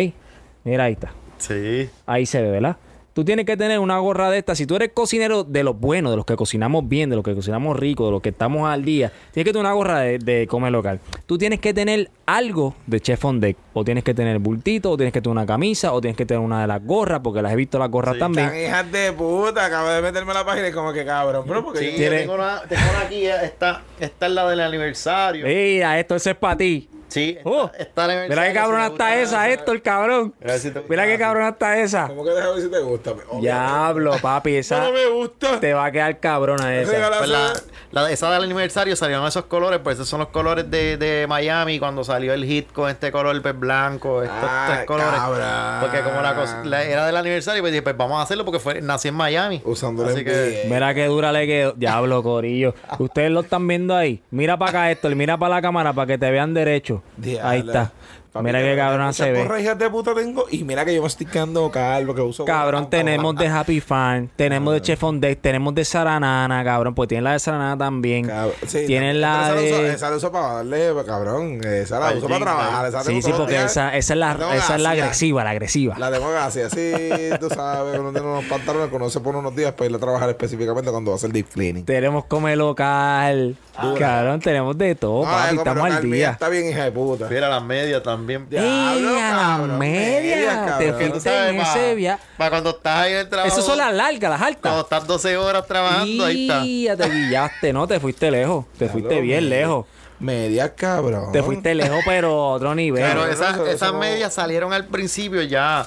Mira, 0.65 0.83
ahí 0.83 0.95
está. 0.95 1.13
Sí. 1.39 1.89
Ahí 2.07 2.27
se 2.27 2.43
ve, 2.43 2.51
¿verdad? 2.51 2.77
Tú 3.19 3.25
tienes 3.25 3.47
que 3.47 3.57
tener 3.57 3.81
una 3.81 3.99
gorra 3.99 4.31
de 4.31 4.39
esta. 4.39 4.55
Si 4.55 4.65
tú 4.65 4.77
eres 4.77 4.91
cocinero 4.95 5.43
de 5.43 5.65
los 5.65 5.77
buenos, 5.77 6.13
de 6.13 6.17
los 6.17 6.25
que 6.25 6.37
cocinamos 6.37 6.89
bien, 6.89 7.11
de 7.11 7.17
los 7.17 7.25
que 7.25 7.35
cocinamos 7.35 7.77
rico, 7.77 8.07
de 8.07 8.13
los 8.13 8.23
que 8.23 8.29
estamos 8.29 8.71
al 8.71 8.85
día, 8.85 9.11
tienes 9.33 9.45
que 9.47 9.53
tener 9.53 9.67
una 9.67 9.73
gorra 9.73 9.99
de, 10.03 10.21
de 10.21 10.47
comer 10.47 10.71
local. 10.71 11.01
Tú 11.27 11.37
tienes 11.37 11.59
que 11.59 11.75
tener 11.75 12.13
algo 12.27 12.77
de 12.87 13.01
chef 13.01 13.25
on 13.25 13.41
deck. 13.41 13.57
O 13.73 13.83
tienes 13.83 14.05
que 14.05 14.15
tener 14.15 14.39
bultito, 14.39 14.93
o 14.93 14.97
tienes 14.97 15.13
que 15.13 15.21
tener 15.21 15.33
una 15.33 15.47
camisa, 15.47 15.95
o 15.95 16.01
tienes 16.01 16.17
que 16.17 16.27
tener 16.27 16.41
una 16.41 16.61
de 16.61 16.69
las 16.69 16.81
gorras, 16.87 17.19
porque 17.25 17.43
las 17.43 17.53
he 17.53 17.57
visto 17.57 17.77
las 17.81 17.91
gorras 17.91 18.15
Sí, 18.15 18.21
también. 18.21 18.47
Están 18.51 18.61
hijas 18.61 18.93
de 18.93 19.13
puta. 19.13 19.65
Acabo 19.67 19.89
de 19.89 20.01
meterme 20.01 20.31
en 20.31 20.39
la 20.39 20.47
página 20.47 20.69
y 20.69 20.73
como 20.73 20.93
que 20.93 21.05
cabrón, 21.05 21.45
bro. 21.45 21.65
Porque 21.65 21.81
Sí, 21.81 22.01
yo- 22.01 22.11
tengo 22.11 22.35
una, 22.35 22.63
tengo 22.69 22.83
una 22.89 23.01
aquí, 23.01 23.27
eh, 23.27 23.33
esta, 23.43 23.83
esta 23.99 24.27
es 24.27 24.33
la 24.33 24.49
del 24.49 24.61
aniversario. 24.61 25.45
Mira, 25.45 25.99
esto 25.99 26.15
eso 26.15 26.31
es 26.31 26.37
para 26.37 26.57
ti. 26.57 26.89
Sí, 27.09 27.39
Oh, 27.45 27.71
esta 27.79 28.05
el 28.05 28.11
aniversario, 28.11 28.29
Mira 28.43 28.49
qué 28.49 28.55
cabrona 28.55 28.87
está 28.89 29.17
esa, 29.17 29.49
Héctor, 29.51 29.81
cabrón. 29.83 30.35
Mira 30.41 30.59
si. 30.59 30.73
Mira 30.89 31.07
qué 31.07 31.19
cabrona 31.19 31.49
está 31.49 31.79
esa. 31.79 32.07
¿Cómo 32.09 32.23
que 32.25 32.31
deja 32.31 32.51
ver 32.51 32.61
si 32.63 32.71
te 32.71 32.79
gusta? 32.81 33.15
Diablo, 33.41 34.13
papi, 34.21 34.57
esa 34.57 34.81
No 34.81 34.93
me 34.93 35.07
gusta. 35.07 35.59
te 35.61 35.73
va 35.73 35.87
a 35.87 35.93
quedar 35.93 36.19
cabrona 36.21 36.77
esa. 36.77 36.91
Pues 37.19 37.29
la, 37.31 37.53
la- 37.93 38.11
esa 38.11 38.31
del 38.33 38.43
aniversario 38.45 38.95
salieron 38.97 39.27
esos 39.27 39.45
colores, 39.47 39.81
pues 39.83 39.95
esos 39.97 40.09
son 40.09 40.21
los 40.21 40.29
colores 40.29 40.71
de, 40.71 40.97
de 40.99 41.27
Miami 41.27 41.79
cuando 41.79 42.05
salió 42.05 42.35
el 42.35 42.45
hit 42.45 42.71
con 42.73 42.91
este 42.91 43.11
color 43.11 43.41
pues, 43.41 43.59
blanco, 43.59 44.23
estos 44.23 44.39
Ah, 44.43 44.67
tres 44.75 44.87
colores. 44.87 45.15
cabrón. 45.19 45.81
Porque 45.81 46.01
como 46.03 46.21
la, 46.21 46.35
cosa- 46.35 46.63
la- 46.65 46.85
era 46.85 47.07
del 47.07 47.17
aniversario, 47.17 47.63
pues 47.63 47.73
dije, 47.73 47.83
pues 47.83 47.97
vamos 47.97 48.19
a 48.19 48.23
hacerlo 48.23 48.45
porque 48.45 48.59
fue, 48.61 48.83
nací 48.83 49.09
en 49.09 49.15
Miami. 49.15 49.63
Usando 49.65 50.05
el 50.05 50.11
Así 50.15 50.25
que. 50.25 50.67
Mira 50.69 50.93
qué 50.95 51.07
dura 51.07 51.33
le 51.33 51.47
quedó. 51.47 51.73
Diablo, 51.73 52.23
Corillo. 52.23 52.75
Ustedes 52.99 53.31
lo 53.31 53.41
están 53.41 53.67
viendo 53.67 53.97
ahí. 53.97 54.23
Mira 54.31 54.59
para 54.59 54.71
acá, 54.71 54.91
Héctor. 54.91 55.15
Mira 55.15 55.39
para 55.39 55.55
la 55.57 55.63
cámara 55.63 55.93
para 55.95 56.07
que 56.07 56.19
te 56.19 56.31
vean 56.31 56.53
derecho. 56.55 56.98
Ahí 57.43 57.61
está. 57.61 57.93
Papi, 58.33 58.45
mira 58.45 58.59
qué 58.61 58.71
que 58.73 58.77
cabrona 58.77 59.07
muchas 59.07 59.27
se 59.27 59.33
ve. 59.33 59.43
gorras 59.43 59.63
hijas 59.63 59.79
de 59.79 59.91
puta 59.91 60.15
tengo. 60.15 60.45
Y 60.51 60.65
mira 60.65 60.85
que 60.85 60.95
yo 60.95 61.01
me 61.03 61.09
estoy 61.09 61.27
quedando 61.27 61.71
calvo, 61.71 62.15
que 62.15 62.21
uso. 62.21 62.45
Cabrón, 62.45 62.91
tenemos 62.91 63.35
de 63.37 63.47
Happy 63.49 63.81
Farm, 63.81 64.29
tenemos 64.37 64.75
de 64.75 64.83
Chef 64.83 65.03
on 65.05 65.21
Deck, 65.21 65.41
tenemos 65.41 65.75
de 65.75 65.85
Saranana, 65.85 66.63
cabrón, 66.65 66.95
pues 66.95 67.09
tienen 67.09 67.25
la 67.25 67.33
de 67.33 67.39
Saranana 67.39 67.77
también. 67.79 68.27
Cabrón, 68.27 68.55
sí, 68.67 68.85
tienen 68.87 69.15
no, 69.15 69.21
la 69.21 69.47
esa 69.49 69.55
uso- 69.55 69.83
de... 69.83 69.93
esa 69.95 70.11
la 70.11 70.17
uso 70.17 70.33
para 70.33 70.53
darle, 70.55 70.93
pues, 70.93 71.07
cabrón. 71.07 71.61
Esa 71.65 71.99
la 72.01 72.13
uso 72.17 72.29
para 72.29 72.41
trabajar. 72.41 72.87
Esa 72.87 73.05
Sí, 73.05 73.23
sí, 73.23 73.33
porque 73.37 73.57
esa, 73.65 73.97
esa 73.97 74.13
es 74.15 74.19
la, 74.19 74.33
esa 74.55 74.77
es 74.77 74.83
la 74.83 74.91
agresiva, 74.91 75.43
la 75.45 75.51
agresiva. 75.51 75.99
La 75.99 76.11
tengo 76.13 76.29
así, 76.37 76.61
así, 76.61 76.93
tú 77.41 77.49
sabes, 77.49 77.99
uno 77.99 78.13
tiene 78.13 78.27
unos 78.27 78.45
pantalones 78.45 78.91
que 78.91 78.97
uno 78.97 79.09
se 79.11 79.21
pone 79.21 79.39
unos 79.39 79.57
días 79.57 79.73
para 79.73 79.89
ir 79.91 79.97
a 79.97 79.99
trabajar 79.99 80.29
específicamente 80.29 80.91
cuando 80.91 81.11
va 81.13 81.15
a 81.15 81.19
hacer 81.19 81.31
deep 81.33 81.47
cleaning. 81.49 81.85
Tenemos 81.85 82.25
come 82.27 82.55
local. 82.57 83.57
Cabrón, 83.99 84.41
tenemos 84.41 84.77
de 84.77 84.95
todo, 84.97 85.25
Ah, 85.25 85.45
papi, 85.45 85.57
como 85.57 85.71
estamos 85.71 85.97
al 85.97 86.05
mía. 86.07 86.31
Está 86.33 86.49
bien, 86.49 86.69
hija 86.69 86.85
de 86.85 86.91
puta. 86.93 87.29
mira 87.31 87.49
las 87.49 87.63
medias 87.63 88.03
también. 88.03 88.28
Ya. 88.51 88.63
¡Ey, 88.63 89.01
Diablo, 89.01 89.09
a 89.09 89.13
la 89.23 89.31
cabrón, 89.31 89.79
media! 89.79 90.21
media, 90.21 90.51
Te 90.79 90.87
cabrón. 90.87 90.95
fuiste 90.95 91.11
Tú 91.11 91.21
sabes, 91.21 91.51
en 91.51 91.57
pa- 91.57 91.77
ese 91.77 92.19
Para 92.37 92.51
cuando 92.51 92.71
estás 92.71 92.99
ahí 92.99 93.13
en 93.13 93.19
el 93.19 93.29
trabajo. 93.29 93.53
Esas 93.53 93.65
son 93.65 93.79
las 93.79 93.93
largas, 93.95 94.31
las 94.31 94.39
Cuando 94.41 94.69
altas. 94.81 94.83
estás 94.85 95.07
12 95.07 95.37
horas 95.37 95.67
trabajando, 95.67 96.25
ahí 96.25 96.49
está. 96.49 96.65
Ya 96.65 96.97
te 96.97 97.11
guillaste, 97.15 97.73
¿no? 97.73 97.87
Te 97.87 98.01
fuiste 98.01 98.31
lejos. 98.31 98.65
Te 98.79 98.89
fuiste 98.89 99.21
bien 99.21 99.45
media. 99.45 99.59
lejos. 99.61 99.87
Media, 100.21 100.75
cabrón. 100.75 101.31
Te 101.33 101.43
fuiste 101.43 101.75
lejos, 101.75 102.01
pero 102.05 102.31
a 102.31 102.53
otro 102.55 102.75
nivel. 102.75 103.03
Pero 103.05 103.21
Pero 103.23 103.33
esas, 103.33 103.55
eso- 103.55 103.67
eso 103.67 103.75
esas 103.75 103.93
no- 103.93 103.99
medias 104.01 104.35
salieron 104.35 104.73
al 104.73 104.87
principio 104.87 105.43
ya. 105.43 105.87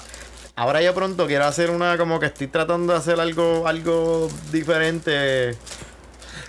Ahora 0.56 0.82
yo 0.82 0.94
pronto 0.94 1.28
quiero 1.28 1.46
hacer 1.46 1.70
una 1.70 1.98
como 1.98 2.20
que 2.20 2.28
estoy 2.28 2.48
tratando 2.48 2.94
de 2.94 3.00
hacer 3.00 3.20
algo, 3.20 3.68
algo 3.68 4.30
diferente. 4.52 5.56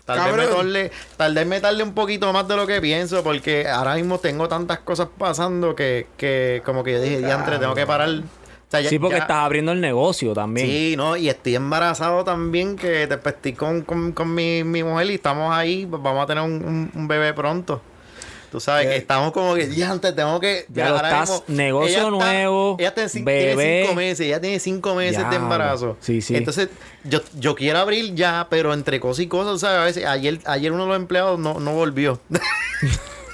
Tal 0.04 0.18
vez, 0.18 0.26
Cabrón. 0.26 0.48
meterle, 0.66 0.90
tal 1.16 1.34
vez 1.34 1.46
meterle 1.46 1.82
un 1.84 1.94
poquito 1.94 2.32
más 2.32 2.48
de 2.48 2.56
lo 2.56 2.66
que 2.66 2.80
pienso, 2.80 3.22
porque 3.22 3.68
ahora 3.68 3.94
mismo 3.94 4.18
tengo 4.18 4.48
tantas 4.48 4.80
cosas 4.80 5.08
pasando 5.16 5.74
que, 5.76 6.08
que 6.16 6.60
como 6.64 6.82
que 6.82 6.92
yo 6.94 7.00
dije, 7.00 7.18
diantre, 7.18 7.58
tengo 7.58 7.74
que 7.74 7.86
parar. 7.86 8.08
O 8.08 8.22
sea, 8.68 8.80
ya- 8.80 8.88
sí, 8.88 8.98
porque 8.98 9.16
ya- 9.16 9.22
estás 9.22 9.36
abriendo 9.38 9.70
el 9.72 9.80
negocio 9.80 10.32
también. 10.32 10.66
Sí, 10.66 10.94
no, 10.96 11.16
y 11.16 11.28
estoy 11.28 11.54
embarazado 11.56 12.24
también, 12.24 12.74
que 12.76 13.06
te 13.06 13.28
estoy 13.28 13.52
con, 13.52 13.82
con, 13.82 14.12
con 14.12 14.34
mi, 14.34 14.64
mi 14.64 14.82
mujer 14.82 15.10
y 15.10 15.14
estamos 15.14 15.54
ahí, 15.54 15.86
pues, 15.86 16.02
vamos 16.02 16.24
a 16.24 16.26
tener 16.26 16.42
un, 16.42 16.52
un- 16.64 16.90
un 16.94 17.06
bebé 17.08 17.32
pronto. 17.34 17.80
Tú 18.52 18.60
sabes 18.60 18.86
que 18.86 18.96
estamos 18.96 19.32
como 19.32 19.54
que, 19.54 19.74
ya 19.74 19.90
antes 19.90 20.14
tengo 20.14 20.38
que... 20.38 20.66
Ya 20.68 20.90
lo 20.90 20.96
estás, 20.96 21.42
negocio 21.48 21.88
ella 21.88 21.98
está- 22.00 22.10
nuevo, 22.10 22.76
ella 22.78 22.88
está 22.90 23.04
cin- 23.06 23.24
bebé. 23.24 23.54
tiene 23.56 23.82
cinco 23.82 23.94
meses, 23.96 24.20
ella 24.26 24.40
tiene 24.40 24.58
cinco 24.60 24.94
meses 24.94 25.30
de 25.30 25.36
embarazo. 25.36 25.96
Sí, 26.00 26.20
sí. 26.20 26.36
Entonces, 26.36 26.68
yo, 27.02 27.20
yo 27.38 27.54
quiero 27.54 27.78
abrir 27.78 28.14
ya, 28.14 28.46
pero 28.50 28.74
entre 28.74 29.00
cosas 29.00 29.24
y 29.24 29.26
cosas, 29.26 29.60
¿sabes? 29.60 29.78
A 29.80 29.84
veces, 29.84 30.04
ayer, 30.04 30.38
ayer 30.44 30.70
uno 30.70 30.82
de 30.82 30.88
los 30.90 30.96
empleados 30.96 31.38
no, 31.38 31.58
no 31.60 31.72
volvió. 31.72 32.20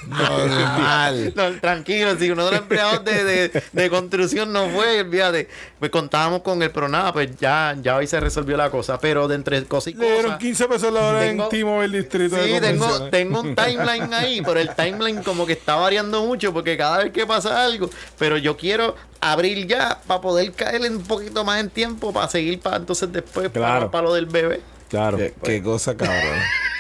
Normal. 0.59 1.33
No, 1.35 1.53
tranquilo, 1.61 2.17
si 2.19 2.31
uno 2.31 2.45
de 2.47 2.51
los 2.53 2.61
empleados 2.61 3.05
de, 3.05 3.25
de, 3.25 3.63
de 3.73 3.91
construcción 3.91 4.53
no 4.53 4.69
fue, 4.71 5.05
fíjate, 5.11 5.49
pues 5.79 5.91
contábamos 5.91 6.43
con 6.43 6.63
él, 6.63 6.71
pero 6.71 6.89
nada, 6.89 7.13
pues 7.13 7.31
ya, 7.39 7.77
ya 7.83 7.97
hoy 7.97 8.07
se 8.07 8.19
resolvió 8.21 8.57
la 8.57 8.71
cosa. 8.71 8.99
Pero 8.99 9.29
de 9.29 9.35
entre 9.37 9.65
cosas 9.65 9.93
y 9.93 9.97
Le 9.97 10.07
dieron 10.07 10.23
cosas. 10.25 10.39
15 10.39 10.69
pesos 10.69 10.93
la 10.93 11.01
hora 11.07 11.21
Tengo- 11.21 11.45
en 11.45 11.51
Timo 11.51 11.83
el 11.83 11.93
distrito 11.93 12.37
de 12.37 12.45
Sí, 12.55 12.61
tengo, 12.61 13.09
tengo 13.11 13.41
un 13.41 13.55
timeline 13.55 14.13
ahí, 14.15 14.43
pero 14.45 14.61
el 14.61 14.75
timeline 14.75 15.23
como 15.23 15.47
que 15.47 15.53
está 15.53 15.77
variando 15.77 16.25
mucho 16.25 16.53
porque 16.53 16.77
cada 16.77 16.99
vez 17.05 17.13
que 17.13 17.27
pasa 17.27 17.65
algo, 17.65 17.91
pero 18.19 18.37
yo 18.39 18.57
quiero 18.57 18.95
abrir 19.21 19.67
ya 19.67 20.01
para 20.07 20.21
poder 20.21 20.53
caer 20.53 20.81
un 20.91 21.03
poquito 21.03 21.45
más 21.45 21.61
en 21.61 21.71
tiempo 21.71 22.13
para 22.13 22.29
seguir 22.29 22.61
para 22.61 22.77
entonces 22.77 23.11
después 23.13 23.49
para 23.51 24.03
lo 24.03 24.15
del 24.15 24.27
bebé. 24.27 24.61
Claro. 24.89 25.19
Qué, 25.19 25.35
qué 25.43 25.63
cosa, 25.63 25.97
cabrón. 25.97 26.39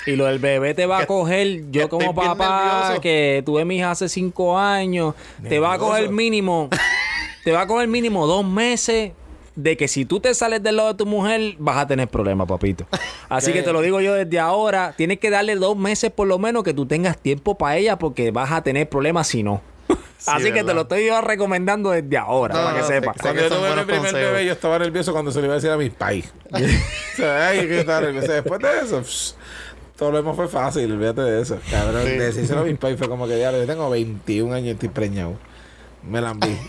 Y 0.08 0.16
lo 0.16 0.24
del 0.24 0.38
bebé 0.38 0.72
te 0.72 0.86
va 0.86 1.00
a 1.00 1.06
coger, 1.06 1.70
yo 1.70 1.90
como 1.90 2.14
papá, 2.14 2.96
que 3.02 3.42
tuve 3.44 3.66
mi 3.66 3.76
hija 3.76 3.90
hace 3.90 4.08
cinco 4.08 4.58
años, 4.58 5.14
te 5.46 5.58
va 5.58 5.74
a 5.74 5.78
coger 5.78 6.08
mínimo, 6.08 6.70
te 7.44 7.52
va 7.52 7.60
a 7.62 7.66
coger 7.66 7.88
mínimo 7.88 8.26
dos 8.26 8.42
meses 8.42 9.12
de 9.54 9.76
que 9.76 9.86
si 9.86 10.06
tú 10.06 10.18
te 10.18 10.32
sales 10.32 10.62
del 10.62 10.76
lado 10.76 10.92
de 10.92 10.94
tu 10.94 11.04
mujer, 11.04 11.56
vas 11.58 11.76
a 11.76 11.86
tener 11.86 12.08
problemas, 12.08 12.48
papito. 12.48 12.86
Así 13.28 13.52
que 13.52 13.62
te 13.62 13.70
lo 13.70 13.82
digo 13.82 14.00
yo 14.00 14.14
desde 14.14 14.38
ahora, 14.38 14.94
tienes 14.96 15.18
que 15.18 15.28
darle 15.28 15.56
dos 15.56 15.76
meses 15.76 16.10
por 16.10 16.26
lo 16.26 16.38
menos 16.38 16.62
que 16.62 16.72
tú 16.72 16.86
tengas 16.86 17.18
tiempo 17.18 17.58
para 17.58 17.76
ella 17.76 17.98
porque 17.98 18.30
vas 18.30 18.50
a 18.50 18.62
tener 18.62 18.88
problemas 18.88 19.26
si 19.28 19.42
no. 19.42 19.60
Así 20.26 20.52
que 20.52 20.64
te 20.64 20.74
lo 20.74 20.82
estoy 20.82 21.06
yo 21.06 21.20
recomendando 21.20 21.90
desde 21.90 22.16
ahora, 22.16 22.54
No, 22.54 22.62
para 22.62 22.74
que 22.74 22.80
no, 22.80 22.86
sepas. 22.86 23.16
Cuando 23.20 23.42
que 23.42 23.48
yo 23.48 23.56
tuve 23.56 23.68
mi 23.70 23.82
primer 23.82 23.98
consejos. 23.98 24.32
bebé, 24.32 24.46
yo 24.46 24.52
estaba 24.52 24.78
nervioso 24.78 25.12
cuando 25.12 25.30
se 25.32 25.38
lo 25.40 25.44
iba 25.46 25.54
a 25.54 25.56
decir 25.56 25.70
a 25.70 25.76
mis 25.76 25.90
pais. 25.90 26.32
o 26.52 26.58
sea, 27.16 27.48
ay, 27.48 27.66
que 27.66 27.80
estaba 27.80 28.00
nervioso. 28.00 28.32
Después 28.32 28.60
de 28.60 28.68
eso, 28.80 29.00
pss, 29.00 29.36
todo 29.98 30.12
lo 30.12 30.18
demás 30.18 30.36
fue 30.36 30.48
fácil, 30.48 30.90
olvídate 30.92 31.20
de 31.22 31.42
eso. 31.42 31.58
Cabrón, 31.70 32.02
Sí. 32.06 32.10
decírselo 32.12 32.60
a 32.60 32.64
mis 32.64 32.78
pais 32.78 32.96
fue 32.96 33.08
como 33.08 33.26
que, 33.26 33.36
diablo, 33.36 33.58
yo 33.58 33.66
tengo 33.66 33.90
21 33.90 34.54
años 34.54 34.68
y 34.68 34.70
estoy 34.70 34.88
preñado. 34.88 35.34
Me 36.08 36.20
la 36.20 36.30
enví. 36.30 36.56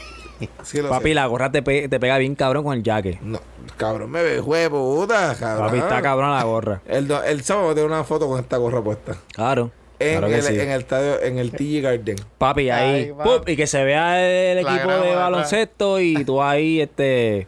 Sí, 0.64 0.82
Papi, 0.82 1.10
sé. 1.10 1.14
la 1.16 1.26
gorra 1.26 1.52
te, 1.52 1.62
pe- 1.62 1.90
te 1.90 2.00
pega 2.00 2.18
bien 2.18 2.34
cabrón 2.34 2.64
con 2.64 2.78
el 2.78 2.82
jaque. 2.82 3.20
No, 3.22 3.42
cabrón, 3.76 4.10
me 4.10 4.24
ve, 4.24 4.40
juego, 4.40 4.96
puta, 5.02 5.36
cabrón. 5.38 5.68
Papi, 5.68 5.80
está 5.80 6.02
cabrón 6.02 6.32
la 6.32 6.44
gorra. 6.44 6.82
El, 6.88 7.12
el 7.12 7.44
sábado 7.44 7.76
tengo 7.76 7.88
una 7.88 8.06
foto 8.06 8.26
con 8.30 8.40
esta 8.40 8.56
gorra 8.56 8.82
puesta. 8.82 9.18
Claro. 9.34 9.70
En, 10.00 10.12
claro 10.12 10.28
que 10.28 10.36
el, 10.38 10.42
sí. 10.44 10.54
en 10.58 10.70
el 10.72 10.80
estadio, 10.80 11.22
en 11.22 11.40
el 11.40 11.52
TG 11.52 11.82
Garden. 11.82 12.16
Papi, 12.38 12.70
ahí, 12.70 12.96
Ahí 12.96 13.12
va. 13.12 13.26
¡pup! 13.26 13.50
y 13.50 13.58
que 13.58 13.68
se 13.68 13.84
vea 13.84 14.26
el 14.54 14.60
equipo 14.60 14.90
de 14.90 15.14
baloncesto 15.14 16.00
y 16.00 16.24
tú 16.24 16.42
ahí, 16.42 16.80
este... 16.80 17.46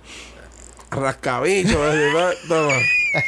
Rascabicho, 0.90 1.78
toma. 2.50 2.74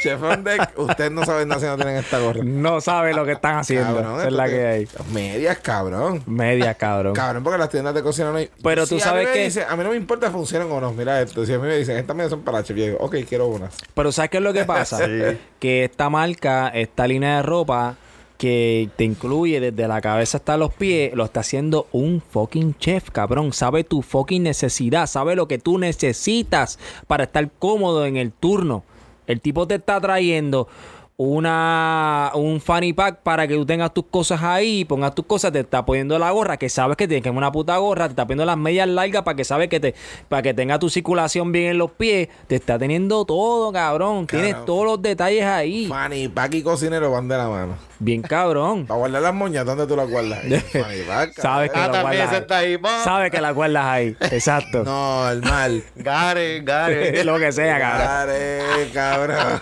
Chef 0.02 0.22
on 0.22 0.42
deck, 0.44 0.72
ustedes 0.78 1.10
no 1.10 1.24
saben 1.24 1.48
nada 1.48 1.60
si 1.60 1.66
no 1.66 1.76
tienen 1.76 1.96
esta 1.96 2.18
gorra. 2.20 2.40
No 2.44 2.80
sabe 2.80 3.12
lo 3.14 3.24
que 3.24 3.32
están 3.32 3.56
haciendo. 3.58 3.96
Cabrón, 3.96 4.26
es 4.26 4.32
la 4.32 4.48
que 4.48 4.66
hay. 4.66 4.88
Medias, 5.12 5.58
cabrón. 5.58 6.22
Media, 6.26 6.74
cabrón. 6.78 7.12
Cabrón, 7.14 7.42
porque 7.44 7.58
las 7.58 7.68
tiendas 7.70 7.94
de 7.94 8.02
cocina 8.02 8.30
no 8.30 8.38
hay. 8.38 8.50
Pero 8.62 8.86
tú 8.86 8.98
sabes 8.98 9.28
a 9.28 9.32
que- 9.32 9.44
dicen- 9.44 9.66
a 9.68 9.76
mí 9.76 9.84
no 9.84 9.90
me 9.90 9.96
importa 9.96 10.26
si 10.28 10.32
funcionan 10.32 10.70
o 10.72 10.80
no. 10.80 10.92
Mira 10.92 11.20
esto. 11.20 11.44
Si 11.44 11.52
a 11.52 11.58
mí 11.58 11.66
me 11.66 11.76
dicen, 11.76 11.96
estas 11.96 12.16
medias 12.16 12.30
son 12.30 12.42
para 12.42 12.62
chef, 12.62 12.76
yo 12.76 12.84
digo, 12.84 12.98
ok, 13.00 13.16
quiero 13.28 13.46
unas. 13.48 13.76
Pero 13.94 14.10
¿sabes 14.12 14.30
qué 14.30 14.38
es 14.38 14.42
lo 14.42 14.52
que 14.52 14.64
pasa? 14.64 14.98
Que 15.60 15.84
esta 15.84 16.10
marca, 16.10 16.68
esta 16.68 17.06
línea 17.06 17.36
de 17.36 17.42
ropa 17.42 17.96
que 18.36 18.90
te 18.96 19.04
incluye 19.04 19.60
desde 19.60 19.88
la 19.88 20.00
cabeza 20.02 20.36
hasta 20.38 20.56
los 20.58 20.74
pies, 20.74 21.14
lo 21.14 21.24
está 21.24 21.40
haciendo 21.40 21.86
un 21.92 22.20
fucking 22.20 22.76
chef, 22.78 23.10
cabrón. 23.10 23.52
Sabe 23.52 23.84
tu 23.84 24.02
fucking 24.02 24.42
necesidad, 24.42 25.06
sabe 25.06 25.36
lo 25.36 25.48
que 25.48 25.58
tú 25.58 25.78
necesitas 25.78 26.78
para 27.06 27.24
estar 27.24 27.48
cómodo 27.58 28.04
en 28.06 28.16
el 28.16 28.32
turno. 28.32 28.84
El 29.26 29.40
tipo 29.40 29.66
te 29.66 29.76
está 29.76 30.00
trayendo 30.00 30.68
una 31.16 32.32
un 32.34 32.60
fanny 32.60 32.92
pack 32.92 33.18
para 33.22 33.46
que 33.46 33.54
tú 33.54 33.64
tengas 33.64 33.94
tus 33.94 34.04
cosas 34.06 34.42
ahí, 34.42 34.84
pongas 34.84 35.14
tus 35.14 35.24
cosas, 35.26 35.52
te 35.52 35.60
está 35.60 35.84
poniendo 35.84 36.18
la 36.18 36.30
gorra, 36.32 36.56
que 36.56 36.68
sabes 36.68 36.96
que 36.96 37.06
tienes 37.06 37.22
que 37.22 37.28
es 37.28 37.34
una 37.36 37.52
puta 37.52 37.76
gorra, 37.76 38.06
te 38.06 38.10
está 38.12 38.24
poniendo 38.24 38.44
las 38.44 38.56
medias 38.56 38.88
largas 38.88 39.22
para 39.22 39.36
que 39.36 39.44
sabes 39.44 39.68
que 39.68 39.78
te 39.80 39.94
para 40.28 40.42
que 40.42 40.54
tenga 40.54 40.78
tu 40.78 40.90
circulación 40.90 41.52
bien 41.52 41.70
en 41.72 41.78
los 41.78 41.92
pies, 41.92 42.28
te 42.48 42.56
está 42.56 42.78
teniendo 42.78 43.24
todo, 43.24 43.72
cabrón, 43.72 44.26
tienes 44.26 44.64
todos 44.64 44.84
los 44.84 45.02
detalles 45.02 45.44
ahí, 45.44 45.86
Fanny 45.86 46.28
Pack 46.28 46.54
y 46.54 46.62
cocinero 46.62 47.10
van 47.10 47.28
de 47.28 47.36
la 47.36 47.48
mano. 47.48 47.76
bien 48.00 48.20
cabrón. 48.22 48.86
Para 48.88 48.98
guardar 48.98 49.22
las 49.22 49.34
moñas, 49.34 49.64
¿dónde 49.64 49.86
tú 49.86 49.94
las 49.96 50.10
guardas? 50.10 50.40
Fanny 50.72 51.02
Pack. 51.06 51.40
Sabes 51.40 51.70
que 51.70 51.78
Ah, 51.78 51.86
la 51.86 51.92
también 51.92 52.22
guardas 52.22 52.40
está 52.42 52.56
ahí. 52.58 52.78
Sabes 53.04 53.30
que 53.30 53.40
la 53.40 53.50
guardas 53.52 53.84
ahí, 53.86 54.16
exacto. 54.32 54.82
Normal. 54.84 55.84
Gare, 55.94 56.60
Gare. 56.62 57.24
lo 57.24 57.38
que 57.38 57.52
sea, 57.52 57.78
cabrón. 57.78 58.06
Gare, 58.06 58.90
cabrón. 58.92 59.60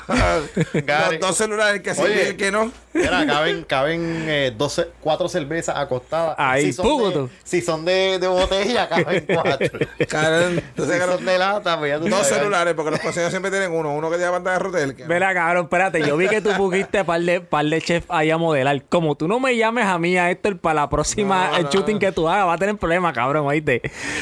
Gare. 0.87 1.19
Dos 1.43 1.49
celulares 1.49 1.83
que 1.83 1.95
sí 1.95 2.03
Oye. 2.03 2.15
y 2.15 2.27
el 2.29 2.37
que 2.37 2.51
no. 2.51 2.71
Mira, 2.93 3.27
caben, 3.27 3.65
caben 3.65 4.25
eh, 4.29 4.53
12, 4.57 4.89
cuatro 5.01 5.29
cervezas 5.29 5.77
acostadas. 5.77 6.35
Ahí, 6.39 6.67
si 6.67 6.73
son, 6.75 6.87
de, 7.13 7.29
si 7.45 7.61
son 7.63 7.85
de, 7.85 8.19
de 8.19 8.27
botella, 8.29 8.89
caben 8.89 9.25
cuatro. 9.35 9.79
Cabrón, 10.09 10.55
si 10.57 10.59
entonces, 10.61 11.03
son 11.05 11.25
de 11.25 11.39
lata, 11.39 11.79
pues 11.79 11.91
ya 11.91 11.99
tú 11.99 12.09
dos 12.09 12.21
sabes. 12.27 12.35
celulares, 12.39 12.75
porque 12.75 12.91
los 12.91 13.01
cocineros 13.01 13.31
siempre 13.31 13.51
tienen 13.51 13.73
uno. 13.73 13.95
Uno 13.95 14.11
que 14.11 14.19
lleva 14.19 14.33
pantalla 14.33 14.59
de 14.59 14.63
rotel. 14.63 14.97
Mira, 15.09 15.33
cabrón, 15.35 15.65
espérate. 15.65 16.07
Yo 16.07 16.17
vi 16.17 16.29
que 16.29 16.41
tú 16.41 16.51
pusiste 16.57 17.05
par 17.05 17.21
de, 17.21 17.41
par 17.41 17.65
de 17.65 17.81
chef 17.81 18.05
ahí 18.09 18.31
a 18.31 18.37
modelar. 18.39 18.83
Como 18.89 19.15
tú 19.15 19.27
no 19.29 19.41
me 19.41 19.57
llames 19.57 19.87
a 19.87 19.99
mí 19.99 20.17
a 20.19 20.31
Héctor 20.31 20.59
para 20.59 20.75
la 20.83 20.89
próxima 20.91 21.49
No, 21.51 21.57
el 21.57 21.63
no. 21.65 21.71
shooting 21.71 21.99
que 21.99 22.13
tú 22.13 22.29
hagas, 22.29 22.47
va 22.47 22.55
a 22.55 22.59
tener 22.59 22.77
problemas, 22.77 23.15
cabrón, 23.15 23.47
oíste. 23.47 23.81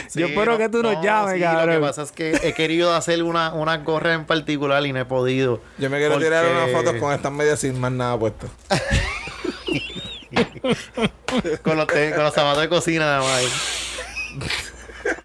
Sí, 0.09 0.21
Yo 0.21 0.27
espero 0.27 0.53
no, 0.53 0.59
que 0.59 0.69
tú 0.69 0.83
nos 0.83 0.95
no, 0.95 1.03
llames, 1.03 1.35
sí, 1.35 1.41
Lo 1.41 1.47
cabrón. 1.47 1.75
que 1.77 1.81
pasa 1.81 2.03
es 2.03 2.13
que 2.13 2.39
he 2.43 2.53
querido 2.53 2.95
hacer 2.95 3.23
una, 3.23 3.53
una 3.55 3.79
gorra 3.79 4.15
en 4.15 4.25
particular 4.27 4.85
y 4.87 4.93
no 4.93 5.01
he 5.01 5.05
podido. 5.05 5.61
Yo 5.79 5.91
me 5.91 5.99
quiero 5.99 6.13
Porque- 6.15 6.27
tirar 6.27 6.45
unas 6.47 6.71
fotos 6.71 6.95
con 7.01 7.10
estas 7.17 7.33
medias 7.33 7.59
sin 7.61 7.79
más 7.81 7.93
nada 7.93 8.19
puesto. 8.19 8.47
con 11.63 11.77
los, 11.77 11.87
te- 11.87 12.13
con 12.15 12.25
los 12.25 12.35
zapatos 12.35 12.63
de 12.63 12.69
cocina 12.69 13.05
nada 13.05 13.21
más. 13.21 13.43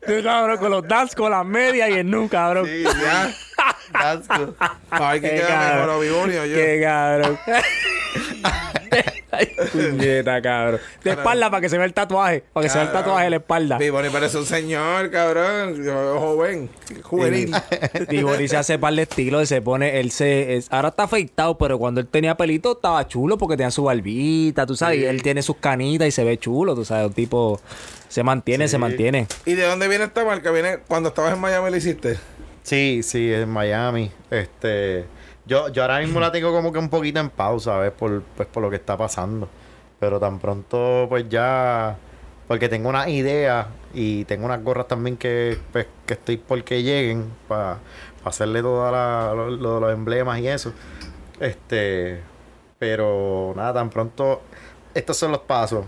Tú, 0.06 0.14
cabrón, 0.24 0.58
con 0.58 0.72
los 0.72 0.88
dance, 0.88 1.16
con 1.16 1.32
las 1.32 1.46
medias 1.46 1.90
y 1.90 1.94
el 1.94 2.10
nu, 2.10 2.28
cabrón. 2.30 2.66
Sí, 2.66 2.84
ya. 2.84 3.34
Asco. 4.12 4.54
Para 4.90 5.12
ver 5.14 5.22
Qué 5.22 5.30
queda 5.38 5.74
mejor, 5.76 5.90
o 5.90 6.00
Bibonio 6.00 6.42
o 6.42 6.46
yo. 6.46 6.56
Qué 6.56 6.82
cabrón. 6.84 7.40
Ay, 9.32 9.48
puñeta, 9.72 10.41
cabrón. 10.41 10.80
De 11.04 11.12
espalda 11.12 11.50
para 11.50 11.62
que 11.62 11.70
se 11.70 11.78
vea 11.78 11.86
el 11.86 11.93
tatuaje. 11.93 12.43
Para 12.54 12.64
que 12.66 12.70
se 12.70 12.78
vea 12.78 12.88
el 12.88 12.93
tatuaje 12.93 13.24
de 13.26 13.30
la 13.32 13.36
espalda. 13.38 13.78
Bibonio 13.78 14.12
parece 14.12 14.38
un 14.38 14.46
señor, 14.46 15.10
cabrón. 15.12 15.76
Yo 15.84 15.93
me 15.93 16.02
veo 16.02 16.20
joven, 16.20 16.70
juvenil. 17.04 17.54
Y 18.10 18.22
Boris 18.24 18.52
se 18.52 18.58
hace 18.58 18.80
par 18.80 18.93
de 18.93 19.02
estilos 19.02 19.43
y 19.43 19.46
se 19.48 19.62
pone, 19.62 20.00
él 20.00 20.12
se, 20.12 20.56
es- 20.56 20.68
ahora 20.72 20.89
está 20.89 21.04
afeitado, 21.04 21.58
pero 21.58 21.78
cuando 21.78 22.00
él 22.02 22.08
tenía 22.08 22.36
pelito 22.38 22.74
estaba 22.74 23.06
chulo 23.08 23.38
porque 23.38 23.58
tenía 23.58 23.72
su 23.72 23.84
barbita, 23.84 24.66
tú 24.66 24.76
sabes, 24.76 25.00
y 25.00 25.06
él 25.06 25.22
tiene 25.22 25.41
sus 25.41 25.58
canitas 25.58 26.08
y 26.08 26.12
se 26.12 26.24
ve 26.24 26.38
chulo, 26.38 26.76
tú 26.76 26.86
sabes, 26.86 27.08
un 27.08 27.14
tipo 27.14 27.60
se 28.08 28.24
mantiene, 28.24 28.68
se 28.68 28.78
mantiene. 28.78 29.28
¿Y 29.46 29.54
de 29.56 29.64
dónde 29.64 29.88
viene 29.89 30.06
esta 30.06 30.24
marca? 30.24 30.52
¿Viene 30.52 30.78
cuando 30.88 31.10
estabas 31.10 31.34
en 31.34 31.39
Miami 31.39 31.70
lo 31.72 31.76
hiciste? 31.78 32.18
Sí, 32.64 33.02
sí, 33.04 33.32
en 33.34 33.50
Miami. 33.50 34.12
Este, 34.32 35.06
yo, 35.46 35.70
yo 35.70 35.82
ahora 35.84 36.00
mismo 36.00 36.20
la 36.20 36.32
tengo 36.32 36.52
como 36.52 36.72
que 36.72 36.80
un 36.80 36.89
poquito 36.89 37.20
en 37.20 37.30
pausa, 37.30 37.78
¿ves? 37.78 37.91
Por, 37.91 38.22
pues 38.36 38.48
por 38.48 38.64
lo 38.64 38.70
que 38.70 38.78
está 38.78 38.98
pasando. 38.98 39.48
Pero 40.00 40.20
tan 40.20 40.39
pronto, 40.39 41.06
pues 41.10 41.30
ya, 41.30 41.98
porque 42.48 42.70
tengo 42.70 42.89
una 42.89 43.10
idea 43.10 43.68
y 43.93 44.26
tengo 44.26 44.46
unas 44.46 44.64
gorras 44.64 44.88
también 44.88 45.18
que, 45.18 45.58
pues, 45.72 45.88
que 46.06 46.14
estoy 46.16 46.38
por 46.38 46.64
que 46.64 46.84
lleguen 46.84 47.32
para 47.48 47.80
hacerle 48.24 48.62
todos 48.62 49.60
los 49.60 49.93
emblemas 49.93 50.39
y 50.39 50.48
eso. 50.48 50.74
Este, 51.39 52.22
pero 52.80 53.54
nada, 53.56 53.74
tan 53.74 53.89
pronto, 53.89 54.41
estos 54.93 55.18
son 55.18 55.32
los 55.32 55.41
pasos. 55.41 55.86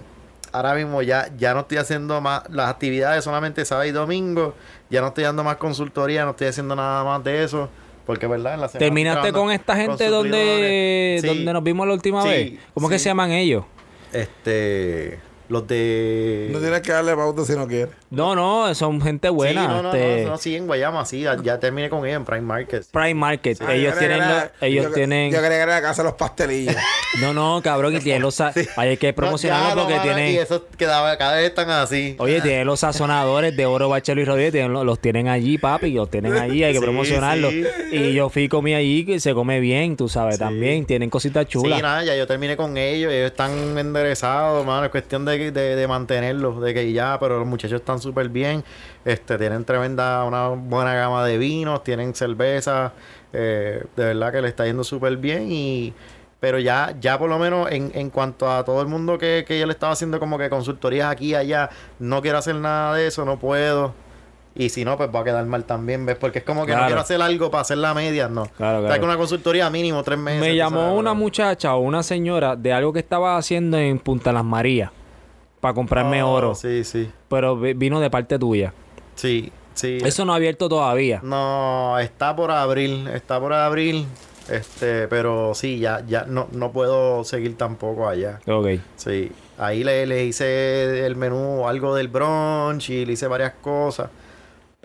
Ahora 0.51 0.73
mismo 0.73 1.01
ya, 1.01 1.29
ya 1.37 1.53
no 1.53 1.61
estoy 1.61 1.77
haciendo 1.77 2.21
más 2.21 2.43
las 2.49 2.69
actividades 2.69 3.23
solamente 3.23 3.65
sábado 3.65 3.87
y 3.87 3.91
domingo. 3.91 4.53
Ya 4.89 5.01
no 5.01 5.07
estoy 5.07 5.25
dando 5.25 5.43
más 5.43 5.57
consultoría, 5.57 6.23
no 6.25 6.31
estoy 6.31 6.47
haciendo 6.47 6.75
nada 6.75 7.03
más 7.03 7.23
de 7.23 7.43
eso. 7.43 7.69
Porque, 8.07 8.25
¿verdad? 8.25 8.55
En 8.55 8.61
la 8.61 8.67
semana 8.69 8.79
¿Terminaste 8.85 9.31
con 9.33 9.51
esta 9.51 9.75
gente 9.75 10.05
con 10.05 10.13
donde. 10.13 11.19
Sí. 11.21 11.27
donde 11.27 11.53
nos 11.53 11.63
vimos 11.63 11.85
la 11.87 11.93
última 11.93 12.23
Sí, 12.23 12.29
vez? 12.29 12.53
¿Cómo 12.73 12.89
que 12.89 12.97
sí. 12.97 13.03
se 13.03 13.09
llaman 13.09 13.31
ellos? 13.33 13.65
Este. 14.13 15.19
Los 15.49 15.65
de. 15.67 16.49
No 16.51 16.59
tienes 16.59 16.81
que 16.81 16.91
darle 16.91 17.15
pauta 17.15 17.45
si 17.45 17.53
no 17.53 17.67
quieres. 17.67 17.89
No, 18.09 18.35
no, 18.35 18.73
son 18.75 19.01
gente 19.01 19.29
buena. 19.29 19.61
Sí, 19.61 19.67
no, 19.67 19.81
no, 19.83 19.93
este, 19.93 20.23
no, 20.25 20.29
no, 20.31 20.37
sí, 20.37 20.55
en 20.55 20.67
Guayama, 20.67 21.05
sí. 21.05 21.21
Ya, 21.21 21.37
ya 21.41 21.59
terminé 21.59 21.89
con 21.89 22.05
ellos 22.05 22.17
en 22.17 22.25
Prime 22.25 22.41
Market. 22.41 22.85
Prime 22.91 23.13
Market. 23.13 23.61
Ellos 23.69 23.93
yo 23.93 23.99
tienen, 23.99 24.21
ellos 24.61 24.85
yo- 24.85 24.91
tienen, 24.93 25.31
Yo 25.31 25.37
quería 25.41 25.57
que 25.57 25.63
era 25.63 25.75
la 25.75 25.81
casa 25.81 26.03
de 26.03 26.09
los 26.09 26.17
pastelillos. 26.17 26.75
no, 27.21 27.33
no, 27.33 27.61
cabrón, 27.63 27.95
y 27.95 27.99
tienen 27.99 28.21
los, 28.21 28.35
sa- 28.35 28.53
hay 28.77 28.97
que 28.97 29.13
promocionarlo 29.13 29.83
No, 29.83 29.87
porque 29.87 29.99
tienen, 30.01 30.33
Y 30.33 30.37
eso 30.37 30.65
quedaba, 30.77 31.17
cada 31.17 31.35
vez 31.37 31.45
están 31.49 31.69
así. 31.69 32.15
Oye, 32.19 32.41
tienen 32.41 32.67
los 32.67 32.81
sazonadores 32.81 33.55
de 33.55 33.65
oro, 33.65 33.87
bachelo 33.89 34.19
y 34.21 34.25
rodillas, 34.25 34.51
tienen- 34.51 34.73
los, 34.73 34.85
los 34.85 34.99
tienen 34.99 35.27
allí, 35.29 35.57
papi, 35.57 35.91
los 35.91 36.09
tienen 36.11 36.33
allí, 36.35 36.63
hay 36.63 36.73
que 36.73 36.79
Sí, 36.79 36.83
promocionarlos. 36.85 37.51
sí. 37.53 37.63
Y 37.91 38.13
yo 38.13 38.29
fui 38.29 38.49
comí 38.49 38.73
allí, 38.73 39.05
que 39.05 39.19
se 39.21 39.33
come 39.33 39.59
bien, 39.61 39.95
tú 39.95 40.09
sabes, 40.09 40.39
también, 40.39 40.85
tienen 40.85 41.09
cositas 41.09 41.45
chulas. 41.47 41.77
Sí, 41.77 41.81
nada, 41.83 42.03
ya 42.03 42.15
yo 42.15 42.27
terminé 42.27 42.57
con 42.57 42.77
ellos. 42.77 43.11
Ellos 43.13 43.31
están 43.31 43.77
enderezados, 43.77 44.65
mano. 44.65 44.85
Es 44.85 44.91
cuestión 44.91 45.23
de, 45.25 45.36
de, 45.37 45.75
de 45.75 45.87
mantenerlos, 45.87 46.61
de 46.61 46.73
que 46.73 46.91
ya, 46.93 47.17
pero 47.19 47.39
los 47.39 47.47
muchachos 47.47 47.79
están 47.79 47.99
súper 47.99 48.29
bien. 48.29 48.63
Este, 49.05 49.37
tienen 49.37 49.63
tremenda, 49.65 50.23
una 50.23 50.49
buena 50.49 50.93
gama 50.95 51.25
de 51.25 51.37
vinos, 51.37 51.83
tienen 51.83 52.13
cerveza. 52.15 52.93
eh, 53.33 53.83
de 53.95 54.05
verdad 54.05 54.31
que 54.31 54.41
le 54.41 54.47
está 54.49 54.65
yendo 54.65 54.83
súper 54.83 55.17
bien 55.17 55.51
y, 55.51 55.93
Pero 56.39 56.59
ya, 56.59 56.95
ya 57.01 57.17
por 57.17 57.29
lo 57.29 57.39
menos 57.39 57.71
en, 57.71 57.91
en 57.95 58.09
cuanto 58.11 58.49
a 58.51 58.63
todo 58.63 58.81
el 58.81 58.87
mundo 58.87 59.17
que, 59.17 59.43
que 59.47 59.59
yo 59.59 59.65
le 59.65 59.71
estaba 59.73 59.93
haciendo 59.93 60.19
como 60.19 60.37
que 60.37 60.49
consultorías 60.49 61.11
aquí 61.11 61.31
y 61.31 61.35
allá, 61.35 61.69
no 61.99 62.21
quiero 62.21 62.37
hacer 62.37 62.55
nada 62.55 62.93
de 62.95 63.07
eso, 63.07 63.25
no 63.25 63.37
puedo. 63.39 63.93
Y 64.59 64.69
si 64.69 64.83
no, 64.85 64.97
pues 64.97 65.09
va 65.13 65.19
a 65.19 65.23
quedar 65.23 65.45
mal 65.45 65.65
también, 65.65 66.03
¿ves? 66.07 66.15
Porque 66.15 66.39
es 66.39 66.43
como 66.45 66.61
que 66.65 66.71
Claro. 66.71 66.81
no 66.81 66.87
quiero 66.87 67.01
hacer 67.01 67.21
algo 67.21 67.51
para 67.51 67.61
hacer 67.61 67.77
la 67.77 67.93
media, 67.93 68.27
no. 68.27 68.45
Claro, 68.57 68.79
O 68.79 68.81
sea, 68.81 68.87
claro. 68.89 69.01
que 69.01 69.05
una 69.05 69.17
consultoría 69.17 69.69
mínimo 69.69 70.01
tres 70.01 70.17
meses. 70.17 70.41
Me 70.41 70.55
llamó 70.55 70.79
sabes, 70.81 70.99
una 70.99 71.11
bro. 71.11 71.19
muchacha 71.19 71.75
o 71.75 71.79
una 71.81 72.01
señora 72.01 72.55
de 72.55 72.73
algo 72.73 72.91
que 72.91 72.97
estaba 72.99 73.37
haciendo 73.37 73.77
en 73.77 73.99
Punta 73.99 74.31
Las 74.33 74.43
Marías 74.43 74.89
para 75.67 75.73
comprarme 75.75 76.23
Oh, 76.23 76.31
oro, 76.31 76.55
Sí, 76.55 76.83
sí. 76.85 77.09
pero 77.27 77.57
vi- 77.57 77.73
vino 77.73 77.99
de 77.99 78.09
parte 78.09 78.39
tuya. 78.39 78.73
Sí, 79.15 79.51
sí. 79.73 79.97
Eso 80.01 80.23
no 80.23 80.31
ha 80.31 80.37
abierto 80.37 80.69
todavía. 80.69 81.19
No, 81.23 81.99
está 81.99 82.33
por 82.35 82.51
abril, 82.51 83.07
está 83.13 83.37
por 83.39 83.51
abril. 83.51 84.05
Este, 84.49 85.09
pero 85.09 85.53
sí, 85.53 85.79
ya, 85.79 86.01
ya 86.07 86.23
no, 86.25 86.47
no 86.53 86.71
puedo 86.71 87.25
seguir 87.25 87.57
tampoco 87.57 88.07
allá. 88.07 88.39
Ok. 88.47 88.79
Sí. 88.95 89.29
Ahí 89.57 89.83
le, 89.83 90.05
le 90.05 90.23
hice 90.23 91.05
el 91.05 91.17
menú, 91.17 91.67
algo 91.67 91.93
del 91.95 92.07
brunch 92.07 92.89
y 92.91 93.05
le 93.05 93.11
hice 93.13 93.27
varias 93.27 93.53
cosas. 93.61 94.09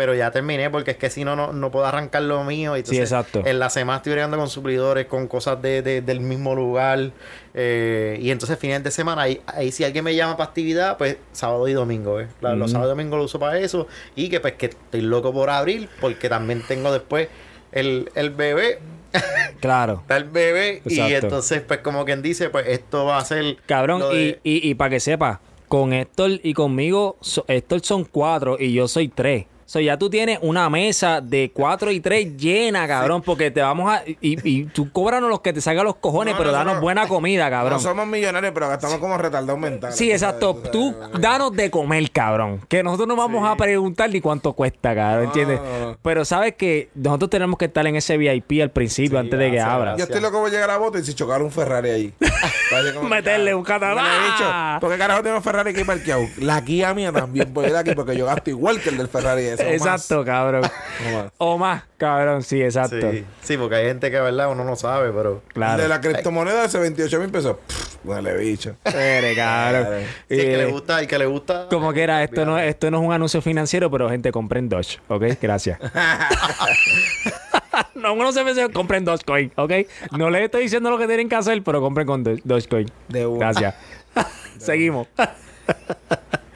Pero 0.03 0.17
ya 0.17 0.33
terminé 0.33 0.69
porque 0.69 0.91
es 0.91 0.97
que 0.97 1.11
si 1.11 1.25
no, 1.25 1.37
no, 1.37 1.53
no 1.53 1.71
puedo 1.71 1.87
arrancar 1.87 2.23
lo 2.23 2.43
mío. 2.43 2.75
Y 2.77 2.81
entonces, 2.81 3.05
exacto. 3.05 3.43
En 3.47 3.61
la 3.61 3.71
semana 3.71 3.99
estoy 3.99 4.11
bregando 4.15 4.37
con 4.37 4.49
suplidores, 4.49 5.07
con 5.07 5.29
cosas 5.29 5.63
de, 5.63 5.81
de- 5.81 6.03
del 6.03 6.19
mismo 6.19 6.57
lugar. 6.57 7.13
eh, 7.55 8.19
y 8.21 8.33
entonces, 8.33 8.59
fines 8.59 8.83
de 8.83 8.91
semana, 8.91 9.23
ahí, 9.23 9.41
ahí 9.47 9.71
si 9.71 9.85
alguien 9.85 10.03
me 10.05 10.15
llama 10.17 10.37
para 10.37 10.49
actividad, 10.49 10.99
pues 10.99 11.19
sábado 11.31 11.69
y 11.69 11.73
domingo. 11.73 12.21
La- 12.41 12.55
Los 12.57 12.73
sábados 12.73 12.93
y 12.95 12.99
domingos 12.99 13.17
lo 13.19 13.25
uso 13.27 13.39
para 13.39 13.61
eso. 13.61 13.87
Y 14.17 14.29
que 14.29 14.41
pues 14.41 14.55
que 14.55 14.67
estoy 14.67 15.03
loco 15.03 15.33
por 15.33 15.51
abrir 15.51 15.89
porque 16.01 16.29
también 16.29 16.63
tengo 16.67 16.91
después 16.93 17.29
el, 17.71 18.11
el 18.17 18.31
bebé. 18.31 18.81
Claro. 19.61 19.99
Está 20.03 20.17
el 20.17 20.25
bebé. 20.25 20.83
Y 20.87 20.99
entonces, 21.01 21.61
pues 21.61 21.79
como 21.79 22.05
quien 22.05 22.21
dice, 22.23 22.51
pues 22.51 22.67
esto 22.67 23.05
va 23.05 23.19
a 23.19 23.25
ser... 23.25 23.57
Cabrón, 23.67 24.01
de- 24.11 24.41
y, 24.43 24.57
y, 24.59 24.71
y 24.71 24.75
para 24.75 24.91
que 24.91 24.99
sepa, 24.99 25.41
con 25.69 25.93
Héctor 25.93 26.41
y 26.43 26.53
conmigo, 26.55 27.17
so- 27.21 27.45
Héctor 27.47 27.81
son 27.83 28.05
cuatro 28.05 28.57
y 28.59 28.73
yo 28.73 28.89
soy 28.89 29.07
tres. 29.09 29.47
So, 29.73 29.81
ya 29.81 29.97
tú 29.97 30.11
tienes 30.11 30.39
una 30.43 30.69
mesa 30.69 31.23
de 31.23 31.51
cuatro 31.51 31.91
y 31.91 31.99
tres 32.01 32.37
llena, 32.37 32.87
cabrón, 32.87 33.23
porque 33.23 33.51
te 33.51 33.63
vamos 33.63 33.91
a... 33.91 34.03
Y, 34.07 34.17
y 34.21 34.65
tú 34.67 34.93
cóbranos 34.93 35.31
los 35.31 35.41
que 35.41 35.55
te 35.55 35.63
salgan 35.63 35.87
los 35.87 35.97
cojones, 35.97 36.35
No, 36.35 36.39
pero 36.39 36.51
nosotros- 36.51 36.67
danos 36.73 36.83
buena 36.83 37.09
comida, 37.09 37.49
cabrón. 37.49 37.73
No 37.73 37.81
somos 37.81 38.07
millonarios, 38.07 38.53
pero 38.53 38.69
gastamos 38.69 38.99
como 38.99 39.17
retardados 39.17 39.59
mentales. 39.59 39.97
Sí, 39.97 40.09
tú 40.09 40.13
exacto. 40.13 40.55
sabes, 40.57 40.71
Tú 40.73 40.95
sabes. 41.01 41.21
danos 41.23 41.53
de 41.53 41.71
comer, 41.71 42.11
cabrón. 42.11 42.61
Que 42.69 42.83
nosotros 42.83 43.09
no 43.09 43.17
vamos 43.17 43.49
a 43.49 43.57
preguntar 43.57 44.11
ni 44.11 44.21
cuánto 44.21 44.53
cuesta, 44.53 44.95
cabrón, 44.95 45.25
¿entiendes? 45.29 45.59
no, 45.63 45.87
no. 45.93 45.99
Pero 46.03 46.27
sabes 46.27 46.55
que 46.55 46.91
nosotros 46.95 47.31
tenemos 47.31 47.57
que 47.57 47.65
estar 47.65 47.87
en 47.87 47.97
ese 47.97 48.19
VIP 48.19 48.61
al 48.61 48.71
principio, 48.73 49.19
antes 49.19 49.39
de 49.39 49.53
que 49.53 49.59
abra. 49.59 49.97
Yo 49.97 50.05
estoy 50.05 50.21
loco 50.21 50.39
por 50.39 50.51
llegar 50.51 50.69
a 50.69 50.77
bote 50.77 50.99
y 50.99 51.03
si 51.03 51.15
chocar 51.15 51.41
un 51.41 51.51
Ferrari 51.51 51.89
ahí. 51.89 52.15
Meterle 53.09 53.55
un 53.55 53.63
catalán. 53.63 54.05
Me 54.05 54.11
lo 54.11 54.17
he 54.17 54.31
dicho, 54.33 54.81
¿Por 54.81 54.91
qué 54.93 54.99
carajo 54.99 55.23
tengo 55.23 55.41
Ferrari 55.41 55.71
aquí 55.71 55.85
parqueado? 55.85 56.25
La 56.39 56.63
Kia 56.63 56.93
mía 56.93 57.11
también 57.11 57.53
puede 57.55 57.71
ir 57.71 57.77
aquí 57.77 57.93
porque 57.95 58.15
yo 58.17 58.27
gasto 58.27 58.51
igual 58.51 58.79
que 58.83 58.91
el 58.91 58.99
del 58.99 59.09
Ferrari 59.09 59.43
ese. 59.45 59.62
Exacto, 59.71 60.25
cabrón. 60.25 60.65
O 60.65 61.13
más. 61.13 61.33
O 61.39 61.59
más, 61.59 61.83
cabrón, 61.97 62.43
sí, 62.43 62.63
exacto. 62.63 63.11
Sí, 63.11 63.25
sí, 63.43 63.57
porque 63.57 63.77
hay 63.77 63.87
gente 63.87 64.11
que, 64.11 64.21
¿verdad? 64.21 64.51
Uno 64.51 64.65
no 64.65 64.77
sabe, 64.77 65.11
pero... 65.13 65.43
Claro. 65.53 65.83
De 65.83 65.89
la 65.89 66.01
criptomoneda 66.01 66.65
ese 66.65 66.79
28 66.79 67.21
mil 67.21 67.31
pesos. 67.31 67.57
Pff, 67.67 67.97
Huele 68.05 68.37
bicho. 68.37 68.77
Eres, 68.85 69.37
cabrón. 69.37 69.87
Sí, 70.29 70.35
el 70.35 70.41
que 70.41 70.57
le 70.57 70.65
gusta, 70.67 71.01
el 71.01 71.07
que 71.07 71.19
le 71.19 71.27
gusta... 71.27 71.67
Como 71.71 71.93
que 71.93 72.03
era, 72.03 72.23
esto 72.23 72.45
no, 72.45 72.59
esto 72.59 72.91
no 72.91 72.99
es 73.01 73.07
un 73.07 73.13
anuncio 73.13 73.41
financiero, 73.43 73.91
pero 73.91 74.09
gente, 74.11 74.33
compren 74.33 74.69
Dodge, 74.69 74.99
¿ok? 75.09 75.25
Gracias. 75.41 75.79
no, 77.95 78.15
uno 78.15 78.33
se 78.33 78.45
me 78.45 78.71
compren 78.71 79.05
Dogecoin, 79.05 79.53
¿ok? 79.57 79.73
No 80.19 80.31
les 80.31 80.43
estoy 80.43 80.63
diciendo 80.65 80.91
lo 80.91 80.99
que 80.99 81.07
tienen 81.07 81.29
que 81.29 81.37
hacer, 81.37 81.63
pero 81.63 81.81
compren 81.81 82.07
con 82.07 82.25
Do- 82.25 82.37
Dogecoin. 82.45 82.91
De 83.09 83.27
una. 83.27 83.53
Gracias. 83.53 83.75
Seguimos. 84.59 85.07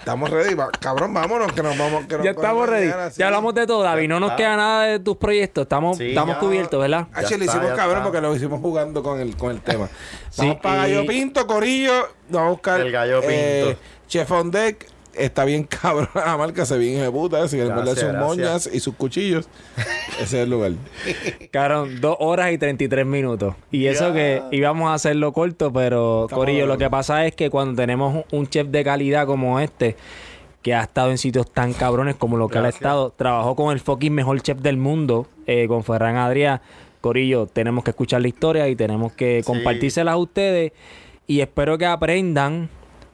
Estamos 0.07 0.31
ready. 0.31 0.55
va- 0.55 0.71
Cabrón, 0.71 1.13
vámonos 1.13 1.51
que 1.53 1.65
nos 1.65 1.77
vamos. 1.77 2.07
Que 2.07 2.15
nos 2.15 2.25
ya 2.25 2.31
estamos 2.31 2.69
ready. 2.69 2.87
mañana, 2.87 3.11
sí. 3.11 3.17
Ya 3.19 3.27
hablamos 3.27 3.53
de 3.55 3.67
todo, 3.67 3.83
David. 3.83 4.09
No 4.09 4.21
nos 4.21 4.31
está. 4.31 4.37
queda 4.37 4.57
nada 4.57 4.83
de 4.85 5.01
tus 5.01 5.17
proyectos. 5.17 5.63
Estamos, 5.63 5.99
Sí, 5.99 6.11
estamos 6.11 6.37
ya. 6.37 6.39
cubiertos, 6.41 6.81
¿verdad? 6.81 7.09
Ah, 7.13 7.23
Ya 7.23 7.29
che, 7.29 7.39
le 7.39 7.45
está, 7.47 7.57
hicimos 7.59 7.77
cabrón 7.77 7.97
está. 7.97 8.05
porque 8.05 8.21
lo 8.21 8.37
hicimos 8.37 8.61
jugando 8.61 9.03
con 9.03 9.19
el, 9.21 9.37
con 9.37 9.51
el 9.51 9.61
tema. 9.63 9.89
Sí, 10.31 10.43
Vamos 10.43 10.57
para 10.63 10.89
y- 10.89 10.93
Gallo 10.95 11.07
Pinto, 11.09 11.45
Corillo. 11.49 12.09
Vamos 12.29 12.47
a 12.47 12.51
buscar. 12.53 12.81
El 12.83 12.93
Gallo 12.93 13.21
eh, 13.25 13.65
Pinto. 13.67 13.81
Chef 14.07 14.31
on 14.31 14.51
Deck. 14.53 14.87
Está 15.19 15.45
bien 15.45 15.65
cabrón 15.83 16.09
la 16.15 16.37
marca, 16.37 16.65
se 16.67 16.77
bien 16.79 17.01
ejecuta. 17.01 17.47
Si 17.49 17.57
quieren 17.57 17.75
Gracias, 17.77 17.99
sus 18.01 18.13
moñas 18.15 18.71
y 18.73 18.81
sus 18.81 18.95
cuchillos. 18.95 19.49
Ese 20.15 20.23
es 20.23 20.33
el 20.35 20.51
lugar. 20.51 20.73
Cabrón, 21.51 22.01
dos 22.01 22.17
horas 22.21 22.53
y 22.53 22.59
33 22.59 23.07
minutos. 23.07 23.55
Y 23.71 23.87
eso 23.87 24.13
que 24.13 24.43
íbamos 24.53 24.91
a 24.91 24.95
hacerlo 24.95 25.33
corto, 25.33 25.73
pero 25.73 26.27
Corillo, 26.31 26.67
lo 26.67 26.79
que 26.79 26.89
pasa 26.91 27.27
es 27.27 27.35
que 27.35 27.51
cuando 27.51 27.75
tenemos 27.81 28.25
un- 28.33 28.47
chef 28.47 28.69
de 28.69 28.85
calidad 28.85 29.27
como 29.27 29.59
este, 29.61 29.97
que 30.63 30.75
ha 30.75 30.83
estado 30.83 31.11
en 31.11 31.19
sitios 31.19 31.51
tan 31.53 31.73
cabrones 31.73 32.15
como 32.17 32.37
lo 32.37 32.49
que 32.49 32.59
ha 32.59 32.69
estado, 32.69 33.11
trabajó 33.11 33.55
con 33.57 33.73
el 33.73 33.81
fucking 33.81 34.13
mejor 34.13 34.41
chef 34.41 34.59
del 34.59 34.77
mundo, 34.77 35.27
eh, 35.47 35.67
con 35.69 35.83
Ferran 35.85 36.17
Adrià. 36.17 36.61
Corillo, 37.01 37.47
tenemos 37.47 37.85
que 37.85 37.91
escuchar 37.91 38.21
la 38.23 38.29
historia 38.29 38.69
y 38.69 38.75
tenemos 38.77 39.13
que 39.13 39.43
Sí. 39.43 39.47
compartírselas 39.47 40.13
a 40.15 40.17
ustedes. 40.17 40.73
Y 41.29 41.41
espero 41.41 41.77
que 41.79 41.87
aprendan 41.87 42.69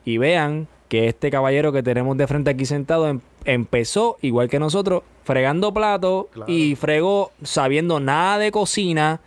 y 0.05 0.19
vean 0.19 0.69
que 0.93 1.09
este 1.09 1.31
caballero 1.31 1.73
que 1.73 1.83
tenemos 1.83 2.19
de 2.19 2.27
frente 2.27 2.51
aquí 2.51 2.67
sentado 2.67 3.09
em- 3.09 3.21
empezó, 3.47 4.19
igual 4.21 4.51
que 4.51 4.59
nosotros, 4.59 5.03
fregando 5.25 5.73
platos 5.73 6.27
Claro. 6.35 6.53
y 6.53 6.75
fregó 6.77 7.31
sabiendo 7.43 7.99
nada 7.99 8.37
de 8.37 8.53
cocina 8.53 9.23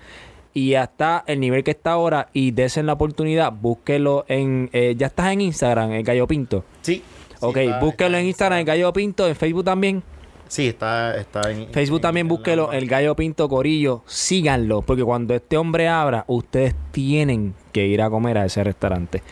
y 0.53 0.75
hasta 0.75 1.23
el 1.25 1.39
nivel 1.39 1.63
que 1.63 1.71
está 1.71 1.93
ahora 1.93 2.27
y 2.33 2.51
desen 2.51 2.85
la 2.85 2.93
oportunidad, 2.93 3.51
búsquelo 3.51 4.25
en... 4.27 4.69
eh, 4.73 4.93
ya 4.95 5.07
estás 5.07 5.31
en 5.33 5.41
Instagram, 5.41 5.91
el 5.93 6.03
Gallo 6.03 6.27
Pinto. 6.27 6.63
Sí. 6.83 7.01
ok, 7.41 7.55
Sí, 7.57 7.63
está- 7.63 7.79
búsquelo 7.79 8.09
está 8.09 8.19
en 8.21 8.27
Instagram, 8.27 8.59
el 8.59 8.65
Gallo 8.65 8.93
Pinto, 8.93 9.27
en 9.27 9.35
Facebook 9.35 9.63
también. 9.65 10.03
Sí, 10.47 10.67
está, 10.67 11.17
está 11.17 11.49
en... 11.49 11.69
Facebook 11.71 11.97
en- 11.97 12.01
también 12.03 12.25
en 12.25 12.29
búsquelo, 12.29 12.69
la- 12.71 12.77
el 12.77 12.85
Gallo 12.87 13.15
Pinto 13.15 13.49
Corillo, 13.49 14.03
síganlo, 14.05 14.83
porque 14.83 15.03
cuando 15.03 15.33
este 15.33 15.57
hombre 15.57 15.87
abra, 15.87 16.25
ustedes 16.27 16.75
tienen 16.91 17.55
que 17.71 17.87
ir 17.87 18.03
a 18.03 18.09
comer 18.11 18.37
a 18.37 18.45
ese 18.45 18.63
restaurante. 18.63 19.23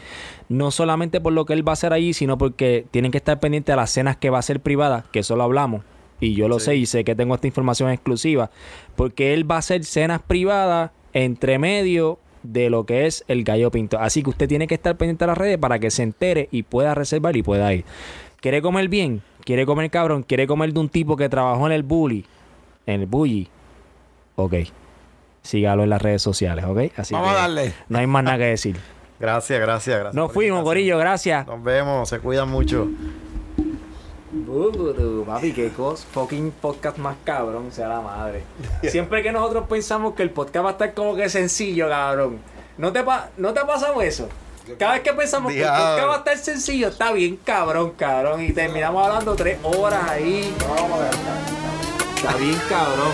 No 0.49 0.71
solamente 0.71 1.21
por 1.21 1.33
lo 1.33 1.45
que 1.45 1.53
él 1.53 1.67
va 1.67 1.71
a 1.71 1.73
hacer 1.73 1.93
allí, 1.93 2.13
sino 2.13 2.37
porque 2.37 2.85
tienen 2.91 3.11
que 3.11 3.17
estar 3.17 3.39
pendientes 3.39 3.73
a 3.73 3.75
las 3.75 3.89
cenas 3.91 4.17
que 4.17 4.29
va 4.29 4.37
a 4.37 4.39
hacer 4.39 4.59
privadas, 4.59 5.05
que 5.11 5.19
eso 5.19 5.35
lo 5.35 5.43
hablamos. 5.43 5.83
Y 6.19 6.35
yo 6.35 6.47
lo 6.47 6.59
Sí. 6.59 6.65
sé 6.65 6.75
y 6.75 6.85
sé 6.85 7.03
que 7.03 7.15
tengo 7.15 7.35
esta 7.35 7.47
información 7.47 7.89
exclusiva, 7.89 8.49
porque 8.95 9.33
él 9.33 9.49
va 9.49 9.55
a 9.55 9.59
hacer 9.59 9.83
cenas 9.83 10.21
privadas 10.21 10.91
entre 11.13 11.59
medio 11.59 12.19
de 12.43 12.69
lo 12.69 12.85
que 12.85 13.05
es 13.07 13.23
el 13.27 13.43
gallo 13.43 13.71
pinto. 13.71 13.97
Así 13.99 14.21
que 14.23 14.29
usted 14.29 14.47
tiene 14.47 14.67
que 14.67 14.75
estar 14.75 14.97
pendiente 14.97 15.23
a 15.23 15.27
las 15.27 15.37
redes 15.37 15.57
para 15.57 15.79
que 15.79 15.89
se 15.91 16.03
entere 16.03 16.49
y 16.51 16.63
pueda 16.63 16.93
reservar 16.93 17.35
y 17.37 17.43
pueda 17.43 17.73
ir. 17.73 17.85
¿Quiere 18.41 18.61
comer 18.61 18.89
bien? 18.89 19.21
¿Quiere 19.45 19.65
comer 19.65 19.89
cabrón? 19.89 20.23
¿Quiere 20.23 20.45
comer 20.47 20.73
de 20.73 20.79
un 20.79 20.89
tipo 20.89 21.15
que 21.17 21.29
trabajó 21.29 21.65
en 21.67 21.71
el 21.73 21.83
bully? 21.83 22.25
En 22.85 23.01
el 23.01 23.05
bully. 23.07 23.47
Ok. 24.35 24.55
Sígalo 25.41 25.83
en 25.83 25.89
las 25.89 26.01
redes 26.01 26.21
sociales, 26.21 26.63
¿ok? 26.65 26.79
Así 26.97 27.13
Vamos 27.13 27.29
a 27.29 27.33
que 27.33 27.39
darle. 27.39 27.73
No 27.89 27.97
hay 27.99 28.07
más 28.07 28.23
nada 28.23 28.37
que 28.37 28.45
decir. 28.45 28.77
Gracias, 29.19 29.59
gracias, 29.59 29.95
gracias. 29.99 30.15
Nos 30.15 30.31
fuimos. 30.31 30.63
Corillo, 30.63 30.97
gracias. 30.97 31.45
Nos 31.47 31.63
vemos, 31.63 32.09
se 32.09 32.19
cuidan 32.19 32.49
mucho. 32.49 32.87
papi, 35.25 35.53
qué 35.53 35.69
cos, 35.69 36.05
fucking 36.11 36.51
podcast 36.61 36.97
más 36.97 37.15
cabrón, 37.23 37.71
sea 37.71 37.87
la 37.87 38.01
madre. 38.01 38.43
Siempre 38.89 39.23
que 39.23 39.31
nosotros 39.31 39.65
pensamos 39.69 40.13
que 40.15 40.23
el 40.23 40.29
podcast 40.31 40.65
va 40.65 40.69
a 40.69 40.71
estar 40.73 40.93
como 40.93 41.15
que 41.15 41.29
sencillo, 41.29 41.87
cabrón. 41.89 42.39
¿No 42.77 42.91
te, 42.91 43.03
pa- 43.03 43.29
¿no 43.37 43.53
te 43.53 43.59
ha 43.59 43.67
pasado 43.67 44.01
eso? 44.01 44.27
Cada 44.79 44.93
vez 44.93 45.01
que 45.01 45.13
pensamos 45.13 45.51
que 45.51 45.59
el 45.61 45.67
podcast 45.67 46.07
va 46.07 46.13
a 46.15 46.17
estar 46.19 46.37
sencillo, 46.37 46.87
está 46.87 47.11
bien 47.11 47.37
cabrón, 47.43 47.91
cabrón. 47.97 48.41
Y 48.43 48.51
terminamos 48.53 49.05
hablando 49.05 49.35
tres 49.35 49.57
horas 49.63 50.09
ahí. 50.09 50.53
Está 52.15 52.35
bien 52.37 52.57
cabrón. 52.69 53.11